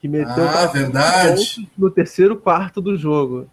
Que 0.00 0.08
meteu 0.08 0.48
ah, 0.48 0.66
verdade. 0.66 1.70
no 1.76 1.90
terceiro 1.90 2.36
quarto 2.36 2.80
do 2.80 2.96
jogo. 2.96 3.48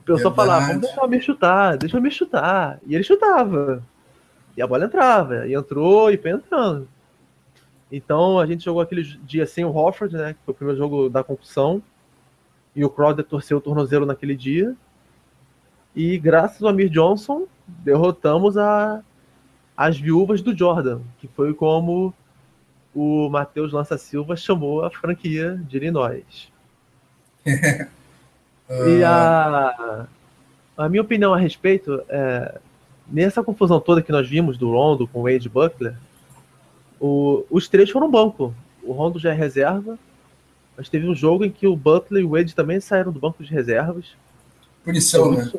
O 0.00 0.04
pessoal 0.04 0.34
falava, 0.34 0.66
vamos 0.66 0.82
deixar 0.82 1.00
o 1.00 1.04
Amir 1.04 1.22
chutar, 1.22 1.78
deixa 1.78 1.96
o 1.96 1.98
Amir 1.98 2.12
chutar. 2.12 2.78
E 2.86 2.94
ele 2.94 3.04
chutava. 3.04 3.82
E 4.56 4.60
a 4.60 4.66
bola 4.66 4.84
entrava. 4.84 5.46
E 5.46 5.54
entrou 5.54 6.10
e 6.10 6.18
foi 6.18 6.32
entrando. 6.32 6.88
Então 7.90 8.38
a 8.38 8.46
gente 8.46 8.64
jogou 8.64 8.82
aquele 8.82 9.02
dia 9.02 9.46
sem 9.46 9.64
o 9.64 9.74
Hofford, 9.74 10.14
né? 10.14 10.34
Que 10.34 10.40
foi 10.44 10.52
o 10.52 10.56
primeiro 10.56 10.78
jogo 10.78 11.08
da 11.08 11.24
concussão. 11.24 11.82
E 12.76 12.84
o 12.84 12.90
Crowder 12.90 13.24
torceu 13.24 13.58
o 13.58 13.60
tornozelo 13.60 14.04
naquele 14.04 14.36
dia. 14.36 14.74
E 15.94 16.18
graças 16.18 16.62
ao 16.62 16.68
Amir 16.68 16.90
Johnson, 16.90 17.46
derrotamos 17.66 18.58
a, 18.58 19.00
as 19.76 19.98
viúvas 19.98 20.40
do 20.40 20.56
Jordan, 20.56 21.00
que 21.18 21.28
foi 21.28 21.52
como 21.52 22.14
o 22.94 23.28
Matheus 23.28 23.72
Lança 23.72 23.98
Silva 23.98 24.36
chamou 24.36 24.84
a 24.84 24.90
franquia 24.90 25.60
de 25.68 25.76
Illinois. 25.76 26.52
e 27.44 29.04
a, 29.04 30.06
a 30.76 30.88
minha 30.88 31.02
opinião 31.02 31.34
a 31.34 31.38
respeito 31.38 32.02
é 32.08 32.60
nessa 33.06 33.42
confusão 33.42 33.80
toda 33.80 34.02
que 34.02 34.12
nós 34.12 34.28
vimos 34.28 34.56
do 34.56 34.70
Rondo 34.70 35.06
com 35.06 35.20
o 35.20 35.22
Wade 35.24 35.48
Butler, 35.48 35.94
o, 37.00 37.44
os 37.50 37.68
três 37.68 37.90
foram 37.90 38.10
banco. 38.10 38.54
O 38.82 38.92
Rondo 38.92 39.18
já 39.18 39.30
é 39.30 39.34
reserva, 39.34 39.98
mas 40.76 40.88
teve 40.88 41.06
um 41.06 41.14
jogo 41.14 41.44
em 41.44 41.50
que 41.50 41.66
o 41.66 41.76
Butler 41.76 42.22
e 42.22 42.26
o 42.26 42.30
Wade 42.30 42.54
também 42.54 42.80
saíram 42.80 43.12
do 43.12 43.20
banco 43.20 43.42
de 43.42 43.50
reservas. 43.50 44.06
Punição, 44.82 45.32
né? 45.32 45.50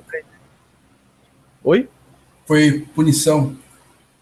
Oi? 1.64 1.90
Foi 2.46 2.86
punição. 2.94 3.56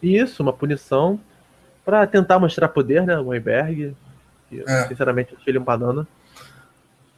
Isso, 0.04 0.44
uma 0.44 0.52
punição 0.52 1.20
para 1.86 2.06
tentar 2.06 2.38
mostrar 2.40 2.68
poder, 2.68 3.06
né? 3.06 3.18
O 3.18 3.28
Weinberg. 3.28 3.96
É. 4.52 4.88
Sinceramente, 4.88 5.34
achei 5.36 5.52
ele 5.52 5.60
um 5.60 5.64
banana. 5.64 6.08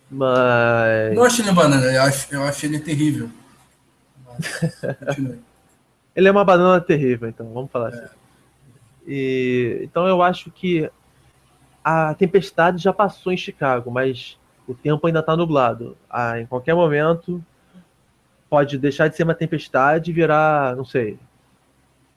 Mas. 0.09 1.15
Não 1.15 1.23
achei 1.23 1.43
ele 1.43 1.51
um 1.51 1.55
banana, 1.55 1.85
eu 1.85 2.01
acho, 2.03 2.33
eu 2.33 2.43
acho 2.43 2.65
ele 2.65 2.79
terrível. 2.79 3.29
ele 6.15 6.27
é 6.27 6.31
uma 6.31 6.45
banana 6.45 6.79
terrível, 6.79 7.27
então, 7.27 7.51
vamos 7.51 7.71
falar 7.71 7.91
é. 7.91 7.95
assim. 7.95 8.15
E, 9.07 9.81
então 9.83 10.07
eu 10.07 10.21
acho 10.21 10.51
que 10.51 10.89
a 11.83 12.13
tempestade 12.15 12.81
já 12.81 12.91
passou 12.93 13.31
em 13.31 13.37
Chicago, 13.37 13.91
mas 13.91 14.37
o 14.67 14.73
tempo 14.73 15.05
ainda 15.05 15.19
está 15.19 15.35
nublado. 15.35 15.97
Ah, 16.09 16.39
em 16.39 16.45
qualquer 16.45 16.73
momento 16.73 17.43
pode 18.49 18.77
deixar 18.77 19.07
de 19.07 19.15
ser 19.15 19.23
uma 19.23 19.35
tempestade 19.35 20.11
e 20.11 20.13
virar, 20.13 20.75
não 20.75 20.85
sei. 20.85 21.19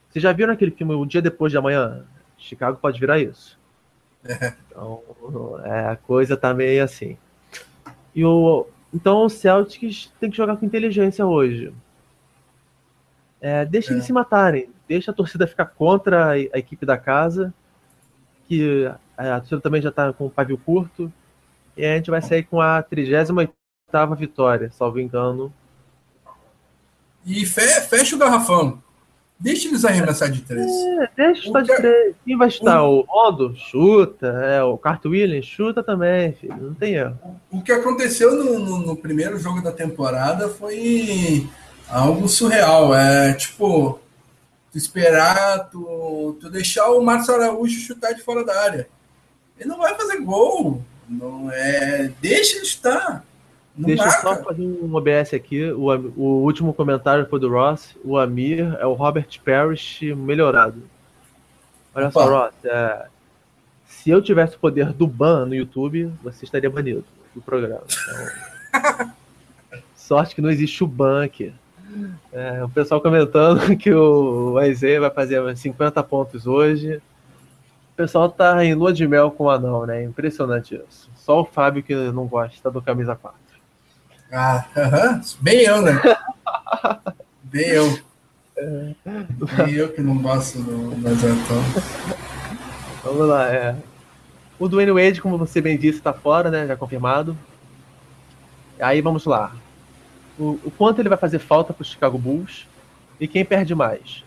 Vocês 0.09 0.23
já 0.23 0.33
viram 0.33 0.53
aquele 0.53 0.71
filme 0.71 0.95
O 0.95 1.05
Dia 1.05 1.23
Depois 1.23 1.53
de 1.53 1.59
Amanhã? 1.59 2.05
Chicago 2.37 2.79
pode 2.81 2.99
virar 3.01 3.19
isso. 3.19 3.59
É. 4.25 4.55
Então, 4.67 5.03
é, 5.65 5.87
a 5.89 5.97
coisa 5.97 6.37
tá 6.37 6.55
meio 6.55 6.83
assim. 6.83 7.17
E 8.15 8.25
o, 8.25 8.67
então 8.93 9.25
o 9.25 9.29
Celtics 9.29 10.13
tem 10.21 10.31
que 10.31 10.37
jogar 10.37 10.57
com 10.57 10.67
inteligência 10.67 11.27
hoje. 11.27 11.73
É, 13.41 13.65
deixa 13.65 13.91
é. 13.91 13.95
eles 13.95 14.05
se 14.05 14.13
matarem 14.13 14.69
deixa 14.89 15.11
a 15.11 15.15
torcida 15.15 15.47
ficar 15.47 15.67
contra 15.67 16.29
a, 16.29 16.33
a 16.33 16.59
equipe 16.59 16.87
da 16.87 16.97
casa, 16.97 17.53
que 18.49 18.91
a, 19.17 19.37
a 19.37 19.41
torcida 19.41 19.61
também 19.61 19.83
já 19.83 19.91
está 19.91 20.13
com 20.13 20.27
o 20.27 20.31
pavio 20.31 20.57
curto, 20.57 21.13
e 21.77 21.85
a 21.85 21.95
gente 21.95 22.11
vai 22.11 22.23
sair 22.23 22.45
com 22.45 22.61
a 22.61 22.83
38 22.83 23.33
vitória, 24.17 24.71
salvo 24.73 24.99
engano. 24.99 25.53
E 27.25 27.45
fecha 27.45 28.17
o 28.17 28.19
garrafão. 28.19 28.83
Deixa 29.41 29.69
eles 29.69 29.85
arremessar 29.85 30.31
de 30.31 30.41
três. 30.41 30.67
É, 30.67 31.11
deixa 31.17 31.43
chutar 31.43 31.63
de 31.63 31.77
três. 31.77 32.17
Quem 32.25 32.37
vai 32.37 32.51
chutar? 32.51 32.83
O, 32.83 33.01
o 33.01 33.05
Rondo 33.07 33.55
chuta, 33.57 34.27
é, 34.27 34.63
o 34.65 34.81
Williams 35.05 35.47
chuta 35.47 35.81
também, 35.81 36.33
filho. 36.33 36.57
Não 36.57 36.75
tem 36.75 36.95
erro. 36.95 37.17
O 37.51 37.63
que 37.63 37.71
aconteceu 37.71 38.35
no, 38.35 38.59
no, 38.59 38.79
no 38.79 38.97
primeiro 38.97 39.39
jogo 39.39 39.63
da 39.63 39.71
temporada 39.71 40.49
foi 40.49 41.47
algo 41.89 42.29
surreal. 42.29 42.93
É 42.93 43.33
tipo, 43.35 44.01
tu 44.73 44.77
esperar, 44.79 45.71
tu, 45.71 46.37
tu 46.41 46.51
deixar 46.51 46.91
o 46.91 47.01
Márcio 47.01 47.35
Araújo 47.35 47.79
chutar 47.79 48.15
de 48.15 48.23
fora 48.23 48.45
da 48.45 48.61
área. 48.61 48.89
Ele 49.57 49.69
não 49.69 49.79
vai 49.79 49.95
fazer 49.95 50.21
gol. 50.21 50.83
Não 51.09 51.49
é. 51.53 52.11
Deixa 52.21 52.57
ele 52.57 52.67
chutar. 52.67 53.25
Não 53.79 53.87
Deixa 53.87 54.05
eu 54.05 54.11
só 54.11 54.43
fazer 54.43 54.63
um 54.63 54.93
OBS 54.93 55.33
aqui. 55.35 55.71
O, 55.71 55.87
o 56.17 56.43
último 56.43 56.75
comentário 56.75 57.25
foi 57.27 57.39
do 57.39 57.49
Ross. 57.49 57.97
O 58.05 58.19
Amir 58.19 58.77
é 58.81 58.87
o 58.87 58.93
Robert 58.93 59.29
Parrish 59.45 60.03
melhorado. 60.17 60.83
Olha 61.95 62.09
Opa. 62.09 62.21
só, 62.21 62.29
Ross. 62.29 62.55
É, 62.65 63.07
se 63.87 64.11
eu 64.11 64.21
tivesse 64.21 64.57
o 64.57 64.59
poder 64.59 64.93
do 64.93 65.07
ban 65.07 65.47
no 65.47 65.55
YouTube, 65.55 66.13
você 66.23 66.45
estaria 66.45 66.69
banido 66.69 67.05
do 67.33 67.41
programa. 67.41 67.83
Então, 67.87 69.13
sorte 69.95 70.35
que 70.35 70.41
não 70.41 70.51
existe 70.51 70.83
o 70.83 70.87
ban 70.87 71.25
aqui. 71.25 71.53
É, 72.33 72.65
o 72.65 72.69
pessoal 72.69 73.01
comentando 73.01 73.61
que 73.79 73.95
o 73.95 74.59
Aizê 74.59 74.99
vai 74.99 75.11
fazer 75.11 75.57
50 75.57 76.03
pontos 76.03 76.49
hoje. 76.49 76.97
O 77.93 77.97
pessoal 77.97 78.29
tá 78.29 78.65
em 78.65 78.75
lua 78.75 78.93
de 78.93 79.07
mel 79.07 79.31
com 79.31 79.45
o 79.45 79.51
anão, 79.51 79.87
né? 79.87 80.03
Impressionante 80.03 80.75
isso. 80.75 81.09
Só 81.15 81.43
o 81.43 81.45
Fábio 81.45 81.83
que 81.83 81.95
não 81.95 82.27
gosta 82.27 82.71
do 82.71 82.83
camisa 82.83 83.15
4. 83.15 83.48
Ah, 84.33 84.67
uh 84.77 84.81
-huh. 84.81 85.37
bem 85.41 85.61
eu, 85.61 85.83
né? 85.83 86.01
bem 87.45 87.69
eu. 87.69 87.99
E 89.69 89.77
eu 89.77 89.93
que 89.93 90.03
não 90.03 90.19
gosto 90.19 90.59
do, 90.59 90.91
do 90.91 91.09
Vamos 93.05 93.29
lá, 93.29 93.49
é. 93.49 93.77
O 94.59 94.69
Dwayne 94.69 94.91
Wade, 94.93 95.23
como 95.23 95.39
você 95.39 95.61
bem 95.61 95.79
disse, 95.79 95.99
está 95.99 96.13
fora, 96.13 96.51
né? 96.51 96.67
Já 96.67 96.77
confirmado. 96.77 97.37
Aí 98.81 99.01
vamos 99.01 99.25
lá. 99.25 99.53
O, 100.39 100.59
o 100.65 100.73
quanto 100.77 101.01
ele 101.01 101.09
vai 101.09 101.19
fazer 101.19 101.39
falta 101.39 101.73
para 101.73 101.83
o 101.83 101.87
Chicago 101.87 102.19
Bulls 102.19 102.67
e 103.21 103.27
quem 103.27 103.45
perde 103.45 103.75
mais? 103.75 104.25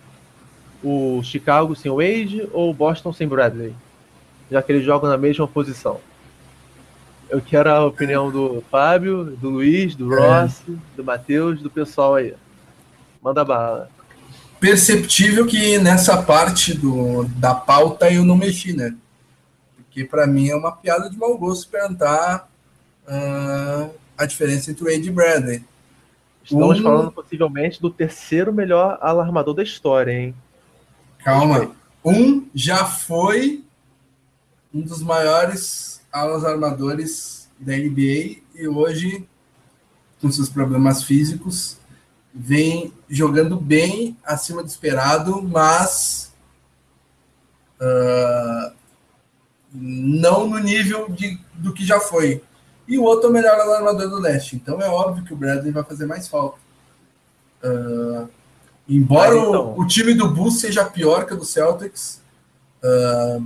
O 0.84 1.22
Chicago 1.23 1.76
sem 1.76 1.91
Wade 1.91 2.49
ou 2.52 2.72
o 2.72 2.73
Boston 2.73 3.14
sem 3.14 3.28
Bradley? 3.28 3.73
Já 4.49 4.61
que 4.61 4.72
eles 4.72 4.84
jogam 4.84 5.10
na 5.10 5.18
mesma 5.18 5.48
posição. 5.48 5.99
Eu 7.32 7.41
quero 7.41 7.72
a 7.72 7.86
opinião 7.86 8.30
do 8.30 8.64
Fábio, 8.70 9.24
do 9.24 9.49
Luiz, 9.49 9.95
do. 9.95 10.10
Ross, 10.10 10.62
é. 10.70 10.74
do 10.95 11.03
Matheus, 11.03 11.62
do 11.62 11.70
pessoal 11.72 12.16
aí. 12.16 12.36
Manda 13.22 13.44
bala. 13.44 13.90
Perceptível 14.60 15.48
que 15.48 15.80
nessa 15.80 16.22
parte 16.22 16.74
do, 16.74 17.24
da 17.38 17.56
pauta 17.56 18.12
eu 18.12 18.24
não 18.24 18.36
mexi, 18.36 18.74
né? 18.74 18.95
que 19.91 20.06
para 20.06 20.26
mim 20.26 20.49
é 20.49 20.56
uma 20.56 20.72
piada 20.72 21.10
de 21.10 21.18
mau 21.18 21.38
gosto 21.38 21.70
perguntar 21.70 22.49
uh, 23.06 23.94
a 24.18 24.26
diferença 24.26 24.72
entre 24.72 24.84
o 24.84 24.88
Wade 24.88 25.10
e 25.10 25.12
Bradley. 25.12 25.64
Estamos 26.44 26.80
um... 26.80 26.84
falando 26.84 27.12
possivelmente 27.12 27.80
do 27.80 27.91
terceiro 27.91 28.52
melhor 28.53 28.98
alarmador 29.02 29.53
da 29.53 29.62
história, 29.62 30.12
hein? 30.12 30.34
Calma. 31.20 31.76
Um 32.03 32.48
já 32.56 32.86
foi 32.86 33.64
um 34.74 34.82
dos 34.82 35.03
maiores 35.03 36.01
alas 36.12 36.44
armadores 36.44 37.50
da 37.60 37.74
NBA 37.74 38.42
e 38.56 38.68
hoje, 38.68 39.28
com 40.20 40.32
seus 40.32 40.50
problemas 40.50 41.04
físicos, 41.04 41.78
vem 42.34 42.94
jogando 43.10 43.58
bem 43.58 44.18
acima 44.24 44.64
do 44.64 44.70
esperado, 44.70 45.42
mas 45.42 46.34
uh, 47.80 48.74
não 49.74 50.48
no 50.48 50.60
nível 50.60 51.10
de, 51.10 51.40
do 51.54 51.74
que 51.74 51.86
já 51.86 52.00
foi. 52.00 52.44
E 52.88 52.98
o 52.98 53.04
outro 53.04 53.28
é 53.28 53.30
o 53.30 53.34
melhor 53.34 53.60
alarmador 53.60 54.10
do 54.10 54.20
leste. 54.20 54.56
Então 54.56 54.82
é 54.82 54.90
óbvio 54.90 55.24
que 55.24 55.34
o 55.34 55.38
Bradley 55.38 55.72
vai 55.72 55.84
fazer 55.84 56.06
mais 56.06 56.28
falta. 56.28 56.58
Uh, 57.64 58.28
embora 58.88 59.36
então... 59.36 59.74
o, 59.74 59.82
o, 59.82 59.88
time 59.88 60.14
do 60.14 60.30
Bulls 60.30 60.60
seja 60.60 60.84
pior 60.84 61.26
que 61.26 61.34
o 61.34 61.38
do 61.38 61.46
Celtics. 61.46 62.22
Uh, 62.84 63.46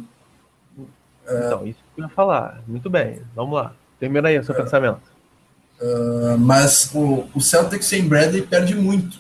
então, 1.28 1.68
isso 1.68 1.85
ia 1.98 2.10
falar. 2.10 2.62
Muito 2.68 2.90
bem. 2.90 3.22
Vamos 3.36 3.56
lá. 3.56 3.74
Termina 4.00 4.30
aí 4.30 4.38
o 4.38 4.44
seu 4.44 4.56
pensamento. 4.56 5.02
mas 6.40 6.92
o, 6.94 7.28
o 7.34 7.42
Celtics 7.42 7.86
sem 7.88 8.08
Bradley 8.08 8.42
perde 8.42 8.76
muito. 8.76 9.20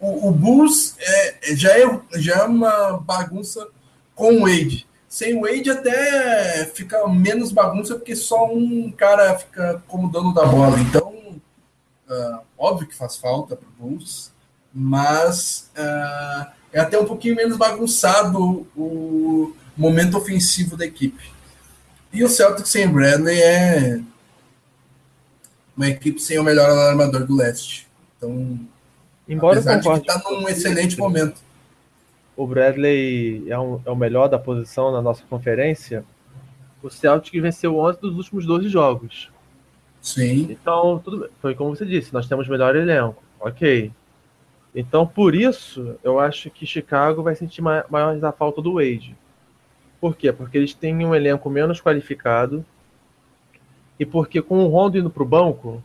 o, 0.00 0.28
o 0.28 0.30
Bulls 0.32 0.96
é, 0.98 1.54
já, 1.56 1.78
é, 1.78 2.00
já 2.16 2.36
é 2.38 2.42
uma 2.44 2.98
bagunça 2.98 3.66
com 4.14 4.34
o 4.34 4.40
Wade. 4.40 4.86
Sem 5.08 5.34
o 5.38 5.42
Wade 5.42 5.70
até 5.70 6.66
fica 6.74 7.06
menos 7.08 7.52
bagunça, 7.52 7.94
porque 7.94 8.16
só 8.16 8.52
um 8.52 8.90
cara 8.90 9.38
fica 9.38 9.82
como 9.86 10.10
dono 10.10 10.34
da 10.34 10.44
bola. 10.44 10.80
Então, 10.80 11.10
uh, 12.08 12.40
óbvio 12.58 12.88
que 12.88 12.94
faz 12.94 13.16
falta 13.16 13.54
para 13.54 13.68
o 13.68 13.72
Bulls, 13.78 14.32
mas 14.74 15.70
uh, 15.78 16.50
é 16.72 16.80
até 16.80 16.98
um 16.98 17.04
pouquinho 17.04 17.36
menos 17.36 17.56
bagunçado 17.56 18.66
o 18.76 19.54
momento 19.76 20.16
ofensivo 20.16 20.76
da 20.76 20.86
equipe. 20.86 21.30
E 22.12 22.24
o 22.24 22.28
Celtics 22.28 22.70
sem 22.70 22.88
Bradley 22.88 23.40
é 23.40 24.00
uma 25.76 25.88
equipe 25.88 26.20
sem 26.20 26.38
o 26.38 26.44
melhor 26.44 26.70
armador 26.70 27.26
do 27.26 27.36
leste. 27.36 27.86
Então, 28.16 28.58
Embora 29.28 29.58
apesar 29.58 29.78
de 29.78 29.88
está 30.00 30.22
num 30.30 30.48
excelente 30.48 30.98
momento 30.98 31.40
o 32.36 32.46
Bradley 32.46 33.50
é, 33.50 33.58
um, 33.58 33.80
é, 33.84 33.90
o 33.90 33.96
melhor 33.96 34.28
da 34.28 34.38
posição 34.38 34.92
na 34.92 35.00
nossa 35.00 35.24
conferência, 35.28 36.04
o 36.82 36.90
Celtic 36.90 37.40
venceu 37.40 37.78
11 37.78 38.00
dos 38.00 38.16
últimos 38.16 38.46
12 38.46 38.68
jogos. 38.68 39.30
Sim. 40.02 40.46
Então, 40.50 41.00
tudo 41.02 41.30
foi 41.40 41.54
como 41.54 41.74
você 41.74 41.86
disse, 41.86 42.12
nós 42.12 42.28
temos 42.28 42.46
melhor 42.46 42.76
elenco. 42.76 43.22
Ok. 43.40 43.90
Então, 44.74 45.06
por 45.06 45.34
isso, 45.34 45.96
eu 46.04 46.20
acho 46.20 46.50
que 46.50 46.66
Chicago 46.66 47.22
vai 47.22 47.34
sentir 47.34 47.62
maior 47.62 48.22
a 48.22 48.32
falta 48.32 48.60
do 48.60 48.74
Wade. 48.74 49.16
Por 50.00 50.16
quê? 50.16 50.32
Porque 50.32 50.58
eles 50.58 50.74
têm 50.74 51.04
um 51.04 51.14
elenco 51.14 51.48
menos 51.48 51.80
qualificado 51.80 52.64
e 53.98 54.04
porque 54.04 54.42
com 54.42 54.64
o 54.64 54.68
Rondo 54.68 54.98
indo 54.98 55.10
para 55.10 55.22
o 55.22 55.26
banco, 55.26 55.82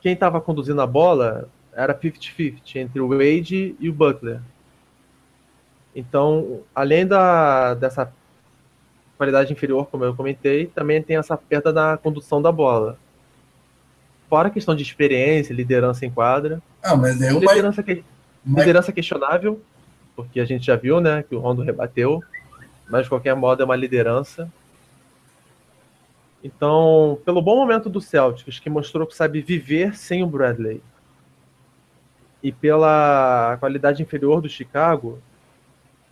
quem 0.00 0.14
estava 0.14 0.40
conduzindo 0.40 0.80
a 0.80 0.86
bola 0.86 1.48
era 1.72 1.94
50-50 1.94 2.76
entre 2.76 3.00
o 3.00 3.08
Wade 3.08 3.76
e 3.78 3.88
o 3.88 3.92
Butler. 3.92 4.40
Então, 5.94 6.60
além 6.74 7.06
da, 7.06 7.74
dessa 7.74 8.12
qualidade 9.16 9.52
inferior, 9.52 9.86
como 9.86 10.04
eu 10.04 10.14
comentei, 10.14 10.66
também 10.66 11.02
tem 11.02 11.16
essa 11.16 11.36
perda 11.36 11.72
na 11.72 11.96
condução 11.96 12.40
da 12.40 12.50
bola. 12.50 12.98
Fora 14.28 14.48
a 14.48 14.50
questão 14.50 14.74
de 14.74 14.82
experiência, 14.82 15.52
liderança 15.52 16.06
em 16.06 16.10
quadra. 16.10 16.62
Ah, 16.82 16.96
mas 16.96 17.20
é 17.20 17.32
uma... 17.32 17.40
liderança, 17.40 17.82
que... 17.82 18.04
liderança 18.46 18.92
questionável, 18.92 19.60
porque 20.14 20.40
a 20.40 20.44
gente 20.44 20.64
já 20.64 20.76
viu, 20.76 21.00
né, 21.00 21.22
que 21.22 21.34
o 21.34 21.40
Rondo 21.40 21.62
rebateu, 21.62 22.22
mas 22.90 23.04
de 23.04 23.08
qualquer 23.08 23.34
modo 23.34 23.62
é 23.62 23.64
uma 23.64 23.76
liderança. 23.76 24.52
Então, 26.42 27.18
pelo 27.24 27.40
bom 27.40 27.56
momento 27.56 27.88
do 27.88 28.00
Celtics, 28.00 28.58
que 28.58 28.70
mostrou 28.70 29.06
que 29.06 29.14
sabe 29.14 29.40
viver 29.40 29.94
sem 29.96 30.22
o 30.22 30.26
Bradley, 30.26 30.82
e 32.42 32.50
pela 32.50 33.56
qualidade 33.60 34.02
inferior 34.02 34.40
do 34.40 34.48
Chicago, 34.48 35.18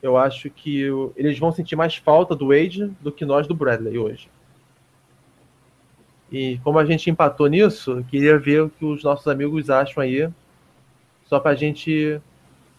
eu 0.03 0.17
acho 0.17 0.51
que 0.51 0.83
eles 1.17 1.39
vão 1.39 1.51
sentir 1.51 1.75
mais 1.75 1.97
falta 1.97 2.37
do 2.37 2.49
Wade 2.49 2.87
do 3.01 3.11
que 3.11 3.25
nós 3.25 3.47
do 3.47 3.55
Bradley 3.55 3.99
hoje. 3.99 4.31
E 6.31 6.59
como 6.59 6.79
a 6.79 6.85
gente 6.85 7.09
empatou 7.09 7.47
nisso, 7.47 8.05
queria 8.11 8.39
ver 8.39 8.65
o 8.65 8.71
que 8.71 8.85
os 8.85 9.03
nossos 9.03 9.27
amigos 9.27 9.71
acham 9.71 10.03
aí, 10.03 10.29
só 11.25 11.41
para 11.41 11.53
a 11.53 11.55
gente 11.55 12.21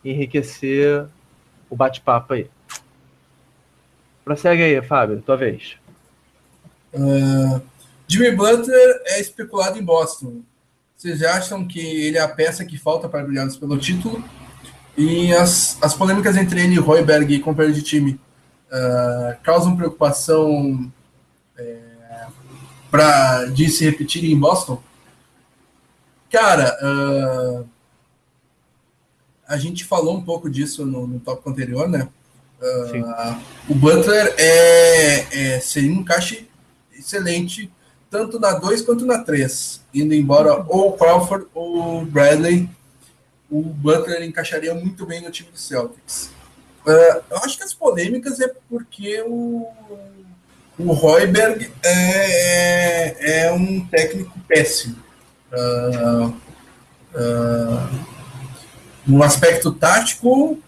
enriquecer 0.05 1.07
o 1.69 1.75
bate-papo 1.75 2.33
aí. 2.33 2.47
Prossegue 4.23 4.63
aí, 4.63 4.81
Fábio, 4.81 5.21
tua 5.21 5.37
vez. 5.37 5.75
Uh, 6.93 7.61
Jimmy 8.07 8.31
Butler 8.31 9.01
é 9.05 9.19
especulado 9.19 9.77
em 9.77 9.83
Boston. 9.83 10.41
Vocês 10.97 11.23
acham 11.23 11.65
que 11.65 11.79
ele 11.79 12.17
é 12.17 12.21
a 12.21 12.27
peça 12.27 12.65
que 12.65 12.77
falta 12.77 13.07
para 13.07 13.23
brilharmos 13.23 13.55
pelo 13.55 13.77
título? 13.77 14.23
E 14.97 15.33
as, 15.33 15.77
as 15.81 15.93
polêmicas 15.93 16.35
entre 16.35 16.61
ele 16.61 16.75
e 16.75 16.79
Royberg 16.79 17.33
e 17.33 17.39
companheiro 17.39 17.73
de 17.73 17.83
time 17.83 18.19
uh, 18.69 19.39
causam 19.41 19.77
preocupação 19.77 20.91
é, 21.57 21.77
para 22.91 23.45
de 23.45 23.69
se 23.69 23.85
repetir 23.85 24.25
em 24.25 24.37
Boston? 24.37 24.81
Cara, 26.29 26.77
uh, 26.83 27.65
a 29.47 29.57
gente 29.57 29.85
falou 29.85 30.17
um 30.17 30.21
pouco 30.21 30.49
disso 30.49 30.85
no, 30.85 31.07
no 31.07 31.19
tópico 31.19 31.49
anterior, 31.49 31.87
né? 31.87 32.09
Uh, 32.61 33.39
o 33.69 33.75
Butler 33.75 34.35
é, 34.37 35.55
é, 35.55 35.59
seria 35.61 35.91
um 35.91 36.01
encaixe 36.01 36.49
excelente, 36.97 37.71
tanto 38.09 38.39
na 38.39 38.53
2 38.53 38.81
quanto 38.81 39.05
na 39.05 39.19
3, 39.19 39.81
indo 39.93 40.13
embora 40.13 40.65
ou 40.67 40.93
Crawford 40.97 41.47
ou 41.53 42.05
Bradley 42.05 42.69
o 43.49 43.63
Butler 43.63 44.23
encaixaria 44.23 44.73
muito 44.75 45.05
bem 45.05 45.21
no 45.21 45.31
time 45.31 45.49
do 45.49 45.57
Celtics. 45.57 46.29
Uh, 46.85 47.23
eu 47.29 47.37
acho 47.37 47.57
que 47.57 47.63
as 47.63 47.73
polêmicas 47.73 48.39
é 48.39 48.51
porque 48.69 49.21
o, 49.25 49.67
o 50.77 50.93
Royberg 50.93 51.71
é, 51.83 51.91
é, 51.91 53.45
é 53.45 53.51
um 53.51 53.85
técnico 53.87 54.37
péssimo. 54.47 54.97
Uh, 55.51 56.27
uh, 57.15 58.05
no 59.07 59.23
aspecto 59.23 59.71
tático 59.71 60.59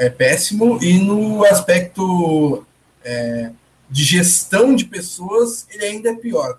é 0.00 0.08
péssimo 0.08 0.82
e 0.82 0.98
no 0.98 1.44
aspecto 1.44 2.64
é, 3.04 3.50
de 3.90 4.02
gestão 4.02 4.74
de 4.74 4.86
pessoas 4.86 5.66
ele 5.68 5.84
ainda 5.84 6.08
é 6.08 6.14
pior. 6.14 6.58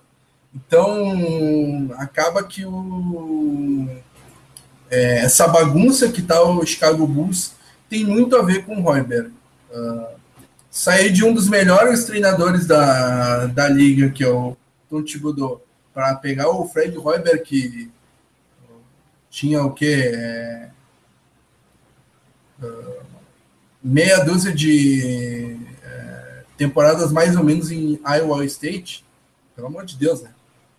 Então 0.54 1.90
acaba 1.98 2.44
que 2.44 2.64
o 2.64 3.90
é, 4.92 5.20
essa 5.20 5.48
bagunça 5.48 6.12
que 6.12 6.22
está 6.22 6.40
o 6.44 6.64
Chicago 6.64 7.08
Bulls 7.08 7.54
tem 7.90 8.06
muito 8.06 8.36
a 8.36 8.44
ver 8.44 8.64
com 8.64 8.76
o 8.76 8.82
Royberg. 8.82 9.34
Uh, 9.72 10.20
sair 10.70 11.12
de 11.12 11.26
um 11.26 11.34
dos 11.34 11.50
melhores 11.50 12.04
treinadores 12.04 12.68
da, 12.68 13.48
da 13.48 13.68
liga, 13.68 14.10
que 14.12 14.24
é 14.24 14.30
o 14.30 14.56
Tom 14.90 15.02
Thibodeau, 15.02 15.66
para 15.94 16.14
pegar 16.16 16.50
o 16.50 16.68
Fred 16.68 16.96
Royberg, 16.96 17.42
que 17.44 17.90
tinha 19.30 19.64
o 19.64 19.72
quê? 19.74 20.12
É, 20.14 20.70
uh, 22.62 23.01
meia 23.84 24.24
dúzia 24.24 24.54
de 24.54 25.58
é, 25.84 26.44
temporadas 26.58 27.12
mais 27.12 27.36
ou 27.36 27.44
menos 27.44 27.72
em 27.72 28.00
Iowa 28.06 28.46
State. 28.46 29.06
Pelo 29.56 29.68
amor 29.68 29.86
de 29.86 29.98
Deus, 29.98 30.22
né? 30.22 30.32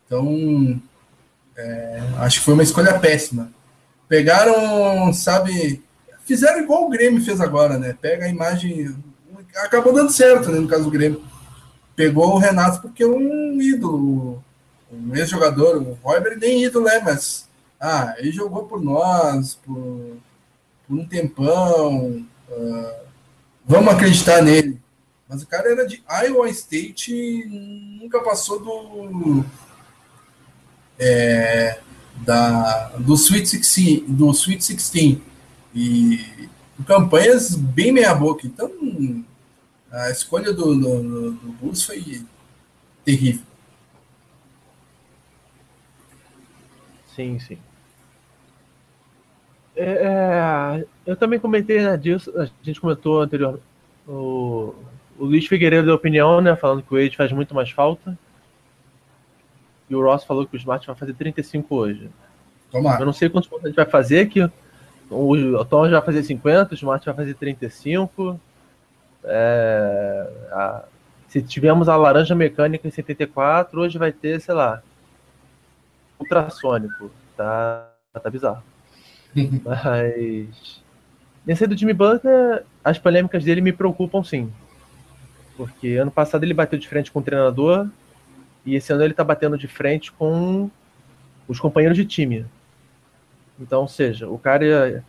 Então, 0.07 0.81
é, 1.57 2.03
acho 2.19 2.39
que 2.39 2.45
foi 2.45 2.55
uma 2.55 2.62
escolha 2.62 2.99
péssima 2.99 3.53
Pegaram, 4.12 5.11
sabe, 5.15 5.83
fizeram 6.27 6.61
igual 6.61 6.85
o 6.85 6.91
Grêmio 6.91 7.24
fez 7.24 7.41
agora, 7.41 7.79
né? 7.79 7.97
Pega 7.99 8.27
a 8.27 8.29
imagem, 8.29 8.95
acabou 9.57 9.91
dando 9.91 10.12
certo, 10.12 10.51
né, 10.51 10.59
no 10.59 10.69
caso 10.69 10.85
do 10.85 10.91
Grêmio. 10.91 11.24
Pegou 11.97 12.35
o 12.35 12.39
Renato 12.39 12.83
porque 12.83 13.05
é 13.05 13.07
um 13.07 13.59
ídolo, 13.59 14.45
um 14.93 15.16
ex-jogador, 15.16 15.79
o 15.79 15.99
Royber 16.03 16.39
nem 16.39 16.62
ídolo 16.62 16.89
é, 16.89 17.01
mas 17.01 17.49
ah, 17.81 18.15
ele 18.19 18.31
jogou 18.33 18.65
por 18.65 18.83
nós, 18.83 19.55
por, 19.55 20.19
por 20.87 20.95
um 20.95 21.07
tempão, 21.07 22.23
uh, 22.53 22.95
vamos 23.65 23.93
acreditar 23.93 24.43
nele. 24.43 24.81
Mas 25.29 25.43
o 25.43 25.47
cara 25.47 25.70
era 25.70 25.87
de 25.87 26.03
Iowa 26.27 26.49
State 26.51 27.15
e 27.15 27.99
nunca 28.01 28.20
passou 28.20 28.59
do. 28.61 29.45
É, 30.99 31.81
da, 32.16 32.89
do 32.99 33.15
Sweet 33.15 33.57
16, 33.57 34.03
do 34.09 34.31
Sweet 34.31 34.74
16 34.74 35.19
e 35.74 36.49
campanhas 36.87 37.55
bem 37.55 37.93
meia 37.93 38.15
boca. 38.15 38.47
Então 38.47 38.70
a 39.91 40.11
escolha 40.11 40.53
do, 40.53 40.74
do, 40.74 41.33
do 41.33 41.53
Bulls 41.53 41.83
foi 41.83 42.24
terrível. 43.05 43.45
Sim, 47.15 47.39
sim. 47.39 47.59
É, 49.77 49.85
é, 49.85 50.87
eu 51.07 51.16
também 51.16 51.39
comentei 51.39 51.83
né, 51.83 51.97
disso, 51.97 52.33
a 52.39 52.49
gente 52.62 52.81
comentou 52.81 53.20
anterior, 53.20 53.61
o, 54.07 54.74
o 55.19 55.24
Luiz 55.24 55.47
Figueiredo 55.47 55.87
deu 55.87 55.95
opinião, 55.95 56.41
né, 56.41 56.55
falando 56.57 56.83
que 56.83 56.95
o 56.95 57.01
Wade 57.01 57.16
faz 57.16 57.33
muito 57.33 57.55
mais 57.55 57.70
falta. 57.70 58.16
E 59.89 59.95
o 59.95 60.03
Ross 60.03 60.24
falou 60.24 60.47
que 60.47 60.57
o 60.57 60.59
Smart 60.59 60.87
vai 60.87 60.97
fazer 60.97 61.12
35 61.15 61.74
hoje. 61.74 62.11
Tomara. 62.70 63.03
Eu 63.03 63.07
não 63.07 63.12
sei 63.12 63.29
quantos 63.29 63.49
pontos 63.49 63.66
a 63.66 63.69
gente 63.69 63.77
vai 63.77 63.85
fazer, 63.85 64.27
que 64.27 64.51
o 65.11 65.65
Tom 65.66 65.89
já 65.89 65.99
vai 65.99 66.07
fazer 66.07 66.23
50, 66.23 66.73
o 66.73 66.74
Smart 66.74 67.05
vai 67.05 67.15
fazer 67.15 67.35
35. 67.35 68.41
É, 69.24 70.31
a, 70.51 70.85
se 71.29 71.43
tivemos 71.43 71.89
a 71.89 71.97
laranja 71.97 72.35
mecânica 72.35 72.89
em 72.89 72.91
74, 72.91 73.81
hoje 73.81 73.99
vai 73.99 74.12
ter, 74.12 74.41
sei 74.41 74.55
lá, 74.55 74.83
ultrassônico. 76.19 77.11
Tá, 77.37 77.91
tá 78.12 78.31
bizarro. 78.31 78.62
Mas. 79.65 80.83
Nesse 81.44 81.66
do 81.66 81.77
Jimmy 81.77 81.93
Butler, 81.93 82.64
as 82.85 82.98
polêmicas 82.98 83.44
dele 83.44 83.60
me 83.60 83.73
preocupam 83.73 84.23
sim. 84.23 84.52
Porque 85.56 85.97
ano 85.97 86.10
passado 86.10 86.44
ele 86.44 86.55
bateu 86.55 86.78
de 86.78 86.89
frente 86.89 87.10
com 87.10 87.19
o 87.19 87.23
treinador 87.23 87.89
e 88.64 88.77
esse 88.77 88.93
ano 88.93 89.02
ele 89.02 89.12
está 89.12 89.24
batendo 89.24 89.59
de 89.59 89.66
frente 89.66 90.12
com 90.12 90.70
os 91.48 91.59
companheiros 91.59 91.97
de 91.97 92.05
time. 92.05 92.47
Então, 93.59 93.82
ou 93.82 93.89
seja, 93.89 94.28
o 94.28 94.39
cara 94.39 95.05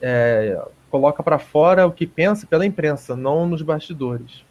é, 0.00 0.62
coloca 0.90 1.22
para 1.22 1.38
fora 1.38 1.86
o 1.86 1.92
que 1.92 2.06
pensa 2.06 2.46
pela 2.46 2.66
imprensa, 2.66 3.16
não 3.16 3.46
nos 3.46 3.62
bastidores. 3.62 4.44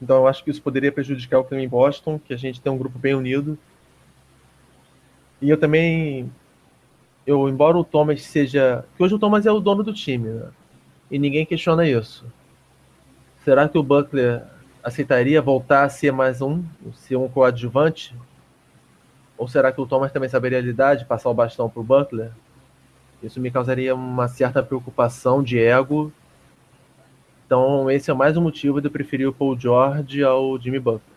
Então, 0.00 0.16
eu 0.16 0.28
acho 0.28 0.44
que 0.44 0.50
isso 0.50 0.62
poderia 0.62 0.92
prejudicar 0.92 1.38
o 1.38 1.44
clima 1.44 1.62
em 1.62 1.68
Boston, 1.68 2.18
que 2.18 2.34
a 2.34 2.36
gente 2.36 2.60
tem 2.60 2.70
um 2.70 2.78
grupo 2.78 2.98
bem 2.98 3.14
unido. 3.14 3.58
E 5.40 5.48
eu 5.48 5.56
também, 5.56 6.30
eu 7.26 7.48
embora 7.48 7.76
o 7.76 7.84
Thomas 7.84 8.22
seja, 8.22 8.84
que 8.96 9.02
hoje 9.02 9.14
o 9.14 9.18
Thomas 9.18 9.46
é 9.46 9.52
o 9.52 9.60
dono 9.60 9.82
do 9.82 9.92
time, 9.92 10.28
né? 10.28 10.48
e 11.10 11.18
ninguém 11.18 11.46
questiona 11.46 11.86
isso. 11.86 12.24
Será 13.44 13.68
que 13.68 13.78
o 13.78 13.82
Buckler 13.82 14.42
aceitaria 14.82 15.40
voltar 15.40 15.84
a 15.84 15.88
ser 15.88 16.12
mais 16.12 16.42
um, 16.42 16.62
ser 16.94 17.16
um 17.16 17.28
coadjuvante? 17.28 18.14
Ou 19.36 19.48
será 19.48 19.72
que 19.72 19.80
o 19.80 19.86
Thomas 19.86 20.12
também 20.12 20.28
saberia 20.28 20.60
lidar 20.60 20.94
de 20.94 21.04
passar 21.04 21.30
o 21.30 21.34
bastão 21.34 21.68
para 21.68 21.80
o 21.80 21.84
Butler? 21.84 22.30
Isso 23.22 23.40
me 23.40 23.50
causaria 23.50 23.94
uma 23.94 24.28
certa 24.28 24.62
preocupação 24.62 25.42
de 25.42 25.58
ego. 25.58 26.12
Então, 27.46 27.90
esse 27.90 28.10
é 28.10 28.14
mais 28.14 28.36
um 28.36 28.42
motivo 28.42 28.80
de 28.80 28.86
eu 28.86 28.90
preferir 28.90 29.28
o 29.28 29.32
Paul 29.32 29.58
George 29.58 30.22
ao 30.22 30.60
Jimmy 30.60 30.78
Butler. 30.78 31.14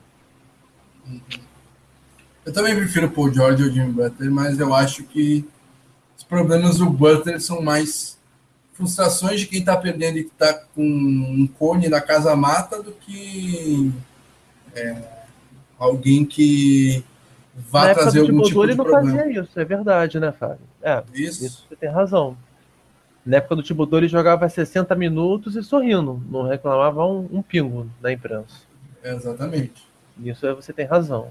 Eu 2.46 2.54
também 2.54 2.76
prefiro 2.76 3.08
o 3.08 3.12
Paul 3.12 3.34
George 3.34 3.64
ao 3.64 3.70
Jimmy 3.70 3.92
Butler, 3.92 4.32
mas 4.32 4.60
eu 4.60 4.74
acho 4.74 5.04
que 5.04 5.46
os 6.18 6.24
problemas 6.24 6.80
do 6.80 6.90
Butler 6.90 7.40
são 7.40 7.62
mais 7.62 8.18
frustrações 8.74 9.40
de 9.40 9.48
quem 9.48 9.60
está 9.60 9.78
perdendo 9.78 10.18
e 10.18 10.24
que 10.24 10.32
está 10.32 10.54
com 10.54 10.84
um 10.84 11.48
cone 11.48 11.90
na 11.90 12.02
casa 12.02 12.36
mata 12.36 12.82
do 12.82 12.92
que 12.92 13.92
é, 14.76 15.02
alguém 15.80 16.26
que 16.26 17.04
vá 17.56 17.94
trazer 17.94 18.22
algum 18.22 18.42
tipo 18.42 18.68
de 18.68 18.76
problema. 18.76 19.00
ele 19.00 19.16
não 19.16 19.18
fazia 19.18 19.42
isso, 19.42 19.60
é 19.60 19.66
verdade, 19.66 20.20
né, 20.20 20.32
Fábio? 20.32 20.60
É, 20.82 21.04
isso. 21.14 21.46
isso 21.46 21.66
você 21.68 21.76
tem 21.76 21.90
razão. 21.90 22.38
Na 23.26 23.38
época 23.38 23.58
do 23.58 23.64
Tibodô 23.64 23.98
ele 23.98 24.08
jogava 24.08 24.48
60 24.48 24.96
minutos 24.96 25.56
e 25.56 25.64
sorrindo, 25.64 26.22
não 26.30 26.44
reclamava 26.44 27.06
um, 27.06 27.28
um 27.32 27.42
pingo 27.42 27.90
da 28.02 28.12
imprensa. 28.12 28.62
exatamente. 29.04 29.86
Isso 30.20 30.56
você 30.56 30.74
tem 30.74 30.86
razão. 30.86 31.30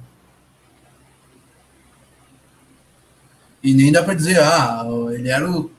E 3.66 3.74
nem 3.74 3.90
dá 3.90 4.02
para 4.02 4.14
dizer, 4.14 4.38
ah, 4.40 4.84
ele 5.12 5.28
era 5.28 5.50
o 5.50 5.70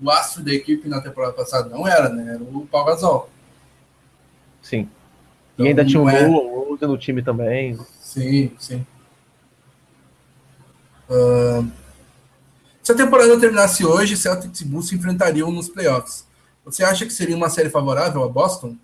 o 0.00 0.10
astro 0.10 0.42
da 0.42 0.52
equipe 0.52 0.88
na 0.88 1.00
temporada 1.00 1.32
passada 1.32 1.68
não 1.68 1.86
era, 1.86 2.08
né? 2.08 2.34
Era 2.34 2.42
o 2.42 2.66
Pau 2.66 2.84
Gasol. 2.84 3.30
Sim. 4.62 4.88
Então, 5.54 5.66
e 5.66 5.68
ainda 5.70 5.84
tinha 5.84 6.00
um 6.00 6.08
é... 6.08 6.28
no 6.28 6.98
time 6.98 7.22
também. 7.22 7.78
Sim, 8.00 8.52
sim. 8.58 8.86
Uh... 11.08 11.70
Se 12.82 12.92
a 12.92 12.94
temporada 12.94 13.38
terminasse 13.40 13.84
hoje, 13.84 14.16
Celtics 14.16 14.60
e 14.60 14.64
Bulls 14.64 14.88
se 14.88 14.94
enfrentariam 14.94 15.50
nos 15.50 15.68
playoffs. 15.68 16.26
Você 16.64 16.84
acha 16.84 17.06
que 17.06 17.12
seria 17.12 17.36
uma 17.36 17.48
série 17.48 17.70
favorável 17.70 18.22
a 18.22 18.28
Boston? 18.28 18.76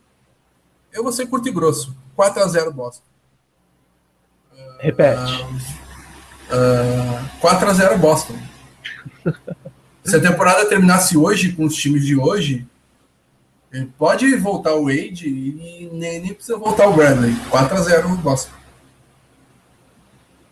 Eu 0.93 1.03
vou 1.03 1.13
ser 1.13 1.27
curto 1.27 1.49
e 1.49 1.53
grosso. 1.53 1.95
4 2.17 2.43
a 2.43 2.49
0 2.49 2.73
Boston. 2.73 3.05
Repete. 4.79 5.21
Uh, 5.21 5.82
uh, 6.53 7.41
4 7.41 7.69
a 7.69 7.73
0 7.73 7.99
Boston. 7.99 8.37
Se 10.05 10.17
a 10.17 10.21
temporada 10.21 10.69
terminasse 10.69 11.17
hoje, 11.17 11.53
com 11.53 11.65
os 11.65 11.77
times 11.77 12.05
de 12.05 12.17
hoje, 12.17 12.67
pode 13.97 14.35
voltar 14.37 14.75
o 14.75 14.85
Wade 14.85 15.29
e 15.29 15.89
nem, 15.93 16.21
nem 16.21 16.35
precisa 16.35 16.59
voltar 16.59 16.89
o 16.89 16.93
Bradley. 16.93 17.35
4x0 17.51 18.09
no 18.09 18.17
Boston. 18.17 18.53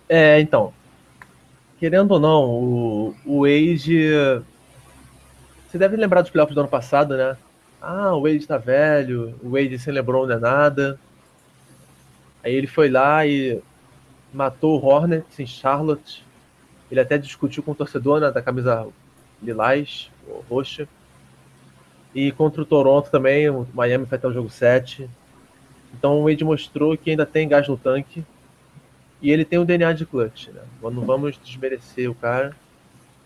É, 0.08 0.40
então. 0.40 0.72
Querendo 1.78 2.12
ou 2.12 2.20
não, 2.20 2.44
o, 2.44 3.14
o 3.24 3.40
Wade. 3.42 4.10
Você 5.68 5.78
deve 5.78 5.96
lembrar 5.96 6.22
dos 6.22 6.30
playoffs 6.30 6.54
do 6.54 6.60
ano 6.60 6.68
passado, 6.68 7.16
né? 7.16 7.36
Ah, 7.80 8.14
o 8.14 8.22
Wade 8.22 8.46
tá 8.46 8.58
velho, 8.58 9.34
o 9.42 9.50
Wade 9.50 9.78
sem 9.78 9.92
LeBron 9.92 10.26
não 10.26 10.34
é 10.34 10.38
nada. 10.38 10.98
Aí 12.42 12.54
ele 12.54 12.66
foi 12.66 12.88
lá 12.88 13.26
e 13.26 13.62
matou 14.32 14.80
o 14.80 14.84
Hornets 14.84 15.38
em 15.38 15.46
Charlotte. 15.46 16.24
Ele 16.90 17.00
até 17.00 17.18
discutiu 17.18 17.62
com 17.62 17.72
o 17.72 17.74
torcedor 17.74 18.20
né, 18.20 18.30
da 18.30 18.42
camisa 18.42 18.86
lilás, 19.42 20.10
roxa. 20.48 20.88
E 22.14 22.32
contra 22.32 22.62
o 22.62 22.66
Toronto 22.66 23.10
também, 23.10 23.48
o 23.48 23.66
Miami 23.72 24.06
foi 24.06 24.18
até 24.18 24.26
o 24.26 24.32
jogo 24.32 24.50
7. 24.50 25.08
Então 25.96 26.20
o 26.20 26.24
Wade 26.24 26.44
mostrou 26.44 26.96
que 26.96 27.10
ainda 27.10 27.26
tem 27.26 27.48
gás 27.48 27.68
no 27.68 27.76
tanque. 27.76 28.24
E 29.22 29.30
ele 29.30 29.44
tem 29.44 29.58
o 29.58 29.64
DNA 29.64 29.92
de 29.92 30.06
clutch, 30.06 30.48
né? 30.48 30.62
Não 30.82 31.04
vamos 31.04 31.38
desmerecer 31.42 32.10
o 32.10 32.14
cara. 32.14 32.56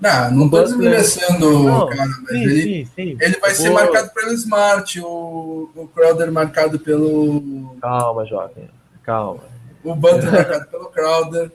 Não, 0.00 0.30
não 0.32 0.50
tô 0.50 0.60
desmerecendo 0.62 1.66
o 1.66 1.86
cara, 1.86 2.10
mas 2.24 2.28
sim, 2.28 2.42
ele, 2.42 2.62
sim, 2.62 2.90
sim. 2.94 3.16
ele 3.20 3.38
vai 3.38 3.54
ser 3.54 3.70
marcado 3.70 4.10
pelo 4.12 4.32
Smart, 4.32 5.00
o, 5.00 5.70
o 5.74 5.88
Crowder 5.94 6.32
marcado 6.32 6.80
pelo. 6.80 7.76
Calma, 7.80 8.26
jovem. 8.26 8.68
Calma. 9.04 9.53
O 9.84 9.94
Butler 9.94 10.32
marcado 10.32 10.66
pelo 10.68 10.86
Crowder. 10.86 11.52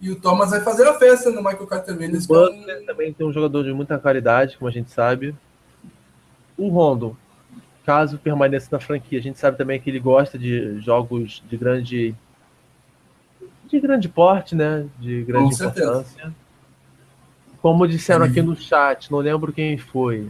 E 0.00 0.10
o 0.10 0.16
Thomas 0.16 0.50
vai 0.50 0.60
fazer 0.60 0.86
a 0.88 0.94
festa 0.94 1.30
no 1.30 1.42
Michael 1.42 1.66
Carter 1.66 1.96
Williams. 1.96 2.24
O 2.24 2.28
Butler 2.28 2.86
também 2.86 3.12
tem 3.12 3.26
um 3.26 3.32
jogador 3.32 3.64
de 3.64 3.72
muita 3.72 3.98
qualidade, 3.98 4.56
como 4.56 4.68
a 4.68 4.72
gente 4.72 4.90
sabe. 4.90 5.34
O 6.56 6.68
Rondo, 6.68 7.16
caso 7.84 8.18
permaneça 8.18 8.68
na 8.72 8.80
franquia, 8.80 9.18
a 9.18 9.22
gente 9.22 9.38
sabe 9.38 9.56
também 9.56 9.80
que 9.80 9.90
ele 9.90 10.00
gosta 10.00 10.38
de 10.38 10.80
jogos 10.80 11.42
de 11.48 11.56
grande 11.56 12.14
de 13.66 13.80
grande 13.80 14.08
porte, 14.08 14.54
né? 14.54 14.86
De 14.98 15.22
grande 15.24 15.56
Com 15.56 15.64
importância. 15.64 16.04
Certeza. 16.04 16.34
Como 17.60 17.86
disseram 17.86 18.24
aqui 18.24 18.40
no 18.40 18.56
chat, 18.56 19.10
não 19.10 19.18
lembro 19.18 19.52
quem 19.52 19.76
foi. 19.76 20.28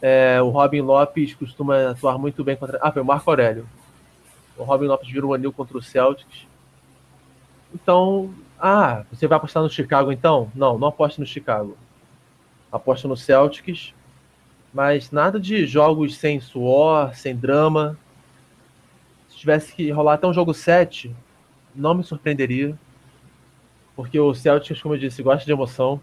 É, 0.00 0.42
o 0.42 0.48
Robin 0.48 0.80
Lopes 0.80 1.34
costuma 1.34 1.90
atuar 1.90 2.18
muito 2.18 2.42
bem 2.42 2.56
contra. 2.56 2.78
Ah, 2.82 2.90
foi 2.90 3.02
o 3.02 3.04
Marco 3.04 3.30
Aurélio. 3.30 3.66
O 4.62 4.64
Robin 4.64 4.86
Lopes 4.86 5.10
virou 5.10 5.32
um 5.32 5.34
anil 5.34 5.52
contra 5.52 5.76
o 5.76 5.82
Celtics 5.82 6.46
então, 7.74 8.34
ah, 8.58 9.04
você 9.10 9.26
vai 9.26 9.36
apostar 9.36 9.62
no 9.62 9.70
Chicago 9.70 10.12
então? 10.12 10.50
Não, 10.54 10.78
não 10.78 10.88
aposte 10.88 11.18
no 11.20 11.26
Chicago. 11.26 11.76
Aposta 12.70 13.08
no 13.08 13.16
Celtics, 13.16 13.94
mas 14.72 15.10
nada 15.10 15.40
de 15.40 15.66
jogos 15.66 16.16
sem 16.16 16.40
suor, 16.40 17.14
sem 17.14 17.34
drama. 17.34 17.98
Se 19.28 19.36
tivesse 19.36 19.74
que 19.74 19.90
rolar 19.90 20.14
até 20.14 20.26
um 20.26 20.34
jogo 20.34 20.52
7, 20.52 21.14
não 21.74 21.94
me 21.94 22.04
surpreenderia. 22.04 22.76
porque 23.94 24.18
o 24.18 24.34
Celtics, 24.34 24.80
como 24.80 24.94
eu 24.94 24.98
disse, 24.98 25.22
gosta 25.22 25.44
de 25.44 25.52
emoção. 25.52 26.00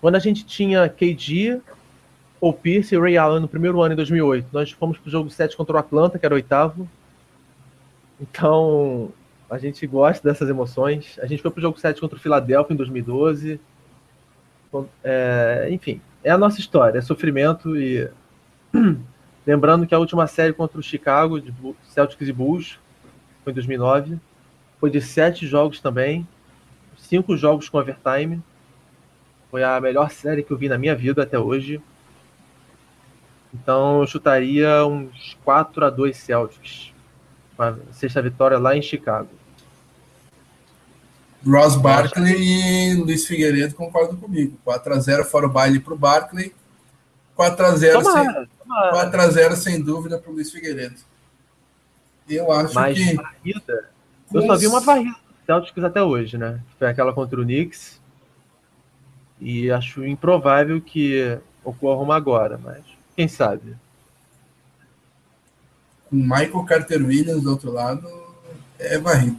Quando 0.00 0.16
a 0.16 0.20
gente 0.20 0.46
tinha 0.46 0.88
KD, 0.88 1.60
ou 2.40 2.52
Pierce 2.52 2.94
e 2.94 2.98
Ray 2.98 3.18
Allen 3.18 3.40
no 3.40 3.48
primeiro 3.48 3.80
ano, 3.82 3.92
em 3.92 3.96
2008, 3.96 4.48
nós 4.52 4.70
fomos 4.70 4.96
pro 4.98 5.10
jogo 5.10 5.28
7 5.28 5.56
contra 5.56 5.76
o 5.76 5.78
Atlanta, 5.78 6.18
que 6.18 6.24
era 6.24 6.34
o 6.34 6.36
oitavo. 6.36 6.88
Então, 8.20 9.12
a 9.48 9.58
gente 9.58 9.86
gosta 9.86 10.28
dessas 10.28 10.48
emoções. 10.48 11.18
A 11.20 11.26
gente 11.26 11.42
foi 11.42 11.50
pro 11.50 11.60
jogo 11.60 11.78
7 11.78 12.00
contra 12.00 12.16
o 12.16 12.20
Philadelphia 12.20 12.74
em 12.74 12.76
2012. 12.76 13.60
É, 15.02 15.68
enfim, 15.70 16.00
é 16.22 16.30
a 16.30 16.38
nossa 16.38 16.60
história, 16.60 16.98
é 16.98 17.00
sofrimento 17.00 17.76
e 17.76 18.08
lembrando 19.44 19.84
que 19.84 19.94
a 19.94 19.98
última 19.98 20.28
série 20.28 20.52
contra 20.52 20.78
o 20.78 20.82
Chicago, 20.82 21.40
de 21.40 21.52
Celtics 21.88 22.28
e 22.28 22.32
Bulls, 22.32 22.78
foi 23.42 23.52
em 23.52 23.54
2009, 23.54 24.18
foi 24.78 24.90
de 24.90 25.00
sete 25.00 25.44
jogos 25.46 25.80
também, 25.80 26.26
cinco 26.96 27.36
jogos 27.36 27.68
com 27.68 27.78
overtime. 27.78 28.40
Foi 29.50 29.64
a 29.64 29.80
melhor 29.80 30.10
série 30.10 30.44
que 30.44 30.52
eu 30.52 30.56
vi 30.56 30.68
na 30.68 30.78
minha 30.78 30.94
vida 30.94 31.24
até 31.24 31.36
hoje. 31.36 31.82
Então 33.52 34.00
eu 34.00 34.06
chutaria 34.06 34.86
uns 34.86 35.36
4 35.44 35.84
a 35.84 35.90
2 35.90 36.16
Celtics. 36.16 36.92
Uma 37.60 37.78
sexta 37.92 38.22
vitória 38.22 38.58
lá 38.58 38.74
em 38.74 38.80
Chicago. 38.80 39.28
Ross 41.46 41.76
Barkley 41.76 42.34
e 42.38 42.94
Luiz 42.94 43.26
Figueiredo 43.26 43.74
concordam 43.74 44.16
comigo. 44.16 44.58
4x0 44.66 45.24
fora 45.24 45.46
o 45.46 45.50
baile 45.50 45.78
para 45.78 45.92
o 45.92 45.98
Barkley. 45.98 46.54
4x0 47.36 48.02
sem, 48.02 48.48
4x0 48.66 49.56
sem 49.56 49.82
dúvida 49.82 50.18
para 50.18 50.30
o 50.30 50.34
Luiz 50.34 50.50
Figueiredo. 50.50 50.96
Eu 52.26 52.50
acho 52.50 52.74
Mas 52.74 52.96
que. 52.96 53.14
Varrida, 53.14 53.90
eu 54.32 54.42
só 54.46 54.56
vi 54.56 54.66
uma 54.66 54.80
varrida 54.80 55.10
do 55.10 55.44
Celtics 55.44 55.84
até 55.84 56.02
hoje, 56.02 56.38
né? 56.38 56.60
Foi 56.78 56.88
aquela 56.88 57.12
contra 57.12 57.38
o 57.38 57.44
Knicks. 57.44 58.00
E 59.38 59.70
acho 59.70 60.02
improvável 60.06 60.80
que 60.80 61.38
ocorra 61.62 62.00
uma 62.00 62.16
agora, 62.16 62.56
mas 62.56 62.82
quem 63.14 63.28
sabe? 63.28 63.76
Com 66.10 66.16
Michael 66.16 66.64
Carter 66.64 67.00
Williams 67.00 67.42
do 67.44 67.50
outro 67.50 67.72
lado, 67.72 68.06
é 68.78 68.98
varrido. 68.98 69.38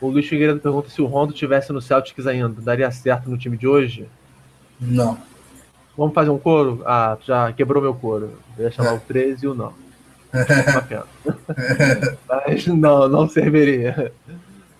O 0.00 0.08
Luiz 0.08 0.26
Figueiredo 0.26 0.60
pergunta 0.60 0.90
se 0.90 1.00
o 1.00 1.06
Rondo 1.06 1.32
tivesse 1.32 1.72
no 1.72 1.80
Celtics 1.80 2.26
ainda, 2.26 2.60
daria 2.60 2.90
certo 2.90 3.30
no 3.30 3.38
time 3.38 3.56
de 3.56 3.66
hoje? 3.66 4.06
Não. 4.78 5.18
Vamos 5.96 6.12
fazer 6.12 6.28
um 6.28 6.38
coro? 6.38 6.82
Ah, 6.84 7.16
já 7.24 7.50
quebrou 7.52 7.82
meu 7.82 7.94
coro. 7.94 8.32
Eu 8.58 8.64
ia 8.64 8.70
chamar 8.70 8.94
o 8.94 9.00
13 9.00 9.46
e 9.46 9.48
o 9.48 9.54
não. 9.54 9.72
Uma 10.32 10.82
pena. 10.82 11.06
Mas 12.28 12.66
não, 12.66 13.08
não 13.08 13.28
serviria. 13.28 14.12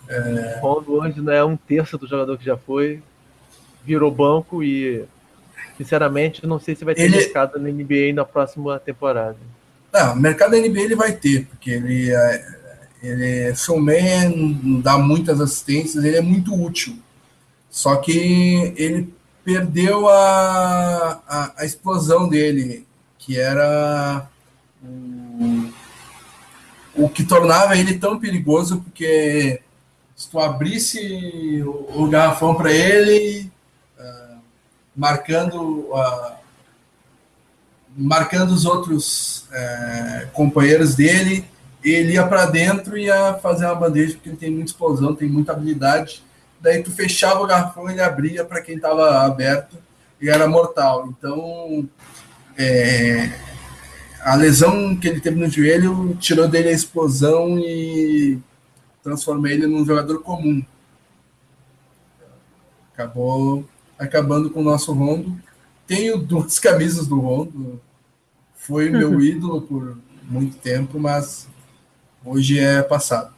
É... 0.08 0.58
O 0.60 0.66
Rondo 0.66 0.92
hoje 0.94 1.20
não 1.20 1.32
é 1.32 1.42
um 1.44 1.56
terço 1.56 1.96
do 1.96 2.06
jogador 2.06 2.36
que 2.36 2.44
já 2.44 2.56
foi. 2.56 3.02
Virou 3.84 4.10
banco 4.10 4.62
e, 4.62 5.04
sinceramente, 5.76 6.46
não 6.46 6.58
sei 6.58 6.74
se 6.74 6.84
vai 6.84 6.94
ter 6.94 7.02
ele... 7.02 7.16
mercado 7.16 7.58
na 7.58 7.68
NBA 7.68 8.12
na 8.14 8.24
próxima 8.24 8.78
temporada. 8.78 9.36
Não, 9.92 10.16
mercado 10.16 10.52
da 10.52 10.58
NBA 10.58 10.80
ele 10.80 10.96
vai 10.96 11.12
ter, 11.12 11.46
porque 11.46 11.70
ele 11.70 12.10
é 12.10 12.64
ele 13.04 13.50
é 13.50 13.54
showman, 13.54 14.80
dá 14.82 14.96
muitas 14.96 15.38
assistências, 15.40 16.02
ele 16.02 16.16
é 16.16 16.22
muito 16.22 16.54
útil. 16.54 16.98
Só 17.70 17.96
que 17.96 18.72
ele 18.76 19.12
perdeu 19.44 20.08
a, 20.08 21.22
a, 21.28 21.52
a 21.58 21.64
explosão 21.66 22.26
dele, 22.28 22.86
que 23.18 23.38
era 23.38 24.26
o, 24.82 25.70
o 26.94 27.08
que 27.10 27.24
tornava 27.24 27.76
ele 27.76 27.98
tão 27.98 28.18
perigoso, 28.18 28.80
porque 28.80 29.60
se 30.16 30.30
tu 30.30 30.38
abrisse 30.38 31.62
o, 31.62 32.04
o 32.04 32.08
garrafão 32.08 32.54
para 32.54 32.72
ele, 32.72 33.50
marcando, 34.94 35.90
uh, 35.90 36.32
marcando 37.96 38.50
os 38.50 38.64
outros 38.64 39.48
uh, 39.50 40.30
companheiros 40.32 40.94
dele, 40.94 41.44
ele 41.82 42.14
ia 42.14 42.26
para 42.26 42.46
dentro 42.46 42.96
e 42.96 43.04
ia 43.04 43.34
fazer 43.34 43.66
uma 43.66 43.74
bandeja, 43.74 44.14
porque 44.14 44.28
ele 44.30 44.36
tem 44.36 44.50
muita 44.50 44.70
explosão, 44.70 45.14
tem 45.14 45.28
muita 45.28 45.52
habilidade. 45.52 46.22
Daí 46.60 46.82
tu 46.82 46.90
fechava 46.90 47.42
o 47.42 47.46
garrafão, 47.46 47.90
ele 47.90 48.00
abria 48.00 48.44
para 48.44 48.62
quem 48.62 48.76
estava 48.76 49.20
aberto 49.24 49.76
e 50.20 50.30
era 50.30 50.48
mortal. 50.48 51.08
Então, 51.08 51.86
é, 52.56 53.30
a 54.22 54.34
lesão 54.34 54.96
que 54.96 55.06
ele 55.06 55.20
teve 55.20 55.38
no 55.38 55.50
joelho 55.50 56.16
tirou 56.18 56.48
dele 56.48 56.70
a 56.70 56.72
explosão 56.72 57.58
e 57.58 58.38
transformou 59.02 59.46
ele 59.46 59.66
num 59.66 59.84
jogador 59.84 60.22
comum. 60.22 60.64
Acabou 62.94 63.68
acabando 63.98 64.50
com 64.50 64.60
o 64.60 64.64
nosso 64.64 64.92
Rondo. 64.92 65.36
Tenho 65.86 66.18
duas 66.22 66.58
camisas 66.58 67.06
do 67.06 67.18
Rondo. 67.18 67.80
Foi 68.54 68.88
meu 68.88 69.20
ídolo 69.20 69.60
por 69.62 69.98
muito 70.28 70.56
tempo, 70.56 70.98
mas 70.98 71.46
Hoje 72.26 72.58
é 72.58 72.82
passado. 72.82 73.34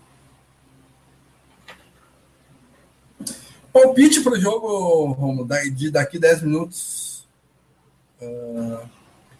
Palpite 3.73 4.21
para 4.21 4.35
o 4.35 4.41
jogo, 4.41 5.07
Romo, 5.07 5.47
de 5.75 5.91
daqui 5.91 6.21
10 6.21 6.43
minutos. 6.43 7.27
Uh, 8.23 8.79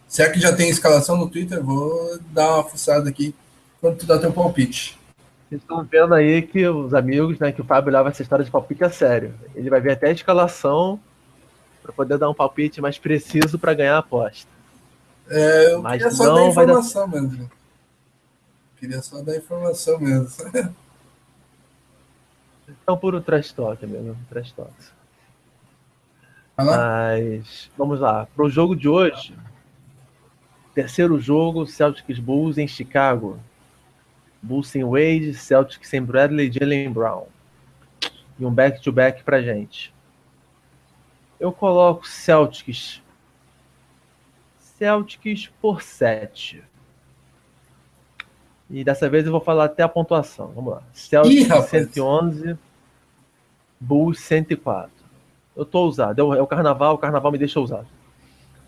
será 0.09 0.33
que 0.33 0.41
já 0.41 0.53
tem 0.53 0.69
escalação 0.69 1.17
no 1.17 1.31
Twitter? 1.31 1.63
Vou 1.63 2.19
dar 2.33 2.57
uma 2.57 2.65
fuçada 2.65 3.09
aqui 3.09 3.33
quando 3.81 3.99
tu 3.99 4.07
dá 4.07 4.19
teu 4.19 4.33
palpite. 4.33 4.96
Vocês 5.49 5.63
estão 5.63 5.85
vendo 5.85 6.13
aí 6.13 6.43
que 6.43 6.67
os 6.67 6.93
amigos, 6.93 7.39
né, 7.39 7.53
que 7.53 7.61
o 7.61 7.65
Fábio 7.65 7.93
leva 7.93 8.09
essa 8.09 8.23
história 8.23 8.45
de 8.45 8.51
palpite 8.51 8.83
a 8.83 8.91
sério. 8.91 9.33
Ele 9.55 9.71
vai 9.71 9.81
ver 9.81 9.93
até 9.93 10.09
a 10.09 10.13
escalação 10.13 10.99
para 11.83 11.93
poder 11.93 12.19
dar 12.19 12.29
um 12.29 12.35
palpite 12.35 12.81
mais 12.81 12.99
preciso 12.99 13.59
para 13.59 13.75
ganhar 13.75 13.95
a 13.95 13.99
aposta. 13.99 14.51
É, 15.29 15.73
eu 15.73 15.83
Mas 15.83 16.03
queria 16.03 16.11
só 16.11 16.35
dar 16.35 16.47
informação 16.47 17.09
dar... 17.09 17.21
mesmo. 17.21 17.51
Queria 18.77 19.03
só 19.03 19.23
dar 19.23 19.37
informação 19.37 20.01
mesmo. 20.01 20.77
Então, 22.83 22.99
puro 22.99 23.21
trash 23.21 23.53
talk 23.53 23.85
mesmo, 23.87 24.17
trash 24.29 24.51
talk. 24.53 24.73
Mas, 26.57 27.71
vamos 27.77 28.01
lá. 28.01 28.27
Para 28.27 28.45
o 28.45 28.51
jogo 28.51 28.75
de 28.75 28.89
hoje, 28.89 29.37
terceiro 30.75 31.21
jogo, 31.21 31.67
Celtics 31.67 32.19
Bulls 32.19 32.59
em 32.59 32.67
Chicago. 32.67 33.39
Bulls 34.47 34.69
sem 34.69 34.85
Wade, 34.85 35.35
Celtics 35.35 35.89
sem 35.89 36.01
Bradley 36.01 36.51
Jalen 36.51 36.93
Brown. 36.93 37.27
E 38.39 38.47
um 38.47 38.53
back-to-back 38.53 39.25
para 39.25 39.43
gente. 39.43 39.93
Eu 41.41 41.51
coloco 41.51 42.07
Celtics. 42.07 43.03
Celtics 44.59 45.51
por 45.61 45.83
7. 45.83 46.63
E 48.71 48.85
dessa 48.85 49.09
vez 49.09 49.27
eu 49.27 49.33
vou 49.33 49.41
falar 49.41 49.65
até 49.65 49.83
a 49.83 49.89
pontuação. 49.89 50.53
Vamos 50.55 50.75
lá. 50.75 50.83
Celtics 50.93 51.49
Ih, 51.49 51.63
111, 51.63 52.59
Bulls 53.81 54.21
104. 54.21 54.91
Eu 55.57 55.65
tô 55.65 55.81
ousado. 55.81 56.35
É 56.35 56.43
o 56.43 56.47
carnaval, 56.47 56.95
o 56.95 56.99
carnaval 56.99 57.33
me 57.33 57.39
deixa 57.39 57.59
ousado. 57.59 57.89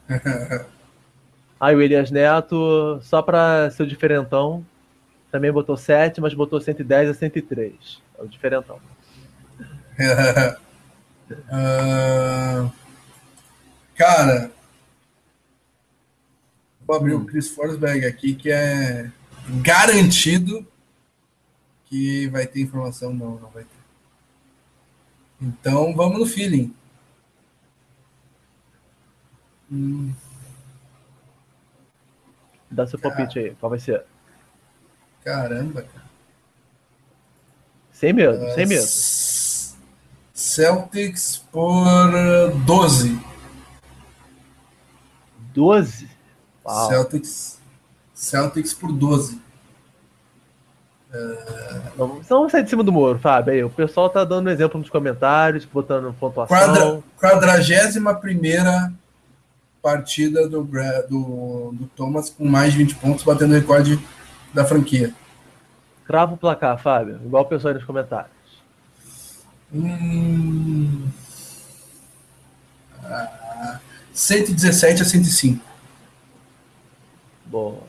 Aí 1.61 1.75
o 1.75 1.83
Elias 1.83 2.11
Neto, 2.11 3.01
só 3.03 3.21
para 3.21 3.71
ser 3.71 3.83
o 3.83 3.87
diferentão, 3.87 4.65
também 5.31 5.53
botou 5.53 5.77
7, 5.77 6.21
mas 6.21 6.35
botou 6.35 6.61
110 6.61 7.11
a 7.11 7.15
103. 7.15 8.03
É 8.19 8.23
o 8.23 8.29
diferentão. 8.29 8.81
uh, 11.31 12.73
cara, 13.95 14.51
vou 16.87 16.97
abrir 16.97 17.15
o 17.15 17.25
Chris 17.25 17.51
Forsberg 17.51 18.07
aqui, 18.07 18.35
que 18.35 18.51
é 18.51 19.11
garantido 19.63 20.67
que 21.85 22.29
vai 22.29 22.47
ter 22.47 22.61
informação. 22.61 23.13
Não, 23.13 23.39
não 23.39 23.51
vai 23.51 23.65
ter. 23.65 23.79
Então 25.41 25.95
vamos 25.95 26.19
no 26.19 26.27
feeling. 26.27 26.75
Hum. 29.71 30.13
Dá 32.71 32.87
seu 32.87 32.99
palpite 32.99 33.39
aí, 33.39 33.55
qual 33.55 33.71
vai 33.71 33.79
ser? 33.79 34.05
Caramba, 35.25 35.83
cara. 35.83 36.09
Sem 37.93 38.13
medo, 38.13 38.45
uh, 38.45 38.55
sem 38.55 38.67
medo. 38.67 38.87
Celtics 40.33 41.45
por 41.51 42.11
12. 42.65 43.21
12? 45.53 46.09
Uau. 46.65 46.89
Celtics 46.89 47.59
Celtics 48.19 48.75
por 48.75 48.93
12. 48.93 49.41
Vamos, 51.97 52.27
vamos 52.29 52.53
sair 52.53 52.65
de 52.65 52.71
cima 52.71 52.83
do 52.83 52.93
muro, 52.93 53.19
Fábio. 53.19 53.53
Aí, 53.53 53.65
o 53.65 53.71
pessoal 53.71 54.11
tá 54.11 54.25
dando 54.25 54.51
exemplo 54.51 54.79
nos 54.79 54.91
comentários, 54.91 55.65
botando 55.65 56.13
pontuação. 56.15 56.57
Quadra, 56.57 57.03
41 57.17 58.95
partida 59.81 60.49
do, 60.49 60.63
do, 61.09 61.73
do 61.73 61.87
Thomas 61.95 62.29
com 62.29 62.45
mais 62.45 62.73
de 62.73 62.79
20 62.79 62.95
pontos, 62.97 63.25
batendo 63.25 63.53
o 63.53 63.55
recorde 63.55 63.99
da 64.53 64.65
franquia. 64.65 65.15
Cravo 66.05 66.35
o 66.35 66.39
placar, 66.39 66.79
Fábio, 66.79 67.21
igual 67.25 67.45
o 67.45 67.47
pessoal 67.47 67.73
aí 67.73 67.79
nos 67.79 67.87
comentários. 67.87 68.33
Hum... 69.73 71.07
Ah, 73.05 73.79
117 74.13 75.03
a 75.03 75.05
105. 75.05 75.65
Bom. 77.47 77.87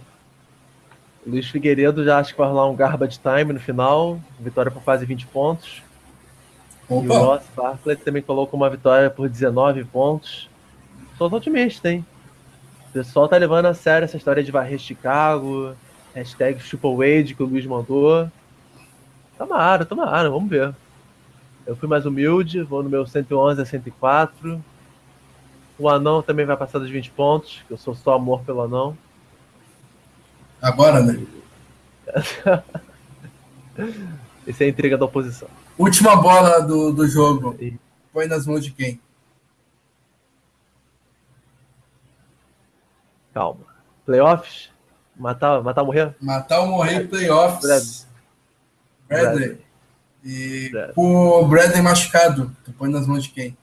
Luiz 1.26 1.50
Figueiredo 1.50 2.04
já 2.04 2.20
acho 2.20 2.34
que 2.34 2.40
vai 2.40 2.48
rolar 2.48 2.70
um 2.70 2.76
garbage 2.76 3.20
time 3.20 3.54
no 3.54 3.60
final. 3.60 4.20
Vitória 4.40 4.72
por 4.72 4.82
quase 4.82 5.06
20 5.06 5.28
pontos. 5.28 5.82
Opa. 6.88 7.06
E 7.06 7.08
o 7.08 7.14
Ross 7.14 7.44
Bartlett 7.56 8.04
também 8.04 8.22
colocou 8.22 8.60
uma 8.60 8.70
vitória 8.70 9.10
por 9.10 9.30
19 9.30 9.84
pontos. 9.86 10.50
Sou 11.18 11.32
otimista, 11.32 11.92
hein? 11.92 12.06
O 12.90 12.94
pessoal 12.94 13.28
tá 13.28 13.38
levando 13.38 13.68
a 13.68 13.74
sério 13.74 14.06
essa 14.06 14.18
história 14.18 14.44
de 14.44 14.52
varrer 14.52 14.80
Chicago, 14.80 15.76
hashtag 16.14 16.60
Wade 16.82 17.36
que 17.36 17.44
o 17.44 17.46
Luiz 17.46 17.66
mandou. 17.66 18.30
Tomara, 19.38 19.86
tomara, 19.86 20.30
vamos 20.30 20.50
ver. 20.50 20.76
Eu 21.66 21.76
fui 21.76 21.88
mais 21.88 22.06
humilde, 22.06 22.62
vou 22.64 22.84
no 22.84 22.90
meu 22.90 23.06
111 23.06 23.62
a 23.62 23.66
104. 23.66 24.64
O 25.78 25.88
anão 25.88 26.22
também 26.22 26.46
vai 26.46 26.58
passar 26.58 26.80
dos 26.80 26.90
20 26.90 27.12
pontos, 27.12 27.64
que 27.68 27.74
eu 27.74 27.78
sou 27.78 27.96
só 27.96 28.16
amor 28.16 28.42
pelo 28.42 28.62
anão. 28.62 28.98
Agora, 30.62 31.02
né? 31.02 31.26
Esse 34.46 34.64
é 34.64 34.68
a 34.68 34.70
intriga 34.70 34.98
da 34.98 35.06
oposição. 35.06 35.48
Última 35.78 36.16
bola 36.16 36.60
do, 36.60 36.92
do 36.92 37.08
jogo. 37.08 37.56
Põe 38.12 38.28
nas 38.28 38.46
mãos 38.46 38.64
de 38.64 38.72
quem? 38.72 39.00
Calma. 43.34 43.66
Playoffs? 44.06 44.70
Matar, 45.20 45.62
matar 45.62 45.82
ou 45.82 45.88
morrer? 45.88 46.16
Matar 46.22 46.62
ou 46.62 46.68
morrer 46.68 47.06
playoffs. 47.10 48.08
Bradley. 49.06 49.38
Bradley. 49.50 49.58
E 50.24 50.70
Bradley. 50.70 50.94
o 50.96 51.46
Bradley 51.46 51.82
machucado, 51.82 52.56
tu 52.64 52.72
põe 52.72 52.90
nas 52.90 53.06
mãos 53.06 53.26
de 53.26 53.30
quem? 53.32 53.58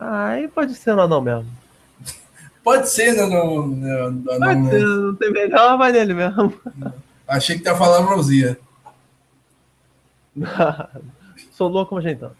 Ah, 0.00 0.28
aí 0.28 0.48
pode 0.48 0.74
ser 0.74 0.94
no 0.94 1.02
anão 1.02 1.20
mesmo. 1.20 1.46
pode 2.64 2.88
ser 2.88 3.12
no, 3.12 3.28
no, 3.28 3.66
no, 3.66 4.10
no 4.10 4.38
Pode 4.38 4.70
ser, 4.70 4.80
não 4.80 5.14
tem 5.14 5.30
melhor, 5.30 5.76
vai 5.76 5.92
nele 5.92 6.14
mesmo. 6.14 6.58
Achei 7.28 7.58
que 7.58 7.68
ia 7.68 7.76
falar 7.76 7.98
Rosia. 7.98 8.58
Sou 11.52 11.68
louco 11.68 11.90
como 11.90 12.00
a 12.00 12.02
gente 12.02 12.18
tanto. 12.18 12.36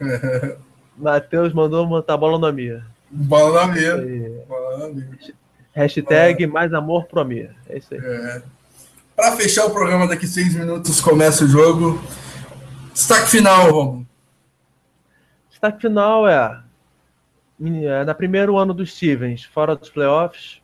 Matheus 0.96 1.52
mandou 1.52 1.86
botar 1.86 2.16
bola 2.16 2.38
na 2.38 2.50
minha. 2.50 2.86
Bola 3.10 3.66
na 3.66 3.74
minha. 3.74 4.44
Bola 4.48 4.78
na 4.78 4.88
minha. 4.88 5.18
Hashtag 5.72 6.46
mais 6.46 6.72
amor 6.74 7.06
pro 7.06 7.20
Amir. 7.20 7.54
É 7.68 7.78
isso 7.78 7.94
aí. 7.94 8.00
É. 8.00 8.42
Para 9.16 9.36
fechar 9.36 9.66
o 9.66 9.70
programa, 9.70 10.06
daqui 10.06 10.26
seis 10.26 10.54
minutos 10.54 11.00
começa 11.00 11.44
o 11.44 11.48
jogo. 11.48 12.02
Destaque 12.92 13.28
final, 13.28 13.70
Romulo. 13.70 14.06
Destaque 15.48 15.80
final 15.80 16.28
é, 16.28 16.62
é 17.60 18.04
na 18.04 18.14
primeiro 18.14 18.56
ano 18.56 18.74
do 18.74 18.84
Stevens, 18.84 19.44
fora 19.44 19.76
dos 19.76 19.90
playoffs. 19.90 20.60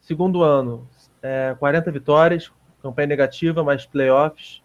Segundo 0.00 0.42
ano, 0.42 0.88
é, 1.20 1.54
40 1.58 1.90
vitórias, 1.90 2.50
campanha 2.82 3.08
negativa, 3.08 3.62
mais 3.62 3.84
playoffs. 3.84 4.62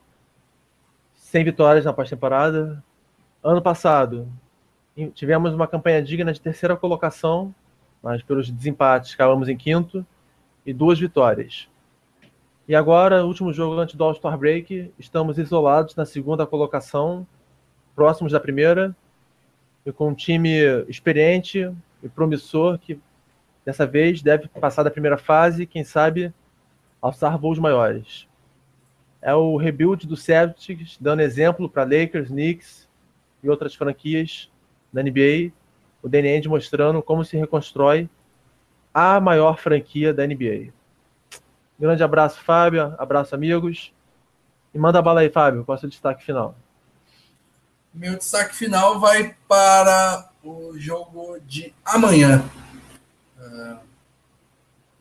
100 1.15 1.43
vitórias 1.43 1.85
na 1.85 1.91
pós-temporada. 1.91 2.83
Ano 3.43 3.61
passado, 3.61 4.31
tivemos 5.13 5.53
uma 5.53 5.67
campanha 5.67 6.01
digna 6.01 6.31
de 6.31 6.39
terceira 6.39 6.77
colocação, 6.77 7.53
mas 8.03 8.21
pelos 8.21 8.51
desempates 8.51 9.13
acabamos 9.13 9.47
em 9.47 9.57
quinto 9.57 10.05
e 10.65 10.73
duas 10.73 10.99
vitórias. 10.99 11.69
E 12.67 12.75
agora, 12.75 13.25
último 13.25 13.51
jogo 13.51 13.79
antes 13.79 13.95
do 13.95 14.03
All-Star 14.03 14.37
Break, 14.37 14.91
estamos 14.99 15.37
isolados 15.37 15.95
na 15.95 16.05
segunda 16.05 16.45
colocação, 16.45 17.25
próximos 17.95 18.33
da 18.33 18.39
primeira, 18.39 18.95
e 19.85 19.91
com 19.91 20.09
um 20.09 20.13
time 20.13 20.59
experiente 20.87 21.71
e 22.01 22.09
promissor 22.09 22.77
que 22.77 22.99
dessa 23.65 23.85
vez 23.85 24.21
deve 24.21 24.47
passar 24.49 24.83
da 24.83 24.91
primeira 24.91 25.17
fase 25.17 25.65
quem 25.65 25.83
sabe, 25.83 26.33
alçar 27.01 27.37
voos 27.37 27.59
maiores 27.59 28.27
é 29.23 29.33
o 29.33 29.55
rebuild 29.55 30.05
do 30.05 30.17
Celtics, 30.17 30.97
dando 30.99 31.21
exemplo 31.21 31.69
para 31.69 31.83
Lakers, 31.83 32.27
Knicks 32.27 32.89
e 33.41 33.49
outras 33.49 33.73
franquias 33.73 34.51
da 34.91 35.01
NBA. 35.01 35.53
O 36.03 36.09
Danny 36.09 36.47
mostrando 36.47 37.01
como 37.01 37.25
se 37.25 37.35
reconstrói 37.37 38.07
a 38.93 39.19
maior 39.19 39.57
franquia 39.57 40.13
da 40.13 40.27
NBA. 40.27 40.71
Grande 41.79 42.03
abraço, 42.03 42.43
Fábio. 42.43 42.93
Abraço, 42.99 43.33
amigos. 43.33 43.91
E 44.73 44.77
manda 44.77 45.01
bala 45.01 45.21
aí, 45.21 45.29
Fábio. 45.29 45.63
Qual 45.63 45.75
é 45.75 45.77
o 45.77 45.79
seu 45.79 45.89
destaque 45.89 46.23
final? 46.23 46.55
Meu 47.93 48.17
destaque 48.17 48.55
final 48.55 48.99
vai 48.99 49.35
para 49.47 50.29
o 50.43 50.77
jogo 50.77 51.39
de 51.47 51.73
amanhã. 51.85 52.43
Uh, 53.39 53.77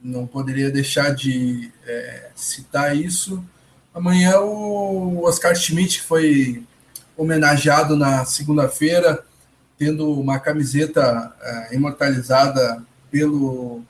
não 0.00 0.26
poderia 0.26 0.70
deixar 0.70 1.14
de 1.14 1.70
é, 1.84 2.30
citar 2.34 2.96
isso 2.96 3.44
Amanhã 3.94 4.40
o 4.40 5.22
Oscar 5.24 5.54
Schmidt 5.54 6.00
foi 6.00 6.64
homenageado 7.14 7.94
na 7.94 8.24
segunda-feira, 8.24 9.22
tendo 9.82 10.12
uma 10.12 10.38
camiseta 10.38 11.34
é, 11.42 11.74
imortalizada 11.74 12.84
pelo 13.10 13.82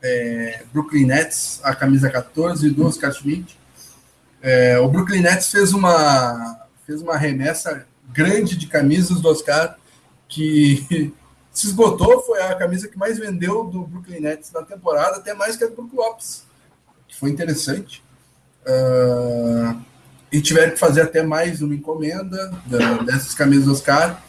é, 0.00 0.62
Brooklyn 0.72 1.06
Nets, 1.06 1.58
a 1.64 1.74
camisa 1.74 2.08
14 2.08 2.70
do 2.70 2.86
Oscar 2.86 3.12
Schmidt. 3.12 3.58
É, 4.40 4.78
o 4.78 4.88
Brooklyn 4.88 5.22
Nets 5.22 5.50
fez 5.50 5.72
uma, 5.72 6.68
fez 6.86 7.02
uma 7.02 7.16
remessa 7.16 7.84
grande 8.12 8.56
de 8.56 8.68
camisas 8.68 9.20
do 9.20 9.28
Oscar, 9.28 9.76
que 10.28 11.12
se 11.50 11.66
esgotou, 11.66 12.22
foi 12.22 12.40
a 12.40 12.54
camisa 12.54 12.86
que 12.86 12.96
mais 12.96 13.18
vendeu 13.18 13.64
do 13.64 13.82
Brooklyn 13.82 14.20
Nets 14.20 14.52
na 14.52 14.62
temporada, 14.62 15.16
até 15.16 15.34
mais 15.34 15.56
que 15.56 15.64
a 15.64 15.66
do 15.66 15.74
Brook 15.74 15.96
Lopes, 15.96 16.44
que 17.08 17.16
foi 17.16 17.30
interessante. 17.30 18.04
Uh, 18.64 19.82
e 20.30 20.40
tiveram 20.40 20.70
que 20.70 20.78
fazer 20.78 21.00
até 21.00 21.24
mais 21.24 21.60
uma 21.60 21.74
encomenda 21.74 22.52
da, 22.66 22.98
dessas 22.98 23.34
camisas 23.34 23.66
Oscar. 23.66 24.22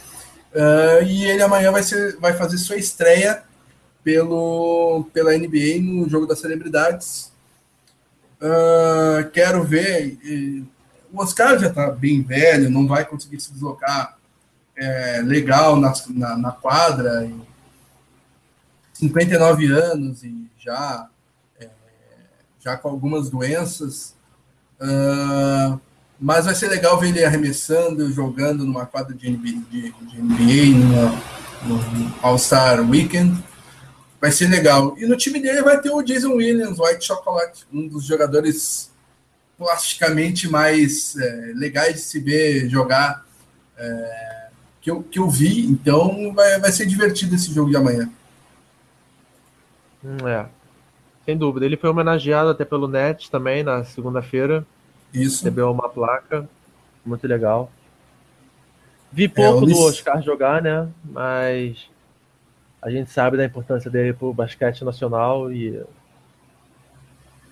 Uh, 0.56 1.04
e 1.04 1.26
ele 1.26 1.44
amanhã 1.44 1.70
vai, 1.70 1.84
ser, 1.84 2.16
vai 2.18 2.34
fazer 2.34 2.58
sua 2.58 2.78
estreia 2.78 3.44
pelo, 4.02 5.06
pela 5.12 5.38
NBA 5.38 5.82
no 5.82 6.10
Jogo 6.10 6.26
das 6.26 6.40
Celebridades. 6.40 7.34
Uh, 8.40 9.30
quero 9.32 9.66
ver. 9.66 10.18
E, 10.24 10.64
o 11.12 11.22
Oscar 11.22 11.60
já 11.60 11.68
está 11.68 11.92
bem 11.92 12.22
velho, 12.22 12.70
não 12.70 12.88
vai 12.88 13.04
conseguir 13.04 13.40
se 13.40 13.52
deslocar 13.52 14.18
é, 14.76 15.22
legal 15.22 15.78
na, 15.78 15.94
na, 16.10 16.38
na 16.38 16.52
quadra. 16.52 17.26
E 17.26 17.42
59 18.94 19.66
anos 19.72 20.24
e 20.24 20.50
já, 20.58 21.10
é, 21.60 21.70
já 22.60 22.78
com 22.78 22.90
algumas 22.90 23.30
doenças. 23.30 24.16
Uh, 24.80 25.80
mas 26.20 26.46
vai 26.46 26.56
ser 26.56 26.70
legal 26.70 27.00
ver 27.00 27.10
ele 27.10 27.24
arremessando, 27.24 28.12
jogando 28.12 28.66
numa 28.66 28.86
quadra 28.86 29.14
de 29.14 29.30
NBA, 29.30 29.62
de, 29.70 29.92
de 29.92 30.22
NBA 30.22 30.78
numa, 30.78 31.22
no 31.66 32.16
All-Star 32.22 32.88
Weekend. 32.90 33.44
Vai 34.20 34.32
ser 34.32 34.48
legal. 34.48 34.96
E 34.98 35.06
no 35.06 35.18
time 35.18 35.40
dele 35.42 35.62
vai 35.62 35.80
ter 35.80 35.92
o 35.92 36.02
Jason 36.02 36.34
Williams, 36.34 36.80
White 36.80 37.06
Chocolate, 37.06 37.66
um 37.72 37.88
dos 37.88 38.06
jogadores 38.06 38.92
plasticamente 39.58 40.50
mais 40.50 41.16
é, 41.18 41.52
legais 41.56 41.96
de 41.96 42.02
se 42.02 42.20
ver 42.20 42.70
jogar 42.70 43.26
é, 43.78 44.48
que, 44.82 44.90
eu, 44.90 45.04
que 45.04 45.20
eu 45.20 45.30
vi. 45.30 45.66
Então 45.66 46.34
vai, 46.34 46.60
vai 46.60 46.72
ser 46.72 46.86
divertido 46.86 47.36
esse 47.36 47.54
jogo 47.54 47.70
de 47.70 47.78
amanhã. 47.78 48.10
Hum, 50.04 50.28
é. 50.28 50.46
Sem 51.26 51.38
dúvida. 51.38 51.66
Ele 51.66 51.78
foi 51.78 51.90
homenageado 51.90 52.50
até 52.50 52.64
pelo 52.64 52.88
Net 52.88 53.30
também 53.32 53.64
na 53.64 53.84
segunda-feira. 53.84 54.66
Isso. 55.22 55.44
Recebeu 55.44 55.72
uma 55.72 55.90
placa. 55.90 56.48
Muito 57.06 57.28
legal. 57.28 57.72
Vi 59.12 59.26
é, 59.26 59.28
pouco 59.28 59.66
é, 59.66 59.74
do 59.74 59.80
Oscar 59.80 60.22
jogar, 60.22 60.62
né? 60.62 60.88
Mas 61.04 61.90
a 62.82 62.90
gente 62.90 63.10
sabe 63.10 63.38
da 63.38 63.46
importância 63.46 63.90
dele 63.90 64.14
pro 64.14 64.34
basquete 64.34 64.84
nacional 64.84 65.52
e 65.52 65.82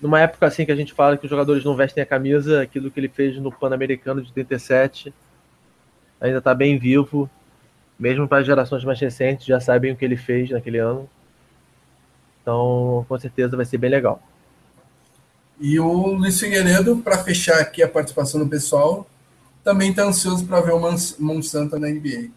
numa 0.00 0.20
época 0.20 0.46
assim 0.46 0.66
que 0.66 0.72
a 0.72 0.76
gente 0.76 0.92
fala 0.92 1.16
que 1.16 1.24
os 1.24 1.30
jogadores 1.30 1.64
não 1.64 1.74
vestem 1.74 2.02
a 2.02 2.06
camisa, 2.06 2.62
aquilo 2.62 2.90
que 2.90 3.00
ele 3.00 3.08
fez 3.08 3.36
no 3.38 3.50
Pan-Americano 3.50 4.22
de 4.22 4.32
37 4.32 5.14
ainda 6.20 6.38
está 6.38 6.54
bem 6.54 6.78
vivo, 6.78 7.28
mesmo 7.98 8.28
para 8.28 8.38
as 8.38 8.46
gerações 8.46 8.84
mais 8.84 9.00
recentes 9.00 9.46
já 9.46 9.60
sabem 9.60 9.92
o 9.92 9.96
que 9.96 10.04
ele 10.04 10.16
fez 10.16 10.50
naquele 10.50 10.78
ano. 10.78 11.08
Então, 12.42 13.04
com 13.08 13.18
certeza 13.18 13.56
vai 13.56 13.64
ser 13.64 13.78
bem 13.78 13.90
legal. 13.90 14.22
E 15.60 15.78
o 15.78 16.14
Luiz 16.14 16.38
Figueiredo, 16.38 16.96
para 16.98 17.18
fechar 17.18 17.60
aqui 17.60 17.82
a 17.82 17.88
participação 17.88 18.40
do 18.40 18.48
pessoal, 18.48 19.06
também 19.62 19.90
está 19.90 20.04
ansioso 20.04 20.46
para 20.46 20.60
ver 20.60 20.72
o 20.72 20.80
Monsanto 21.18 21.78
na 21.78 21.88
NBA. 21.88 22.28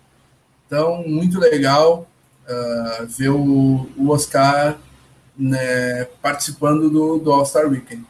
Então, 0.66 1.04
muito 1.08 1.40
legal 1.40 2.08
uh, 2.48 3.08
ver 3.08 3.30
o, 3.30 3.90
o 3.98 4.10
Oscar 4.10 4.78
né, 5.38 6.06
participando 6.22 6.90
do, 6.90 7.20
do 7.20 7.32
All-Star 7.32 7.68
Weekend. 7.68 8.04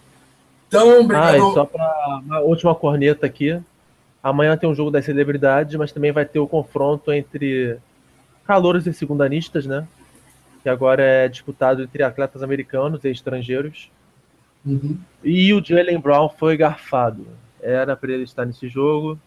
Então, 0.68 1.02
obrigado. 1.02 1.36
Ah, 1.36 1.54
só 1.54 1.66
para 1.66 2.22
uma 2.24 2.40
última 2.40 2.76
corneta 2.76 3.26
aqui. 3.26 3.60
Amanhã 4.22 4.58
tem 4.58 4.70
um 4.70 4.76
jogo 4.76 4.92
das 4.92 5.06
celebridades, 5.06 5.76
mas 5.76 5.92
também 5.92 6.12
vai 6.12 6.26
ter 6.26 6.40
o 6.40 6.48
confronto 6.48 7.12
entre 7.12 7.78
calouros 8.46 8.86
e 8.86 8.94
segundanistas, 8.94 9.66
né? 9.66 9.88
Que 10.64 10.70
agora 10.70 11.02
é 11.02 11.28
disputado 11.28 11.84
entre 11.84 12.04
atletas 12.04 12.44
americanos 12.44 13.04
e 13.04 13.10
estrangeiros. 13.10 13.90
Uhum. 14.68 14.98
E 15.24 15.54
o 15.54 15.64
Jalen 15.64 16.00
Brown 16.00 16.30
foi 16.30 16.58
garfado. 16.58 17.26
Era 17.62 17.96
para 17.96 18.12
ele 18.12 18.24
estar 18.24 18.46
nesse 18.46 18.68
jogo, 18.68 19.18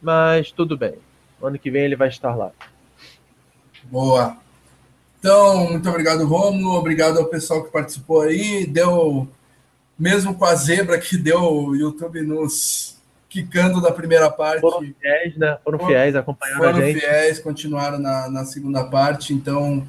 mas 0.00 0.52
tudo 0.52 0.76
bem. 0.76 0.94
Ano 1.42 1.58
que 1.58 1.70
vem 1.70 1.84
ele 1.84 1.96
vai 1.96 2.08
estar 2.08 2.34
lá. 2.34 2.52
Boa. 3.84 4.36
Então, 5.18 5.70
muito 5.70 5.88
obrigado, 5.88 6.24
Romulo. 6.24 6.78
Obrigado 6.78 7.18
ao 7.18 7.26
pessoal 7.26 7.64
que 7.64 7.72
participou 7.72 8.22
aí. 8.22 8.64
Deu, 8.66 9.28
mesmo 9.98 10.34
com 10.34 10.44
a 10.44 10.54
zebra 10.54 10.98
que 10.98 11.16
deu 11.16 11.40
o 11.40 11.74
YouTube 11.74 12.22
nos 12.22 12.96
quicando 13.28 13.80
da 13.80 13.90
primeira 13.92 14.30
parte. 14.30 14.60
Foram 14.60 14.80
fiéis, 14.80 15.36
né? 15.36 15.58
Foram 15.62 15.78
fiéis, 15.86 16.16
acompanhando 16.16 16.58
foram 16.58 16.70
a 16.70 16.80
gente. 16.80 17.00
Foram 17.00 17.12
fiéis, 17.12 17.38
continuaram 17.40 17.98
na, 17.98 18.30
na 18.30 18.44
segunda 18.44 18.84
parte. 18.84 19.34
Então, 19.34 19.86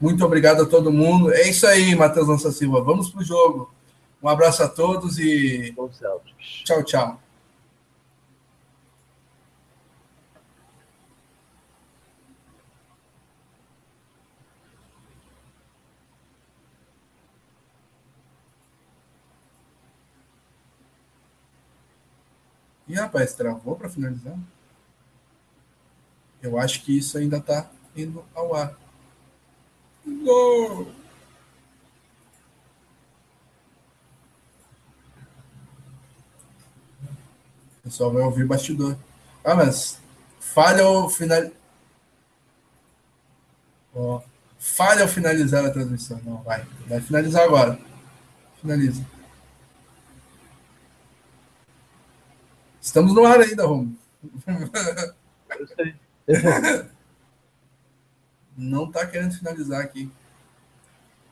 muito 0.00 0.24
obrigado 0.24 0.62
a 0.62 0.66
todo 0.66 0.92
mundo. 0.92 1.32
É 1.32 1.48
isso 1.48 1.66
aí, 1.66 1.94
Matheus 1.94 2.28
Lança 2.28 2.50
Silva. 2.50 2.82
Vamos 2.82 3.10
pro 3.10 3.22
jogo. 3.22 3.72
Um 4.22 4.28
abraço 4.28 4.62
a 4.62 4.68
todos 4.68 5.18
e. 5.18 5.74
Tchau, 6.64 6.82
tchau. 6.82 7.20
Ih, 22.88 22.94
rapaz, 22.94 23.34
travou 23.34 23.76
para 23.76 23.88
finalizar? 23.88 24.36
Eu 26.42 26.58
acho 26.58 26.82
que 26.82 26.96
isso 26.96 27.18
ainda 27.18 27.36
está 27.36 27.70
indo 27.94 28.24
ao 28.34 28.54
ar. 28.54 28.74
Gol! 30.06 30.90
Pessoal 37.88 38.12
vai 38.12 38.22
ouvir 38.22 38.46
bastidor. 38.46 38.96
Ah, 39.44 39.54
mas 39.54 40.00
falha 40.40 40.86
o 40.88 41.08
final. 41.08 41.50
Oh, 43.94 44.20
falha 44.58 45.02
ao 45.02 45.08
finalizar 45.08 45.64
a 45.64 45.70
transmissão. 45.70 46.20
Não, 46.24 46.42
vai. 46.42 46.66
Vai 46.86 47.00
finalizar 47.00 47.44
agora. 47.44 47.78
Finaliza. 48.60 49.04
Estamos 52.80 53.14
no 53.14 53.24
ar 53.24 53.40
ainda. 53.40 53.64
Eu 53.64 53.88
sei. 55.76 55.94
Não 58.56 58.86
está 58.86 59.06
querendo 59.06 59.36
finalizar 59.36 59.80
aqui. 59.80 60.10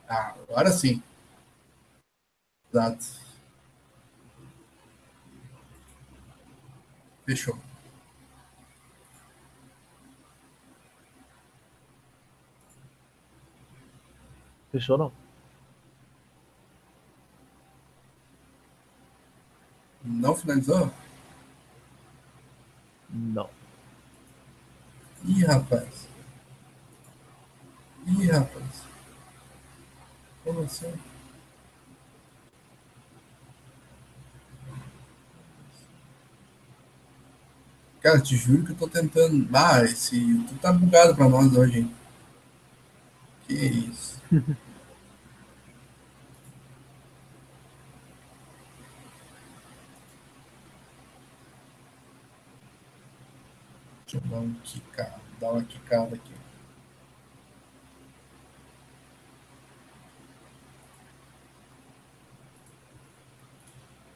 Ah, 0.09 0.35
agora 0.49 0.71
sim. 0.71 1.03
Exato. 2.71 3.26
Fechou. 7.27 7.59
Fechou 14.71 14.97
não? 14.97 15.13
Não 20.05 20.37
finalizou? 20.37 20.93
Não. 23.11 23.51
Ih, 25.25 25.45
rapaz. 25.45 26.09
Ih, 28.07 28.27
rapaz. 28.31 28.83
Como 30.45 30.61
assim? 30.61 30.95
Cara, 38.07 38.21
te 38.21 38.37
juro 38.37 38.63
que 38.65 38.71
eu 38.71 38.77
tô 38.77 38.87
tentando. 38.87 39.49
Ah, 39.53 39.83
esse 39.83 40.17
YouTube 40.17 40.61
tá 40.61 40.73
bugado 40.73 41.17
pra 41.17 41.29
nós 41.29 41.53
hoje, 41.57 41.81
hein? 41.81 41.93
Que 43.49 43.53
isso. 43.53 44.23
Deixa 54.07 54.19
eu 54.19 54.21
dar 54.31 54.39
um 54.39 54.55
quicado, 54.63 55.21
dar 55.41 55.51
uma 55.51 55.65
quicada 55.65 56.15
aqui. 56.15 56.33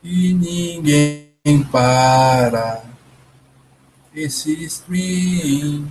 E 0.04 0.32
ninguém 0.32 1.64
para 1.72 2.84
esse 4.22 4.64
stream. 4.64 5.88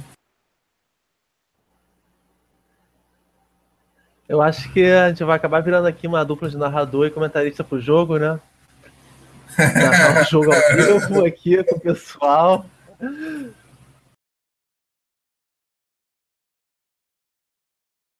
Eu 4.27 4.41
acho 4.41 4.71
que 4.71 4.85
a 4.85 5.09
gente 5.09 5.23
vai 5.23 5.35
acabar 5.35 5.61
virando 5.61 5.87
aqui 5.87 6.05
uma 6.05 6.23
dupla 6.23 6.49
de 6.49 6.57
narrador 6.57 7.07
e 7.07 7.11
comentarista 7.11 7.63
pro 7.63 7.81
jogo, 7.81 8.19
né? 8.19 8.39
Narrar 9.57 10.21
o 10.21 10.25
jogo 10.25 10.53
ao 10.53 10.75
vivo 10.75 11.25
aqui 11.25 11.63
com 11.63 11.75
o 11.75 11.79
pessoal. 11.79 12.65